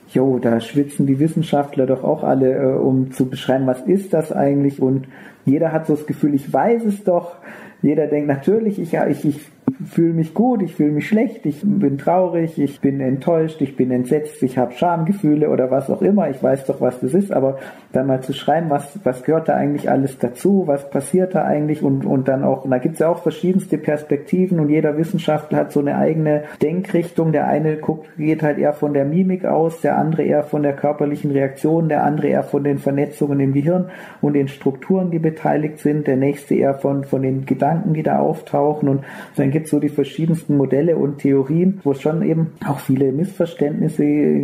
jo, 0.10 0.40
da 0.40 0.60
schwitzen 0.60 1.08
die 1.08 1.20
Wissenschaftler 1.20 1.86
doch 1.86 2.04
auch 2.04 2.24
alle, 2.24 2.54
äh, 2.54 2.76
um 2.76 3.12
zu 3.12 3.30
beschreiben, 3.30 3.68
was 3.68 3.82
ist 3.82 4.14
das 4.14 4.32
eigentlich 4.32 4.82
und 4.82 5.08
jeder 5.48 5.72
hat 5.72 5.88
so 5.88 5.96
das 5.96 6.06
Gefühl, 6.06 6.36
ich 6.36 6.52
weiß 6.52 6.84
es 6.84 7.04
doch. 7.04 7.38
Jeder 7.82 8.08
denkt 8.08 8.28
natürlich, 8.28 8.80
ich, 8.80 8.94
ich, 8.94 9.26
ich 9.26 9.40
fühle 9.86 10.14
mich 10.14 10.34
gut, 10.34 10.62
ich 10.62 10.76
fühle 10.76 10.92
mich 10.92 11.08
schlecht, 11.08 11.46
ich 11.46 11.62
bin 11.62 11.98
traurig, 11.98 12.58
ich 12.58 12.80
bin 12.80 13.02
enttäuscht, 13.02 13.62
ich 13.62 13.76
bin 13.76 13.92
entsetzt, 13.92 14.42
ich 14.42 14.58
habe 14.58 14.74
Schamgefühle 14.74 15.50
oder 15.50 15.70
was 15.70 15.90
auch 15.90 16.02
immer. 16.02 16.30
Ich 16.30 16.42
weiß 16.42 16.66
doch, 16.66 16.80
was 16.80 17.00
das 17.02 17.14
ist, 17.14 17.32
aber 17.32 17.58
dann 17.92 18.08
mal 18.08 18.22
zu 18.22 18.34
schreiben, 18.34 18.70
was, 18.70 18.98
was 19.04 19.24
gehört 19.24 19.50
da 19.50 19.56
eigentlich 19.56 19.90
alles 19.90 20.18
dazu, 20.20 20.64
was 20.66 20.90
passiert 20.90 21.36
da 21.36 21.44
eigentlich 21.44 21.84
und, 21.84 22.06
und 22.06 22.28
dann 22.28 22.44
auch, 22.44 22.64
und 22.64 22.72
da 22.72 22.78
gibt 22.78 22.96
es 22.96 23.00
ja 23.00 23.10
auch 23.10 23.22
verschiedenste 23.24 23.78
Perspektiven 23.78 24.60
und 24.60 24.70
jeder 24.70 24.98
Wissenschaftler 24.98 25.60
hat 25.60 25.72
so 25.72 25.82
eine 25.82 25.98
eigene 25.98 26.44
Denkrichtung. 26.62 27.32
Der 27.32 27.48
eine 27.48 27.78
guckt, 27.78 28.08
geht 28.18 28.44
halt 28.44 28.60
eher 28.60 28.74
von 28.74 28.94
der 28.94 29.06
Mimik 29.06 29.46
aus, 29.46 29.82
der 29.82 29.98
andere 29.98 30.24
eher 30.24 30.44
von 30.44 30.64
der 30.64 30.74
körperlichen 30.74 31.32
Reaktion, 31.32 31.90
der 31.90 32.04
andere 32.04 32.28
eher 32.28 32.44
von 32.44 32.64
den 32.64 32.78
Vernetzungen 32.78 33.40
im 33.42 33.54
Gehirn 33.54 33.90
und 34.22 34.34
den 34.34 34.48
Strukturen, 34.48 35.12
die 35.12 35.20
beteiligt 35.20 35.80
sind, 35.80 36.08
der 36.08 36.16
nächste 36.16 36.56
eher 36.56 36.76
von, 36.76 37.04
von 37.04 37.22
den 37.22 37.46
Gedanken, 37.46 37.94
die 37.94 38.04
da 38.04 38.20
auftauchen 38.20 38.88
und 38.88 39.04
dann 39.36 39.52
gibt 39.58 39.66
es 39.66 39.72
so 39.72 39.80
die 39.80 39.90
verschiedensten 39.90 40.56
Modelle 40.56 40.98
und 40.98 41.18
Theorien, 41.18 41.82
wo 41.84 41.94
es 41.94 42.00
schon 42.00 42.22
eben 42.22 42.52
auch 42.64 42.78
viele 42.78 43.12
Missverständnisse 43.12 44.04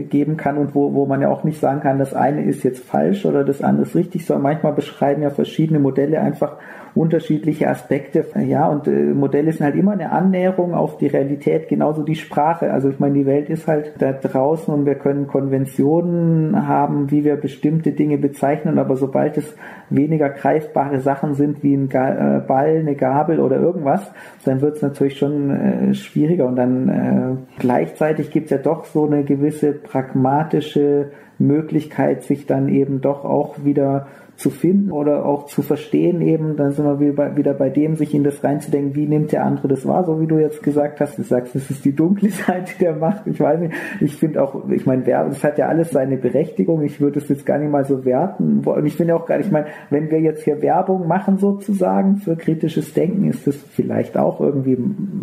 geben 0.09 0.37
kann 0.37 0.57
und 0.57 0.73
wo, 0.73 0.95
wo 0.95 1.05
man 1.05 1.21
ja 1.21 1.29
auch 1.29 1.43
nicht 1.43 1.59
sagen 1.59 1.81
kann, 1.81 1.99
das 1.99 2.15
eine 2.15 2.43
ist 2.43 2.63
jetzt 2.63 2.83
falsch 2.83 3.23
oder 3.23 3.43
das 3.43 3.61
andere 3.61 3.85
ist 3.85 3.95
richtig, 3.95 4.25
sondern 4.25 4.41
manchmal 4.41 4.73
beschreiben 4.73 5.21
ja 5.21 5.29
verschiedene 5.29 5.77
Modelle 5.77 6.19
einfach 6.19 6.57
unterschiedliche 6.95 7.69
Aspekte. 7.69 8.25
Ja, 8.45 8.67
und 8.67 8.87
äh, 8.87 8.91
Modelle 9.13 9.51
sind 9.51 9.65
halt 9.65 9.75
immer 9.75 9.93
eine 9.93 10.11
Annäherung 10.11 10.73
auf 10.73 10.97
die 10.97 11.07
Realität, 11.07 11.67
genauso 11.67 12.03
die 12.03 12.15
Sprache. 12.15 12.71
Also 12.71 12.89
ich 12.89 12.99
meine, 12.99 13.15
die 13.15 13.25
Welt 13.25 13.49
ist 13.49 13.67
halt 13.67 13.93
da 13.97 14.13
draußen 14.13 14.73
und 14.73 14.85
wir 14.85 14.95
können 14.95 15.27
Konventionen 15.27 16.67
haben, 16.67 17.09
wie 17.09 17.23
wir 17.23 17.35
bestimmte 17.35 17.93
Dinge 17.93 18.17
bezeichnen, 18.17 18.77
aber 18.77 18.95
sobald 18.95 19.37
es 19.37 19.55
weniger 19.89 20.29
greifbare 20.29 20.99
Sachen 20.99 21.33
sind 21.33 21.63
wie 21.63 21.75
ein 21.75 21.89
äh, 21.89 22.41
Ball, 22.47 22.77
eine 22.77 22.95
Gabel 22.95 23.39
oder 23.39 23.59
irgendwas, 23.59 24.11
dann 24.45 24.61
wird 24.61 24.75
es 24.75 24.81
natürlich 24.81 25.17
schon 25.17 25.49
äh, 25.49 25.93
schwieriger 25.95 26.47
und 26.47 26.55
dann 26.55 26.89
äh, 26.89 27.59
gleichzeitig 27.59 28.29
gibt 28.29 28.45
es 28.45 28.51
ja 28.51 28.57
doch 28.57 28.85
so 28.85 29.05
eine 29.05 29.23
gewisse 29.23 29.73
pragmatische 29.73 31.11
Möglichkeit, 31.39 32.23
sich 32.23 32.45
dann 32.45 32.69
eben 32.69 33.01
doch 33.01 33.25
auch 33.25 33.55
wieder 33.63 34.07
zu 34.43 34.49
finden 34.49 34.91
oder 34.91 35.25
auch 35.25 35.45
zu 35.45 35.61
verstehen 35.61 36.21
eben, 36.21 36.57
dann 36.57 36.71
sind 36.71 36.85
wir 36.85 36.99
wieder 36.99 37.13
bei, 37.13 37.37
wieder 37.37 37.53
bei 37.53 37.69
dem, 37.69 37.95
sich 37.95 38.13
in 38.13 38.25
das 38.25 38.43
reinzudenken, 38.43 38.93
wie 38.93 39.07
nimmt 39.07 39.31
der 39.31 39.45
andere 39.45 39.69
das 39.69 39.87
wahr, 39.87 40.03
so 40.03 40.19
wie 40.19 40.27
du 40.27 40.37
jetzt 40.37 40.61
gesagt 40.61 40.99
hast, 40.99 41.17
du 41.17 41.23
sagst, 41.23 41.55
das 41.55 41.71
ist 41.71 41.85
die 41.85 41.95
dunkle 41.95 42.29
Seite 42.45 42.73
der 42.79 42.95
Macht, 42.97 43.25
ich 43.25 43.39
weiß 43.39 43.61
nicht, 43.61 43.73
ich 44.01 44.17
finde 44.17 44.43
auch, 44.43 44.69
ich 44.69 44.85
meine, 44.85 45.03
das 45.03 45.43
hat 45.43 45.57
ja 45.57 45.67
alles 45.67 45.91
seine 45.91 46.17
Berechtigung, 46.17 46.81
ich 46.81 46.99
würde 46.99 47.19
es 47.19 47.29
jetzt 47.29 47.45
gar 47.45 47.57
nicht 47.57 47.71
mal 47.71 47.85
so 47.85 48.03
werten 48.03 48.61
und 48.65 48.85
ich 48.85 48.95
finde 48.95 49.15
auch 49.15 49.25
gar 49.25 49.37
nicht, 49.37 49.47
ich 49.47 49.51
meine, 49.53 49.67
wenn 49.89 50.11
wir 50.11 50.19
jetzt 50.19 50.43
hier 50.43 50.61
Werbung 50.61 51.07
machen 51.07 51.37
sozusagen 51.37 52.17
für 52.17 52.35
kritisches 52.35 52.93
Denken, 52.93 53.29
ist 53.29 53.47
das 53.47 53.55
vielleicht 53.55 54.17
auch 54.17 54.41
irgendwie 54.41 54.77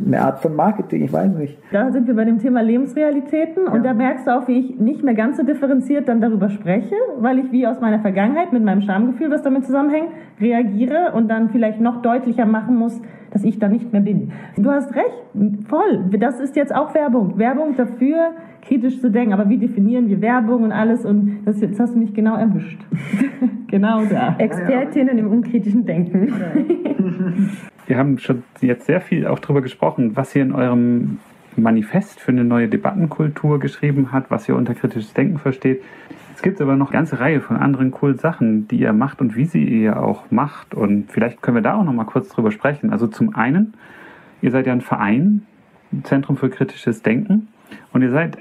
eine 0.06 0.22
Art 0.22 0.40
von 0.40 0.56
Marketing, 0.56 1.05
ich 1.05 1.12
weiß 1.12 1.34
nicht. 1.34 1.59
Da 1.72 1.92
sind 1.92 2.06
wir 2.06 2.14
bei 2.14 2.24
dem 2.24 2.38
Thema 2.38 2.62
Lebensrealitäten. 2.62 3.66
Und 3.66 3.84
ja. 3.84 3.92
da 3.92 3.94
merkst 3.94 4.26
du 4.26 4.36
auch, 4.36 4.48
wie 4.48 4.59
ich 4.59 4.80
nicht 4.80 5.02
mehr 5.02 5.14
ganz 5.14 5.36
so 5.36 5.42
differenziert 5.42 6.09
dann 6.09 6.20
darüber 6.20 6.48
spreche, 6.48 6.94
weil 7.18 7.38
ich 7.38 7.52
wie 7.52 7.66
aus 7.66 7.80
meiner 7.80 8.01
Vergangenheit 8.01 8.52
mit 8.52 8.64
meinem 8.64 8.82
Charme 8.82 9.09
Schamgefühl, 9.10 9.30
was 9.30 9.42
damit 9.42 9.64
zusammenhängt, 9.64 10.08
reagiere 10.40 11.12
und 11.14 11.28
dann 11.28 11.50
vielleicht 11.50 11.80
noch 11.80 12.02
deutlicher 12.02 12.46
machen 12.46 12.76
muss, 12.76 13.00
dass 13.30 13.44
ich 13.44 13.58
da 13.58 13.68
nicht 13.68 13.92
mehr 13.92 14.02
bin. 14.02 14.32
Du 14.56 14.70
hast 14.70 14.94
recht, 14.94 15.22
voll. 15.68 16.04
Das 16.18 16.40
ist 16.40 16.56
jetzt 16.56 16.74
auch 16.74 16.94
Werbung. 16.94 17.38
Werbung 17.38 17.76
dafür, 17.76 18.32
kritisch 18.62 19.00
zu 19.00 19.10
denken. 19.10 19.32
Aber 19.32 19.48
wie 19.48 19.58
definieren 19.58 20.08
wir 20.08 20.20
Werbung 20.20 20.64
und 20.64 20.72
alles? 20.72 21.04
Und 21.04 21.40
das, 21.44 21.60
jetzt 21.60 21.78
hast 21.78 21.94
du 21.94 21.98
mich 21.98 22.14
genau 22.14 22.36
erwischt. 22.36 22.80
genau 23.68 24.04
da. 24.04 24.36
Expertinnen 24.38 25.18
im 25.18 25.30
unkritischen 25.30 25.86
Denken. 25.86 26.32
wir 27.86 27.96
haben 27.96 28.18
schon 28.18 28.42
jetzt 28.60 28.86
sehr 28.86 29.00
viel 29.00 29.26
auch 29.26 29.38
darüber 29.38 29.62
gesprochen, 29.62 30.16
was 30.16 30.34
ihr 30.34 30.42
in 30.42 30.52
eurem 30.52 31.18
Manifest 31.56 32.20
für 32.20 32.32
eine 32.32 32.44
neue 32.44 32.68
Debattenkultur 32.68 33.58
geschrieben 33.58 34.12
hat, 34.12 34.30
was 34.30 34.48
ihr 34.48 34.56
unter 34.56 34.74
kritisches 34.74 35.12
Denken 35.12 35.38
versteht. 35.38 35.82
Es 36.40 36.42
gibt 36.42 36.58
aber 36.62 36.74
noch 36.74 36.86
eine 36.86 36.96
ganze 36.96 37.20
Reihe 37.20 37.42
von 37.42 37.58
anderen 37.58 37.90
coolen 37.90 38.16
Sachen, 38.16 38.66
die 38.66 38.80
ihr 38.80 38.94
macht 38.94 39.20
und 39.20 39.36
wie 39.36 39.44
sie 39.44 39.62
ihr 39.62 40.02
auch 40.02 40.30
macht. 40.30 40.72
Und 40.72 41.12
vielleicht 41.12 41.42
können 41.42 41.56
wir 41.56 41.62
da 41.62 41.74
auch 41.74 41.84
noch 41.84 41.92
mal 41.92 42.06
kurz 42.06 42.30
drüber 42.30 42.50
sprechen. 42.50 42.90
Also 42.94 43.08
zum 43.08 43.34
einen, 43.34 43.74
ihr 44.40 44.50
seid 44.50 44.66
ja 44.66 44.72
ein 44.72 44.80
Verein, 44.80 45.42
ein 45.92 46.02
Zentrum 46.04 46.38
für 46.38 46.48
kritisches 46.48 47.02
Denken. 47.02 47.48
Und 47.92 48.00
ihr 48.00 48.10
seid 48.10 48.38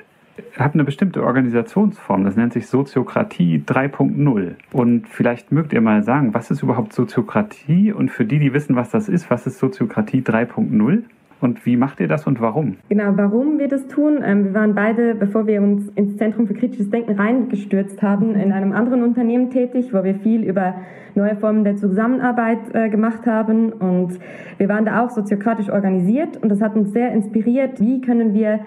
habt 0.57 0.75
eine 0.75 0.85
bestimmte 0.85 1.21
Organisationsform, 1.25 2.23
das 2.23 2.37
nennt 2.37 2.53
sich 2.53 2.67
Soziokratie 2.67 3.61
3.0. 3.67 4.55
Und 4.71 5.09
vielleicht 5.09 5.51
mögt 5.51 5.73
ihr 5.73 5.81
mal 5.81 6.01
sagen, 6.01 6.33
was 6.33 6.51
ist 6.51 6.63
überhaupt 6.63 6.93
Soziokratie? 6.93 7.91
Und 7.91 8.11
für 8.11 8.23
die, 8.23 8.39
die 8.39 8.53
wissen, 8.53 8.77
was 8.77 8.91
das 8.91 9.09
ist, 9.09 9.29
was 9.29 9.45
ist 9.45 9.59
Soziokratie 9.59 10.21
3.0? 10.21 11.03
Und 11.41 11.65
wie 11.65 11.77
macht 11.77 11.99
ihr 11.99 12.07
das 12.07 12.27
und 12.27 12.41
warum? 12.41 12.77
Genau, 12.89 13.13
warum 13.15 13.59
wir 13.59 13.69
das 13.69 13.87
tun. 13.87 14.19
Ähm, 14.23 14.45
wir 14.45 14.53
waren 14.53 14.75
beide, 14.75 15.15
bevor 15.15 15.47
wir 15.47 15.61
uns 15.61 15.87
ins 15.95 16.17
Zentrum 16.17 16.47
für 16.47 16.53
kritisches 16.53 16.89
Denken 16.89 17.13
reingestürzt 17.13 18.01
haben, 18.01 18.35
in 18.35 18.51
einem 18.51 18.73
anderen 18.73 19.03
Unternehmen 19.03 19.49
tätig, 19.49 19.93
wo 19.93 20.03
wir 20.03 20.15
viel 20.15 20.43
über 20.43 20.75
neue 21.15 21.35
Formen 21.37 21.63
der 21.63 21.77
Zusammenarbeit 21.77 22.73
äh, 22.73 22.89
gemacht 22.89 23.25
haben. 23.25 23.71
Und 23.71 24.19
wir 24.57 24.67
waren 24.67 24.85
da 24.85 25.03
auch 25.03 25.09
soziokratisch 25.09 25.69
organisiert 25.69 26.37
und 26.37 26.49
das 26.49 26.61
hat 26.61 26.75
uns 26.75 26.91
sehr 26.91 27.11
inspiriert. 27.13 27.79
Wie 27.79 28.01
können 28.01 28.33
wir 28.33 28.59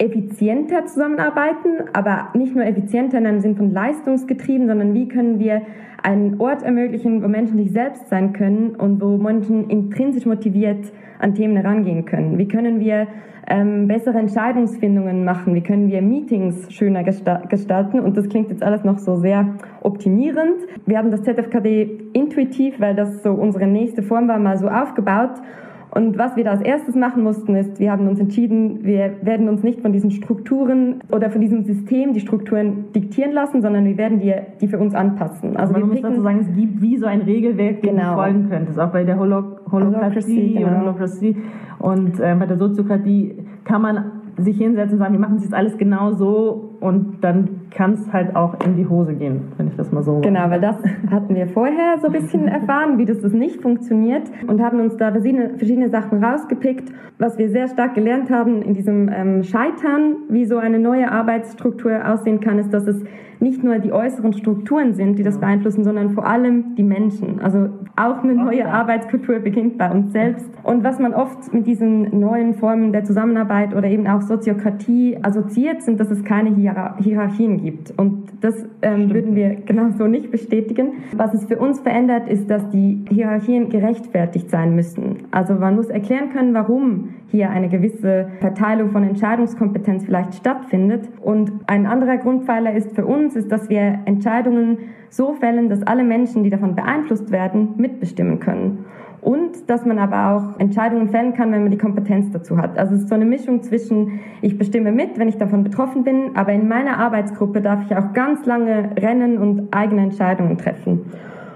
effizienter 0.00 0.86
zusammenarbeiten, 0.86 1.90
aber 1.92 2.28
nicht 2.34 2.56
nur 2.56 2.64
effizienter 2.64 3.18
in 3.18 3.26
einem 3.26 3.40
Sinn 3.40 3.56
von 3.56 3.70
leistungsgetrieben, 3.70 4.66
sondern 4.66 4.94
wie 4.94 5.08
können 5.08 5.38
wir 5.38 5.62
einen 6.02 6.40
Ort 6.40 6.62
ermöglichen, 6.62 7.22
wo 7.22 7.28
Menschen 7.28 7.58
sich 7.58 7.70
selbst 7.70 8.08
sein 8.08 8.32
können 8.32 8.74
und 8.74 9.02
wo 9.02 9.18
Menschen 9.18 9.68
intrinsisch 9.68 10.24
motiviert 10.24 10.90
an 11.18 11.34
Themen 11.34 11.56
herangehen 11.56 12.06
können? 12.06 12.38
Wie 12.38 12.48
können 12.48 12.80
wir 12.80 13.08
ähm, 13.46 13.88
bessere 13.88 14.18
Entscheidungsfindungen 14.18 15.22
machen? 15.24 15.54
Wie 15.54 15.60
können 15.60 15.90
wir 15.90 16.00
Meetings 16.00 16.72
schöner 16.72 17.04
gesta 17.04 17.42
gestalten? 17.50 18.00
Und 18.00 18.16
das 18.16 18.26
klingt 18.30 18.48
jetzt 18.48 18.62
alles 18.62 18.84
noch 18.84 18.98
so 18.98 19.16
sehr 19.16 19.54
optimierend. 19.82 20.62
Wir 20.86 20.96
haben 20.96 21.10
das 21.10 21.22
ZFKD 21.24 22.10
intuitiv, 22.14 22.80
weil 22.80 22.94
das 22.94 23.22
so 23.22 23.32
unsere 23.32 23.66
nächste 23.66 24.02
Form 24.02 24.28
war, 24.28 24.38
mal 24.38 24.56
so 24.56 24.68
aufgebaut 24.68 25.42
und 25.92 26.18
was 26.18 26.36
wir 26.36 26.44
da 26.44 26.52
als 26.52 26.62
erstes 26.62 26.94
machen 26.94 27.22
mussten, 27.22 27.56
ist, 27.56 27.80
wir 27.80 27.90
haben 27.90 28.06
uns 28.06 28.20
entschieden, 28.20 28.84
wir 28.84 29.16
werden 29.22 29.48
uns 29.48 29.62
nicht 29.62 29.80
von 29.80 29.92
diesen 29.92 30.12
Strukturen 30.12 31.00
oder 31.10 31.30
von 31.30 31.40
diesem 31.40 31.64
System 31.64 32.12
die 32.12 32.20
Strukturen 32.20 32.92
diktieren 32.94 33.32
lassen, 33.32 33.60
sondern 33.60 33.84
wir 33.84 33.96
werden 33.96 34.20
die, 34.20 34.32
die 34.60 34.68
für 34.68 34.78
uns 34.78 34.94
anpassen. 34.94 35.56
Also 35.56 35.72
man 35.72 35.88
muss 35.88 36.00
dazu 36.00 36.20
sagen, 36.20 36.40
es 36.40 36.56
gibt 36.56 36.80
wie 36.80 36.96
so 36.96 37.06
ein 37.06 37.22
Regelwerk, 37.22 37.82
dem 37.82 37.96
genau. 37.96 38.10
du 38.10 38.22
folgen 38.22 38.48
könntest. 38.48 38.78
Auch 38.78 38.90
bei 38.90 39.04
der 39.04 39.18
Holo 39.18 39.58
Holokratie 39.70 40.54
genau. 40.54 40.68
und 40.68 40.80
Holokratie 40.80 41.36
und 41.78 42.20
äh, 42.20 42.36
bei 42.38 42.46
der 42.46 42.56
Soziokratie 42.56 43.34
kann 43.64 43.82
man 43.82 44.04
sich 44.36 44.58
hinsetzen 44.58 44.94
und 44.94 44.98
sagen, 44.98 45.12
wir 45.12 45.20
machen 45.20 45.36
es 45.36 45.44
jetzt 45.44 45.54
alles 45.54 45.76
genau 45.76 46.12
so 46.12 46.76
und 46.80 47.18
dann 47.22 47.59
kann 47.70 47.94
es 47.94 48.12
halt 48.12 48.36
auch 48.36 48.54
in 48.64 48.76
die 48.76 48.86
Hose 48.86 49.14
gehen, 49.14 49.52
wenn 49.56 49.68
ich 49.68 49.76
das 49.76 49.90
mal 49.92 50.02
so 50.02 50.20
Genau, 50.20 50.50
weil 50.50 50.60
das 50.60 50.76
hatten 51.10 51.34
wir 51.34 51.46
vorher 51.46 51.98
so 52.00 52.06
ein 52.06 52.12
bisschen 52.12 52.48
erfahren, 52.48 52.98
wie 52.98 53.04
das, 53.04 53.20
das 53.20 53.32
nicht 53.32 53.60
funktioniert 53.62 54.30
und 54.46 54.60
haben 54.62 54.80
uns 54.80 54.96
da 54.96 55.10
verschiedene, 55.12 55.50
verschiedene 55.56 55.88
Sachen 55.90 56.22
rausgepickt. 56.22 56.92
Was 57.18 57.38
wir 57.38 57.50
sehr 57.50 57.68
stark 57.68 57.94
gelernt 57.94 58.30
haben 58.30 58.62
in 58.62 58.74
diesem 58.74 59.10
ähm, 59.12 59.42
Scheitern, 59.42 60.16
wie 60.28 60.46
so 60.46 60.58
eine 60.58 60.78
neue 60.78 61.10
Arbeitsstruktur 61.10 62.06
aussehen 62.06 62.40
kann, 62.40 62.58
ist, 62.58 62.72
dass 62.72 62.86
es 62.86 63.02
nicht 63.40 63.64
nur 63.64 63.78
die 63.78 63.92
äußeren 63.92 64.32
Strukturen 64.34 64.92
sind, 64.94 65.18
die 65.18 65.22
das 65.22 65.38
beeinflussen, 65.38 65.82
sondern 65.82 66.10
vor 66.10 66.26
allem 66.26 66.74
die 66.76 66.82
Menschen. 66.82 67.40
Also 67.40 67.70
auch 67.96 68.22
eine 68.22 68.34
neue 68.34 68.68
Arbeitskultur 68.68 69.38
beginnt 69.38 69.78
bei 69.78 69.90
uns 69.90 70.12
selbst. 70.12 70.46
Und 70.62 70.84
was 70.84 70.98
man 70.98 71.14
oft 71.14 71.52
mit 71.52 71.66
diesen 71.66 72.20
neuen 72.20 72.54
Formen 72.54 72.92
der 72.92 73.04
Zusammenarbeit 73.04 73.74
oder 73.74 73.88
eben 73.88 74.06
auch 74.06 74.20
Soziokratie 74.20 75.18
assoziiert, 75.22 75.82
sind, 75.82 75.98
dass 75.98 76.10
es 76.10 76.22
keine 76.22 76.54
Hierarchien 76.54 77.59
gibt. 77.62 77.92
Und 77.96 78.28
das 78.40 78.54
ähm, 78.82 79.12
würden 79.12 79.34
wir 79.34 79.54
genauso 79.54 80.06
nicht 80.06 80.30
bestätigen. 80.30 81.02
Was 81.16 81.34
es 81.34 81.46
für 81.46 81.58
uns 81.58 81.80
verändert, 81.80 82.28
ist, 82.28 82.50
dass 82.50 82.68
die 82.70 83.04
Hierarchien 83.10 83.68
gerechtfertigt 83.68 84.50
sein 84.50 84.74
müssen. 84.74 85.24
Also 85.30 85.54
man 85.54 85.76
muss 85.76 85.88
erklären 85.88 86.30
können, 86.30 86.54
warum 86.54 87.10
hier 87.28 87.50
eine 87.50 87.68
gewisse 87.68 88.28
Verteilung 88.40 88.90
von 88.90 89.02
Entscheidungskompetenz 89.02 90.04
vielleicht 90.04 90.34
stattfindet. 90.34 91.08
Und 91.20 91.52
ein 91.66 91.86
anderer 91.86 92.16
Grundpfeiler 92.18 92.74
ist 92.74 92.92
für 92.94 93.06
uns, 93.06 93.36
ist, 93.36 93.52
dass 93.52 93.68
wir 93.68 94.00
Entscheidungen 94.04 94.78
so 95.10 95.34
fällen, 95.34 95.68
dass 95.68 95.82
alle 95.82 96.04
Menschen, 96.04 96.44
die 96.44 96.50
davon 96.50 96.74
beeinflusst 96.74 97.30
werden, 97.30 97.74
mitbestimmen 97.76 98.40
können. 98.40 98.84
Und 99.22 99.68
dass 99.68 99.84
man 99.84 99.98
aber 99.98 100.34
auch 100.34 100.58
Entscheidungen 100.58 101.08
fällen 101.10 101.34
kann, 101.34 101.52
wenn 101.52 101.62
man 101.62 101.70
die 101.70 101.78
Kompetenz 101.78 102.30
dazu 102.32 102.56
hat. 102.56 102.78
Also 102.78 102.94
es 102.94 103.02
ist 103.02 103.08
so 103.08 103.14
eine 103.14 103.26
Mischung 103.26 103.62
zwischen, 103.62 104.20
ich 104.40 104.56
bestimme 104.56 104.92
mit, 104.92 105.18
wenn 105.18 105.28
ich 105.28 105.36
davon 105.36 105.62
betroffen 105.62 106.04
bin, 106.04 106.36
aber 106.36 106.52
in 106.52 106.68
meiner 106.68 106.98
Arbeitsgruppe 106.98 107.60
darf 107.60 107.80
ich 107.84 107.96
auch 107.96 108.12
ganz 108.14 108.46
lange 108.46 108.90
rennen 108.96 109.38
und 109.38 109.68
eigene 109.72 110.02
Entscheidungen 110.02 110.56
treffen. 110.56 111.02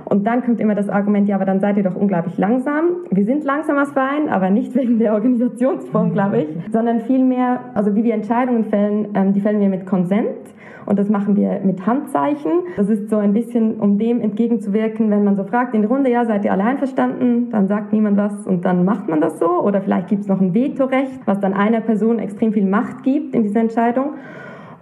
Und 0.04 0.26
dann 0.26 0.44
kommt 0.44 0.60
immer 0.60 0.74
das 0.74 0.88
Argument, 0.88 1.28
ja, 1.28 1.36
aber 1.36 1.44
dann 1.44 1.60
seid 1.60 1.76
ihr 1.76 1.82
doch 1.82 1.96
unglaublich 1.96 2.36
langsam. 2.38 2.84
Wir 3.10 3.24
sind 3.24 3.44
langsam 3.44 3.78
als 3.78 3.92
Verein, 3.92 4.28
aber 4.28 4.50
nicht 4.50 4.74
wegen 4.76 4.98
der 4.98 5.14
Organisationsform, 5.14 6.12
glaube 6.12 6.42
ich, 6.42 6.48
sondern 6.72 7.00
vielmehr, 7.00 7.60
also 7.74 7.94
wie 7.94 8.04
wir 8.04 8.14
Entscheidungen 8.14 8.64
fällen, 8.64 9.08
ähm, 9.14 9.32
die 9.32 9.40
fällen 9.40 9.60
wir 9.60 9.68
mit 9.68 9.86
Konsent 9.86 10.54
und 10.86 10.98
das 10.98 11.08
machen 11.08 11.36
wir 11.36 11.60
mit 11.64 11.86
Handzeichen. 11.86 12.52
Das 12.76 12.88
ist 12.88 13.08
so 13.08 13.16
ein 13.16 13.32
bisschen, 13.32 13.80
um 13.80 13.98
dem 13.98 14.20
entgegenzuwirken, 14.20 15.10
wenn 15.10 15.24
man 15.24 15.36
so 15.36 15.44
fragt 15.44 15.74
in 15.74 15.82
der 15.82 15.90
Runde, 15.90 16.10
ja, 16.10 16.24
seid 16.24 16.44
ihr 16.44 16.52
alle 16.52 16.64
einverstanden? 16.64 17.50
Dann 17.50 17.68
sagt 17.68 17.92
niemand 17.92 18.16
was 18.16 18.46
und 18.46 18.64
dann 18.64 18.84
macht 18.84 19.08
man 19.08 19.20
das 19.20 19.38
so. 19.38 19.48
Oder 19.48 19.80
vielleicht 19.80 20.08
gibt 20.08 20.22
es 20.22 20.28
noch 20.28 20.40
ein 20.40 20.54
Vetorecht, 20.54 21.20
was 21.26 21.40
dann 21.40 21.54
einer 21.54 21.80
Person 21.80 22.18
extrem 22.18 22.52
viel 22.52 22.66
Macht 22.66 23.02
gibt 23.02 23.34
in 23.34 23.42
dieser 23.42 23.60
Entscheidung. 23.60 24.14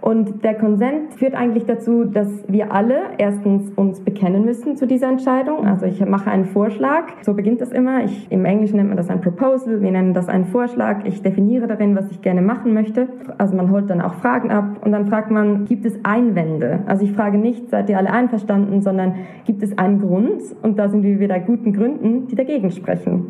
Und 0.03 0.43
der 0.43 0.55
Konsent 0.55 1.13
führt 1.13 1.33
eigentlich 1.33 1.65
dazu, 1.65 2.03
dass 2.03 2.27
wir 2.49 2.73
alle 2.73 3.03
erstens 3.17 3.71
uns 3.77 4.01
bekennen 4.01 4.43
müssen 4.43 4.75
zu 4.75 4.85
dieser 4.85 5.07
Entscheidung. 5.07 5.65
Also 5.65 5.85
ich 5.85 6.05
mache 6.05 6.29
einen 6.29 6.43
Vorschlag, 6.43 7.05
so 7.21 7.33
beginnt 7.33 7.61
das 7.61 7.71
immer. 7.71 8.03
Ich, 8.03 8.29
Im 8.29 8.43
Englischen 8.43 8.75
nennt 8.75 8.89
man 8.89 8.97
das 8.97 9.09
ein 9.09 9.21
Proposal, 9.21 9.81
wir 9.81 9.91
nennen 9.91 10.13
das 10.13 10.27
einen 10.27 10.43
Vorschlag. 10.43 11.05
Ich 11.05 11.21
definiere 11.21 11.67
darin, 11.67 11.95
was 11.95 12.11
ich 12.11 12.21
gerne 12.21 12.41
machen 12.41 12.73
möchte. 12.73 13.07
Also 13.37 13.55
man 13.55 13.71
holt 13.71 13.89
dann 13.89 14.01
auch 14.01 14.15
Fragen 14.15 14.51
ab 14.51 14.81
und 14.83 14.91
dann 14.91 15.07
fragt 15.07 15.31
man, 15.31 15.63
gibt 15.63 15.85
es 15.85 15.93
Einwände? 16.03 16.79
Also 16.85 17.05
ich 17.05 17.13
frage 17.13 17.37
nicht, 17.37 17.69
seid 17.69 17.89
ihr 17.89 17.97
alle 17.97 18.11
einverstanden, 18.11 18.81
sondern 18.81 19.15
gibt 19.45 19.63
es 19.63 19.77
einen 19.77 20.01
Grund? 20.01 20.41
Und 20.63 20.79
da 20.79 20.89
sind 20.89 21.03
wir 21.03 21.17
wieder 21.17 21.39
guten 21.39 21.71
Gründen, 21.71 22.27
die 22.27 22.35
dagegen 22.35 22.71
sprechen. 22.71 23.27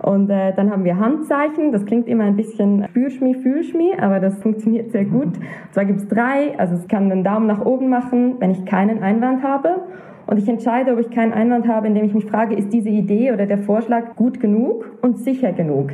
Und 0.00 0.30
äh, 0.30 0.52
dann 0.54 0.70
haben 0.70 0.84
wir 0.84 0.98
Handzeichen. 0.98 1.72
Das 1.72 1.84
klingt 1.86 2.06
immer 2.08 2.24
ein 2.24 2.36
bisschen 2.36 2.84
Spürschmi, 2.90 3.34
Fühlschmi, 3.34 3.94
aber 4.00 4.20
das 4.20 4.38
funktioniert 4.42 4.92
sehr 4.92 5.04
gut. 5.04 5.26
Und 5.26 5.38
zwar 5.72 5.84
gibt 5.84 6.00
es 6.00 6.08
drei. 6.08 6.58
Also 6.58 6.74
es 6.74 6.86
kann 6.88 7.10
einen 7.10 7.24
Daumen 7.24 7.46
nach 7.46 7.64
oben 7.64 7.88
machen, 7.88 8.36
wenn 8.38 8.50
ich 8.50 8.64
keinen 8.64 9.02
Einwand 9.02 9.42
habe. 9.42 9.82
Und 10.26 10.38
ich 10.38 10.48
entscheide, 10.48 10.92
ob 10.92 10.98
ich 10.98 11.10
keinen 11.10 11.32
Einwand 11.32 11.68
habe, 11.68 11.86
indem 11.86 12.04
ich 12.04 12.14
mich 12.14 12.26
frage, 12.26 12.56
ist 12.56 12.72
diese 12.72 12.88
Idee 12.88 13.32
oder 13.32 13.46
der 13.46 13.58
Vorschlag 13.58 14.16
gut 14.16 14.40
genug 14.40 14.98
und 15.00 15.18
sicher 15.18 15.52
genug? 15.52 15.92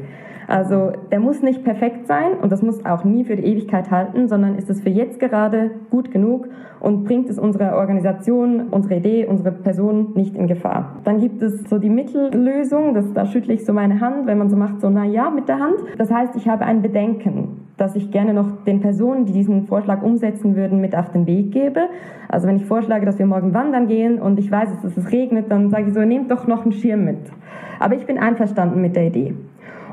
Also 0.48 0.92
der 1.10 1.20
muss 1.20 1.42
nicht 1.42 1.64
perfekt 1.64 2.06
sein 2.06 2.34
und 2.40 2.50
das 2.50 2.62
muss 2.62 2.84
auch 2.84 3.04
nie 3.04 3.24
für 3.24 3.36
die 3.36 3.44
Ewigkeit 3.44 3.90
halten, 3.90 4.28
sondern 4.28 4.56
ist 4.56 4.68
es 4.68 4.80
für 4.80 4.90
jetzt 4.90 5.20
gerade 5.20 5.70
gut 5.90 6.10
genug 6.10 6.48
und 6.82 7.04
bringt 7.04 7.28
es 7.30 7.38
unsere 7.38 7.76
Organisation, 7.76 8.68
unsere 8.70 8.96
Idee, 8.96 9.26
unsere 9.26 9.52
Person 9.52 10.12
nicht 10.14 10.36
in 10.36 10.46
Gefahr. 10.46 10.96
Dann 11.04 11.20
gibt 11.20 11.40
es 11.40 11.64
so 11.70 11.78
die 11.78 11.90
Mittellösung, 11.90 12.94
das, 12.94 13.12
da 13.12 13.26
schüttle 13.26 13.54
ich 13.54 13.64
so 13.64 13.72
meine 13.72 14.00
Hand, 14.00 14.26
wenn 14.26 14.38
man 14.38 14.50
so 14.50 14.56
macht, 14.56 14.80
so 14.80 14.90
na 14.90 15.04
ja 15.04 15.30
mit 15.30 15.48
der 15.48 15.60
Hand. 15.60 15.76
Das 15.98 16.10
heißt, 16.10 16.36
ich 16.36 16.48
habe 16.48 16.64
ein 16.64 16.82
Bedenken 16.82 17.62
dass 17.82 17.96
ich 17.96 18.12
gerne 18.12 18.32
noch 18.32 18.64
den 18.64 18.80
Personen, 18.80 19.26
die 19.26 19.32
diesen 19.32 19.66
Vorschlag 19.66 20.02
umsetzen 20.02 20.54
würden, 20.54 20.80
mit 20.80 20.94
auf 20.94 21.10
den 21.10 21.26
Weg 21.26 21.50
gebe. 21.50 21.88
Also 22.28 22.46
wenn 22.46 22.56
ich 22.56 22.64
vorschlage, 22.64 23.06
dass 23.06 23.18
wir 23.18 23.26
morgen 23.26 23.54
wandern 23.54 23.88
gehen 23.88 24.20
und 24.20 24.38
ich 24.38 24.50
weiß, 24.50 24.68
dass 24.82 24.96
es 24.96 25.10
regnet, 25.10 25.50
dann 25.50 25.68
sage 25.70 25.88
ich 25.88 25.94
so, 25.94 26.00
nehmt 26.00 26.30
doch 26.30 26.46
noch 26.46 26.62
einen 26.62 26.72
Schirm 26.72 27.04
mit. 27.04 27.18
Aber 27.80 27.96
ich 27.96 28.06
bin 28.06 28.18
einverstanden 28.18 28.80
mit 28.80 28.94
der 28.94 29.06
Idee. 29.06 29.34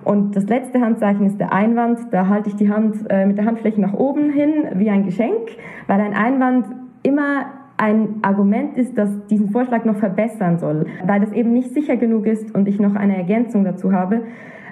Und 0.04 0.36
das 0.36 0.46
letzte 0.46 0.82
Handzeichen 0.82 1.26
ist 1.26 1.40
der 1.40 1.54
Einwand. 1.54 2.00
Da 2.12 2.28
halte 2.28 2.50
ich 2.50 2.56
die 2.56 2.70
Hand 2.70 2.98
äh, 3.10 3.26
mit 3.26 3.38
der 3.38 3.46
Handfläche 3.46 3.82
nach 3.82 3.94
oben 3.94 4.32
hin 4.32 4.66
wie 4.76 4.90
ein 4.90 5.06
Geschenk, 5.06 5.50
weil 5.88 6.02
ein 6.02 6.14
Einwand 6.14 6.66
immer 7.04 7.46
ein 7.78 8.16
Argument 8.24 8.78
ist, 8.78 8.98
das 8.98 9.10
diesen 9.28 9.52
Vorschlag 9.52 9.86
noch 9.86 9.96
verbessern 9.96 10.60
soll, 10.60 10.86
weil 11.06 11.22
das 11.22 11.32
eben 11.32 11.54
nicht 11.54 11.74
sicher 11.74 11.96
genug 11.96 12.26
ist 12.26 12.54
und 12.54 12.68
ich 12.68 12.78
noch 12.78 12.96
eine 12.96 13.16
Ergänzung 13.16 13.64
dazu 13.64 13.94
habe. 13.94 14.22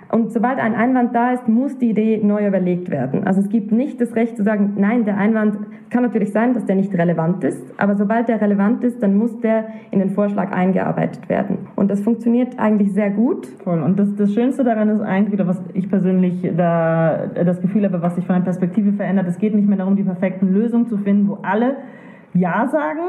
Und 0.10 0.32
sobald 0.32 0.58
ein 0.60 0.74
Einwand 0.74 1.14
da 1.14 1.32
ist, 1.32 1.48
muss 1.48 1.78
die 1.78 1.90
Idee 1.90 2.22
neu 2.24 2.48
überlegt 2.48 2.90
werden. 2.90 3.28
Also 3.28 3.42
es 3.42 3.50
gibt 3.50 3.72
nicht 3.72 4.00
das 4.00 4.16
Recht 4.16 4.38
zu 4.38 4.44
sagen, 4.44 4.76
nein, 4.78 5.04
der 5.04 5.18
Einwand 5.18 5.58
kann 5.90 6.04
natürlich 6.04 6.32
sein, 6.32 6.54
dass 6.54 6.66
der 6.66 6.76
nicht 6.76 6.94
relevant 6.94 7.44
ist, 7.44 7.62
aber 7.78 7.96
sobald 7.96 8.30
der 8.30 8.42
relevant 8.42 8.84
ist, 8.84 9.02
dann 9.04 9.18
muss 9.18 9.38
der 9.42 9.68
in 9.92 10.00
den 10.00 10.12
Vorschlag 10.12 10.52
eingearbeitet 10.52 11.28
werden. 11.28 11.68
Und 11.76 11.92
das 11.92 12.02
funktioniert 12.02 12.58
eigentlich 12.58 12.94
sehr 12.94 13.10
gut. 13.10 13.48
Voll. 13.64 13.82
Und 13.82 14.00
das, 14.00 14.16
das 14.16 14.34
Schönste 14.34 14.64
daran 14.64 14.90
ist 14.90 15.02
eigentlich, 15.02 15.34
oder 15.34 15.48
was 15.48 15.62
ich 15.74 15.90
persönlich 15.90 16.50
da 16.56 17.28
das 17.28 17.62
Gefühl 17.62 17.84
habe, 17.86 18.02
was 18.02 18.16
sich 18.16 18.26
von 18.26 18.36
der 18.36 18.44
Perspektive 18.44 18.94
verändert, 18.94 19.28
es 19.28 19.38
geht 19.38 19.56
nicht 19.56 19.68
mehr 19.68 19.78
darum, 19.78 19.96
die 19.96 20.04
perfekten 20.04 20.54
Lösungen 20.54 20.88
zu 20.88 20.98
finden, 20.98 21.28
wo 21.28 21.40
alle 21.42 21.76
Ja 22.34 22.68
sagen, 22.68 23.02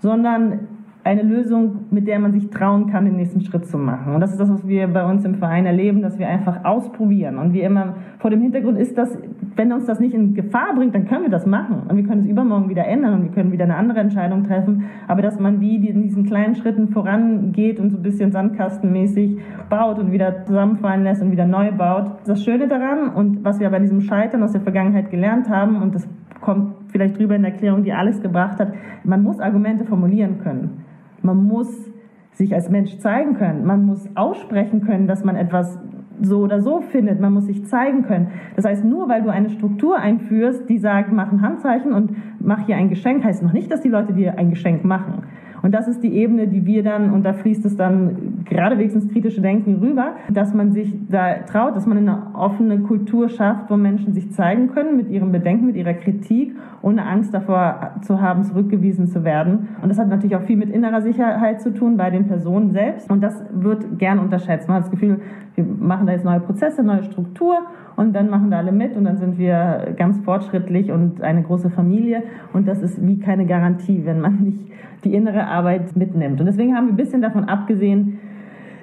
sondern 0.00 0.60
eine 1.04 1.22
Lösung, 1.22 1.86
mit 1.90 2.06
der 2.06 2.20
man 2.20 2.32
sich 2.32 2.48
trauen 2.50 2.86
kann, 2.86 3.04
den 3.04 3.16
nächsten 3.16 3.40
Schritt 3.40 3.66
zu 3.66 3.76
machen. 3.76 4.14
Und 4.14 4.20
das 4.20 4.30
ist 4.30 4.38
das, 4.38 4.48
was 4.48 4.66
wir 4.68 4.86
bei 4.86 5.04
uns 5.04 5.24
im 5.24 5.34
Verein 5.34 5.66
erleben, 5.66 6.00
dass 6.00 6.18
wir 6.18 6.28
einfach 6.28 6.64
ausprobieren. 6.64 7.38
Und 7.38 7.52
wie 7.52 7.62
immer 7.62 7.94
vor 8.18 8.30
dem 8.30 8.40
Hintergrund 8.40 8.78
ist, 8.78 8.96
dass, 8.96 9.18
wenn 9.56 9.72
uns 9.72 9.86
das 9.86 9.98
nicht 9.98 10.14
in 10.14 10.34
Gefahr 10.34 10.74
bringt, 10.76 10.94
dann 10.94 11.06
können 11.06 11.24
wir 11.24 11.30
das 11.30 11.44
machen. 11.44 11.82
Und 11.88 11.96
wir 11.96 12.04
können 12.04 12.20
es 12.20 12.26
übermorgen 12.28 12.68
wieder 12.68 12.86
ändern 12.86 13.14
und 13.14 13.22
wir 13.24 13.30
können 13.32 13.50
wieder 13.50 13.64
eine 13.64 13.76
andere 13.76 13.98
Entscheidung 13.98 14.44
treffen. 14.44 14.84
Aber 15.08 15.22
dass 15.22 15.40
man 15.40 15.60
wie 15.60 15.76
in 15.88 16.02
diesen 16.02 16.24
kleinen 16.24 16.54
Schritten 16.54 16.88
vorangeht 16.88 17.80
und 17.80 17.90
so 17.90 17.96
ein 17.96 18.02
bisschen 18.02 18.30
sandkastenmäßig 18.30 19.38
baut 19.68 19.98
und 19.98 20.12
wieder 20.12 20.44
zusammenfallen 20.44 21.02
lässt 21.02 21.20
und 21.20 21.32
wieder 21.32 21.46
neu 21.46 21.72
baut. 21.72 22.12
Das 22.26 22.44
Schöne 22.44 22.68
daran 22.68 23.08
und 23.08 23.44
was 23.44 23.58
wir 23.58 23.68
bei 23.70 23.80
diesem 23.80 24.02
Scheitern 24.02 24.42
aus 24.44 24.52
der 24.52 24.60
Vergangenheit 24.60 25.10
gelernt 25.10 25.48
haben, 25.48 25.82
und 25.82 25.96
das 25.96 26.08
kommt 26.40 26.74
vielleicht 26.88 27.18
drüber 27.18 27.34
in 27.34 27.42
der 27.42 27.52
Erklärung, 27.52 27.82
die 27.82 27.92
Alex 27.92 28.20
gebracht 28.20 28.58
hat, 28.60 28.72
man 29.04 29.22
muss 29.22 29.40
Argumente 29.40 29.84
formulieren 29.84 30.38
können. 30.38 30.81
Man 31.22 31.46
muss 31.46 31.90
sich 32.32 32.54
als 32.54 32.70
Mensch 32.70 32.98
zeigen 32.98 33.34
können. 33.34 33.64
Man 33.64 33.86
muss 33.86 34.08
aussprechen 34.14 34.82
können, 34.82 35.06
dass 35.06 35.24
man 35.24 35.36
etwas 35.36 35.78
so 36.20 36.40
oder 36.40 36.60
so 36.60 36.80
findet. 36.80 37.20
Man 37.20 37.32
muss 37.32 37.46
sich 37.46 37.64
zeigen 37.66 38.02
können. 38.02 38.28
Das 38.56 38.64
heißt, 38.64 38.84
nur 38.84 39.08
weil 39.08 39.22
du 39.22 39.30
eine 39.30 39.50
Struktur 39.50 39.98
einführst, 39.98 40.68
die 40.68 40.78
sagt, 40.78 41.12
mach 41.12 41.32
ein 41.32 41.42
Handzeichen 41.42 41.92
und 41.92 42.16
mach 42.44 42.66
hier 42.66 42.76
ein 42.76 42.88
Geschenk, 42.88 43.24
heißt 43.24 43.42
noch 43.42 43.52
nicht, 43.52 43.70
dass 43.70 43.80
die 43.80 43.88
Leute 43.88 44.12
dir 44.12 44.38
ein 44.38 44.50
Geschenk 44.50 44.84
machen. 44.84 45.24
Und 45.62 45.72
das 45.72 45.86
ist 45.86 46.02
die 46.02 46.12
Ebene, 46.14 46.48
die 46.48 46.66
wir 46.66 46.82
dann, 46.82 47.10
und 47.12 47.24
da 47.24 47.32
fließt 47.32 47.64
es 47.64 47.76
dann 47.76 48.44
geradewegs 48.44 48.94
ins 48.94 49.08
kritische 49.08 49.40
Denken 49.40 49.76
rüber, 49.76 50.16
dass 50.28 50.52
man 50.52 50.72
sich 50.72 50.92
da 51.08 51.34
traut, 51.46 51.76
dass 51.76 51.86
man 51.86 51.98
eine 51.98 52.34
offene 52.34 52.80
Kultur 52.80 53.28
schafft, 53.28 53.70
wo 53.70 53.76
Menschen 53.76 54.12
sich 54.12 54.32
zeigen 54.32 54.72
können 54.72 54.96
mit 54.96 55.08
ihrem 55.08 55.30
Bedenken, 55.30 55.66
mit 55.66 55.76
ihrer 55.76 55.94
Kritik, 55.94 56.56
ohne 56.82 57.06
Angst 57.06 57.32
davor 57.32 57.92
zu 58.02 58.20
haben, 58.20 58.42
zurückgewiesen 58.42 59.06
zu 59.06 59.22
werden. 59.22 59.68
Und 59.80 59.88
das 59.88 59.98
hat 59.98 60.08
natürlich 60.08 60.34
auch 60.34 60.42
viel 60.42 60.56
mit 60.56 60.68
innerer 60.68 61.00
Sicherheit 61.00 61.60
zu 61.60 61.72
tun 61.72 61.96
bei 61.96 62.10
den 62.10 62.26
Personen 62.26 62.72
selbst. 62.72 63.08
Und 63.08 63.22
das 63.22 63.40
wird 63.52 64.00
gern 64.00 64.18
unterschätzt. 64.18 64.66
Man 64.68 64.78
hat 64.78 64.84
das 64.84 64.90
Gefühl, 64.90 65.20
wir 65.54 65.64
machen 65.64 66.06
da 66.06 66.12
jetzt 66.12 66.24
neue 66.24 66.40
Prozesse, 66.40 66.82
neue 66.82 67.04
Struktur 67.04 67.58
und 68.02 68.12
dann 68.12 68.28
machen 68.28 68.50
da 68.50 68.58
alle 68.58 68.72
mit 68.72 68.96
und 68.96 69.04
dann 69.04 69.16
sind 69.16 69.38
wir 69.38 69.94
ganz 69.96 70.18
fortschrittlich 70.20 70.90
und 70.92 71.22
eine 71.22 71.42
große 71.42 71.70
Familie. 71.70 72.24
Und 72.52 72.68
das 72.68 72.82
ist 72.82 73.04
wie 73.06 73.18
keine 73.18 73.46
Garantie, 73.46 74.02
wenn 74.04 74.20
man 74.20 74.42
nicht 74.42 74.58
die 75.04 75.14
innere 75.14 75.46
Arbeit 75.46 75.96
mitnimmt. 75.96 76.40
Und 76.40 76.46
deswegen 76.46 76.76
haben 76.76 76.86
wir 76.86 76.92
ein 76.92 76.96
bisschen 76.96 77.22
davon 77.22 77.44
abgesehen, 77.44 78.18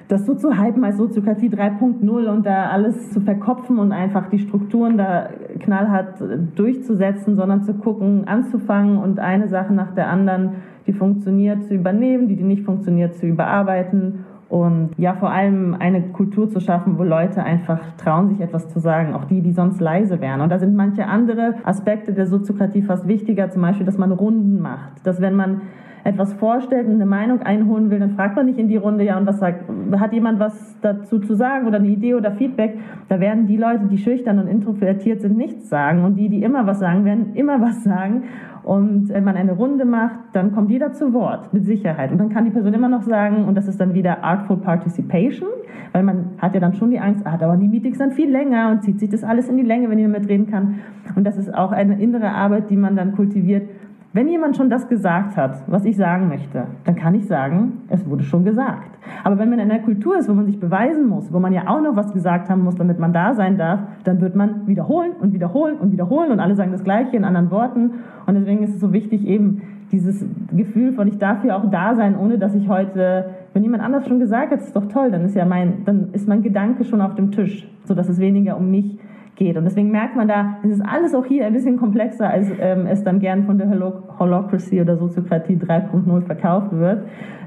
das 0.08 0.26
so 0.26 0.34
zu 0.34 0.60
hypen 0.60 0.82
als 0.82 0.96
Soziokratie 0.96 1.48
3.0 1.48 2.26
und 2.26 2.44
da 2.44 2.70
alles 2.70 3.12
zu 3.12 3.20
verkopfen 3.20 3.78
und 3.78 3.92
einfach 3.92 4.28
die 4.28 4.40
Strukturen 4.40 4.98
da 4.98 5.28
knallhart 5.60 6.20
durchzusetzen, 6.56 7.36
sondern 7.36 7.62
zu 7.62 7.74
gucken, 7.74 8.26
anzufangen 8.26 8.98
und 8.98 9.20
eine 9.20 9.48
Sache 9.48 9.72
nach 9.72 9.94
der 9.94 10.08
anderen, 10.08 10.54
die 10.88 10.92
funktioniert, 10.92 11.62
zu 11.62 11.74
übernehmen, 11.74 12.26
die, 12.26 12.34
die 12.34 12.42
nicht 12.42 12.64
funktioniert, 12.64 13.14
zu 13.14 13.26
überarbeiten 13.26 14.24
und 14.50 14.90
ja, 14.98 15.14
vor 15.14 15.30
allem 15.30 15.76
eine 15.78 16.02
Kultur 16.08 16.50
zu 16.50 16.58
schaffen, 16.58 16.98
wo 16.98 17.04
Leute 17.04 17.44
einfach 17.44 17.78
trauen, 17.96 18.30
sich 18.30 18.40
etwas 18.40 18.68
zu 18.68 18.80
sagen, 18.80 19.14
auch 19.14 19.24
die, 19.24 19.42
die 19.42 19.52
sonst 19.52 19.80
leise 19.80 20.20
wären. 20.20 20.40
Und 20.40 20.50
da 20.50 20.58
sind 20.58 20.74
manche 20.74 21.06
andere 21.06 21.54
Aspekte 21.62 22.12
der 22.12 22.26
Soziokratie 22.26 22.82
fast 22.82 23.06
wichtiger, 23.06 23.48
zum 23.50 23.62
Beispiel, 23.62 23.86
dass 23.86 23.96
man 23.96 24.10
Runden 24.10 24.60
macht, 24.60 25.06
dass 25.06 25.20
wenn 25.20 25.36
man 25.36 25.60
etwas 26.04 26.32
vorstellt 26.34 26.86
und 26.86 26.94
eine 26.94 27.06
Meinung 27.06 27.42
einholen 27.42 27.90
will, 27.90 27.98
dann 27.98 28.10
fragt 28.10 28.36
man 28.36 28.46
nicht 28.46 28.58
in 28.58 28.68
die 28.68 28.76
Runde, 28.76 29.04
ja, 29.04 29.18
und 29.18 29.26
was 29.26 29.38
sagt, 29.38 29.64
hat 29.98 30.12
jemand 30.12 30.40
was 30.40 30.76
dazu 30.80 31.18
zu 31.18 31.34
sagen 31.34 31.66
oder 31.66 31.78
eine 31.78 31.88
Idee 31.88 32.14
oder 32.14 32.32
Feedback? 32.32 32.78
Da 33.08 33.20
werden 33.20 33.46
die 33.46 33.56
Leute, 33.56 33.86
die 33.86 33.98
schüchtern 33.98 34.38
und 34.38 34.46
introvertiert 34.46 35.20
sind, 35.20 35.36
nichts 35.36 35.68
sagen. 35.68 36.04
Und 36.04 36.16
die, 36.16 36.28
die 36.28 36.42
immer 36.42 36.66
was 36.66 36.78
sagen, 36.78 37.04
werden 37.04 37.34
immer 37.34 37.60
was 37.60 37.84
sagen. 37.84 38.24
Und 38.62 39.08
wenn 39.08 39.24
man 39.24 39.36
eine 39.36 39.52
Runde 39.52 39.84
macht, 39.84 40.18
dann 40.32 40.52
kommt 40.52 40.70
jeder 40.70 40.92
zu 40.92 41.12
Wort, 41.12 41.52
mit 41.52 41.64
Sicherheit. 41.64 42.12
Und 42.12 42.18
dann 42.18 42.28
kann 42.28 42.44
die 42.44 42.50
Person 42.50 42.74
immer 42.74 42.88
noch 42.88 43.02
sagen, 43.02 43.46
und 43.46 43.54
das 43.54 43.68
ist 43.68 43.80
dann 43.80 43.94
wieder 43.94 44.22
Artful 44.22 44.58
Participation, 44.58 45.48
weil 45.92 46.02
man 46.02 46.32
hat 46.38 46.54
ja 46.54 46.60
dann 46.60 46.74
schon 46.74 46.90
die 46.90 47.00
Angst, 47.00 47.26
ah, 47.26 47.36
dauern 47.36 47.60
die 47.60 47.68
Meetings 47.68 47.98
dann 47.98 48.12
viel 48.12 48.30
länger 48.30 48.70
und 48.70 48.82
zieht 48.82 49.00
sich 49.00 49.08
das 49.08 49.24
alles 49.24 49.48
in 49.48 49.56
die 49.56 49.62
Länge, 49.62 49.90
wenn 49.90 49.98
jemand 49.98 50.20
mitreden 50.20 50.50
kann. 50.50 50.80
Und 51.16 51.24
das 51.24 51.36
ist 51.36 51.52
auch 51.54 51.72
eine 51.72 52.00
innere 52.00 52.30
Arbeit, 52.30 52.70
die 52.70 52.76
man 52.76 52.96
dann 52.96 53.12
kultiviert, 53.12 53.68
wenn 54.12 54.28
jemand 54.28 54.56
schon 54.56 54.70
das 54.70 54.88
gesagt 54.88 55.36
hat, 55.36 55.62
was 55.68 55.84
ich 55.84 55.96
sagen 55.96 56.28
möchte, 56.28 56.64
dann 56.84 56.96
kann 56.96 57.14
ich 57.14 57.26
sagen, 57.26 57.82
es 57.88 58.08
wurde 58.08 58.24
schon 58.24 58.44
gesagt. 58.44 58.98
Aber 59.22 59.38
wenn 59.38 59.50
man 59.50 59.60
in 59.60 59.70
einer 59.70 59.82
Kultur 59.82 60.18
ist, 60.18 60.28
wo 60.28 60.34
man 60.34 60.46
sich 60.46 60.58
beweisen 60.58 61.06
muss, 61.06 61.32
wo 61.32 61.38
man 61.38 61.52
ja 61.52 61.68
auch 61.68 61.80
noch 61.80 61.94
was 61.94 62.12
gesagt 62.12 62.50
haben 62.50 62.64
muss, 62.64 62.74
damit 62.74 62.98
man 62.98 63.12
da 63.12 63.34
sein 63.34 63.56
darf, 63.56 63.80
dann 64.02 64.20
wird 64.20 64.34
man 64.34 64.66
wiederholen 64.66 65.12
und 65.20 65.32
wiederholen 65.32 65.76
und 65.76 65.92
wiederholen 65.92 66.32
und 66.32 66.40
alle 66.40 66.56
sagen 66.56 66.72
das 66.72 66.82
Gleiche 66.82 67.16
in 67.16 67.24
anderen 67.24 67.52
Worten. 67.52 67.92
Und 68.26 68.34
deswegen 68.34 68.64
ist 68.64 68.74
es 68.74 68.80
so 68.80 68.92
wichtig, 68.92 69.24
eben 69.26 69.62
dieses 69.92 70.24
Gefühl 70.52 70.92
von, 70.92 71.06
ich 71.06 71.18
darf 71.18 71.42
hier 71.42 71.56
auch 71.56 71.70
da 71.70 71.94
sein, 71.94 72.18
ohne 72.18 72.38
dass 72.38 72.54
ich 72.54 72.68
heute, 72.68 73.30
wenn 73.52 73.62
jemand 73.62 73.84
anders 73.84 74.08
schon 74.08 74.18
gesagt 74.18 74.50
hat, 74.50 74.60
ist 74.60 74.74
doch 74.74 74.86
toll, 74.88 75.12
dann 75.12 75.24
ist 75.24 75.36
ja 75.36 75.44
mein, 75.44 75.84
dann 75.84 76.08
ist 76.12 76.26
mein 76.26 76.42
Gedanke 76.42 76.84
schon 76.84 77.00
auf 77.00 77.14
dem 77.14 77.30
Tisch, 77.30 77.68
so 77.84 77.94
dass 77.94 78.08
es 78.08 78.18
weniger 78.18 78.56
um 78.56 78.72
mich 78.72 78.98
geht. 78.98 79.09
Und 79.40 79.64
deswegen 79.64 79.90
merkt 79.90 80.16
man 80.16 80.28
da, 80.28 80.58
es 80.62 80.70
ist 80.70 80.82
alles 80.82 81.14
auch 81.14 81.24
hier 81.24 81.46
ein 81.46 81.54
bisschen 81.54 81.78
komplexer, 81.78 82.28
als 82.28 82.50
ähm, 82.60 82.86
es 82.86 83.02
dann 83.02 83.20
gern 83.20 83.44
von 83.44 83.56
der 83.56 83.70
Holocracy 83.70 84.82
oder 84.82 84.98
Soziokratie 84.98 85.56
3.0 85.56 86.22
verkauft 86.22 86.72
wird. 86.72 87.04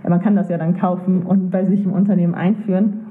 Man 0.08 0.20
kann 0.20 0.36
das 0.36 0.50
ja 0.50 0.58
dann 0.58 0.76
kaufen 0.76 1.22
und 1.22 1.52
bei 1.52 1.66
sich 1.66 1.86
im 1.86 1.94
Unternehmen 1.94 2.34
einführen. 2.34 3.04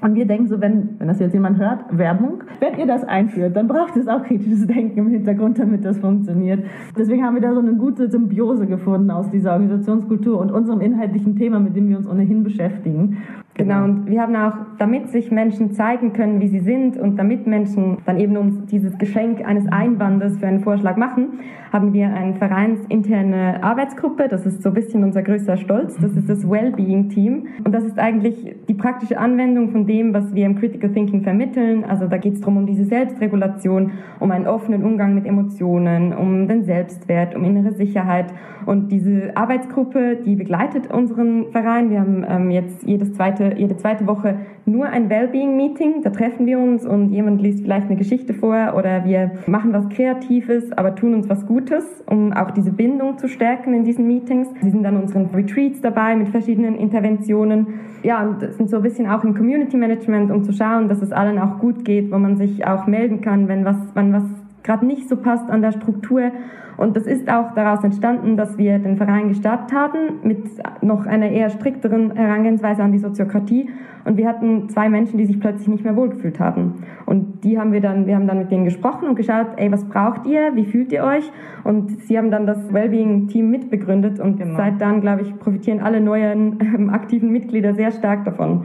Und 0.00 0.16
wir 0.16 0.26
denken 0.26 0.48
so, 0.48 0.60
wenn, 0.60 0.98
wenn 0.98 1.06
das 1.06 1.20
jetzt 1.20 1.32
jemand 1.32 1.58
hört, 1.58 1.96
Werbung, 1.96 2.42
wenn 2.58 2.76
ihr 2.76 2.86
das 2.86 3.04
einführt, 3.04 3.54
dann 3.54 3.68
braucht 3.68 3.96
es 3.96 4.08
auch 4.08 4.24
kritisches 4.24 4.66
Denken 4.66 4.98
im 4.98 5.08
Hintergrund, 5.08 5.60
damit 5.60 5.84
das 5.84 5.98
funktioniert. 5.98 6.64
Deswegen 6.98 7.24
haben 7.24 7.34
wir 7.34 7.42
da 7.42 7.52
so 7.52 7.60
eine 7.60 7.74
gute 7.74 8.10
Symbiose 8.10 8.66
gefunden 8.66 9.12
aus 9.12 9.30
dieser 9.30 9.52
Organisationskultur 9.52 10.40
und 10.40 10.50
unserem 10.50 10.80
inhaltlichen 10.80 11.36
Thema, 11.36 11.60
mit 11.60 11.76
dem 11.76 11.88
wir 11.88 11.98
uns 11.98 12.08
ohnehin 12.08 12.42
beschäftigen. 12.42 13.18
Genau, 13.54 13.84
und 13.84 14.06
wir 14.06 14.22
haben 14.22 14.34
auch, 14.34 14.54
damit 14.78 15.10
sich 15.10 15.30
Menschen 15.30 15.72
zeigen 15.72 16.14
können, 16.14 16.40
wie 16.40 16.48
sie 16.48 16.60
sind 16.60 16.96
und 16.96 17.16
damit 17.16 17.46
Menschen 17.46 17.98
dann 18.06 18.18
eben 18.18 18.36
uns 18.38 18.64
dieses 18.66 18.96
Geschenk 18.96 19.46
eines 19.46 19.70
Einwandes 19.70 20.38
für 20.38 20.46
einen 20.46 20.60
Vorschlag 20.60 20.96
machen, 20.96 21.40
haben 21.70 21.92
wir 21.92 22.12
eine 22.12 22.34
vereinsinterne 22.34 23.62
Arbeitsgruppe. 23.62 24.28
Das 24.28 24.44
ist 24.44 24.62
so 24.62 24.68
ein 24.68 24.74
bisschen 24.74 25.04
unser 25.04 25.22
größter 25.22 25.56
Stolz. 25.56 25.96
Das 25.96 26.12
ist 26.12 26.28
das 26.28 26.48
Wellbeing 26.48 27.08
Team. 27.08 27.46
Und 27.64 27.74
das 27.74 27.84
ist 27.84 27.98
eigentlich 27.98 28.54
die 28.68 28.74
praktische 28.74 29.18
Anwendung 29.18 29.70
von 29.70 29.86
dem, 29.86 30.12
was 30.12 30.34
wir 30.34 30.44
im 30.44 30.58
Critical 30.58 30.90
Thinking 30.90 31.22
vermitteln. 31.22 31.84
Also 31.84 32.06
da 32.06 32.18
geht 32.18 32.34
es 32.34 32.40
darum, 32.40 32.58
um 32.58 32.66
diese 32.66 32.84
Selbstregulation, 32.84 33.92
um 34.20 34.30
einen 34.30 34.46
offenen 34.46 34.84
Umgang 34.84 35.14
mit 35.14 35.26
Emotionen, 35.26 36.14
um 36.14 36.46
den 36.46 36.64
Selbstwert, 36.64 37.34
um 37.34 37.44
innere 37.44 37.72
Sicherheit. 37.72 38.26
Und 38.66 38.92
diese 38.92 39.34
Arbeitsgruppe, 39.34 40.18
die 40.24 40.36
begleitet 40.36 40.92
unseren 40.92 41.46
Verein. 41.52 41.90
Wir 41.90 42.00
haben 42.00 42.24
ähm, 42.28 42.50
jetzt 42.50 42.82
jedes 42.84 43.14
zweite 43.14 43.41
zweite, 43.42 43.58
jede 43.58 43.76
zweite 43.76 44.06
Woche 44.06 44.36
nur 44.64 44.86
ein 44.86 45.10
Wellbeing-Meeting. 45.10 46.02
Da 46.02 46.10
treffen 46.10 46.46
wir 46.46 46.58
uns 46.58 46.86
und 46.86 47.10
jemand 47.10 47.40
liest 47.40 47.62
vielleicht 47.62 47.86
eine 47.86 47.96
Geschichte 47.96 48.34
vor 48.34 48.74
oder 48.76 49.04
wir 49.04 49.32
machen 49.46 49.72
was 49.72 49.88
Kreatives, 49.88 50.72
aber 50.72 50.94
tun 50.94 51.14
uns 51.14 51.28
was 51.28 51.46
Gutes, 51.46 51.84
um 52.06 52.32
auch 52.32 52.50
diese 52.52 52.72
Bindung 52.72 53.18
zu 53.18 53.28
stärken 53.28 53.74
in 53.74 53.84
diesen 53.84 54.06
Meetings. 54.06 54.48
Sie 54.62 54.70
sind 54.70 54.82
dann 54.82 54.96
unseren 54.96 55.26
Retreats 55.34 55.80
dabei 55.80 56.14
mit 56.16 56.28
verschiedenen 56.28 56.76
Interventionen. 56.76 57.80
Ja, 58.02 58.22
und 58.22 58.40
sind 58.54 58.68
so 58.68 58.76
ein 58.76 58.82
bisschen 58.82 59.08
auch 59.08 59.24
im 59.24 59.34
Community 59.34 59.76
Management, 59.76 60.30
um 60.30 60.42
zu 60.42 60.52
schauen, 60.52 60.88
dass 60.88 61.02
es 61.02 61.12
allen 61.12 61.38
auch 61.38 61.58
gut 61.58 61.84
geht, 61.84 62.10
wo 62.12 62.18
man 62.18 62.36
sich 62.36 62.66
auch 62.66 62.86
melden 62.86 63.20
kann, 63.20 63.48
wenn 63.48 63.64
was, 63.64 63.76
wenn 63.94 64.12
was 64.12 64.24
gerade 64.62 64.86
nicht 64.86 65.08
so 65.08 65.16
passt 65.16 65.50
an 65.50 65.62
der 65.62 65.72
Struktur. 65.72 66.30
Und 66.76 66.96
das 66.96 67.06
ist 67.06 67.30
auch 67.30 67.54
daraus 67.54 67.84
entstanden, 67.84 68.36
dass 68.36 68.58
wir 68.58 68.78
den 68.78 68.96
Verein 68.96 69.28
gestartet 69.28 69.76
haben 69.76 70.20
mit 70.22 70.44
noch 70.82 71.06
einer 71.06 71.28
eher 71.28 71.50
strikteren 71.50 72.16
Herangehensweise 72.16 72.82
an 72.82 72.92
die 72.92 72.98
Soziokratie. 72.98 73.68
Und 74.04 74.16
wir 74.16 74.26
hatten 74.26 74.68
zwei 74.68 74.88
Menschen, 74.88 75.18
die 75.18 75.26
sich 75.26 75.38
plötzlich 75.38 75.68
nicht 75.68 75.84
mehr 75.84 75.94
wohlgefühlt 75.94 76.40
haben. 76.40 76.82
Und 77.06 77.44
die 77.44 77.58
haben 77.58 77.72
wir 77.72 77.80
dann, 77.80 78.06
wir 78.06 78.16
haben 78.16 78.26
dann 78.26 78.38
mit 78.38 78.50
denen 78.50 78.64
gesprochen 78.64 79.06
und 79.08 79.14
geschaut, 79.14 79.48
ey, 79.56 79.70
was 79.70 79.84
braucht 79.84 80.26
ihr? 80.26 80.56
Wie 80.56 80.64
fühlt 80.64 80.90
ihr 80.92 81.04
euch? 81.04 81.30
Und 81.62 82.02
sie 82.02 82.18
haben 82.18 82.30
dann 82.30 82.46
das 82.46 82.72
Wellbeing-Team 82.72 83.48
mitbegründet 83.48 84.18
und 84.18 84.38
genau. 84.38 84.56
seit 84.56 84.80
dann, 84.80 85.00
glaube 85.00 85.22
ich, 85.22 85.38
profitieren 85.38 85.80
alle 85.80 86.00
neuen 86.00 86.58
ähm, 86.60 86.90
aktiven 86.92 87.30
Mitglieder 87.30 87.74
sehr 87.74 87.92
stark 87.92 88.24
davon. 88.24 88.64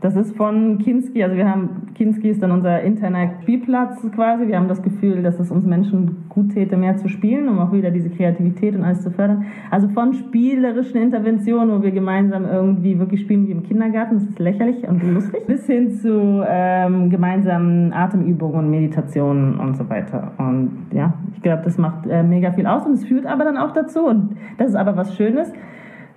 Das 0.00 0.14
ist 0.14 0.36
von 0.36 0.78
Kinski, 0.78 1.24
also 1.24 1.36
wir 1.36 1.50
haben, 1.50 1.88
Kinski 1.96 2.28
ist 2.30 2.40
dann 2.40 2.52
unser 2.52 2.82
interner 2.82 3.32
Spielplatz 3.42 4.00
quasi. 4.14 4.46
Wir 4.46 4.56
haben 4.56 4.68
das 4.68 4.80
Gefühl, 4.80 5.24
dass 5.24 5.40
es 5.40 5.50
uns 5.50 5.66
Menschen 5.66 6.24
gut 6.28 6.50
täte, 6.50 6.76
mehr 6.76 6.96
zu 6.96 7.08
spielen, 7.08 7.48
um 7.48 7.58
auch 7.58 7.72
wieder 7.72 7.90
diese 7.90 8.08
Kreativität 8.08 8.76
und 8.76 8.84
alles 8.84 9.02
zu 9.02 9.10
fördern. 9.10 9.46
Also 9.72 9.88
von 9.88 10.14
spielerischen 10.14 11.02
Interventionen, 11.02 11.76
wo 11.76 11.82
wir 11.82 11.90
gemeinsam 11.90 12.44
irgendwie 12.44 12.96
wirklich 13.00 13.22
spielen 13.22 13.48
wie 13.48 13.52
im 13.52 13.64
Kindergarten, 13.64 14.14
das 14.14 14.24
ist 14.24 14.38
lächerlich 14.38 14.86
und 14.86 15.02
lustig, 15.02 15.46
bis 15.48 15.66
hin 15.66 15.90
zu 15.90 16.44
ähm, 16.46 17.10
gemeinsamen 17.10 17.92
Atemübungen 17.92 18.70
Meditationen 18.70 19.58
und 19.58 19.76
so 19.76 19.88
weiter. 19.90 20.30
Und 20.38 20.86
ja, 20.92 21.14
ich 21.34 21.42
glaube, 21.42 21.62
das 21.64 21.76
macht 21.76 22.06
äh, 22.06 22.22
mega 22.22 22.52
viel 22.52 22.66
aus 22.66 22.86
und 22.86 22.92
es 22.92 23.04
führt 23.04 23.26
aber 23.26 23.42
dann 23.42 23.56
auch 23.56 23.72
dazu, 23.72 24.06
und 24.06 24.36
das 24.58 24.68
ist 24.68 24.76
aber 24.76 24.96
was 24.96 25.16
Schönes, 25.16 25.52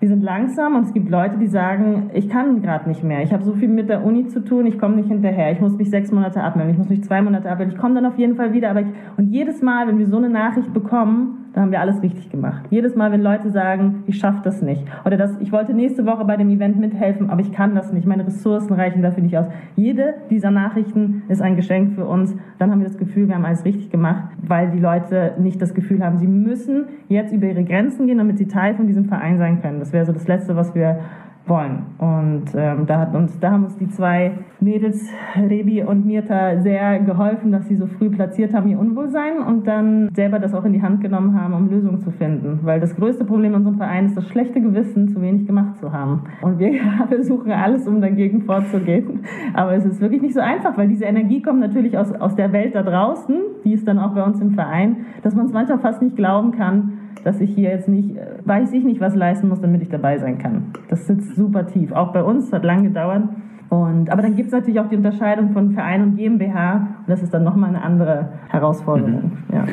wir 0.01 0.07
sind 0.07 0.23
langsam 0.23 0.75
und 0.75 0.87
es 0.87 0.93
gibt 0.93 1.09
Leute, 1.11 1.37
die 1.37 1.45
sagen, 1.45 2.09
ich 2.15 2.27
kann 2.27 2.63
gerade 2.63 2.89
nicht 2.89 3.03
mehr. 3.03 3.21
Ich 3.21 3.31
habe 3.31 3.43
so 3.43 3.53
viel 3.53 3.67
mit 3.67 3.87
der 3.87 4.03
Uni 4.03 4.27
zu 4.27 4.43
tun, 4.43 4.65
ich 4.65 4.79
komme 4.79 4.95
nicht 4.95 5.09
hinterher. 5.09 5.51
Ich 5.51 5.61
muss 5.61 5.77
mich 5.77 5.91
sechs 5.91 6.11
Monate 6.11 6.41
abmelden, 6.41 6.73
ich 6.73 6.79
muss 6.79 6.89
mich 6.89 7.03
zwei 7.03 7.21
Monate 7.21 7.47
abmelden. 7.51 7.75
Ich 7.75 7.79
komme 7.79 7.93
dann 7.93 8.07
auf 8.07 8.17
jeden 8.17 8.35
Fall 8.35 8.51
wieder. 8.51 8.71
Aber 8.71 8.81
ich, 8.81 8.87
und 9.17 9.27
jedes 9.27 9.61
Mal, 9.61 9.87
wenn 9.87 9.99
wir 9.99 10.07
so 10.07 10.17
eine 10.17 10.31
Nachricht 10.31 10.73
bekommen, 10.73 11.40
dann 11.53 11.63
haben 11.63 11.71
wir 11.71 11.81
alles 11.81 12.01
richtig 12.01 12.29
gemacht. 12.29 12.63
Jedes 12.69 12.95
Mal, 12.95 13.11
wenn 13.11 13.21
Leute 13.21 13.49
sagen, 13.49 14.03
ich 14.07 14.17
schaffe 14.17 14.41
das 14.43 14.61
nicht 14.61 14.83
oder 15.05 15.17
das, 15.17 15.37
ich 15.39 15.51
wollte 15.51 15.73
nächste 15.73 16.05
Woche 16.05 16.25
bei 16.25 16.37
dem 16.37 16.49
Event 16.49 16.79
mithelfen, 16.79 17.29
aber 17.29 17.41
ich 17.41 17.51
kann 17.51 17.75
das 17.75 17.91
nicht, 17.91 18.07
meine 18.07 18.25
Ressourcen 18.25 18.73
reichen 18.73 19.01
dafür 19.01 19.23
nicht 19.23 19.37
aus. 19.37 19.45
Jede 19.75 20.15
dieser 20.29 20.51
Nachrichten 20.51 21.23
ist 21.27 21.41
ein 21.41 21.55
Geschenk 21.55 21.93
für 21.93 22.05
uns. 22.05 22.35
Dann 22.59 22.71
haben 22.71 22.79
wir 22.79 22.87
das 22.87 22.97
Gefühl, 22.97 23.27
wir 23.27 23.35
haben 23.35 23.45
alles 23.45 23.65
richtig 23.65 23.89
gemacht, 23.89 24.29
weil 24.41 24.71
die 24.71 24.79
Leute 24.79 25.33
nicht 25.39 25.61
das 25.61 25.73
Gefühl 25.73 26.03
haben, 26.03 26.17
sie 26.17 26.27
müssen 26.27 26.85
jetzt 27.09 27.33
über 27.33 27.47
ihre 27.47 27.63
Grenzen 27.63 28.07
gehen, 28.07 28.17
damit 28.17 28.37
sie 28.37 28.47
Teil 28.47 28.75
von 28.75 28.87
diesem 28.87 29.05
Verein 29.05 29.37
sein 29.37 29.61
können. 29.61 29.79
Das 29.79 29.93
wäre 29.93 30.05
so 30.05 30.13
das 30.13 30.27
Letzte, 30.27 30.55
was 30.55 30.73
wir 30.75 30.99
wollen. 31.47 31.85
Und 31.97 32.45
ähm, 32.55 32.85
da, 32.85 32.99
hat 32.99 33.15
uns, 33.15 33.39
da 33.39 33.51
haben 33.51 33.65
uns 33.65 33.77
die 33.77 33.89
zwei 33.89 34.31
Mädels, 34.59 35.09
Rebi 35.35 35.83
und 35.83 36.05
Mirta, 36.05 36.59
sehr 36.61 36.99
geholfen, 36.99 37.51
dass 37.51 37.67
sie 37.67 37.75
so 37.75 37.87
früh 37.87 38.09
platziert 38.09 38.53
haben, 38.53 38.67
ihr 38.67 38.79
Unwohlsein 38.79 39.39
und 39.39 39.67
dann 39.67 40.09
selber 40.13 40.39
das 40.39 40.53
auch 40.53 40.65
in 40.65 40.73
die 40.73 40.81
Hand 40.81 41.01
genommen 41.01 41.39
haben, 41.39 41.53
um 41.53 41.69
Lösungen 41.69 41.99
zu 41.99 42.11
finden. 42.11 42.59
Weil 42.63 42.79
das 42.79 42.95
größte 42.95 43.25
Problem 43.25 43.51
in 43.51 43.57
unserem 43.57 43.77
Verein 43.77 44.05
ist 44.05 44.15
das 44.15 44.27
schlechte 44.29 44.61
Gewissen, 44.61 45.09
zu 45.09 45.21
wenig 45.21 45.47
gemacht 45.47 45.77
zu 45.77 45.91
haben. 45.91 46.23
Und 46.41 46.59
wir 46.59 46.73
versuchen 47.07 47.51
alles, 47.51 47.87
um 47.87 48.01
dagegen 48.01 48.43
vorzugehen. 48.43 49.21
Aber 49.53 49.73
es 49.73 49.85
ist 49.85 49.99
wirklich 49.99 50.21
nicht 50.21 50.35
so 50.35 50.41
einfach, 50.41 50.77
weil 50.77 50.87
diese 50.87 51.05
Energie 51.05 51.41
kommt 51.41 51.59
natürlich 51.59 51.97
aus, 51.97 52.11
aus 52.13 52.35
der 52.35 52.53
Welt 52.53 52.75
da 52.75 52.83
draußen, 52.83 53.35
die 53.63 53.73
ist 53.73 53.87
dann 53.87 53.99
auch 53.99 54.13
bei 54.13 54.23
uns 54.23 54.39
im 54.39 54.51
Verein, 54.51 55.05
dass 55.23 55.35
man 55.35 55.45
es 55.45 55.53
manchmal 55.53 55.79
fast 55.79 56.01
nicht 56.01 56.15
glauben 56.15 56.51
kann, 56.51 57.00
dass 57.23 57.39
ich 57.39 57.53
hier 57.53 57.69
jetzt 57.69 57.87
nicht, 57.87 58.15
weiß 58.45 58.73
ich 58.73 58.83
nicht, 58.83 58.99
was 58.99 59.15
leisten 59.15 59.49
muss, 59.49 59.61
damit 59.61 59.81
ich 59.81 59.89
dabei 59.89 60.17
sein 60.17 60.37
kann. 60.37 60.73
Das 60.89 61.07
sitzt 61.07 61.35
super 61.35 61.67
tief. 61.67 61.91
Auch 61.91 62.13
bei 62.13 62.23
uns, 62.23 62.51
hat 62.51 62.63
lange 62.63 62.83
gedauert. 62.83 63.23
Und, 63.69 64.09
aber 64.09 64.21
dann 64.21 64.35
gibt 64.35 64.47
es 64.47 64.53
natürlich 64.53 64.79
auch 64.79 64.89
die 64.89 64.97
Unterscheidung 64.97 65.51
von 65.51 65.71
Verein 65.71 66.01
und 66.01 66.17
GmbH. 66.17 66.75
Und 66.99 67.07
das 67.07 67.23
ist 67.23 67.33
dann 67.33 67.43
nochmal 67.43 67.69
eine 67.69 67.81
andere 67.81 68.29
Herausforderung. 68.49 69.31
Mhm. 69.47 69.55
Ja. 69.55 69.65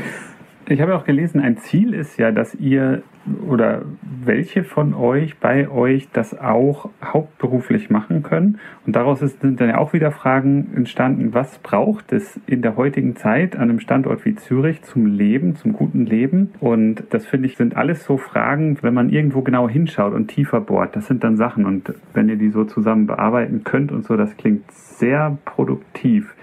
Ich 0.70 0.82
habe 0.82 0.94
auch 0.94 1.04
gelesen, 1.04 1.40
ein 1.40 1.56
Ziel 1.56 1.94
ist 1.94 2.18
ja, 2.18 2.30
dass 2.30 2.54
ihr 2.54 3.02
oder 3.46 3.82
welche 4.24 4.64
von 4.64 4.92
euch 4.92 5.38
bei 5.38 5.68
euch 5.70 6.08
das 6.12 6.38
auch 6.38 6.90
hauptberuflich 7.02 7.88
machen 7.88 8.22
können. 8.22 8.58
Und 8.86 8.94
daraus 8.94 9.20
sind 9.20 9.60
dann 9.60 9.68
ja 9.68 9.78
auch 9.78 9.94
wieder 9.94 10.10
Fragen 10.12 10.72
entstanden, 10.74 11.32
was 11.32 11.58
braucht 11.58 12.12
es 12.12 12.38
in 12.46 12.60
der 12.60 12.76
heutigen 12.76 13.16
Zeit 13.16 13.56
an 13.56 13.62
einem 13.62 13.80
Standort 13.80 14.26
wie 14.26 14.34
Zürich 14.34 14.82
zum 14.82 15.06
Leben, 15.06 15.56
zum 15.56 15.72
guten 15.72 16.04
Leben? 16.04 16.52
Und 16.60 17.02
das 17.10 17.26
finde 17.26 17.48
ich 17.48 17.56
sind 17.56 17.76
alles 17.76 18.04
so 18.04 18.18
Fragen, 18.18 18.78
wenn 18.82 18.94
man 18.94 19.08
irgendwo 19.08 19.40
genau 19.40 19.68
hinschaut 19.70 20.12
und 20.12 20.28
tiefer 20.28 20.60
bohrt, 20.60 20.96
das 20.96 21.06
sind 21.06 21.24
dann 21.24 21.36
Sachen. 21.36 21.64
Und 21.64 21.94
wenn 22.12 22.28
ihr 22.28 22.36
die 22.36 22.50
so 22.50 22.64
zusammen 22.64 23.06
bearbeiten 23.06 23.64
könnt 23.64 23.90
und 23.90 24.04
so, 24.04 24.16
das 24.16 24.36
klingt 24.36 24.70
sehr 24.70 25.38
produktiv 25.46 26.34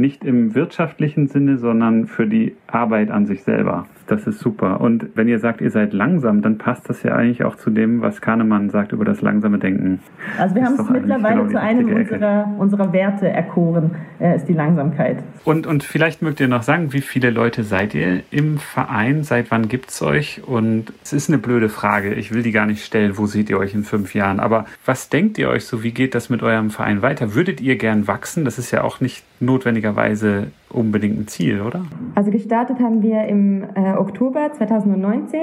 nicht 0.00 0.24
im 0.24 0.54
wirtschaftlichen 0.54 1.28
Sinne, 1.28 1.58
sondern 1.58 2.06
für 2.06 2.26
die 2.26 2.56
Arbeit 2.66 3.10
an 3.10 3.26
sich 3.26 3.42
selber. 3.42 3.86
Das 4.10 4.26
ist 4.26 4.40
super. 4.40 4.80
Und 4.80 5.06
wenn 5.14 5.28
ihr 5.28 5.38
sagt, 5.38 5.60
ihr 5.60 5.70
seid 5.70 5.92
langsam, 5.92 6.42
dann 6.42 6.58
passt 6.58 6.88
das 6.88 7.04
ja 7.04 7.14
eigentlich 7.14 7.44
auch 7.44 7.54
zu 7.54 7.70
dem, 7.70 8.02
was 8.02 8.20
Kahnemann 8.20 8.68
sagt 8.68 8.90
über 8.90 9.04
das 9.04 9.20
langsame 9.20 9.60
Denken. 9.60 10.00
Also 10.36 10.56
wir 10.56 10.64
haben 10.64 10.74
es 10.74 10.90
mittlerweile 10.90 11.42
genau 11.42 11.50
zu 11.52 11.60
einem 11.60 11.94
unserer, 11.94 12.54
unserer 12.58 12.92
Werte 12.92 13.28
erkoren, 13.28 13.92
äh, 14.18 14.34
ist 14.34 14.48
die 14.48 14.52
Langsamkeit. 14.52 15.22
Und, 15.44 15.68
und 15.68 15.84
vielleicht 15.84 16.22
mögt 16.22 16.40
ihr 16.40 16.48
noch 16.48 16.64
sagen, 16.64 16.92
wie 16.92 17.02
viele 17.02 17.30
Leute 17.30 17.62
seid 17.62 17.94
ihr 17.94 18.24
im 18.32 18.58
Verein? 18.58 19.22
Seit 19.22 19.52
wann 19.52 19.68
gibt 19.68 19.90
es 19.90 20.02
euch? 20.02 20.42
Und 20.44 20.92
es 21.04 21.12
ist 21.12 21.28
eine 21.28 21.38
blöde 21.38 21.68
Frage. 21.68 22.14
Ich 22.14 22.34
will 22.34 22.42
die 22.42 22.50
gar 22.50 22.66
nicht 22.66 22.84
stellen, 22.84 23.16
wo 23.16 23.26
seht 23.26 23.48
ihr 23.48 23.58
euch 23.58 23.74
in 23.74 23.84
fünf 23.84 24.12
Jahren? 24.12 24.40
Aber 24.40 24.64
was 24.84 25.08
denkt 25.08 25.38
ihr 25.38 25.48
euch 25.48 25.66
so? 25.66 25.84
Wie 25.84 25.92
geht 25.92 26.16
das 26.16 26.30
mit 26.30 26.42
eurem 26.42 26.70
Verein 26.70 27.00
weiter? 27.02 27.36
Würdet 27.36 27.60
ihr 27.60 27.76
gern 27.76 28.08
wachsen? 28.08 28.44
Das 28.44 28.58
ist 28.58 28.72
ja 28.72 28.82
auch 28.82 29.00
nicht 29.00 29.22
notwendigerweise 29.38 30.48
unbedingt 30.72 31.18
ein 31.18 31.28
Ziel, 31.28 31.60
oder? 31.60 31.84
Also 32.14 32.30
gestartet 32.30 32.78
haben 32.80 33.02
wir 33.02 33.24
im 33.24 33.64
äh, 33.74 33.94
Oktober 33.94 34.52
2019 34.52 35.40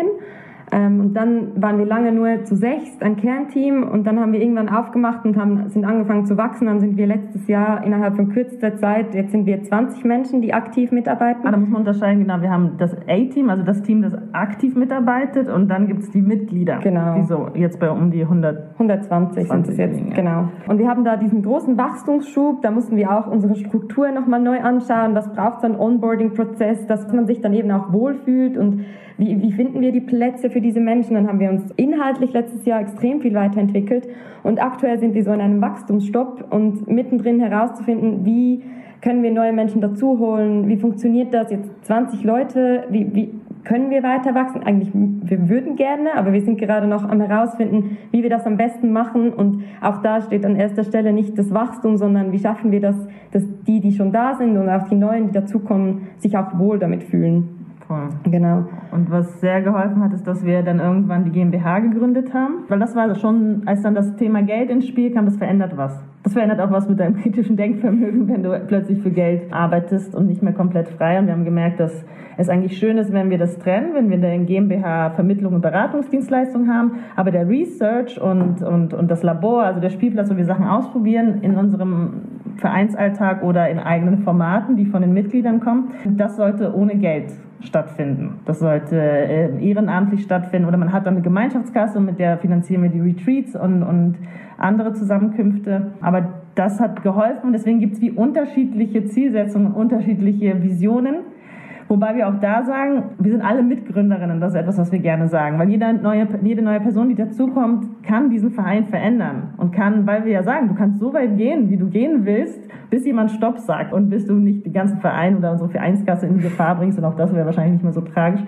ähm, 0.69 0.99
und 0.99 1.13
dann 1.13 1.61
waren 1.61 1.77
wir 1.77 1.85
lange 1.85 2.11
nur 2.11 2.43
zu 2.43 2.55
sechs, 2.55 3.01
ein 3.01 3.15
Kernteam. 3.15 3.83
Und 3.83 4.05
dann 4.05 4.19
haben 4.19 4.33
wir 4.33 4.41
irgendwann 4.41 4.67
aufgemacht 4.67 5.23
und 5.23 5.37
haben, 5.37 5.69
sind 5.69 5.85
angefangen 5.85 6.25
zu 6.25 6.37
wachsen. 6.37 6.67
Dann 6.67 6.79
sind 6.79 6.97
wir 6.97 7.07
letztes 7.07 7.47
Jahr 7.47 7.85
innerhalb 7.85 8.15
von 8.17 8.29
kürzester 8.29 8.75
Zeit, 8.75 9.13
jetzt 9.13 9.31
sind 9.31 9.45
wir 9.45 9.63
20 9.63 10.03
Menschen, 10.03 10.41
die 10.41 10.53
aktiv 10.53 10.91
mitarbeiten. 10.91 11.47
Ah, 11.47 11.51
da 11.51 11.57
muss 11.57 11.69
man 11.69 11.81
unterscheiden, 11.81 12.23
genau. 12.23 12.41
Wir 12.41 12.51
haben 12.51 12.71
das 12.77 12.93
A-Team, 13.07 13.49
also 13.49 13.63
das 13.63 13.81
Team, 13.83 14.01
das 14.01 14.13
aktiv 14.33 14.75
mitarbeitet. 14.75 15.47
Und 15.47 15.69
dann 15.69 15.87
gibt 15.87 16.03
es 16.03 16.11
die 16.11 16.21
Mitglieder. 16.21 16.79
Genau. 16.83 17.15
Die 17.15 17.23
so 17.23 17.47
jetzt 17.53 17.79
bei 17.79 17.89
um 17.89 18.11
die 18.11 18.23
100, 18.23 18.73
120 18.73 19.47
sind 19.47 19.67
es 19.69 19.77
jetzt, 19.77 20.01
ja. 20.01 20.15
genau. 20.15 20.49
Und 20.67 20.79
wir 20.79 20.89
haben 20.89 21.05
da 21.05 21.15
diesen 21.15 21.43
großen 21.43 21.77
Wachstumsschub. 21.77 22.61
Da 22.61 22.71
mussten 22.71 22.97
wir 22.97 23.11
auch 23.11 23.27
unsere 23.27 23.55
Struktur 23.55 24.11
nochmal 24.11 24.41
neu 24.41 24.59
anschauen. 24.59 25.15
Was 25.15 25.31
braucht 25.31 25.61
so 25.61 25.67
ein 25.67 25.79
Onboarding-Prozess, 25.79 26.87
dass 26.87 27.11
man 27.13 27.25
sich 27.25 27.39
dann 27.39 27.53
eben 27.53 27.71
auch 27.71 27.93
wohlfühlt 27.93 28.57
und 28.57 28.83
wie, 29.17 29.41
wie 29.41 29.51
finden 29.51 29.81
wir 29.81 29.91
die 29.91 30.01
Plätze 30.01 30.49
für 30.49 30.61
diese 30.61 30.79
Menschen? 30.79 31.15
Dann 31.15 31.27
haben 31.27 31.39
wir 31.39 31.49
uns 31.49 31.71
inhaltlich 31.75 32.33
letztes 32.33 32.65
Jahr 32.65 32.81
extrem 32.81 33.21
viel 33.21 33.33
weiterentwickelt 33.33 34.07
und 34.43 34.61
aktuell 34.61 34.99
sind 34.99 35.15
wir 35.15 35.23
so 35.23 35.31
in 35.31 35.41
einem 35.41 35.61
Wachstumsstopp 35.61 36.45
und 36.51 36.87
mittendrin 36.87 37.39
herauszufinden, 37.39 38.25
wie 38.25 38.63
können 39.01 39.21
wir 39.23 39.31
neue 39.31 39.53
Menschen 39.53 39.81
dazu 39.81 40.19
holen? 40.19 40.67
Wie 40.67 40.77
funktioniert 40.77 41.33
das? 41.33 41.51
Jetzt 41.51 41.69
20 41.85 42.23
Leute, 42.23 42.85
wie, 42.89 43.13
wie 43.13 43.33
können 43.63 43.89
wir 43.89 44.01
weiter 44.01 44.33
wachsen? 44.33 44.63
Eigentlich, 44.63 44.89
wir 44.93 45.49
würden 45.49 45.75
gerne, 45.75 46.15
aber 46.15 46.33
wir 46.33 46.41
sind 46.41 46.57
gerade 46.57 46.87
noch 46.87 47.07
am 47.07 47.21
herausfinden, 47.21 47.97
wie 48.11 48.23
wir 48.23 48.29
das 48.29 48.45
am 48.45 48.57
besten 48.57 48.91
machen. 48.91 49.33
Und 49.33 49.63
auch 49.81 50.01
da 50.01 50.21
steht 50.21 50.45
an 50.45 50.55
erster 50.55 50.83
Stelle 50.83 51.11
nicht 51.11 51.37
das 51.37 51.53
Wachstum, 51.53 51.97
sondern 51.97 52.31
wie 52.31 52.39
schaffen 52.39 52.71
wir 52.71 52.79
das, 52.79 52.95
dass 53.31 53.43
die, 53.67 53.81
die 53.81 53.91
schon 53.91 54.11
da 54.11 54.35
sind 54.35 54.57
und 54.57 54.69
auch 54.69 54.87
die 54.87 54.95
Neuen, 54.95 55.27
die 55.27 55.33
dazukommen, 55.33 56.07
sich 56.17 56.37
auch 56.37 56.57
wohl 56.57 56.79
damit 56.79 57.03
fühlen. 57.03 57.56
Voll. 57.87 58.09
Genau. 58.25 58.65
Und 58.91 59.09
was 59.09 59.39
sehr 59.39 59.61
geholfen 59.61 60.03
hat, 60.03 60.11
ist, 60.11 60.27
dass 60.27 60.43
wir 60.43 60.61
dann 60.61 60.79
irgendwann 60.79 61.23
die 61.23 61.31
GmbH 61.31 61.79
gegründet 61.79 62.33
haben. 62.33 62.65
Weil 62.67 62.79
das 62.79 62.95
war 62.95 63.15
schon, 63.15 63.63
als 63.65 63.81
dann 63.81 63.95
das 63.95 64.17
Thema 64.17 64.41
Geld 64.43 64.69
ins 64.69 64.87
Spiel 64.87 65.13
kam, 65.13 65.25
das 65.25 65.37
verändert 65.37 65.77
was. 65.77 65.97
Das 66.23 66.33
verändert 66.33 66.59
auch 66.59 66.71
was 66.71 66.89
mit 66.89 66.99
deinem 66.99 67.15
kritischen 67.21 67.55
Denkvermögen, 67.55 68.27
wenn 68.27 68.43
du 68.43 68.59
plötzlich 68.67 69.01
für 69.01 69.11
Geld 69.11 69.53
arbeitest 69.53 70.13
und 70.13 70.27
nicht 70.27 70.43
mehr 70.43 70.51
komplett 70.51 70.89
frei. 70.89 71.17
Und 71.17 71.27
wir 71.27 71.33
haben 71.33 71.45
gemerkt, 71.45 71.79
dass 71.79 72.03
es 72.35 72.49
eigentlich 72.49 72.77
schön 72.77 72.97
ist, 72.97 73.13
wenn 73.13 73.29
wir 73.29 73.37
das 73.37 73.57
trennen, 73.57 73.93
wenn 73.93 74.09
wir 74.09 74.21
in 74.31 74.45
GmbH 74.45 75.11
Vermittlung 75.11 75.55
und 75.55 75.61
Beratungsdienstleistung 75.61 76.67
haben. 76.67 76.99
Aber 77.15 77.31
der 77.31 77.47
Research 77.47 78.21
und, 78.21 78.61
und, 78.61 78.93
und 78.93 79.09
das 79.09 79.23
Labor, 79.23 79.63
also 79.63 79.79
der 79.79 79.89
Spielplatz, 79.89 80.29
wo 80.29 80.35
wir 80.35 80.45
Sachen 80.45 80.65
ausprobieren, 80.65 81.39
in 81.41 81.55
unserem 81.55 82.36
Vereinsalltag 82.57 83.43
oder 83.43 83.69
in 83.69 83.79
eigenen 83.79 84.19
Formaten, 84.19 84.75
die 84.75 84.85
von 84.85 85.01
den 85.01 85.13
Mitgliedern 85.13 85.59
kommen, 85.59 85.91
das 86.05 86.35
sollte 86.35 86.75
ohne 86.75 86.95
Geld 86.95 87.31
stattfinden. 87.61 88.39
Das 88.45 88.59
sollte 88.59 88.99
äh, 88.99 89.67
ehrenamtlich 89.67 90.23
stattfinden 90.23 90.67
oder 90.67 90.77
man 90.77 90.93
hat 90.93 91.05
dann 91.05 91.15
eine 91.15 91.23
Gemeinschaftskasse 91.23 91.99
mit 91.99 92.19
der 92.19 92.37
finanzieren 92.37 92.83
wir 92.83 92.89
die 92.89 92.99
Retreats 92.99 93.55
und, 93.55 93.83
und 93.83 94.15
andere 94.57 94.93
Zusammenkünfte. 94.93 95.93
Aber 96.01 96.27
das 96.55 96.79
hat 96.79 97.03
geholfen 97.03 97.47
und 97.47 97.53
deswegen 97.53 97.79
gibt 97.79 97.95
es 97.95 98.01
wie 98.01 98.11
unterschiedliche 98.11 99.05
Zielsetzungen, 99.05 99.73
unterschiedliche 99.73 100.61
Visionen. 100.61 101.17
Wobei 101.87 102.15
wir 102.15 102.27
auch 102.27 102.39
da 102.41 102.63
sagen, 102.63 103.15
wir 103.17 103.31
sind 103.31 103.41
alle 103.41 103.63
Mitgründerinnen, 103.63 104.41
das 104.41 104.53
ist 104.53 104.59
etwas, 104.59 104.77
was 104.77 104.91
wir 104.91 104.99
gerne 104.99 105.29
sagen. 105.29 105.57
Weil 105.57 105.69
jede 105.69 105.93
neue, 105.93 106.27
jede 106.43 106.61
neue 106.61 106.81
Person, 106.81 107.07
die 107.07 107.15
dazukommt, 107.15 108.03
kann 108.03 108.29
diesen 108.29 108.51
Verein 108.51 108.85
verändern. 108.85 109.53
Und 109.57 109.71
kann, 109.71 110.05
weil 110.05 110.25
wir 110.25 110.33
ja 110.33 110.43
sagen, 110.43 110.67
du 110.67 110.75
kannst 110.75 110.99
so 110.99 111.13
weit 111.13 111.37
gehen, 111.37 111.69
wie 111.69 111.77
du 111.77 111.87
gehen 111.87 112.25
willst, 112.25 112.59
bis 112.89 113.05
jemand 113.05 113.31
Stopp 113.31 113.59
sagt 113.59 113.93
und 113.93 114.09
bis 114.09 114.25
du 114.25 114.33
nicht 114.33 114.65
den 114.65 114.73
ganzen 114.73 114.99
Verein 114.99 115.37
oder 115.37 115.51
unsere 115.51 115.69
Vereinskasse 115.69 116.25
in 116.25 116.39
Gefahr 116.39 116.75
bringst. 116.75 116.97
Und 116.97 117.05
auch 117.05 117.15
das 117.15 117.33
wäre 117.33 117.45
wahrscheinlich 117.45 117.73
nicht 117.73 117.83
mehr 117.83 117.93
so 117.93 118.01
tragisch. 118.01 118.41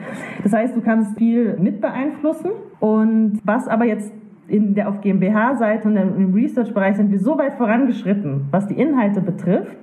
Das 0.44 0.52
heißt, 0.52 0.76
du 0.76 0.82
kannst 0.82 1.18
viel 1.18 1.58
mit 1.60 1.80
beeinflussen. 1.80 2.52
Und 2.80 3.40
was 3.46 3.68
aber 3.68 3.86
jetzt 3.86 4.12
in 4.50 4.74
der 4.76 4.90
auf 4.90 5.02
GmbH-Seite 5.02 5.88
und 5.88 5.96
im 5.96 6.34
Research-Bereich 6.34 6.98
sind 6.98 7.12
wir 7.12 7.20
so 7.20 7.38
weit 7.38 7.54
vorangeschritten, 7.54 8.48
was 8.52 8.68
die 8.68 8.74
Inhalte 8.74 9.22
betrifft, 9.22 9.78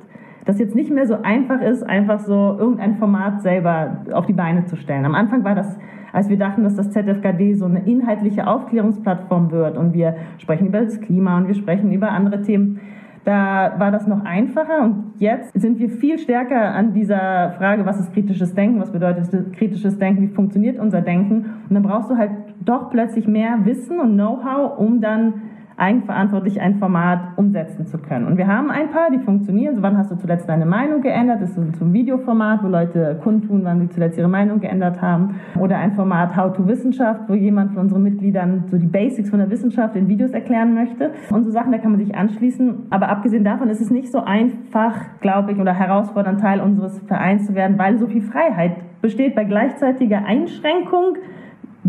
dass 0.47 0.59
jetzt 0.59 0.74
nicht 0.74 0.90
mehr 0.90 1.06
so 1.06 1.18
einfach 1.23 1.60
ist, 1.60 1.82
einfach 1.82 2.20
so 2.20 2.56
irgendein 2.59 2.97
Format 2.97 3.43
selber 3.43 3.98
auf 4.12 4.27
die 4.27 4.32
Beine 4.32 4.64
zu 4.64 4.77
stellen. 4.77 5.05
Am 5.05 5.14
Anfang 5.14 5.44
war 5.44 5.55
das, 5.55 5.77
als 6.12 6.28
wir 6.28 6.39
dachten, 6.39 6.62
dass 6.62 6.77
das 6.77 6.90
ZFKD 6.93 7.55
so 7.55 7.66
eine 7.66 7.81
inhaltliche 7.81 8.47
Aufklärungsplattform 8.47 9.51
wird 9.51 9.77
und 9.77 9.93
wir 9.93 10.16
sprechen 10.39 10.68
über 10.68 10.81
das 10.81 11.01
Klima 11.01 11.36
und 11.36 11.48
wir 11.48 11.55
sprechen 11.55 11.93
über 11.93 12.10
andere 12.10 12.43
Themen, 12.43 12.81
da 13.24 13.74
war 13.78 13.90
das 13.90 14.06
noch 14.06 14.24
einfacher 14.24 14.85
und 14.85 15.14
jetzt 15.18 15.52
sind 15.60 15.81
wir 15.81 15.90
viel 15.90 16.16
stärker 16.16 16.74
an 16.74 16.94
dieser 16.94 17.55
Frage, 17.59 17.85
was 17.85 17.98
ist 17.98 18.12
kritisches 18.12 18.55
Denken, 18.55 18.81
was 18.81 18.93
bedeutet 18.93 19.52
kritisches 19.55 19.98
Denken, 19.98 20.23
wie 20.23 20.28
funktioniert 20.28 20.78
unser 20.78 21.01
Denken 21.01 21.47
und 21.68 21.74
dann 21.74 21.82
brauchst 21.82 22.09
du 22.09 22.16
halt 22.16 22.31
doch 22.64 22.89
plötzlich 22.90 23.27
mehr 23.27 23.59
Wissen 23.64 23.98
und 23.98 24.14
Know-how, 24.14 24.78
um 24.78 25.01
dann 25.01 25.35
eigenverantwortlich 25.76 26.60
ein 26.60 26.78
Format 26.78 27.36
umsetzen 27.36 27.86
zu 27.86 27.98
können. 27.98 28.26
Und 28.26 28.38
wir 28.38 28.46
haben 28.46 28.70
ein 28.70 28.90
paar, 28.90 29.10
die 29.10 29.18
funktionieren. 29.18 29.76
So, 29.76 29.82
wann 29.82 29.98
hast 29.98 30.10
du 30.10 30.16
zuletzt 30.16 30.48
deine 30.48 30.64
Meinung 30.64 31.02
geändert? 31.02 31.42
Das 31.42 31.50
ist 31.50 31.76
so 31.76 31.84
ein 31.84 31.92
Videoformat, 31.92 32.64
wo 32.64 32.68
Leute 32.68 33.20
kundtun, 33.22 33.62
wann 33.64 33.80
sie 33.80 33.88
zuletzt 33.90 34.16
ihre 34.16 34.28
Meinung 34.28 34.60
geändert 34.60 35.02
haben. 35.02 35.40
Oder 35.58 35.76
ein 35.78 35.92
Format 35.92 36.34
How 36.36 36.56
to 36.56 36.66
Wissenschaft, 36.66 37.28
wo 37.28 37.34
jemand 37.34 37.72
von 37.72 37.82
unseren 37.82 38.02
Mitgliedern 38.02 38.64
so 38.68 38.78
die 38.78 38.86
Basics 38.86 39.28
von 39.28 39.38
der 39.38 39.50
Wissenschaft 39.50 39.96
in 39.96 40.08
Videos 40.08 40.30
erklären 40.30 40.74
möchte. 40.74 41.10
Und 41.30 41.44
so 41.44 41.50
Sachen, 41.50 41.72
da 41.72 41.78
kann 41.78 41.90
man 41.90 42.00
sich 42.00 42.14
anschließen. 42.14 42.86
Aber 42.90 43.10
abgesehen 43.10 43.44
davon 43.44 43.68
ist 43.68 43.80
es 43.80 43.90
nicht 43.90 44.10
so 44.10 44.20
einfach, 44.20 44.94
glaube 45.20 45.52
ich, 45.52 45.58
oder 45.58 45.74
herausfordernd, 45.74 46.40
Teil 46.40 46.60
unseres 46.60 46.98
Vereins 47.00 47.46
zu 47.46 47.54
werden, 47.54 47.78
weil 47.78 47.98
so 47.98 48.06
viel 48.06 48.22
Freiheit 48.22 48.76
besteht 49.02 49.34
bei 49.34 49.44
gleichzeitiger 49.44 50.24
Einschränkung 50.24 51.16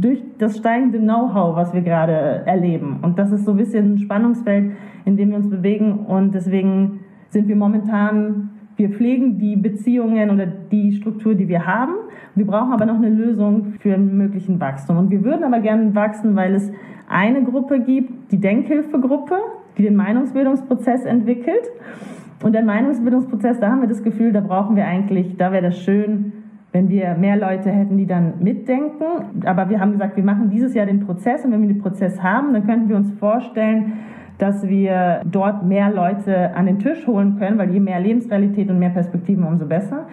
durch 0.01 0.21
das 0.37 0.57
steigende 0.57 0.99
Know-how, 0.99 1.55
was 1.55 1.73
wir 1.73 1.81
gerade 1.81 2.43
erleben. 2.45 2.99
Und 3.01 3.17
das 3.17 3.31
ist 3.31 3.45
so 3.45 3.51
ein 3.51 3.57
bisschen 3.57 3.93
ein 3.93 3.97
Spannungsfeld, 3.97 4.71
in 5.05 5.17
dem 5.17 5.29
wir 5.29 5.37
uns 5.37 5.49
bewegen. 5.49 6.05
Und 6.05 6.33
deswegen 6.35 7.01
sind 7.29 7.47
wir 7.47 7.55
momentan, 7.55 8.49
wir 8.75 8.89
pflegen 8.89 9.39
die 9.39 9.55
Beziehungen 9.55 10.29
oder 10.29 10.45
die 10.45 10.93
Struktur, 10.93 11.33
die 11.33 11.47
wir 11.47 11.65
haben. 11.65 11.93
Wir 12.35 12.45
brauchen 12.45 12.71
aber 12.71 12.85
noch 12.85 12.97
eine 12.97 13.09
Lösung 13.09 13.73
für 13.79 13.93
einen 13.93 14.17
möglichen 14.17 14.59
Wachstum. 14.59 14.97
Und 14.97 15.09
wir 15.09 15.23
würden 15.23 15.43
aber 15.43 15.59
gerne 15.59 15.95
wachsen, 15.95 16.35
weil 16.35 16.53
es 16.53 16.71
eine 17.09 17.43
Gruppe 17.43 17.79
gibt, 17.79 18.31
die 18.31 18.39
Denkhilfegruppe, 18.39 19.35
die 19.77 19.83
den 19.83 19.95
Meinungsbildungsprozess 19.95 21.05
entwickelt. 21.05 21.63
Und 22.43 22.53
der 22.53 22.63
Meinungsbildungsprozess, 22.63 23.59
da 23.59 23.71
haben 23.71 23.81
wir 23.81 23.87
das 23.87 24.03
Gefühl, 24.03 24.31
da 24.31 24.41
brauchen 24.41 24.75
wir 24.75 24.85
eigentlich, 24.85 25.37
da 25.37 25.51
wäre 25.51 25.63
das 25.63 25.79
schön, 25.79 26.33
wenn 26.71 26.89
wir 26.89 27.15
mehr 27.15 27.37
Leute 27.37 27.69
hätten, 27.69 27.97
die 27.97 28.05
dann 28.05 28.33
mitdenken. 28.39 29.45
Aber 29.45 29.69
wir 29.69 29.79
haben 29.79 29.93
gesagt, 29.93 30.17
wir 30.17 30.23
machen 30.23 30.49
dieses 30.49 30.73
Jahr 30.73 30.85
den 30.85 31.05
Prozess 31.05 31.45
und 31.45 31.51
wenn 31.51 31.61
wir 31.61 31.69
den 31.69 31.81
Prozess 31.81 32.21
haben, 32.21 32.53
dann 32.53 32.65
könnten 32.65 32.89
wir 32.89 32.95
uns 32.97 33.11
vorstellen, 33.19 33.93
dass 34.37 34.67
wir 34.67 35.21
dort 35.25 35.65
mehr 35.65 35.91
Leute 35.91 36.55
an 36.55 36.67
den 36.67 36.79
Tisch 36.79 37.07
holen 37.07 37.37
können, 37.39 37.57
weil 37.57 37.71
je 37.71 37.79
mehr 37.79 37.99
Lebensrealität 37.99 38.69
und 38.69 38.79
mehr 38.79 38.91
Perspektiven, 38.91 39.43
umso 39.43 39.65
besser. 39.65 40.05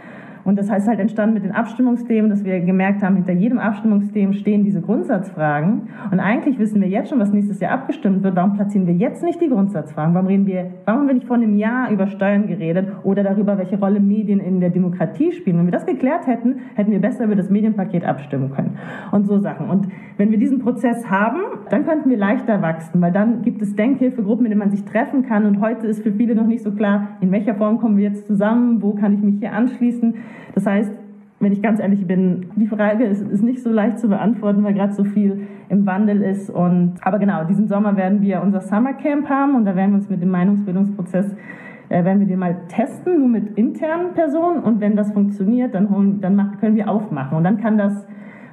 Und 0.44 0.58
das 0.58 0.70
heißt 0.70 0.86
halt 0.86 1.00
entstanden 1.00 1.34
mit 1.34 1.44
den 1.44 1.52
Abstimmungsthemen, 1.52 2.30
dass 2.30 2.44
wir 2.44 2.60
gemerkt 2.60 3.02
haben, 3.02 3.16
hinter 3.16 3.32
jedem 3.32 3.58
Abstimmungsthemen 3.58 4.34
stehen 4.34 4.64
diese 4.64 4.80
Grundsatzfragen. 4.80 5.88
Und 6.10 6.20
eigentlich 6.20 6.58
wissen 6.58 6.80
wir 6.80 6.88
jetzt 6.88 7.08
schon, 7.08 7.18
was 7.18 7.32
nächstes 7.32 7.60
Jahr 7.60 7.72
abgestimmt 7.72 8.22
wird. 8.22 8.36
Warum 8.36 8.54
platzieren 8.54 8.86
wir 8.86 8.94
jetzt 8.94 9.22
nicht 9.22 9.40
die 9.40 9.48
Grundsatzfragen? 9.48 10.14
Warum 10.14 10.26
reden 10.26 10.46
wir, 10.46 10.70
warum 10.84 11.00
haben 11.00 11.08
wir 11.08 11.14
nicht 11.14 11.26
vor 11.26 11.36
einem 11.36 11.56
Jahr 11.56 11.90
über 11.90 12.06
Steuern 12.06 12.46
geredet 12.46 12.88
oder 13.04 13.22
darüber, 13.22 13.58
welche 13.58 13.78
Rolle 13.78 14.00
Medien 14.00 14.40
in 14.40 14.60
der 14.60 14.70
Demokratie 14.70 15.32
spielen? 15.32 15.58
Wenn 15.58 15.66
wir 15.66 15.72
das 15.72 15.86
geklärt 15.86 16.26
hätten, 16.26 16.56
hätten 16.74 16.90
wir 16.90 17.00
besser 17.00 17.24
über 17.24 17.36
das 17.36 17.50
Medienpaket 17.50 18.04
abstimmen 18.04 18.50
können. 18.50 18.78
Und 19.12 19.26
so 19.26 19.38
Sachen. 19.38 19.70
Und 19.70 19.88
wenn 20.16 20.30
wir 20.30 20.38
diesen 20.38 20.58
Prozess 20.58 21.08
haben, 21.10 21.40
dann 21.70 21.84
könnten 21.84 22.10
wir 22.10 22.16
leichter 22.16 22.62
wachsen, 22.62 23.00
weil 23.00 23.12
dann 23.12 23.42
gibt 23.42 23.62
es 23.62 23.74
Denkhilfegruppen, 23.74 24.42
mit 24.42 24.52
denen 24.52 24.60
man 24.60 24.70
sich 24.70 24.84
treffen 24.84 25.24
kann. 25.26 25.46
Und 25.46 25.60
heute 25.60 25.86
ist 25.86 26.02
für 26.02 26.12
viele 26.12 26.34
noch 26.34 26.46
nicht 26.46 26.62
so 26.62 26.72
klar, 26.72 27.08
in 27.20 27.32
welcher 27.32 27.54
Form 27.54 27.78
kommen 27.78 27.96
wir 27.96 28.04
jetzt 28.04 28.26
zusammen, 28.26 28.82
wo 28.82 28.92
kann 28.92 29.14
ich 29.14 29.22
mich 29.22 29.38
hier 29.40 29.52
anschließen. 29.52 30.14
Das 30.54 30.66
heißt, 30.66 30.92
wenn 31.40 31.52
ich 31.52 31.62
ganz 31.62 31.80
ehrlich 31.80 32.06
bin, 32.06 32.46
die 32.56 32.66
Frage 32.66 33.04
ist, 33.04 33.20
ist 33.20 33.42
nicht 33.42 33.62
so 33.62 33.70
leicht 33.70 33.98
zu 33.98 34.08
beantworten, 34.08 34.64
weil 34.64 34.74
gerade 34.74 34.92
so 34.92 35.04
viel 35.04 35.46
im 35.68 35.84
Wandel 35.84 36.22
ist. 36.22 36.48
Und, 36.48 36.94
aber 37.02 37.18
genau, 37.18 37.44
diesen 37.44 37.68
Sommer 37.68 37.96
werden 37.96 38.22
wir 38.22 38.40
unser 38.42 38.60
Summercamp 38.60 39.28
haben 39.28 39.54
und 39.54 39.64
da 39.64 39.76
werden 39.76 39.90
wir 39.90 39.96
uns 39.96 40.08
mit 40.08 40.22
dem 40.22 40.30
Meinungsbildungsprozess 40.30 41.34
äh, 41.88 42.04
werden 42.04 42.20
wir 42.20 42.26
den 42.26 42.38
mal 42.38 42.56
testen, 42.68 43.18
nur 43.18 43.28
mit 43.28 43.58
internen 43.58 44.14
Personen. 44.14 44.62
Und 44.62 44.80
wenn 44.80 44.96
das 44.96 45.12
funktioniert, 45.12 45.74
dann, 45.74 45.90
holen, 45.90 46.20
dann 46.20 46.36
machen, 46.36 46.58
können 46.58 46.76
wir 46.76 46.88
aufmachen. 46.88 47.36
Und 47.36 47.44
dann 47.44 47.58
kann 47.58 47.76
das 47.76 48.06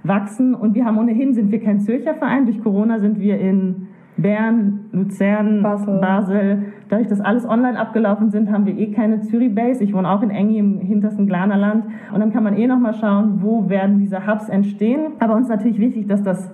wachsen. 0.03 0.53
Und 0.53 0.75
wir 0.75 0.85
haben 0.85 0.97
ohnehin, 0.97 1.33
sind 1.33 1.51
wir 1.51 1.61
kein 1.61 1.79
Zürcher 1.79 2.13
Verein. 2.15 2.45
Durch 2.45 2.61
Corona 2.61 2.99
sind 2.99 3.19
wir 3.19 3.39
in 3.39 3.87
Bern, 4.17 4.81
Luzern, 4.91 5.63
Basel. 5.63 5.99
Basel. 5.99 6.63
Dadurch, 6.89 7.07
dass 7.07 7.21
alles 7.21 7.47
online 7.47 7.79
abgelaufen 7.79 8.29
sind, 8.29 8.51
haben 8.51 8.65
wir 8.65 8.77
eh 8.77 8.91
keine 8.91 9.21
Zürich-Base. 9.21 9.83
Ich 9.83 9.93
wohne 9.93 10.09
auch 10.09 10.21
in 10.21 10.29
Engi 10.29 10.57
im 10.57 10.79
hintersten 10.79 11.27
Glanerland. 11.27 11.85
Und 12.13 12.19
dann 12.19 12.31
kann 12.31 12.43
man 12.43 12.57
eh 12.57 12.67
nochmal 12.67 12.93
schauen, 12.93 13.39
wo 13.41 13.69
werden 13.69 13.99
diese 13.99 14.27
Hubs 14.27 14.49
entstehen. 14.49 15.13
Aber 15.19 15.35
uns 15.35 15.47
ist 15.47 15.55
natürlich 15.55 15.79
wichtig, 15.79 16.07
dass 16.07 16.23
das 16.23 16.51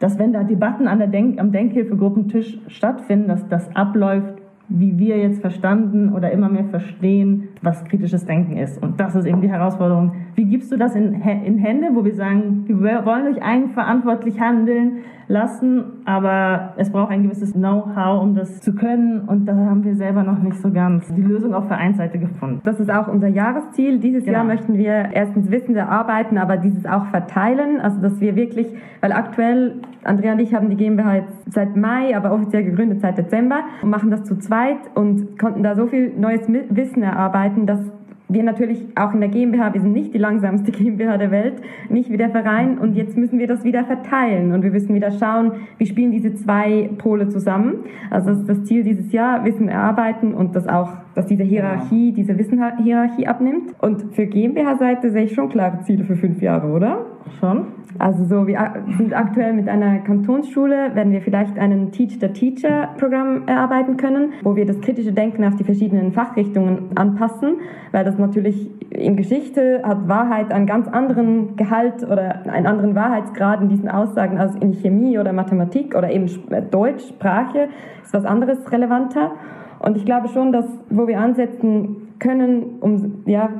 dass 0.00 0.16
wenn 0.16 0.32
da 0.32 0.44
Debatten 0.44 0.86
an 0.86 0.98
der 0.98 1.08
Denk 1.08 1.40
am 1.40 1.50
Denkhilfegruppentisch 1.50 2.60
stattfinden, 2.68 3.26
dass 3.26 3.48
das 3.48 3.74
abläuft 3.74 4.38
wie 4.68 4.98
wir 4.98 5.16
jetzt 5.16 5.40
verstanden 5.40 6.12
oder 6.12 6.30
immer 6.30 6.48
mehr 6.48 6.64
verstehen, 6.64 7.48
was 7.62 7.84
kritisches 7.84 8.26
Denken 8.26 8.58
ist. 8.58 8.80
Und 8.82 9.00
das 9.00 9.14
ist 9.14 9.24
eben 9.24 9.40
die 9.40 9.48
Herausforderung. 9.48 10.12
Wie 10.34 10.44
gibst 10.44 10.70
du 10.70 10.76
das 10.76 10.94
in, 10.94 11.14
in 11.14 11.58
Hände, 11.58 11.88
wo 11.94 12.04
wir 12.04 12.14
sagen, 12.14 12.64
wir 12.66 13.06
wollen 13.06 13.34
euch 13.34 13.42
eigenverantwortlich 13.42 14.38
handeln 14.38 14.98
lassen, 15.28 15.84
aber 16.06 16.72
es 16.76 16.90
braucht 16.90 17.10
ein 17.10 17.22
gewisses 17.22 17.52
Know-how, 17.52 18.22
um 18.22 18.34
das 18.34 18.60
zu 18.60 18.74
können. 18.74 19.20
Und 19.20 19.46
da 19.46 19.54
haben 19.54 19.84
wir 19.84 19.94
selber 19.94 20.22
noch 20.22 20.38
nicht 20.38 20.60
so 20.60 20.70
ganz 20.70 21.06
die 21.14 21.22
Lösung 21.22 21.54
auf 21.54 21.68
Vereinsseite 21.68 22.18
gefunden. 22.18 22.60
Das 22.64 22.80
ist 22.80 22.90
auch 22.90 23.08
unser 23.08 23.28
Jahresziel. 23.28 23.98
Dieses 23.98 24.24
genau. 24.24 24.38
Jahr 24.38 24.44
möchten 24.44 24.78
wir 24.78 25.10
erstens 25.12 25.50
Wissen 25.50 25.76
erarbeiten, 25.76 26.38
aber 26.38 26.56
dieses 26.56 26.86
auch 26.86 27.06
verteilen. 27.06 27.80
Also, 27.80 28.00
dass 28.00 28.20
wir 28.20 28.36
wirklich, 28.36 28.66
weil 29.00 29.12
aktuell, 29.12 29.74
Andrea 30.02 30.32
und 30.32 30.40
ich 30.40 30.54
haben 30.54 30.70
die 30.70 30.76
GmbH 30.76 31.16
jetzt 31.16 31.52
seit 31.52 31.76
Mai, 31.76 32.16
aber 32.16 32.32
offiziell 32.32 32.64
gegründet 32.64 33.00
seit 33.02 33.18
Dezember 33.18 33.60
und 33.82 33.90
machen 33.90 34.10
das 34.10 34.24
zu 34.24 34.38
zweit 34.38 34.78
und 34.94 35.38
konnten 35.38 35.62
da 35.62 35.74
so 35.74 35.86
viel 35.86 36.12
neues 36.16 36.48
Wissen 36.48 37.02
erarbeiten, 37.02 37.66
dass 37.66 37.80
wir 38.28 38.42
natürlich 38.42 38.84
auch 38.94 39.14
in 39.14 39.20
der 39.20 39.28
GmbH, 39.28 39.72
wir 39.72 39.80
sind 39.80 39.92
nicht 39.92 40.12
die 40.12 40.18
langsamste 40.18 40.70
GmbH 40.72 41.16
der 41.16 41.30
Welt, 41.30 41.62
nicht 41.88 42.10
wie 42.10 42.16
der 42.16 42.30
Verein 42.30 42.78
und 42.78 42.94
jetzt 42.94 43.16
müssen 43.16 43.38
wir 43.38 43.46
das 43.46 43.64
wieder 43.64 43.84
verteilen 43.84 44.52
und 44.52 44.62
wir 44.62 44.70
müssen 44.70 44.94
wieder 44.94 45.10
schauen, 45.10 45.52
wie 45.78 45.86
spielen 45.86 46.12
diese 46.12 46.34
zwei 46.34 46.90
Pole 46.98 47.28
zusammen. 47.28 47.84
Also 48.10 48.30
das 48.30 48.40
ist 48.40 48.48
das 48.48 48.64
Ziel 48.64 48.82
dieses 48.82 49.12
Jahr, 49.12 49.44
Wissen 49.44 49.68
erarbeiten 49.68 50.34
und 50.34 50.54
das 50.54 50.66
auch, 50.66 50.92
dass 51.14 51.26
diese 51.26 51.44
Hierarchie, 51.44 52.12
diese 52.12 52.38
Wissenhierarchie 52.38 53.26
abnimmt. 53.26 53.74
Und 53.80 54.14
für 54.14 54.26
GmbH-Seite 54.26 55.10
sehe 55.10 55.24
ich 55.24 55.34
schon 55.34 55.48
klare 55.48 55.80
Ziele 55.82 56.04
für 56.04 56.16
fünf 56.16 56.42
Jahre, 56.42 56.68
oder? 56.68 57.06
Schon. 57.40 57.66
Also 57.98 58.24
so, 58.24 58.46
wir 58.46 58.58
sind 58.96 59.14
aktuell 59.14 59.52
mit 59.52 59.68
einer 59.68 59.98
Kantonsschule, 60.00 60.94
werden 60.94 61.12
wir 61.12 61.20
vielleicht 61.20 61.58
einen 61.58 61.90
Teach 61.90 62.18
the 62.20 62.28
Teacher 62.28 62.90
Programm 62.98 63.46
erarbeiten 63.46 63.96
können, 63.96 64.32
wo 64.42 64.56
wir 64.56 64.66
das 64.66 64.80
kritische 64.80 65.12
Denken 65.12 65.44
auf 65.44 65.56
die 65.56 65.64
verschiedenen 65.64 66.12
Fachrichtungen 66.12 66.90
anpassen, 66.96 67.56
weil 67.92 68.04
das 68.04 68.18
natürlich 68.18 68.70
in 68.90 69.16
Geschichte 69.16 69.82
hat 69.84 70.08
Wahrheit 70.08 70.52
einen 70.52 70.66
ganz 70.66 70.88
anderen 70.88 71.56
Gehalt 71.56 72.04
oder 72.04 72.46
einen 72.46 72.66
anderen 72.66 72.94
Wahrheitsgrad 72.94 73.60
in 73.62 73.68
diesen 73.68 73.88
Aussagen 73.88 74.38
als 74.38 74.54
in 74.56 74.74
Chemie 74.74 75.18
oder 75.18 75.32
Mathematik 75.32 75.94
oder 75.96 76.10
eben 76.10 76.28
Deutsch, 76.70 77.08
Sprache 77.08 77.68
ist 78.02 78.14
was 78.14 78.24
anderes 78.24 78.70
relevanter. 78.70 79.32
Und 79.80 79.96
ich 79.96 80.04
glaube 80.04 80.28
schon, 80.28 80.52
dass 80.52 80.66
wo 80.90 81.06
wir 81.06 81.20
ansetzen 81.20 82.08
können, 82.18 82.78
um 82.80 83.22
ja, 83.26 83.50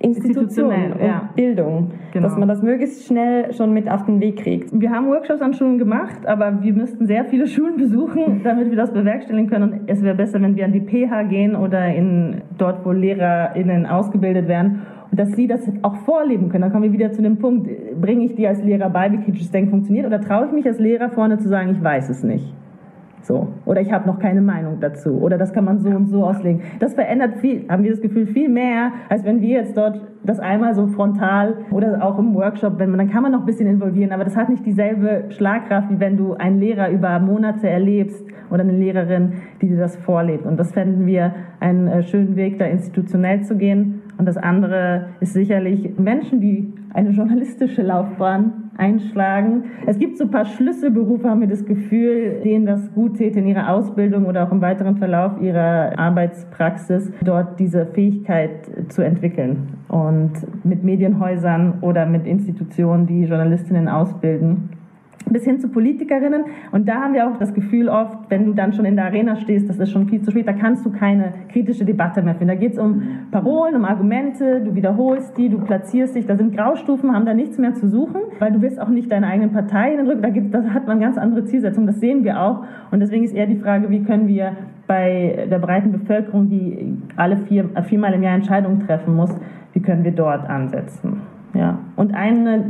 Institution 0.00 0.92
und 0.92 1.00
ja. 1.00 1.30
Bildung, 1.36 1.92
genau. 2.12 2.28
dass 2.28 2.36
man 2.36 2.48
das 2.48 2.62
möglichst 2.62 3.06
schnell 3.06 3.52
schon 3.52 3.72
mit 3.72 3.88
auf 3.90 4.04
den 4.04 4.20
Weg 4.20 4.38
kriegt. 4.38 4.68
Wir 4.78 4.90
haben 4.90 5.06
Workshops 5.08 5.40
an 5.40 5.54
Schulen 5.54 5.78
gemacht, 5.78 6.26
aber 6.26 6.62
wir 6.62 6.72
müssten 6.72 7.06
sehr 7.06 7.24
viele 7.24 7.46
Schulen 7.48 7.76
besuchen, 7.76 8.42
damit 8.42 8.70
wir 8.70 8.76
das 8.76 8.92
bewerkstelligen 8.92 9.48
können. 9.48 9.72
Und 9.72 9.80
es 9.88 10.02
wäre 10.02 10.14
besser, 10.14 10.42
wenn 10.42 10.56
wir 10.56 10.64
an 10.64 10.72
die 10.72 10.80
PH 10.80 11.24
gehen 11.24 11.54
oder 11.56 11.94
in 11.94 12.42
dort, 12.58 12.84
wo 12.84 12.92
LehrerInnen 12.92 13.86
ausgebildet 13.86 14.48
werden 14.48 14.82
dass 15.16 15.30
sie 15.32 15.46
das 15.46 15.60
auch 15.82 15.94
vorleben 15.98 16.48
können. 16.48 16.62
Dann 16.62 16.72
kommen 16.72 16.84
wir 16.84 16.92
wieder 16.92 17.12
zu 17.12 17.22
dem 17.22 17.38
Punkt, 17.38 17.68
bringe 18.00 18.24
ich 18.24 18.34
dir 18.34 18.48
als 18.48 18.62
Lehrer 18.64 18.90
bei, 18.90 19.12
wie 19.12 19.18
kritisches 19.18 19.52
Denken 19.52 19.70
funktioniert 19.70 20.06
oder 20.06 20.20
traue 20.20 20.46
ich 20.46 20.52
mich 20.52 20.66
als 20.66 20.80
Lehrer 20.80 21.10
vorne 21.10 21.38
zu 21.38 21.48
sagen, 21.48 21.70
ich 21.70 21.82
weiß 21.82 22.08
es 22.08 22.24
nicht. 22.24 22.52
So. 23.24 23.48
Oder 23.64 23.80
ich 23.80 23.90
habe 23.90 24.06
noch 24.06 24.18
keine 24.18 24.42
Meinung 24.42 24.80
dazu. 24.80 25.18
Oder 25.20 25.38
das 25.38 25.52
kann 25.52 25.64
man 25.64 25.80
so 25.80 25.88
und 25.88 26.08
so 26.08 26.24
auslegen. 26.24 26.62
Das 26.78 26.94
verändert 26.94 27.36
viel, 27.36 27.66
haben 27.68 27.82
wir 27.82 27.90
das 27.90 28.02
Gefühl, 28.02 28.26
viel 28.26 28.50
mehr, 28.50 28.92
als 29.08 29.24
wenn 29.24 29.40
wir 29.40 29.60
jetzt 29.60 29.76
dort 29.76 30.00
das 30.24 30.40
einmal 30.40 30.74
so 30.74 30.86
frontal 30.88 31.56
oder 31.70 32.02
auch 32.02 32.18
im 32.18 32.34
Workshop, 32.34 32.78
wenn 32.78 32.90
man, 32.90 32.98
dann 32.98 33.10
kann 33.10 33.22
man 33.22 33.32
noch 33.32 33.40
ein 33.40 33.46
bisschen 33.46 33.66
involvieren, 33.66 34.12
aber 34.12 34.24
das 34.24 34.36
hat 34.36 34.48
nicht 34.48 34.64
dieselbe 34.64 35.24
Schlagkraft, 35.30 35.90
wie 35.90 36.00
wenn 36.00 36.16
du 36.16 36.34
einen 36.34 36.60
Lehrer 36.60 36.90
über 36.90 37.18
Monate 37.18 37.68
erlebst 37.68 38.24
oder 38.50 38.62
eine 38.62 38.72
Lehrerin, 38.72 39.32
die 39.60 39.68
dir 39.68 39.78
das 39.78 39.96
vorlebt. 39.96 40.44
Und 40.44 40.58
das 40.58 40.72
fänden 40.72 41.06
wir 41.06 41.34
einen 41.60 41.88
äh, 41.88 42.02
schönen 42.02 42.36
Weg, 42.36 42.58
da 42.58 42.66
institutionell 42.66 43.42
zu 43.42 43.56
gehen. 43.56 44.02
Und 44.18 44.26
das 44.26 44.36
andere 44.36 45.06
ist 45.20 45.32
sicherlich 45.32 45.98
Menschen, 45.98 46.40
die 46.40 46.72
eine 46.92 47.10
journalistische 47.10 47.82
Laufbahn 47.82 48.63
einschlagen. 48.76 49.64
Es 49.86 49.98
gibt 49.98 50.18
so 50.18 50.24
ein 50.24 50.30
paar 50.30 50.44
Schlüsselberufe, 50.44 51.28
haben 51.28 51.40
wir 51.40 51.48
das 51.48 51.64
Gefühl, 51.64 52.40
denen 52.44 52.66
das 52.66 52.92
gut 52.94 53.16
täte 53.16 53.38
in 53.38 53.46
ihrer 53.46 53.70
Ausbildung 53.70 54.26
oder 54.26 54.44
auch 54.44 54.52
im 54.52 54.60
weiteren 54.60 54.96
Verlauf 54.96 55.40
ihrer 55.40 55.98
Arbeitspraxis, 55.98 57.10
dort 57.22 57.58
diese 57.58 57.86
Fähigkeit 57.86 58.70
zu 58.88 59.02
entwickeln. 59.02 59.68
Und 59.88 60.32
mit 60.64 60.82
Medienhäusern 60.84 61.78
oder 61.80 62.06
mit 62.06 62.26
Institutionen, 62.26 63.06
die 63.06 63.24
Journalistinnen 63.24 63.88
ausbilden, 63.88 64.70
bis 65.30 65.44
hin 65.44 65.60
zu 65.60 65.68
Politikerinnen. 65.68 66.44
Und 66.72 66.88
da 66.88 67.02
haben 67.02 67.14
wir 67.14 67.28
auch 67.28 67.36
das 67.38 67.54
Gefühl 67.54 67.88
oft, 67.88 68.18
wenn 68.28 68.44
du 68.44 68.52
dann 68.52 68.72
schon 68.72 68.84
in 68.84 68.96
der 68.96 69.06
Arena 69.06 69.36
stehst, 69.36 69.68
das 69.68 69.78
ist 69.78 69.90
schon 69.90 70.08
viel 70.08 70.22
zu 70.22 70.30
spät, 70.30 70.46
da 70.46 70.52
kannst 70.52 70.84
du 70.84 70.90
keine 70.90 71.32
kritische 71.50 71.84
Debatte 71.84 72.22
mehr 72.22 72.34
finden. 72.34 72.48
Da 72.48 72.60
geht 72.60 72.72
es 72.72 72.78
um 72.78 73.02
Parolen, 73.30 73.74
um 73.74 73.84
Argumente, 73.84 74.60
du 74.60 74.74
wiederholst 74.74 75.36
die, 75.36 75.48
du 75.48 75.58
platzierst 75.58 76.14
dich. 76.14 76.26
Da 76.26 76.36
sind 76.36 76.56
Graustufen, 76.56 77.12
haben 77.12 77.26
da 77.26 77.34
nichts 77.34 77.58
mehr 77.58 77.74
zu 77.74 77.88
suchen, 77.88 78.20
weil 78.38 78.52
du 78.52 78.62
willst 78.62 78.80
auch 78.80 78.88
nicht 78.88 79.10
deine 79.10 79.26
eigenen 79.26 79.52
Parteien 79.52 79.98
in 79.98 79.98
den 79.98 80.06
Rücken. 80.08 80.22
Da, 80.22 80.30
gibt, 80.30 80.54
da 80.54 80.62
hat 80.74 80.86
man 80.86 81.00
ganz 81.00 81.18
andere 81.18 81.44
Zielsetzungen, 81.44 81.86
das 81.86 82.00
sehen 82.00 82.24
wir 82.24 82.40
auch. 82.40 82.64
Und 82.90 83.00
deswegen 83.00 83.24
ist 83.24 83.34
eher 83.34 83.46
die 83.46 83.56
Frage, 83.56 83.90
wie 83.90 84.02
können 84.02 84.28
wir 84.28 84.52
bei 84.86 85.46
der 85.50 85.58
breiten 85.58 85.92
Bevölkerung, 85.92 86.48
die 86.48 86.98
alle 87.16 87.38
vier, 87.38 87.70
viermal 87.84 88.12
im 88.12 88.22
Jahr 88.22 88.34
Entscheidungen 88.34 88.80
treffen 88.80 89.16
muss, 89.16 89.30
wie 89.72 89.80
können 89.80 90.04
wir 90.04 90.12
dort 90.12 90.48
ansetzen? 90.48 91.33
Ja. 91.54 91.78
Und 91.94 92.14
eine, 92.14 92.64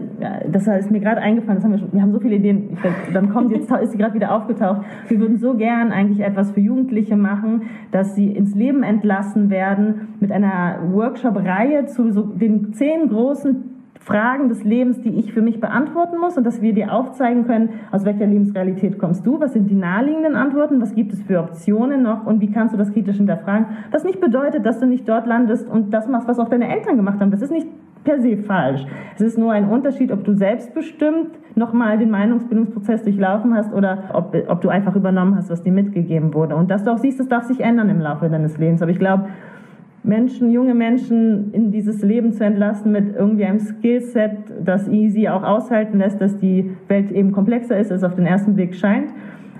das 0.46 0.66
ist 0.66 0.90
mir 0.90 1.00
gerade 1.00 1.20
eingefallen, 1.20 1.56
das 1.56 1.64
haben 1.64 1.72
wir, 1.72 1.78
schon, 1.78 1.92
wir 1.92 2.02
haben 2.02 2.12
so 2.12 2.20
viele 2.20 2.36
Ideen, 2.36 2.76
dann 3.12 3.30
kommt 3.30 3.50
jetzt 3.50 3.70
ist 3.82 3.92
sie 3.92 3.98
gerade 3.98 4.14
wieder 4.14 4.34
aufgetaucht. 4.34 4.82
Wir 5.08 5.18
würden 5.20 5.38
so 5.38 5.54
gern 5.54 5.90
eigentlich 5.90 6.20
etwas 6.20 6.52
für 6.52 6.60
Jugendliche 6.60 7.16
machen, 7.16 7.62
dass 7.92 8.14
sie 8.14 8.30
ins 8.30 8.54
Leben 8.54 8.82
entlassen 8.82 9.48
werden 9.48 10.08
mit 10.20 10.30
einer 10.30 10.78
Workshop-Reihe 10.92 11.86
zu 11.86 12.12
so 12.12 12.22
den 12.22 12.74
zehn 12.74 13.08
großen 13.08 13.70
Fragen 14.00 14.50
des 14.50 14.64
Lebens, 14.64 15.00
die 15.00 15.18
ich 15.18 15.32
für 15.32 15.40
mich 15.40 15.60
beantworten 15.60 16.18
muss 16.18 16.36
und 16.36 16.44
dass 16.44 16.60
wir 16.60 16.74
dir 16.74 16.92
aufzeigen 16.92 17.46
können, 17.46 17.70
aus 17.90 18.04
welcher 18.04 18.26
Lebensrealität 18.26 18.98
kommst 18.98 19.24
du, 19.24 19.40
was 19.40 19.54
sind 19.54 19.70
die 19.70 19.74
naheliegenden 19.74 20.34
Antworten, 20.34 20.82
was 20.82 20.94
gibt 20.94 21.14
es 21.14 21.22
für 21.22 21.40
Optionen 21.40 22.02
noch 22.02 22.26
und 22.26 22.42
wie 22.42 22.50
kannst 22.52 22.74
du 22.74 22.78
das 22.78 22.92
kritisch 22.92 23.16
hinterfragen. 23.16 23.66
Was 23.92 24.04
nicht 24.04 24.20
bedeutet, 24.20 24.66
dass 24.66 24.78
du 24.78 24.86
nicht 24.86 25.08
dort 25.08 25.26
landest 25.26 25.70
und 25.70 25.94
das 25.94 26.06
machst, 26.06 26.28
was 26.28 26.38
auch 26.38 26.50
deine 26.50 26.68
Eltern 26.68 26.96
gemacht 26.96 27.18
haben. 27.18 27.30
Das 27.30 27.40
ist 27.40 27.50
nicht 27.50 27.66
per 28.04 28.20
se 28.20 28.36
falsch. 28.36 28.84
Es 29.14 29.22
ist 29.22 29.38
nur 29.38 29.52
ein 29.52 29.68
Unterschied, 29.68 30.12
ob 30.12 30.24
du 30.24 30.34
selbstbestimmt 30.34 31.30
nochmal 31.56 31.98
den 31.98 32.10
Meinungsbildungsprozess 32.10 33.02
durchlaufen 33.02 33.54
hast 33.54 33.72
oder 33.72 34.10
ob, 34.12 34.36
ob 34.48 34.60
du 34.60 34.68
einfach 34.68 34.94
übernommen 34.94 35.36
hast, 35.36 35.50
was 35.50 35.62
dir 35.62 35.72
mitgegeben 35.72 36.34
wurde. 36.34 36.56
Und 36.56 36.70
dass 36.70 36.84
du 36.84 36.92
auch 36.92 36.98
siehst, 36.98 37.20
das 37.20 37.28
darf 37.28 37.44
sich 37.44 37.60
ändern 37.60 37.88
im 37.88 38.00
Laufe 38.00 38.28
deines 38.28 38.58
Lebens. 38.58 38.82
Aber 38.82 38.90
ich 38.90 38.98
glaube, 38.98 39.28
Menschen, 40.02 40.50
junge 40.50 40.74
Menschen 40.74 41.52
in 41.52 41.70
dieses 41.70 42.02
Leben 42.02 42.32
zu 42.32 42.44
entlassen 42.44 42.92
mit 42.92 43.16
irgendwie 43.16 43.46
einem 43.46 43.60
Skillset, 43.60 44.36
das 44.62 44.84
sie 44.84 45.28
auch 45.30 45.42
aushalten 45.42 45.98
lässt, 45.98 46.20
dass 46.20 46.36
die 46.36 46.76
Welt 46.88 47.10
eben 47.10 47.32
komplexer 47.32 47.78
ist, 47.78 47.90
als 47.90 48.04
auf 48.04 48.14
den 48.14 48.26
ersten 48.26 48.54
Blick 48.54 48.74
scheint, 48.74 49.10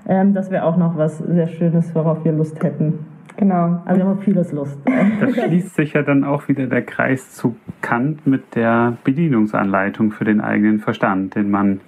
ähm, 0.06 0.34
das 0.34 0.50
wäre 0.50 0.64
auch 0.64 0.76
noch 0.76 0.98
was 0.98 1.18
sehr 1.18 1.46
Schönes, 1.46 1.94
worauf 1.94 2.24
wir 2.24 2.32
Lust 2.32 2.62
hätten. 2.62 2.98
Genau, 3.36 3.82
also 3.84 4.01
wir 4.01 4.06
haben 4.06 4.20
vieles 4.20 4.52
Lust. 4.52 4.78
Da 5.20 5.28
schließt 5.28 5.74
sich 5.74 5.92
ja 5.94 6.02
dann 6.02 6.24
auch 6.24 6.48
wieder 6.48 6.66
der 6.66 6.82
Kreis 6.82 7.32
zu 7.32 7.56
Kant 7.80 8.26
mit 8.26 8.55
der 8.55 8.96
Bedienungsanleitung 9.05 10.12
für 10.12 10.24
den 10.24 10.40
eigenen 10.40 10.80
Verstand, 10.80 11.34
den 11.34 11.51
man 11.51 11.80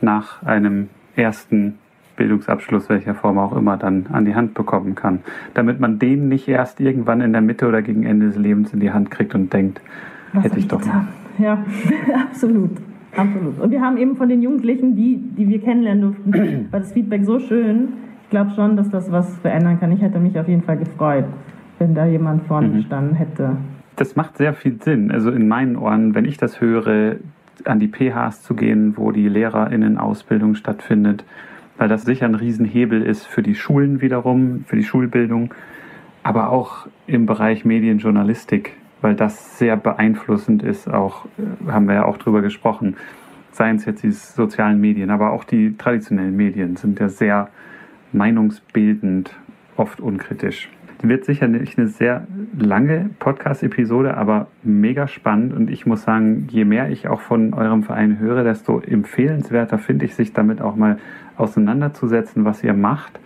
nach 0.00 0.42
einem 0.42 0.88
ersten 1.16 1.78
Bildungsabschluss, 2.16 2.88
welcher 2.88 3.14
Form 3.14 3.38
auch 3.38 3.56
immer, 3.56 3.76
dann 3.76 4.06
an 4.12 4.24
die 4.24 4.34
Hand 4.34 4.54
bekommen 4.54 4.94
kann. 4.94 5.20
Damit 5.54 5.80
man 5.80 5.98
den 5.98 6.28
nicht 6.28 6.48
erst 6.48 6.80
irgendwann 6.80 7.20
in 7.20 7.32
der 7.32 7.42
Mitte 7.42 7.66
oder 7.66 7.80
gegen 7.80 8.04
Ende 8.04 8.26
des 8.26 8.36
Lebens 8.36 8.74
in 8.74 8.80
die 8.80 8.90
Hand 8.90 9.10
kriegt 9.10 9.34
und 9.34 9.52
denkt, 9.52 9.80
Was 10.32 10.44
hätte 10.44 10.58
ich 10.58 10.68
doch 10.68 10.84
mal. 10.84 11.06
Ja, 11.38 11.64
absolut. 12.28 12.72
Absolut. 13.16 13.58
Und 13.58 13.70
wir 13.70 13.80
haben 13.80 13.96
eben 13.96 14.16
von 14.16 14.28
den 14.28 14.42
Jugendlichen, 14.42 14.94
die, 14.94 15.16
die 15.16 15.48
wir 15.48 15.60
kennenlernen 15.60 16.02
durften, 16.02 16.68
war 16.70 16.80
das 16.80 16.92
Feedback 16.92 17.24
so 17.24 17.38
schön, 17.38 17.88
ich 18.28 18.30
glaube 18.30 18.50
schon, 18.54 18.76
dass 18.76 18.90
das 18.90 19.10
was 19.10 19.38
verändern 19.38 19.80
kann. 19.80 19.90
Ich 19.90 20.02
hätte 20.02 20.18
mich 20.18 20.38
auf 20.38 20.46
jeden 20.48 20.60
Fall 20.60 20.76
gefreut, 20.76 21.24
wenn 21.78 21.94
da 21.94 22.04
jemand 22.04 22.42
vorne 22.42 22.68
mhm. 22.68 22.76
gestanden 22.76 23.14
hätte. 23.14 23.56
Das 23.96 24.16
macht 24.16 24.36
sehr 24.36 24.52
viel 24.52 24.78
Sinn. 24.82 25.10
Also 25.10 25.30
in 25.30 25.48
meinen 25.48 25.76
Ohren, 25.76 26.14
wenn 26.14 26.26
ich 26.26 26.36
das 26.36 26.60
höre, 26.60 27.16
an 27.64 27.80
die 27.80 27.88
PHs 27.88 28.42
zu 28.42 28.54
gehen, 28.54 28.98
wo 28.98 29.12
die 29.12 29.30
LehrerInnen-Ausbildung 29.30 30.56
stattfindet, 30.56 31.24
weil 31.78 31.88
das 31.88 32.02
sicher 32.02 32.26
ein 32.26 32.34
Riesenhebel 32.34 33.00
ist 33.00 33.26
für 33.26 33.42
die 33.42 33.54
Schulen 33.54 34.02
wiederum, 34.02 34.64
für 34.66 34.76
die 34.76 34.84
Schulbildung, 34.84 35.54
aber 36.22 36.50
auch 36.50 36.86
im 37.06 37.24
Bereich 37.24 37.64
Medienjournalistik, 37.64 38.74
weil 39.00 39.14
das 39.14 39.58
sehr 39.58 39.78
beeinflussend 39.78 40.62
ist, 40.62 40.86
auch 40.86 41.24
äh, 41.38 41.72
haben 41.72 41.88
wir 41.88 41.94
ja 41.94 42.04
auch 42.04 42.18
drüber 42.18 42.42
gesprochen, 42.42 42.96
seien 43.52 43.76
es 43.76 43.86
jetzt 43.86 44.02
die 44.02 44.10
sozialen 44.10 44.82
Medien, 44.82 45.08
aber 45.08 45.30
auch 45.30 45.44
die 45.44 45.78
traditionellen 45.78 46.36
Medien 46.36 46.76
sind 46.76 47.00
ja 47.00 47.08
sehr 47.08 47.48
meinungsbildend, 48.12 49.34
oft 49.76 50.00
unkritisch. 50.00 50.68
Wird 51.00 51.24
sicher 51.24 51.46
nicht 51.46 51.78
eine 51.78 51.86
sehr 51.86 52.26
lange 52.58 53.10
Podcast-Episode, 53.20 54.16
aber 54.16 54.48
mega 54.64 55.06
spannend. 55.06 55.52
Und 55.52 55.70
ich 55.70 55.86
muss 55.86 56.02
sagen, 56.02 56.48
je 56.50 56.64
mehr 56.64 56.90
ich 56.90 57.06
auch 57.06 57.20
von 57.20 57.54
eurem 57.54 57.84
Verein 57.84 58.18
höre, 58.18 58.42
desto 58.42 58.80
empfehlenswerter 58.80 59.78
finde 59.78 60.06
ich, 60.06 60.16
sich 60.16 60.32
damit 60.32 60.60
auch 60.60 60.74
mal 60.74 60.98
auseinanderzusetzen, 61.36 62.44
was 62.44 62.64
ihr 62.64 62.74
macht. 62.74 63.20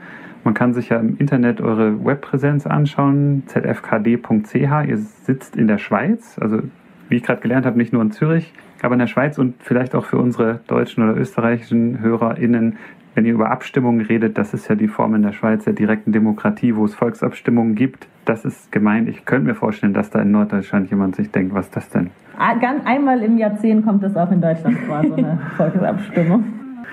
Man 0.45 0.55
kann 0.55 0.75
sich 0.75 0.91
ja 0.91 0.99
im 0.99 1.17
Internet 1.19 1.61
eure 1.61 2.05
Webpräsenz 2.05 2.67
anschauen, 2.67 3.45
zfkd.ch. 3.47 4.55
Ihr 4.55 4.99
sitzt 4.99 5.57
in 5.57 5.67
der 5.67 5.79
Schweiz, 5.79 6.39
also 6.39 6.63
wie 7.09 7.17
ich 7.17 7.23
gerade 7.23 7.41
gelernt 7.41 7.65
habe, 7.65 7.79
nicht 7.79 7.93
nur 7.93 8.03
in 8.03 8.11
Zürich, 8.11 8.53
aber 8.83 8.95
in 8.95 8.99
der 8.99 9.07
Schweiz 9.07 9.39
und 9.39 9.55
vielleicht 9.61 9.95
auch 9.95 10.05
für 10.05 10.19
unsere 10.19 10.61
deutschen 10.67 11.05
oder 11.05 11.19
österreichischen 11.19 12.01
HörerInnen 12.01 12.77
wenn 13.15 13.25
ihr 13.25 13.35
über 13.35 13.51
Abstimmungen 13.51 14.01
redet, 14.07 14.39
das 14.39 14.55
ist 14.55 14.69
ja 14.69 14.75
die 14.75 14.89
Form 14.89 15.15
in 15.15 15.23
der 15.23 15.33
Schweiz 15.33 15.65
der 15.65 15.73
direkten 15.73 16.13
Demokratie, 16.13 16.77
wo 16.77 16.85
es 16.85 16.95
Volksabstimmungen 16.95 17.75
gibt. 17.75 18.09
Das 18.25 18.45
ist 18.45 18.73
gemeint. 18.73 19.09
Ich 19.09 19.25
könnte 19.25 19.49
mir 19.49 19.55
vorstellen, 19.55 19.95
dass 19.95 20.11
da 20.11 20.21
in 20.21 20.31
Norddeutschland 20.31 20.91
jemand 20.91 21.17
sich 21.17 21.31
denkt, 21.31 21.55
was 21.55 21.67
ist 21.67 21.77
das 21.77 21.91
denn? 21.91 22.11
Einmal 22.39 23.23
im 23.23 23.37
Jahrzehnt 23.39 23.85
kommt 23.85 24.03
das 24.03 24.17
auch 24.17 24.31
in 24.31 24.41
Deutschland 24.41 24.79
vor, 24.81 25.03
so 25.07 25.15
eine 25.15 25.39
Volksabstimmung. 25.57 26.45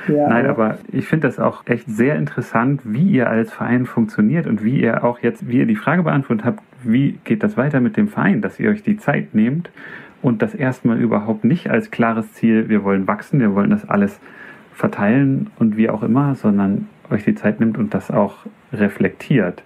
Ja, 0.08 0.30
Nein, 0.30 0.46
aber 0.46 0.78
ich 0.92 1.08
finde 1.08 1.28
das 1.28 1.40
auch 1.40 1.64
echt 1.66 1.88
sehr 1.88 2.16
interessant, 2.16 2.82
wie 2.86 3.10
ihr 3.10 3.30
als 3.30 3.52
Verein 3.52 3.86
funktioniert 3.86 4.48
und 4.48 4.64
wie 4.64 4.80
ihr 4.82 5.04
auch 5.04 5.20
jetzt, 5.20 5.48
wie 5.48 5.58
ihr 5.58 5.66
die 5.66 5.76
Frage 5.76 6.04
beantwortet 6.04 6.46
habt, 6.46 6.64
wie 6.84 7.20
geht 7.24 7.44
das 7.44 7.58
weiter 7.58 7.80
mit 7.80 7.98
dem 7.98 8.08
Verein, 8.08 8.42
dass 8.42 8.60
ihr 8.60 8.70
euch 8.70 8.84
die 8.84 8.98
Zeit 8.98 9.34
nehmt 9.34 9.70
und 10.22 10.42
das 10.42 10.56
erstmal 10.56 11.00
überhaupt 11.00 11.44
nicht 11.44 11.70
als 11.70 11.92
klares 11.92 12.34
Ziel, 12.34 12.70
wir 12.70 12.84
wollen 12.84 13.08
wachsen, 13.08 13.40
wir 13.40 13.54
wollen 13.56 13.72
das 13.72 13.88
alles 13.88 14.20
verteilen 14.80 15.48
und 15.60 15.76
wie 15.76 15.90
auch 15.90 16.04
immer, 16.04 16.36
sondern 16.36 16.88
euch 17.12 17.26
die 17.26 17.36
Zeit 17.36 17.60
nimmt 17.60 17.78
und 17.78 17.94
das 17.94 18.10
auch 18.10 18.38
reflektiert. 18.72 19.64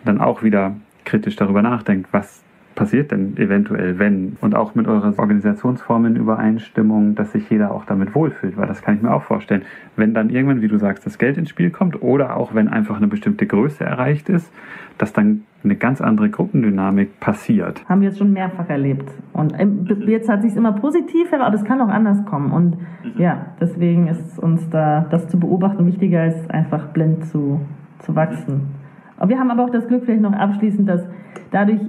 Und 0.00 0.08
dann 0.08 0.20
auch 0.20 0.42
wieder 0.42 0.74
kritisch 1.04 1.36
darüber 1.36 1.60
nachdenkt, 1.60 2.08
was 2.12 2.42
passiert 2.74 3.10
denn 3.10 3.36
eventuell, 3.36 3.98
wenn? 3.98 4.36
Und 4.40 4.54
auch 4.54 4.74
mit 4.74 4.88
eurer 4.88 5.18
Organisationsform 5.18 6.06
in 6.06 6.16
Übereinstimmung, 6.16 7.14
dass 7.14 7.32
sich 7.32 7.50
jeder 7.50 7.70
auch 7.70 7.84
damit 7.84 8.14
wohlfühlt, 8.14 8.56
weil 8.56 8.66
das 8.66 8.82
kann 8.82 8.96
ich 8.96 9.02
mir 9.02 9.12
auch 9.12 9.22
vorstellen. 9.22 9.62
Wenn 9.94 10.14
dann 10.14 10.30
irgendwann, 10.30 10.62
wie 10.62 10.68
du 10.68 10.78
sagst, 10.78 11.04
das 11.04 11.18
Geld 11.18 11.36
ins 11.36 11.50
Spiel 11.50 11.70
kommt 11.70 12.00
oder 12.02 12.36
auch 12.36 12.54
wenn 12.54 12.68
einfach 12.68 12.96
eine 12.96 13.08
bestimmte 13.08 13.46
Größe 13.46 13.84
erreicht 13.84 14.28
ist, 14.28 14.50
dass 14.98 15.12
dann 15.12 15.42
eine 15.62 15.76
ganz 15.76 16.00
andere 16.00 16.30
Gruppendynamik 16.30 17.20
passiert. 17.20 17.84
Haben 17.88 18.00
wir 18.00 18.08
jetzt 18.08 18.18
schon 18.18 18.32
mehrfach 18.32 18.68
erlebt. 18.68 19.10
Und 19.32 19.54
jetzt 20.06 20.28
hat 20.28 20.42
sich 20.42 20.56
immer 20.56 20.72
positiv, 20.72 21.32
aber 21.32 21.54
es 21.54 21.64
kann 21.64 21.80
auch 21.80 21.88
anders 21.88 22.24
kommen. 22.24 22.52
Und 22.52 22.78
mhm. 22.78 23.20
ja, 23.20 23.46
deswegen 23.60 24.08
ist 24.08 24.38
uns 24.38 24.68
da 24.70 25.06
das 25.10 25.28
zu 25.28 25.38
beobachten 25.38 25.86
wichtiger, 25.86 26.22
als 26.22 26.48
einfach 26.50 26.88
blind 26.88 27.26
zu, 27.26 27.60
zu 28.00 28.14
wachsen. 28.14 28.74
Aber 29.18 29.30
wir 29.30 29.38
haben 29.38 29.50
aber 29.50 29.64
auch 29.64 29.70
das 29.70 29.86
Glück, 29.88 30.04
vielleicht 30.04 30.22
noch 30.22 30.32
abschließend, 30.32 30.88
dass 30.88 31.06
dadurch, 31.50 31.80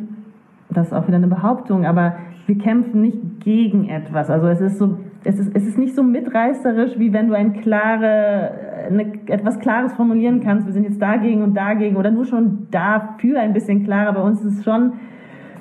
das 0.69 0.87
ist 0.87 0.93
auch 0.93 1.07
wieder 1.07 1.17
eine 1.17 1.27
Behauptung, 1.27 1.85
aber 1.85 2.17
wir 2.45 2.57
kämpfen 2.57 3.01
nicht 3.01 3.41
gegen 3.41 3.89
etwas. 3.89 4.29
Also 4.29 4.47
es 4.47 4.61
ist 4.61 4.79
so, 4.79 4.97
es 5.27 5.39
ist, 5.39 5.51
es 5.53 5.67
ist 5.67 5.77
nicht 5.77 5.93
so 5.93 6.03
mitreißerisch, 6.03 6.97
wie 6.97 7.11
wenn 7.11 7.27
du 7.27 7.33
ein 7.33 7.53
klare, 7.59 8.51
eine, 8.89 9.11
etwas 9.27 9.59
Klares 9.59 9.93
formulieren 9.93 10.39
kannst. 10.41 10.65
Wir 10.65 10.73
sind 10.73 10.85
jetzt 10.85 11.01
dagegen 11.01 11.41
und 11.41 11.53
dagegen 11.53 11.97
oder 11.97 12.11
nur 12.11 12.25
schon 12.25 12.67
dafür 12.71 13.41
ein 13.41 13.51
bisschen 13.51 13.83
klarer. 13.83 14.13
Bei 14.13 14.21
uns 14.21 14.41
ist 14.41 14.59
es 14.59 14.63
schon 14.63 14.93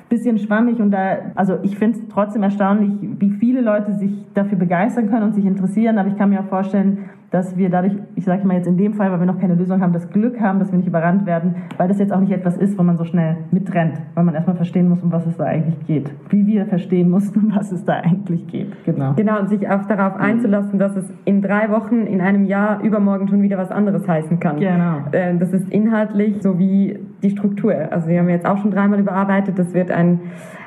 bisschen 0.09 0.37
schwammig 0.37 0.79
und 0.79 0.91
da, 0.91 1.17
also 1.35 1.57
ich 1.63 1.77
finde 1.77 1.99
es 1.99 2.07
trotzdem 2.07 2.41
erstaunlich, 2.41 2.93
wie 3.19 3.31
viele 3.31 3.59
Leute 3.59 3.93
sich 3.95 4.13
dafür 4.33 4.57
begeistern 4.57 5.09
können 5.09 5.23
und 5.23 5.33
sich 5.35 5.45
interessieren, 5.45 5.97
aber 5.97 6.07
ich 6.07 6.17
kann 6.17 6.29
mir 6.29 6.39
auch 6.39 6.47
vorstellen, 6.47 7.09
dass 7.31 7.57
wir 7.57 7.69
dadurch, 7.69 7.93
ich 8.15 8.23
sage 8.23 8.47
mal 8.47 8.55
jetzt 8.55 8.67
in 8.67 8.77
dem 8.77 8.93
Fall, 8.93 9.11
weil 9.11 9.19
wir 9.19 9.25
noch 9.25 9.39
keine 9.39 9.55
Lösung 9.55 9.81
haben, 9.81 9.91
das 9.91 10.09
Glück 10.09 10.39
haben, 10.39 10.59
dass 10.59 10.71
wir 10.71 10.77
nicht 10.77 10.87
überrannt 10.87 11.25
werden, 11.25 11.55
weil 11.77 11.89
das 11.89 11.99
jetzt 11.99 12.13
auch 12.13 12.21
nicht 12.21 12.31
etwas 12.31 12.55
ist, 12.55 12.77
wo 12.77 12.83
man 12.83 12.97
so 12.97 13.03
schnell 13.03 13.37
mitrennt, 13.51 13.99
weil 14.15 14.23
man 14.23 14.33
erstmal 14.33 14.55
verstehen 14.55 14.87
muss, 14.87 15.03
um 15.03 15.11
was 15.11 15.25
es 15.25 15.35
da 15.35 15.43
eigentlich 15.43 15.85
geht. 15.85 16.09
Wie 16.29 16.47
wir 16.47 16.65
verstehen 16.65 17.09
mussten, 17.09 17.39
um 17.47 17.55
was 17.55 17.71
es 17.71 17.83
da 17.83 17.95
eigentlich 17.95 18.47
geht. 18.47 18.71
Genau. 18.85 19.13
Genau, 19.15 19.39
und 19.39 19.49
sich 19.49 19.67
auch 19.69 19.85
darauf 19.85 20.15
einzulassen, 20.15 20.79
dass 20.79 20.95
es 20.95 21.11
in 21.25 21.41
drei 21.41 21.69
Wochen, 21.69 22.07
in 22.07 22.21
einem 22.21 22.45
Jahr, 22.45 22.81
übermorgen 22.81 23.27
schon 23.27 23.41
wieder 23.41 23.57
was 23.57 23.71
anderes 23.71 24.07
heißen 24.07 24.39
kann. 24.39 24.59
Genau. 24.59 24.99
Äh, 25.11 25.35
das 25.37 25.51
ist 25.51 25.69
inhaltlich 25.69 26.41
sowie 26.41 26.99
die 27.23 27.31
Struktur. 27.31 27.73
Also 27.91 28.07
wir 28.07 28.19
haben 28.19 28.29
jetzt 28.29 28.45
auch 28.45 28.57
schon 28.57 28.71
dreimal 28.71 28.99
überarbeitet, 28.99 29.59
das 29.59 29.73
wird 29.73 29.91
ein, 29.91 30.19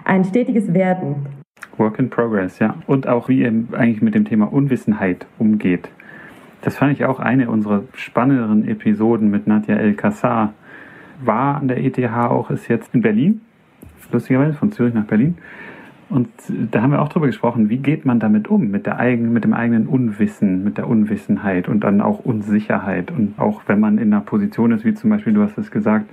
ein 0.05 0.25
stetiges 0.25 0.75
Werden. 0.75 1.27
Work 1.79 1.99
in 1.99 2.11
Progress, 2.11 2.59
ja. 2.59 2.75
Und 2.87 3.09
auch 3.09 3.29
wie 3.29 3.41
ihr 3.41 3.53
eigentlich 3.73 4.03
mit 4.03 4.15
dem 4.15 4.27
Thema 4.27 4.53
Unwissenheit 4.53 5.27
umgeht. 5.39 5.89
Das 6.63 6.77
fand 6.77 6.93
ich 6.93 7.05
auch 7.05 7.21
eine 7.21 7.51
unserer 7.51 7.85
spannenderen 7.95 8.69
Episoden 8.69 9.31
mit 9.31 9.47
Nadja 9.47 9.77
El-Kassar. 9.77 10.53
War 11.23 11.57
an 11.57 11.69
der 11.69 11.83
ETH 11.83 11.99
auch, 11.99 12.51
ist 12.51 12.69
jetzt 12.69 12.95
in 12.95 13.03
Berlin, 13.03 13.41
lustigerweise 14.11 14.55
von 14.55 14.73
Zürich 14.73 14.95
nach 14.95 15.05
Berlin. 15.05 15.37
Und 16.11 16.29
da 16.49 16.83
haben 16.83 16.91
wir 16.91 17.01
auch 17.01 17.09
drüber 17.09 17.27
gesprochen, 17.27 17.69
wie 17.69 17.77
geht 17.77 18.05
man 18.05 18.19
damit 18.19 18.49
um, 18.49 18.69
mit, 18.69 18.85
der 18.85 18.99
eigenen, 18.99 19.33
mit 19.33 19.45
dem 19.45 19.53
eigenen 19.53 19.87
Unwissen, 19.87 20.65
mit 20.65 20.77
der 20.77 20.89
Unwissenheit 20.89 21.69
und 21.69 21.85
dann 21.85 22.01
auch 22.01 22.19
Unsicherheit. 22.19 23.13
Und 23.13 23.39
auch 23.39 23.63
wenn 23.67 23.79
man 23.79 23.97
in 23.97 24.13
einer 24.13 24.21
Position 24.21 24.73
ist, 24.73 24.85
wie 24.85 24.93
zum 24.93 25.09
Beispiel, 25.11 25.33
du 25.33 25.43
hast 25.43 25.57
es 25.57 25.71
gesagt, 25.71 26.07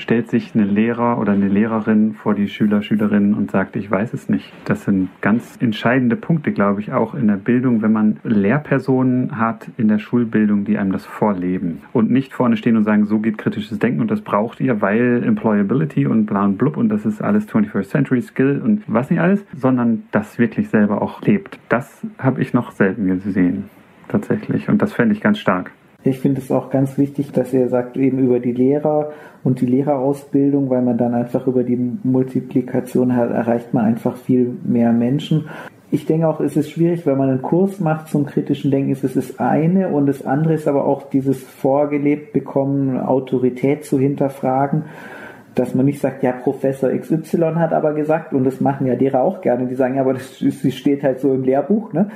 stellt 0.00 0.30
sich 0.30 0.54
eine 0.54 0.64
Lehrer 0.64 1.18
oder 1.18 1.32
eine 1.32 1.48
Lehrerin 1.48 2.14
vor 2.14 2.34
die 2.34 2.48
Schüler, 2.48 2.82
Schülerinnen 2.82 3.34
und 3.34 3.50
sagt, 3.50 3.76
ich 3.76 3.90
weiß 3.90 4.12
es 4.14 4.28
nicht. 4.28 4.52
Das 4.64 4.84
sind 4.84 5.10
ganz 5.20 5.56
entscheidende 5.60 6.16
Punkte, 6.16 6.52
glaube 6.52 6.80
ich, 6.80 6.92
auch 6.92 7.14
in 7.14 7.28
der 7.28 7.36
Bildung, 7.36 7.82
wenn 7.82 7.92
man 7.92 8.18
Lehrpersonen 8.24 9.38
hat 9.38 9.68
in 9.76 9.88
der 9.88 9.98
Schulbildung, 9.98 10.64
die 10.64 10.78
einem 10.78 10.92
das 10.92 11.06
vorleben 11.06 11.82
und 11.92 12.10
nicht 12.10 12.32
vorne 12.32 12.56
stehen 12.56 12.76
und 12.76 12.84
sagen, 12.84 13.06
so 13.06 13.18
geht 13.18 13.38
kritisches 13.38 13.78
Denken 13.78 14.00
und 14.00 14.10
das 14.10 14.20
braucht 14.20 14.60
ihr, 14.60 14.80
weil 14.80 15.22
Employability 15.24 16.06
und 16.06 16.26
bla 16.26 16.44
und 16.44 16.58
blub 16.58 16.76
und 16.76 16.88
das 16.88 17.06
ist 17.06 17.22
alles 17.22 17.48
21st 17.48 17.88
Century 17.88 18.22
Skill 18.22 18.60
und 18.64 18.82
was 18.86 19.10
nicht 19.10 19.20
alles, 19.20 19.44
sondern 19.56 20.04
das 20.10 20.38
wirklich 20.38 20.68
selber 20.68 21.02
auch 21.02 21.22
lebt. 21.22 21.58
Das 21.68 22.06
habe 22.18 22.40
ich 22.40 22.52
noch 22.54 22.72
selten 22.72 23.06
gesehen, 23.06 23.64
tatsächlich. 24.08 24.68
Und 24.68 24.80
das 24.82 24.92
fände 24.92 25.14
ich 25.14 25.20
ganz 25.20 25.38
stark. 25.38 25.72
Ich 26.02 26.18
finde 26.18 26.40
es 26.40 26.50
auch 26.50 26.70
ganz 26.70 26.96
wichtig, 26.96 27.32
dass 27.32 27.52
ihr 27.52 27.68
sagt, 27.68 27.96
eben 27.96 28.18
über 28.18 28.40
die 28.40 28.52
Lehrer 28.52 29.12
und 29.44 29.60
die 29.60 29.66
Lehrerausbildung, 29.66 30.70
weil 30.70 30.82
man 30.82 30.96
dann 30.96 31.14
einfach 31.14 31.46
über 31.46 31.62
die 31.62 31.76
Multiplikation 31.76 33.14
hat, 33.14 33.30
erreicht 33.30 33.74
man 33.74 33.84
einfach 33.84 34.16
viel 34.16 34.56
mehr 34.64 34.92
Menschen. 34.92 35.48
Ich 35.90 36.06
denke 36.06 36.28
auch, 36.28 36.40
es 36.40 36.56
ist 36.56 36.70
schwierig, 36.70 37.04
wenn 37.04 37.18
man 37.18 37.28
einen 37.28 37.42
Kurs 37.42 37.80
macht 37.80 38.08
zum 38.08 38.24
kritischen 38.24 38.70
Denken, 38.70 38.92
ist 38.92 39.04
es 39.04 39.14
das 39.14 39.38
eine 39.40 39.88
und 39.88 40.06
das 40.06 40.24
andere 40.24 40.54
ist 40.54 40.68
aber 40.68 40.84
auch 40.84 41.10
dieses 41.10 41.42
vorgelebt 41.42 42.32
bekommen, 42.32 42.98
Autorität 42.98 43.84
zu 43.84 43.98
hinterfragen 43.98 44.84
dass 45.54 45.74
man 45.74 45.86
nicht 45.86 46.00
sagt, 46.00 46.22
ja, 46.22 46.32
Professor 46.32 46.90
XY 46.90 47.54
hat 47.56 47.72
aber 47.72 47.92
gesagt, 47.92 48.32
und 48.32 48.44
das 48.44 48.60
machen 48.60 48.86
ja 48.86 48.94
Lehrer 48.94 49.22
auch 49.22 49.40
gerne, 49.40 49.66
die 49.66 49.74
sagen, 49.74 49.96
ja, 49.96 50.02
aber 50.02 50.14
das 50.14 50.38
steht 50.70 51.02
halt 51.02 51.20
so 51.20 51.34
im 51.34 51.42
Lehrbuch, 51.42 51.92
ne? 51.92 52.10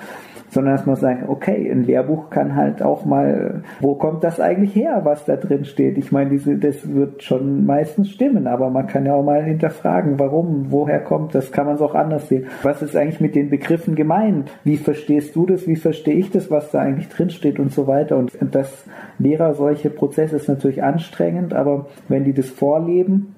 Sondern 0.54 0.76
dass 0.76 0.86
man 0.86 0.94
sagt, 0.94 1.28
okay, 1.28 1.68
ein 1.68 1.82
Lehrbuch 1.82 2.30
kann 2.30 2.54
halt 2.54 2.80
auch 2.80 3.04
mal, 3.04 3.62
wo 3.80 3.96
kommt 3.96 4.22
das 4.22 4.38
eigentlich 4.38 4.74
her, 4.74 5.00
was 5.02 5.24
da 5.24 5.34
drin 5.34 5.64
steht? 5.64 5.98
Ich 5.98 6.12
meine, 6.12 6.30
diese, 6.30 6.56
das 6.56 6.94
wird 6.94 7.24
schon 7.24 7.66
meistens 7.66 8.10
stimmen, 8.10 8.46
aber 8.46 8.70
man 8.70 8.86
kann 8.86 9.04
ja 9.04 9.14
auch 9.14 9.24
mal 9.24 9.42
hinterfragen, 9.42 10.18
warum, 10.20 10.66
woher 10.70 11.00
kommt 11.00 11.34
das, 11.34 11.50
kann 11.50 11.66
man 11.66 11.74
es 11.74 11.80
auch 11.80 11.96
anders 11.96 12.28
sehen. 12.28 12.46
Was 12.62 12.82
ist 12.82 12.96
eigentlich 12.96 13.20
mit 13.20 13.34
den 13.34 13.50
Begriffen 13.50 13.96
gemeint? 13.96 14.52
Wie 14.62 14.76
verstehst 14.76 15.34
du 15.34 15.44
das? 15.44 15.66
Wie 15.66 15.76
verstehe 15.76 16.14
ich 16.14 16.30
das, 16.30 16.52
was 16.52 16.70
da 16.70 16.78
eigentlich 16.78 17.08
drin 17.08 17.30
steht 17.30 17.58
und 17.58 17.72
so 17.72 17.88
weiter? 17.88 18.16
Und 18.16 18.32
das 18.52 18.84
Lehrer 19.18 19.54
solche 19.54 19.90
Prozesse 19.90 20.36
ist 20.36 20.48
natürlich 20.48 20.84
anstrengend, 20.84 21.52
aber 21.52 21.86
wenn 22.08 22.22
die 22.22 22.32
das 22.32 22.48
vorleben, 22.48 23.34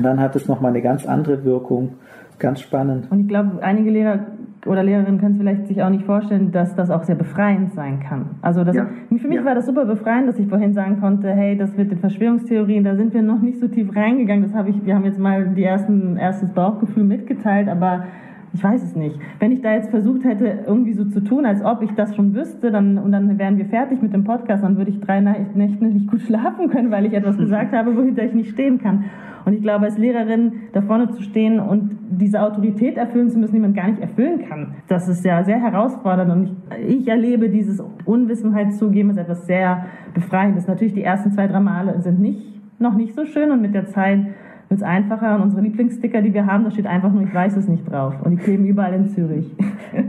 dann 0.00 0.20
hat 0.20 0.36
es 0.36 0.48
nochmal 0.48 0.70
eine 0.70 0.80
ganz 0.80 1.04
andere 1.04 1.44
Wirkung. 1.44 1.96
Ganz 2.38 2.62
spannend. 2.62 3.10
Und 3.10 3.20
ich 3.20 3.28
glaube, 3.28 3.58
einige 3.60 3.90
Lehrer 3.90 4.20
oder 4.66 4.82
Lehrerinnen 4.82 5.18
können 5.18 5.32
es 5.32 5.38
vielleicht 5.38 5.66
sich 5.66 5.82
auch 5.82 5.90
nicht 5.90 6.04
vorstellen, 6.04 6.52
dass 6.52 6.74
das 6.74 6.90
auch 6.90 7.02
sehr 7.02 7.14
befreiend 7.14 7.72
sein 7.72 8.00
kann. 8.00 8.36
Also 8.42 8.64
das, 8.64 8.76
ja. 8.76 8.86
für 9.08 9.28
mich 9.28 9.38
ja. 9.38 9.44
war 9.44 9.54
das 9.54 9.66
super 9.66 9.84
befreiend, 9.84 10.28
dass 10.28 10.38
ich 10.38 10.48
vorhin 10.48 10.74
sagen 10.74 11.00
konnte, 11.00 11.30
hey, 11.30 11.56
das 11.56 11.76
mit 11.76 11.90
den 11.90 11.98
Verschwörungstheorien, 11.98 12.84
da 12.84 12.94
sind 12.94 13.14
wir 13.14 13.22
noch 13.22 13.40
nicht 13.40 13.58
so 13.58 13.68
tief 13.68 13.94
reingegangen. 13.94 14.42
Das 14.42 14.54
habe 14.54 14.70
ich, 14.70 14.84
wir 14.84 14.94
haben 14.94 15.04
jetzt 15.04 15.18
mal 15.18 15.48
die 15.48 15.64
ersten 15.64 16.16
erstes 16.16 16.50
Bauchgefühl 16.50 17.04
mitgeteilt, 17.04 17.68
aber 17.68 18.04
ich 18.52 18.64
weiß 18.64 18.82
es 18.82 18.96
nicht. 18.96 19.16
Wenn 19.38 19.52
ich 19.52 19.60
da 19.60 19.72
jetzt 19.74 19.90
versucht 19.90 20.24
hätte, 20.24 20.64
irgendwie 20.66 20.92
so 20.92 21.04
zu 21.04 21.22
tun, 21.22 21.46
als 21.46 21.64
ob 21.64 21.82
ich 21.82 21.92
das 21.92 22.16
schon 22.16 22.34
wüsste, 22.34 22.70
dann, 22.70 22.98
und 22.98 23.12
dann 23.12 23.38
wären 23.38 23.58
wir 23.58 23.66
fertig 23.66 24.02
mit 24.02 24.12
dem 24.12 24.24
Podcast, 24.24 24.64
dann 24.64 24.76
würde 24.76 24.90
ich 24.90 25.00
drei 25.00 25.20
Nächte 25.20 25.84
nicht 25.84 26.10
gut 26.10 26.20
schlafen 26.26 26.68
können, 26.68 26.90
weil 26.90 27.06
ich 27.06 27.12
etwas 27.12 27.36
gesagt 27.36 27.72
habe, 27.72 27.96
wohinter 27.96 28.24
ich 28.24 28.34
nicht 28.34 28.50
stehen 28.50 28.78
kann. 28.78 29.04
Und 29.44 29.54
ich 29.54 29.62
glaube, 29.62 29.86
als 29.86 29.96
Lehrerin 29.96 30.52
da 30.72 30.82
vorne 30.82 31.10
zu 31.10 31.22
stehen 31.22 31.60
und 31.60 31.96
diese 32.10 32.42
Autorität 32.42 32.96
erfüllen 32.96 33.30
zu 33.30 33.38
müssen, 33.38 33.54
die 33.54 33.60
man 33.60 33.72
gar 33.72 33.88
nicht 33.88 34.00
erfüllen 34.00 34.46
kann, 34.46 34.74
das 34.88 35.08
ist 35.08 35.24
ja 35.24 35.42
sehr 35.44 35.60
herausfordernd. 35.60 36.30
Und 36.30 36.56
ich, 36.86 36.98
ich 37.00 37.08
erlebe 37.08 37.48
dieses 37.48 37.82
Unwissenheit 38.04 38.74
zugeben 38.74 39.10
als 39.10 39.18
etwas 39.18 39.46
sehr 39.46 39.86
Befreiendes. 40.12 40.66
Natürlich, 40.66 40.92
die 40.92 41.02
ersten 41.02 41.32
zwei, 41.32 41.46
drei 41.46 41.60
Male 41.60 42.00
sind 42.00 42.20
nicht, 42.20 42.60
noch 42.80 42.94
nicht 42.94 43.14
so 43.14 43.24
schön 43.24 43.50
und 43.50 43.62
mit 43.62 43.74
der 43.74 43.86
Zeit 43.86 44.26
wird 44.70 44.80
es 44.80 44.86
einfacher. 44.86 45.34
Und 45.34 45.42
unsere 45.42 45.62
Lieblingssticker, 45.62 46.22
die 46.22 46.32
wir 46.32 46.46
haben, 46.46 46.64
da 46.64 46.70
steht 46.70 46.86
einfach 46.86 47.12
nur, 47.12 47.24
ich 47.24 47.34
weiß 47.34 47.56
es 47.56 47.68
nicht 47.68 47.90
drauf. 47.90 48.14
Und 48.24 48.30
die 48.30 48.36
kleben 48.36 48.64
überall 48.64 48.94
in 48.94 49.08
Zürich. 49.08 49.50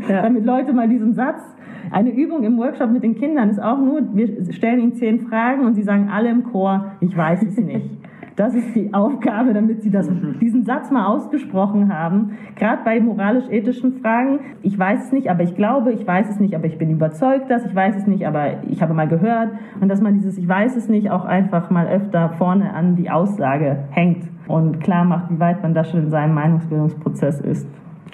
Ja. 0.07 0.21
Damit 0.21 0.45
Leute 0.45 0.73
mal 0.73 0.87
diesen 0.87 1.13
Satz, 1.13 1.41
eine 1.89 2.11
Übung 2.11 2.43
im 2.43 2.57
Workshop 2.57 2.91
mit 2.91 3.01
den 3.03 3.15
Kindern 3.15 3.49
ist 3.49 3.59
auch 3.59 3.79
nur, 3.79 4.15
wir 4.15 4.53
stellen 4.53 4.79
ihnen 4.79 4.93
zehn 4.93 5.21
Fragen 5.21 5.65
und 5.65 5.73
sie 5.73 5.81
sagen 5.81 6.09
alle 6.09 6.29
im 6.29 6.43
Chor, 6.43 6.91
ich 6.99 7.15
weiß 7.15 7.41
es 7.43 7.57
nicht. 7.57 7.89
Das 8.35 8.55
ist 8.55 8.75
die 8.75 8.93
Aufgabe, 8.93 9.53
damit 9.53 9.81
Sie 9.83 9.91
das, 9.91 10.09
diesen 10.39 10.63
Satz 10.63 10.89
mal 10.89 11.05
ausgesprochen 11.07 11.93
haben. 11.93 12.37
Gerade 12.55 12.81
bei 12.83 12.99
moralisch-ethischen 12.99 13.99
Fragen. 14.01 14.39
Ich 14.61 14.77
weiß 14.77 15.05
es 15.05 15.11
nicht, 15.11 15.29
aber 15.29 15.43
ich 15.43 15.55
glaube, 15.55 15.91
ich 15.91 16.07
weiß 16.07 16.29
es 16.29 16.39
nicht, 16.39 16.55
aber 16.55 16.65
ich 16.65 16.77
bin 16.77 16.89
überzeugt, 16.89 17.51
dass 17.51 17.65
ich 17.65 17.75
weiß 17.75 17.97
es 17.97 18.07
nicht, 18.07 18.25
aber 18.25 18.63
ich 18.69 18.81
habe 18.81 18.93
mal 18.93 19.07
gehört. 19.07 19.49
Und 19.79 19.89
dass 19.89 20.01
man 20.01 20.13
dieses 20.13 20.37
Ich 20.37 20.47
weiß 20.47 20.75
es 20.77 20.87
nicht 20.87 21.11
auch 21.11 21.25
einfach 21.25 21.69
mal 21.69 21.87
öfter 21.87 22.29
vorne 22.37 22.73
an 22.73 22.95
die 22.95 23.09
Aussage 23.09 23.85
hängt 23.91 24.23
und 24.47 24.79
klar 24.79 25.03
macht, 25.03 25.29
wie 25.29 25.39
weit 25.39 25.61
man 25.61 25.73
da 25.73 25.83
schon 25.83 26.03
in 26.03 26.09
seinem 26.09 26.33
Meinungsbildungsprozess 26.33 27.41
ist. 27.41 27.67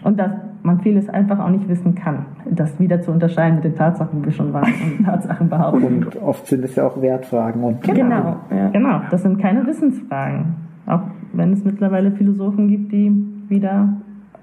Und 0.07 0.17
dass 0.17 0.31
man 0.63 0.79
vieles 0.79 1.09
einfach 1.09 1.39
auch 1.39 1.49
nicht 1.49 1.67
wissen 1.67 1.95
kann. 1.95 2.25
Das 2.49 2.79
wieder 2.79 3.01
zu 3.01 3.11
unterscheiden 3.11 3.55
mit 3.55 3.65
den 3.65 3.75
Tatsachen, 3.75 4.21
wie 4.21 4.25
wir 4.25 4.31
schon 4.31 4.53
waren, 4.53 4.71
und 4.83 5.05
Tatsachen 5.05 5.49
behaupten. 5.49 5.83
Und 5.83 6.21
oft 6.21 6.47
sind 6.47 6.63
es 6.63 6.75
ja 6.75 6.87
auch 6.87 7.01
Wertfragen. 7.01 7.63
Und 7.63 7.83
genau, 7.83 8.03
genau, 8.03 8.35
ja. 8.49 8.69
genau, 8.69 9.01
das 9.11 9.23
sind 9.23 9.39
keine 9.39 9.65
Wissensfragen. 9.65 10.55
Auch 10.85 11.01
wenn 11.33 11.51
es 11.51 11.63
mittlerweile 11.63 12.11
Philosophen 12.11 12.67
gibt, 12.69 12.91
die 12.91 13.11
wieder 13.49 13.89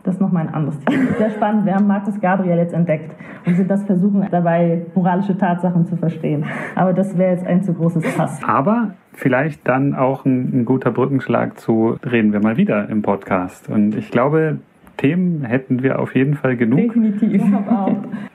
das 0.05 0.16
ist 0.16 0.20
nochmal 0.20 0.47
ein 0.47 0.55
anderes 0.55 0.78
Thema. 0.81 1.03
Sehr 1.19 1.31
spannend. 1.31 1.65
Wir 1.65 1.74
haben 1.74 1.86
Marcus 1.86 2.20
Gabriel 2.20 2.59
jetzt 2.59 2.74
entdeckt 2.74 3.15
und 3.47 3.57
sind 3.57 3.70
das 3.70 3.82
versuchen 3.85 4.27
dabei, 4.31 4.85
moralische 4.95 5.36
Tatsachen 5.36 5.86
zu 5.86 5.97
verstehen. 5.97 6.45
Aber 6.74 6.93
das 6.93 7.16
wäre 7.16 7.32
jetzt 7.32 7.47
ein 7.47 7.62
zu 7.62 7.73
großes 7.73 8.15
Pass. 8.15 8.39
Aber 8.47 8.93
vielleicht 9.12 9.66
dann 9.66 9.95
auch 9.95 10.27
ein, 10.27 10.61
ein, 10.61 10.65
guter 10.66 10.91
Brückenschlag 10.91 11.59
zu 11.59 11.97
reden 12.05 12.35
wir 12.35 12.41
mal 12.41 12.59
wieder 12.59 12.89
im 12.91 13.01
Podcast. 13.01 13.70
Und 13.70 13.97
ich 13.97 14.11
glaube, 14.11 14.59
Themen 14.97 15.43
hätten 15.45 15.83
wir 15.83 15.99
auf 15.99 16.15
jeden 16.15 16.35
Fall 16.35 16.57
genug. 16.57 16.95
Definitiv. 16.95 17.43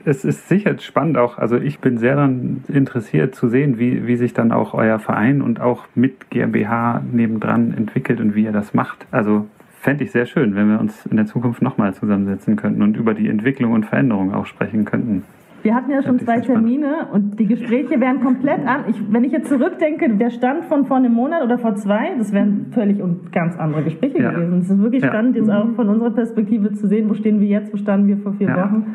Es 0.02 0.24
ist 0.24 0.48
sicher 0.48 0.78
spannend 0.78 1.18
auch. 1.18 1.36
Also 1.36 1.58
ich 1.58 1.78
bin 1.78 1.98
sehr 1.98 2.16
daran 2.16 2.64
interessiert 2.68 3.34
zu 3.34 3.48
sehen, 3.48 3.78
wie, 3.78 4.06
wie 4.06 4.16
sich 4.16 4.32
dann 4.32 4.50
auch 4.50 4.72
euer 4.72 4.98
Verein 4.98 5.42
und 5.42 5.60
auch 5.60 5.84
mit 5.94 6.30
GmbH 6.30 7.02
nebendran 7.12 7.74
entwickelt 7.76 8.18
und 8.18 8.34
wie 8.34 8.44
ihr 8.44 8.52
das 8.52 8.72
macht. 8.72 9.06
Also 9.10 9.46
fände 9.78 10.04
ich 10.04 10.10
sehr 10.10 10.24
schön, 10.24 10.54
wenn 10.54 10.70
wir 10.70 10.80
uns 10.80 11.04
in 11.06 11.16
der 11.16 11.26
Zukunft 11.26 11.60
nochmal 11.60 11.94
zusammensetzen 11.94 12.56
könnten 12.56 12.82
und 12.82 12.96
über 12.96 13.12
die 13.12 13.28
Entwicklung 13.28 13.72
und 13.72 13.84
Veränderung 13.84 14.32
auch 14.32 14.46
sprechen 14.46 14.86
könnten. 14.86 15.22
Wir 15.62 15.74
hatten 15.74 15.90
ja 15.90 16.02
schon 16.02 16.18
zwei 16.18 16.40
Termine 16.40 17.08
und 17.12 17.38
die 17.38 17.46
Gespräche 17.46 18.00
wären 18.00 18.20
komplett 18.20 18.66
an. 18.66 18.84
Ich, 18.88 18.96
wenn 19.10 19.24
ich 19.24 19.32
jetzt 19.32 19.48
zurückdenke, 19.48 20.08
der 20.16 20.30
Stand 20.30 20.64
von 20.64 20.86
vor 20.86 20.96
einem 20.96 21.12
Monat 21.12 21.42
oder 21.42 21.58
vor 21.58 21.74
zwei, 21.74 22.12
das 22.16 22.32
wären 22.32 22.66
völlig 22.72 23.02
und 23.02 23.30
ganz 23.32 23.56
andere 23.58 23.84
Gespräche 23.84 24.22
ja. 24.22 24.30
gewesen. 24.32 24.60
Es 24.60 24.70
ist 24.70 24.82
wirklich 24.82 25.02
ja. 25.02 25.08
spannend, 25.08 25.36
jetzt 25.36 25.50
auch 25.50 25.68
von 25.76 25.88
unserer 25.88 26.10
Perspektive 26.10 26.72
zu 26.72 26.86
sehen, 26.86 27.10
wo 27.10 27.14
stehen 27.14 27.40
wir 27.40 27.48
jetzt, 27.48 27.72
wo 27.72 27.76
standen 27.76 28.08
wir 28.08 28.16
vor 28.18 28.32
vier 28.32 28.48
ja. 28.48 28.56
Wochen. 28.56 28.86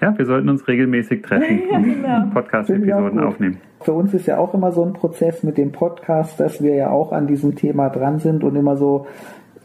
Ja, 0.00 0.16
wir 0.16 0.26
sollten 0.26 0.48
uns 0.48 0.66
regelmäßig 0.66 1.22
treffen 1.22 1.60
und 1.70 1.84
genau. 1.84 2.26
Podcast-Episoden 2.32 3.20
aufnehmen. 3.20 3.58
Für 3.80 3.92
uns 3.92 4.12
ist 4.14 4.26
ja 4.26 4.38
auch 4.38 4.54
immer 4.54 4.72
so 4.72 4.84
ein 4.84 4.92
Prozess 4.92 5.42
mit 5.42 5.56
dem 5.56 5.72
Podcast, 5.72 6.40
dass 6.40 6.62
wir 6.62 6.74
ja 6.74 6.90
auch 6.90 7.12
an 7.12 7.26
diesem 7.26 7.54
Thema 7.54 7.90
dran 7.90 8.18
sind 8.18 8.42
und 8.42 8.56
immer 8.56 8.76
so 8.76 9.06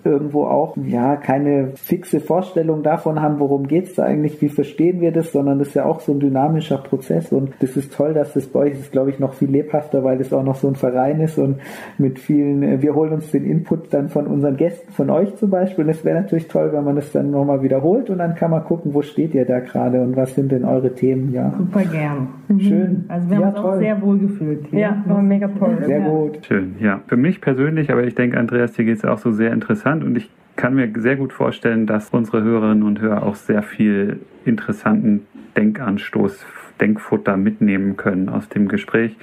irgendwo 0.05 0.45
auch 0.45 0.75
ja 0.77 1.15
keine 1.15 1.71
fixe 1.75 2.19
Vorstellung 2.19 2.83
davon 2.83 3.21
haben, 3.21 3.39
worum 3.39 3.67
geht's 3.67 3.95
da 3.95 4.03
eigentlich, 4.03 4.41
wie 4.41 4.49
verstehen 4.49 5.01
wir 5.01 5.11
das, 5.11 5.31
sondern 5.31 5.59
das 5.59 5.69
ist 5.69 5.73
ja 5.75 5.85
auch 5.85 5.99
so 5.99 6.11
ein 6.13 6.19
dynamischer 6.19 6.77
Prozess 6.77 7.31
und 7.31 7.53
das 7.59 7.75
ist 7.77 7.93
toll, 7.93 8.13
dass 8.13 8.33
das 8.33 8.47
bei 8.47 8.59
euch 8.61 8.73
ist, 8.73 8.91
glaube 8.91 9.09
ich, 9.09 9.19
noch 9.19 9.33
viel 9.33 9.49
lebhafter, 9.49 10.03
weil 10.03 10.19
es 10.21 10.33
auch 10.33 10.43
noch 10.43 10.55
so 10.55 10.67
ein 10.67 10.75
Verein 10.75 11.21
ist 11.21 11.37
und 11.37 11.57
mit 11.97 12.19
vielen, 12.19 12.63
äh, 12.63 12.81
wir 12.81 12.95
holen 12.95 13.13
uns 13.13 13.31
den 13.31 13.45
Input 13.45 13.93
dann 13.93 14.09
von 14.09 14.27
unseren 14.27 14.57
Gästen, 14.57 14.91
von 14.91 15.09
euch 15.09 15.35
zum 15.35 15.49
Beispiel. 15.49 15.85
Und 15.85 15.91
es 15.91 16.03
wäre 16.03 16.21
natürlich 16.21 16.47
toll, 16.47 16.71
wenn 16.73 16.83
man 16.83 16.95
das 16.95 17.11
dann 17.11 17.31
nochmal 17.31 17.61
wiederholt 17.61 18.09
und 18.09 18.17
dann 18.17 18.35
kann 18.35 18.51
man 18.51 18.63
gucken, 18.63 18.93
wo 18.93 19.01
steht 19.01 19.33
ihr 19.33 19.45
da 19.45 19.59
gerade 19.59 20.01
und 20.01 20.15
was 20.15 20.35
sind 20.35 20.51
denn 20.51 20.65
eure 20.65 20.93
Themen, 20.93 21.31
ja. 21.31 21.53
Super 21.57 21.83
gern. 21.85 22.27
Schön. 22.59 23.05
Also 23.07 23.29
wir 23.29 23.39
ja, 23.39 23.45
haben 23.45 23.55
uns 23.55 23.65
auch 23.65 23.77
sehr 23.77 24.01
wohl 24.01 24.17
gefühlt. 24.19 24.67
Hier. 24.69 24.79
Ja, 24.79 25.03
war 25.07 25.21
mega 25.21 25.47
toll. 25.47 25.77
Sehr 25.85 25.99
Ja. 25.99 26.07
gut. 26.07 26.39
Schön, 26.45 26.75
ja. 26.79 27.01
Für 27.07 27.17
mich 27.17 27.41
persönlich, 27.41 27.91
aber 27.91 28.03
ich 28.03 28.15
denke, 28.15 28.37
Andreas, 28.37 28.73
dir 28.73 28.85
geht 28.85 28.97
es 28.97 29.05
auch 29.05 29.17
so 29.17 29.31
sehr 29.31 29.51
interessant 29.51 29.92
und 30.01 30.17
ich 30.17 30.29
kann 30.55 30.75
mir 30.75 30.89
sehr 30.95 31.15
gut 31.15 31.33
vorstellen, 31.33 31.85
dass 31.85 32.09
unsere 32.11 32.43
Hörerinnen 32.43 32.83
und 32.83 33.01
Hörer 33.01 33.23
auch 33.23 33.35
sehr 33.35 33.63
viel 33.63 34.21
interessanten 34.45 35.25
Denkanstoß, 35.57 36.45
Denkfutter 36.79 37.37
mitnehmen 37.37 37.97
können 37.97 38.29
aus 38.29 38.49
dem 38.49 38.67
Gespräch. 38.67 39.15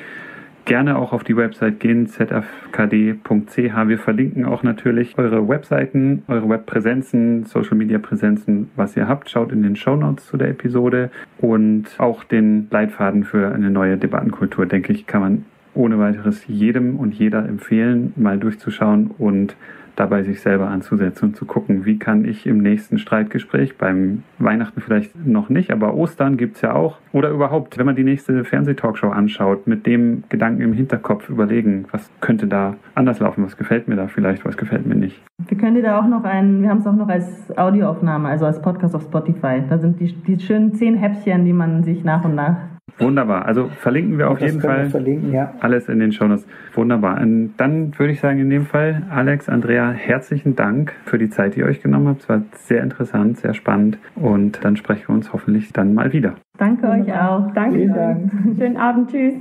Gerne 0.67 0.97
auch 0.97 1.13
auf 1.13 1.25
die 1.25 1.37
Website 1.37 1.81
gehen, 1.81 2.07
zfkd.ch. 2.07 3.57
Wir 3.57 3.99
verlinken 3.99 4.45
auch 4.45 4.63
natürlich 4.63 5.19
eure 5.19 5.49
Webseiten, 5.49 6.23
eure 6.29 6.49
Webpräsenzen, 6.49 7.45
Social 7.45 7.77
Media 7.77 7.99
Präsenzen, 7.99 8.71
was 8.77 8.97
ihr 8.97 9.09
habt. 9.09 9.31
Schaut 9.31 9.53
in 9.53 9.63
den 9.63 9.75
Show 9.75 9.97
Notes 9.97 10.27
zu 10.27 10.37
der 10.37 10.49
Episode 10.51 11.11
und 11.39 11.87
auch 11.99 12.23
den 12.23 12.69
Leitfaden 12.71 13.25
für 13.25 13.53
eine 13.53 13.71
neue 13.71 13.97
Debattenkultur, 13.97 14.67
denke 14.67 14.93
ich, 14.93 15.07
kann 15.07 15.21
man 15.23 15.45
ohne 15.75 15.99
weiteres 15.99 16.47
jedem 16.47 16.97
und 16.97 17.15
jeder 17.15 17.49
empfehlen, 17.49 18.13
mal 18.17 18.39
durchzuschauen 18.39 19.11
und 19.19 19.57
dabei 20.01 20.23
sich 20.23 20.41
selber 20.41 20.69
anzusetzen 20.69 21.27
und 21.27 21.37
zu 21.37 21.45
gucken, 21.45 21.85
wie 21.85 21.99
kann 21.99 22.25
ich 22.25 22.47
im 22.47 22.59
nächsten 22.59 22.99
Streitgespräch, 22.99 23.77
beim 23.77 24.23
Weihnachten 24.39 24.81
vielleicht 24.81 25.15
noch 25.27 25.51
nicht, 25.51 25.71
aber 25.71 25.95
Ostern 25.95 26.39
gibt 26.39 26.57
es 26.57 26.63
ja 26.63 26.75
auch, 26.75 26.97
oder 27.13 27.29
überhaupt, 27.29 27.77
wenn 27.77 27.85
man 27.85 27.97
die 27.97 28.05
nächste 28.05 28.45
Fernsehtalkshow 28.45 29.11
anschaut, 29.11 29.67
mit 29.67 29.87
dem 29.87 30.25
Gedanken 30.31 30.63
im 30.63 30.73
Hinterkopf 30.73 31.29
überlegen, 31.29 31.85
was 31.91 32.11
könnte 32.23 32.47
da 32.47 32.77
anders 32.95 33.21
laufen, 33.21 33.45
was 33.45 33.59
gefällt 33.59 33.89
mir 33.89 33.97
da 33.97 34.09
vielleicht, 34.09 34.47
was 34.47 34.57
gefällt 34.57 34.87
mir 34.87 34.95
nicht. 34.95 35.21
Wir 35.49 35.59
können 35.59 35.75
dir 35.75 35.83
da 35.83 36.01
auch 36.01 36.09
noch 36.09 36.25
ein, 36.25 36.63
wir 36.63 36.71
haben 36.71 36.79
es 36.79 36.87
auch 36.87 36.97
noch 36.97 37.09
als 37.09 37.57
Audioaufnahme, 37.57 38.29
also 38.29 38.47
als 38.47 38.63
Podcast 38.63 38.95
auf 38.95 39.03
Spotify. 39.03 39.63
Da 39.69 39.79
sind 39.79 40.01
die, 40.01 40.13
die 40.13 40.41
schönen 40.41 40.75
zehn 40.75 40.97
Häppchen, 40.97 41.45
die 41.45 41.53
man 41.53 41.83
sich 41.85 42.05
nach 42.05 42.25
und 42.25 42.35
nach. 42.35 42.57
Wunderbar, 43.01 43.47
also 43.47 43.69
verlinken 43.69 44.19
wir 44.19 44.31
auf 44.31 44.39
das 44.39 44.51
jeden 44.51 44.61
Fall. 44.61 44.91
verlinken, 44.91 45.33
ja. 45.33 45.55
Alles 45.61 45.89
in 45.89 45.99
den 45.99 46.13
Shownotes. 46.13 46.47
Wunderbar. 46.75 47.21
Und 47.21 47.55
dann 47.57 47.99
würde 47.99 48.13
ich 48.13 48.21
sagen, 48.21 48.39
in 48.39 48.51
dem 48.51 48.67
Fall, 48.67 49.03
Alex, 49.11 49.49
Andrea, 49.49 49.91
herzlichen 49.91 50.55
Dank 50.55 50.93
für 51.05 51.19
die 51.19 51.31
Zeit, 51.31 51.57
die 51.57 51.61
ihr 51.61 51.67
euch 51.67 51.83
genommen 51.83 52.09
habt. 52.09 52.23
Es 52.23 52.29
war 52.29 52.43
sehr 52.53 52.83
interessant, 52.83 53.39
sehr 53.39 53.55
spannend. 53.55 53.99
Und 54.15 54.65
dann 54.65 54.77
sprechen 54.77 55.09
wir 55.09 55.15
uns 55.15 55.33
hoffentlich 55.33 55.73
dann 55.73 55.95
mal 55.95 56.13
wieder. 56.13 56.35
Danke 56.59 56.89
euch 56.89 57.13
auch. 57.13 57.51
Danke. 57.55 57.77
Vielen 57.79 57.95
Dank. 57.95 58.33
Schönen 58.59 58.77
Abend. 58.77 59.11
Tschüss. 59.11 59.35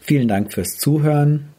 Vielen 0.00 0.28
Dank 0.28 0.52
fürs 0.52 0.78
Zuhören. 0.78 1.57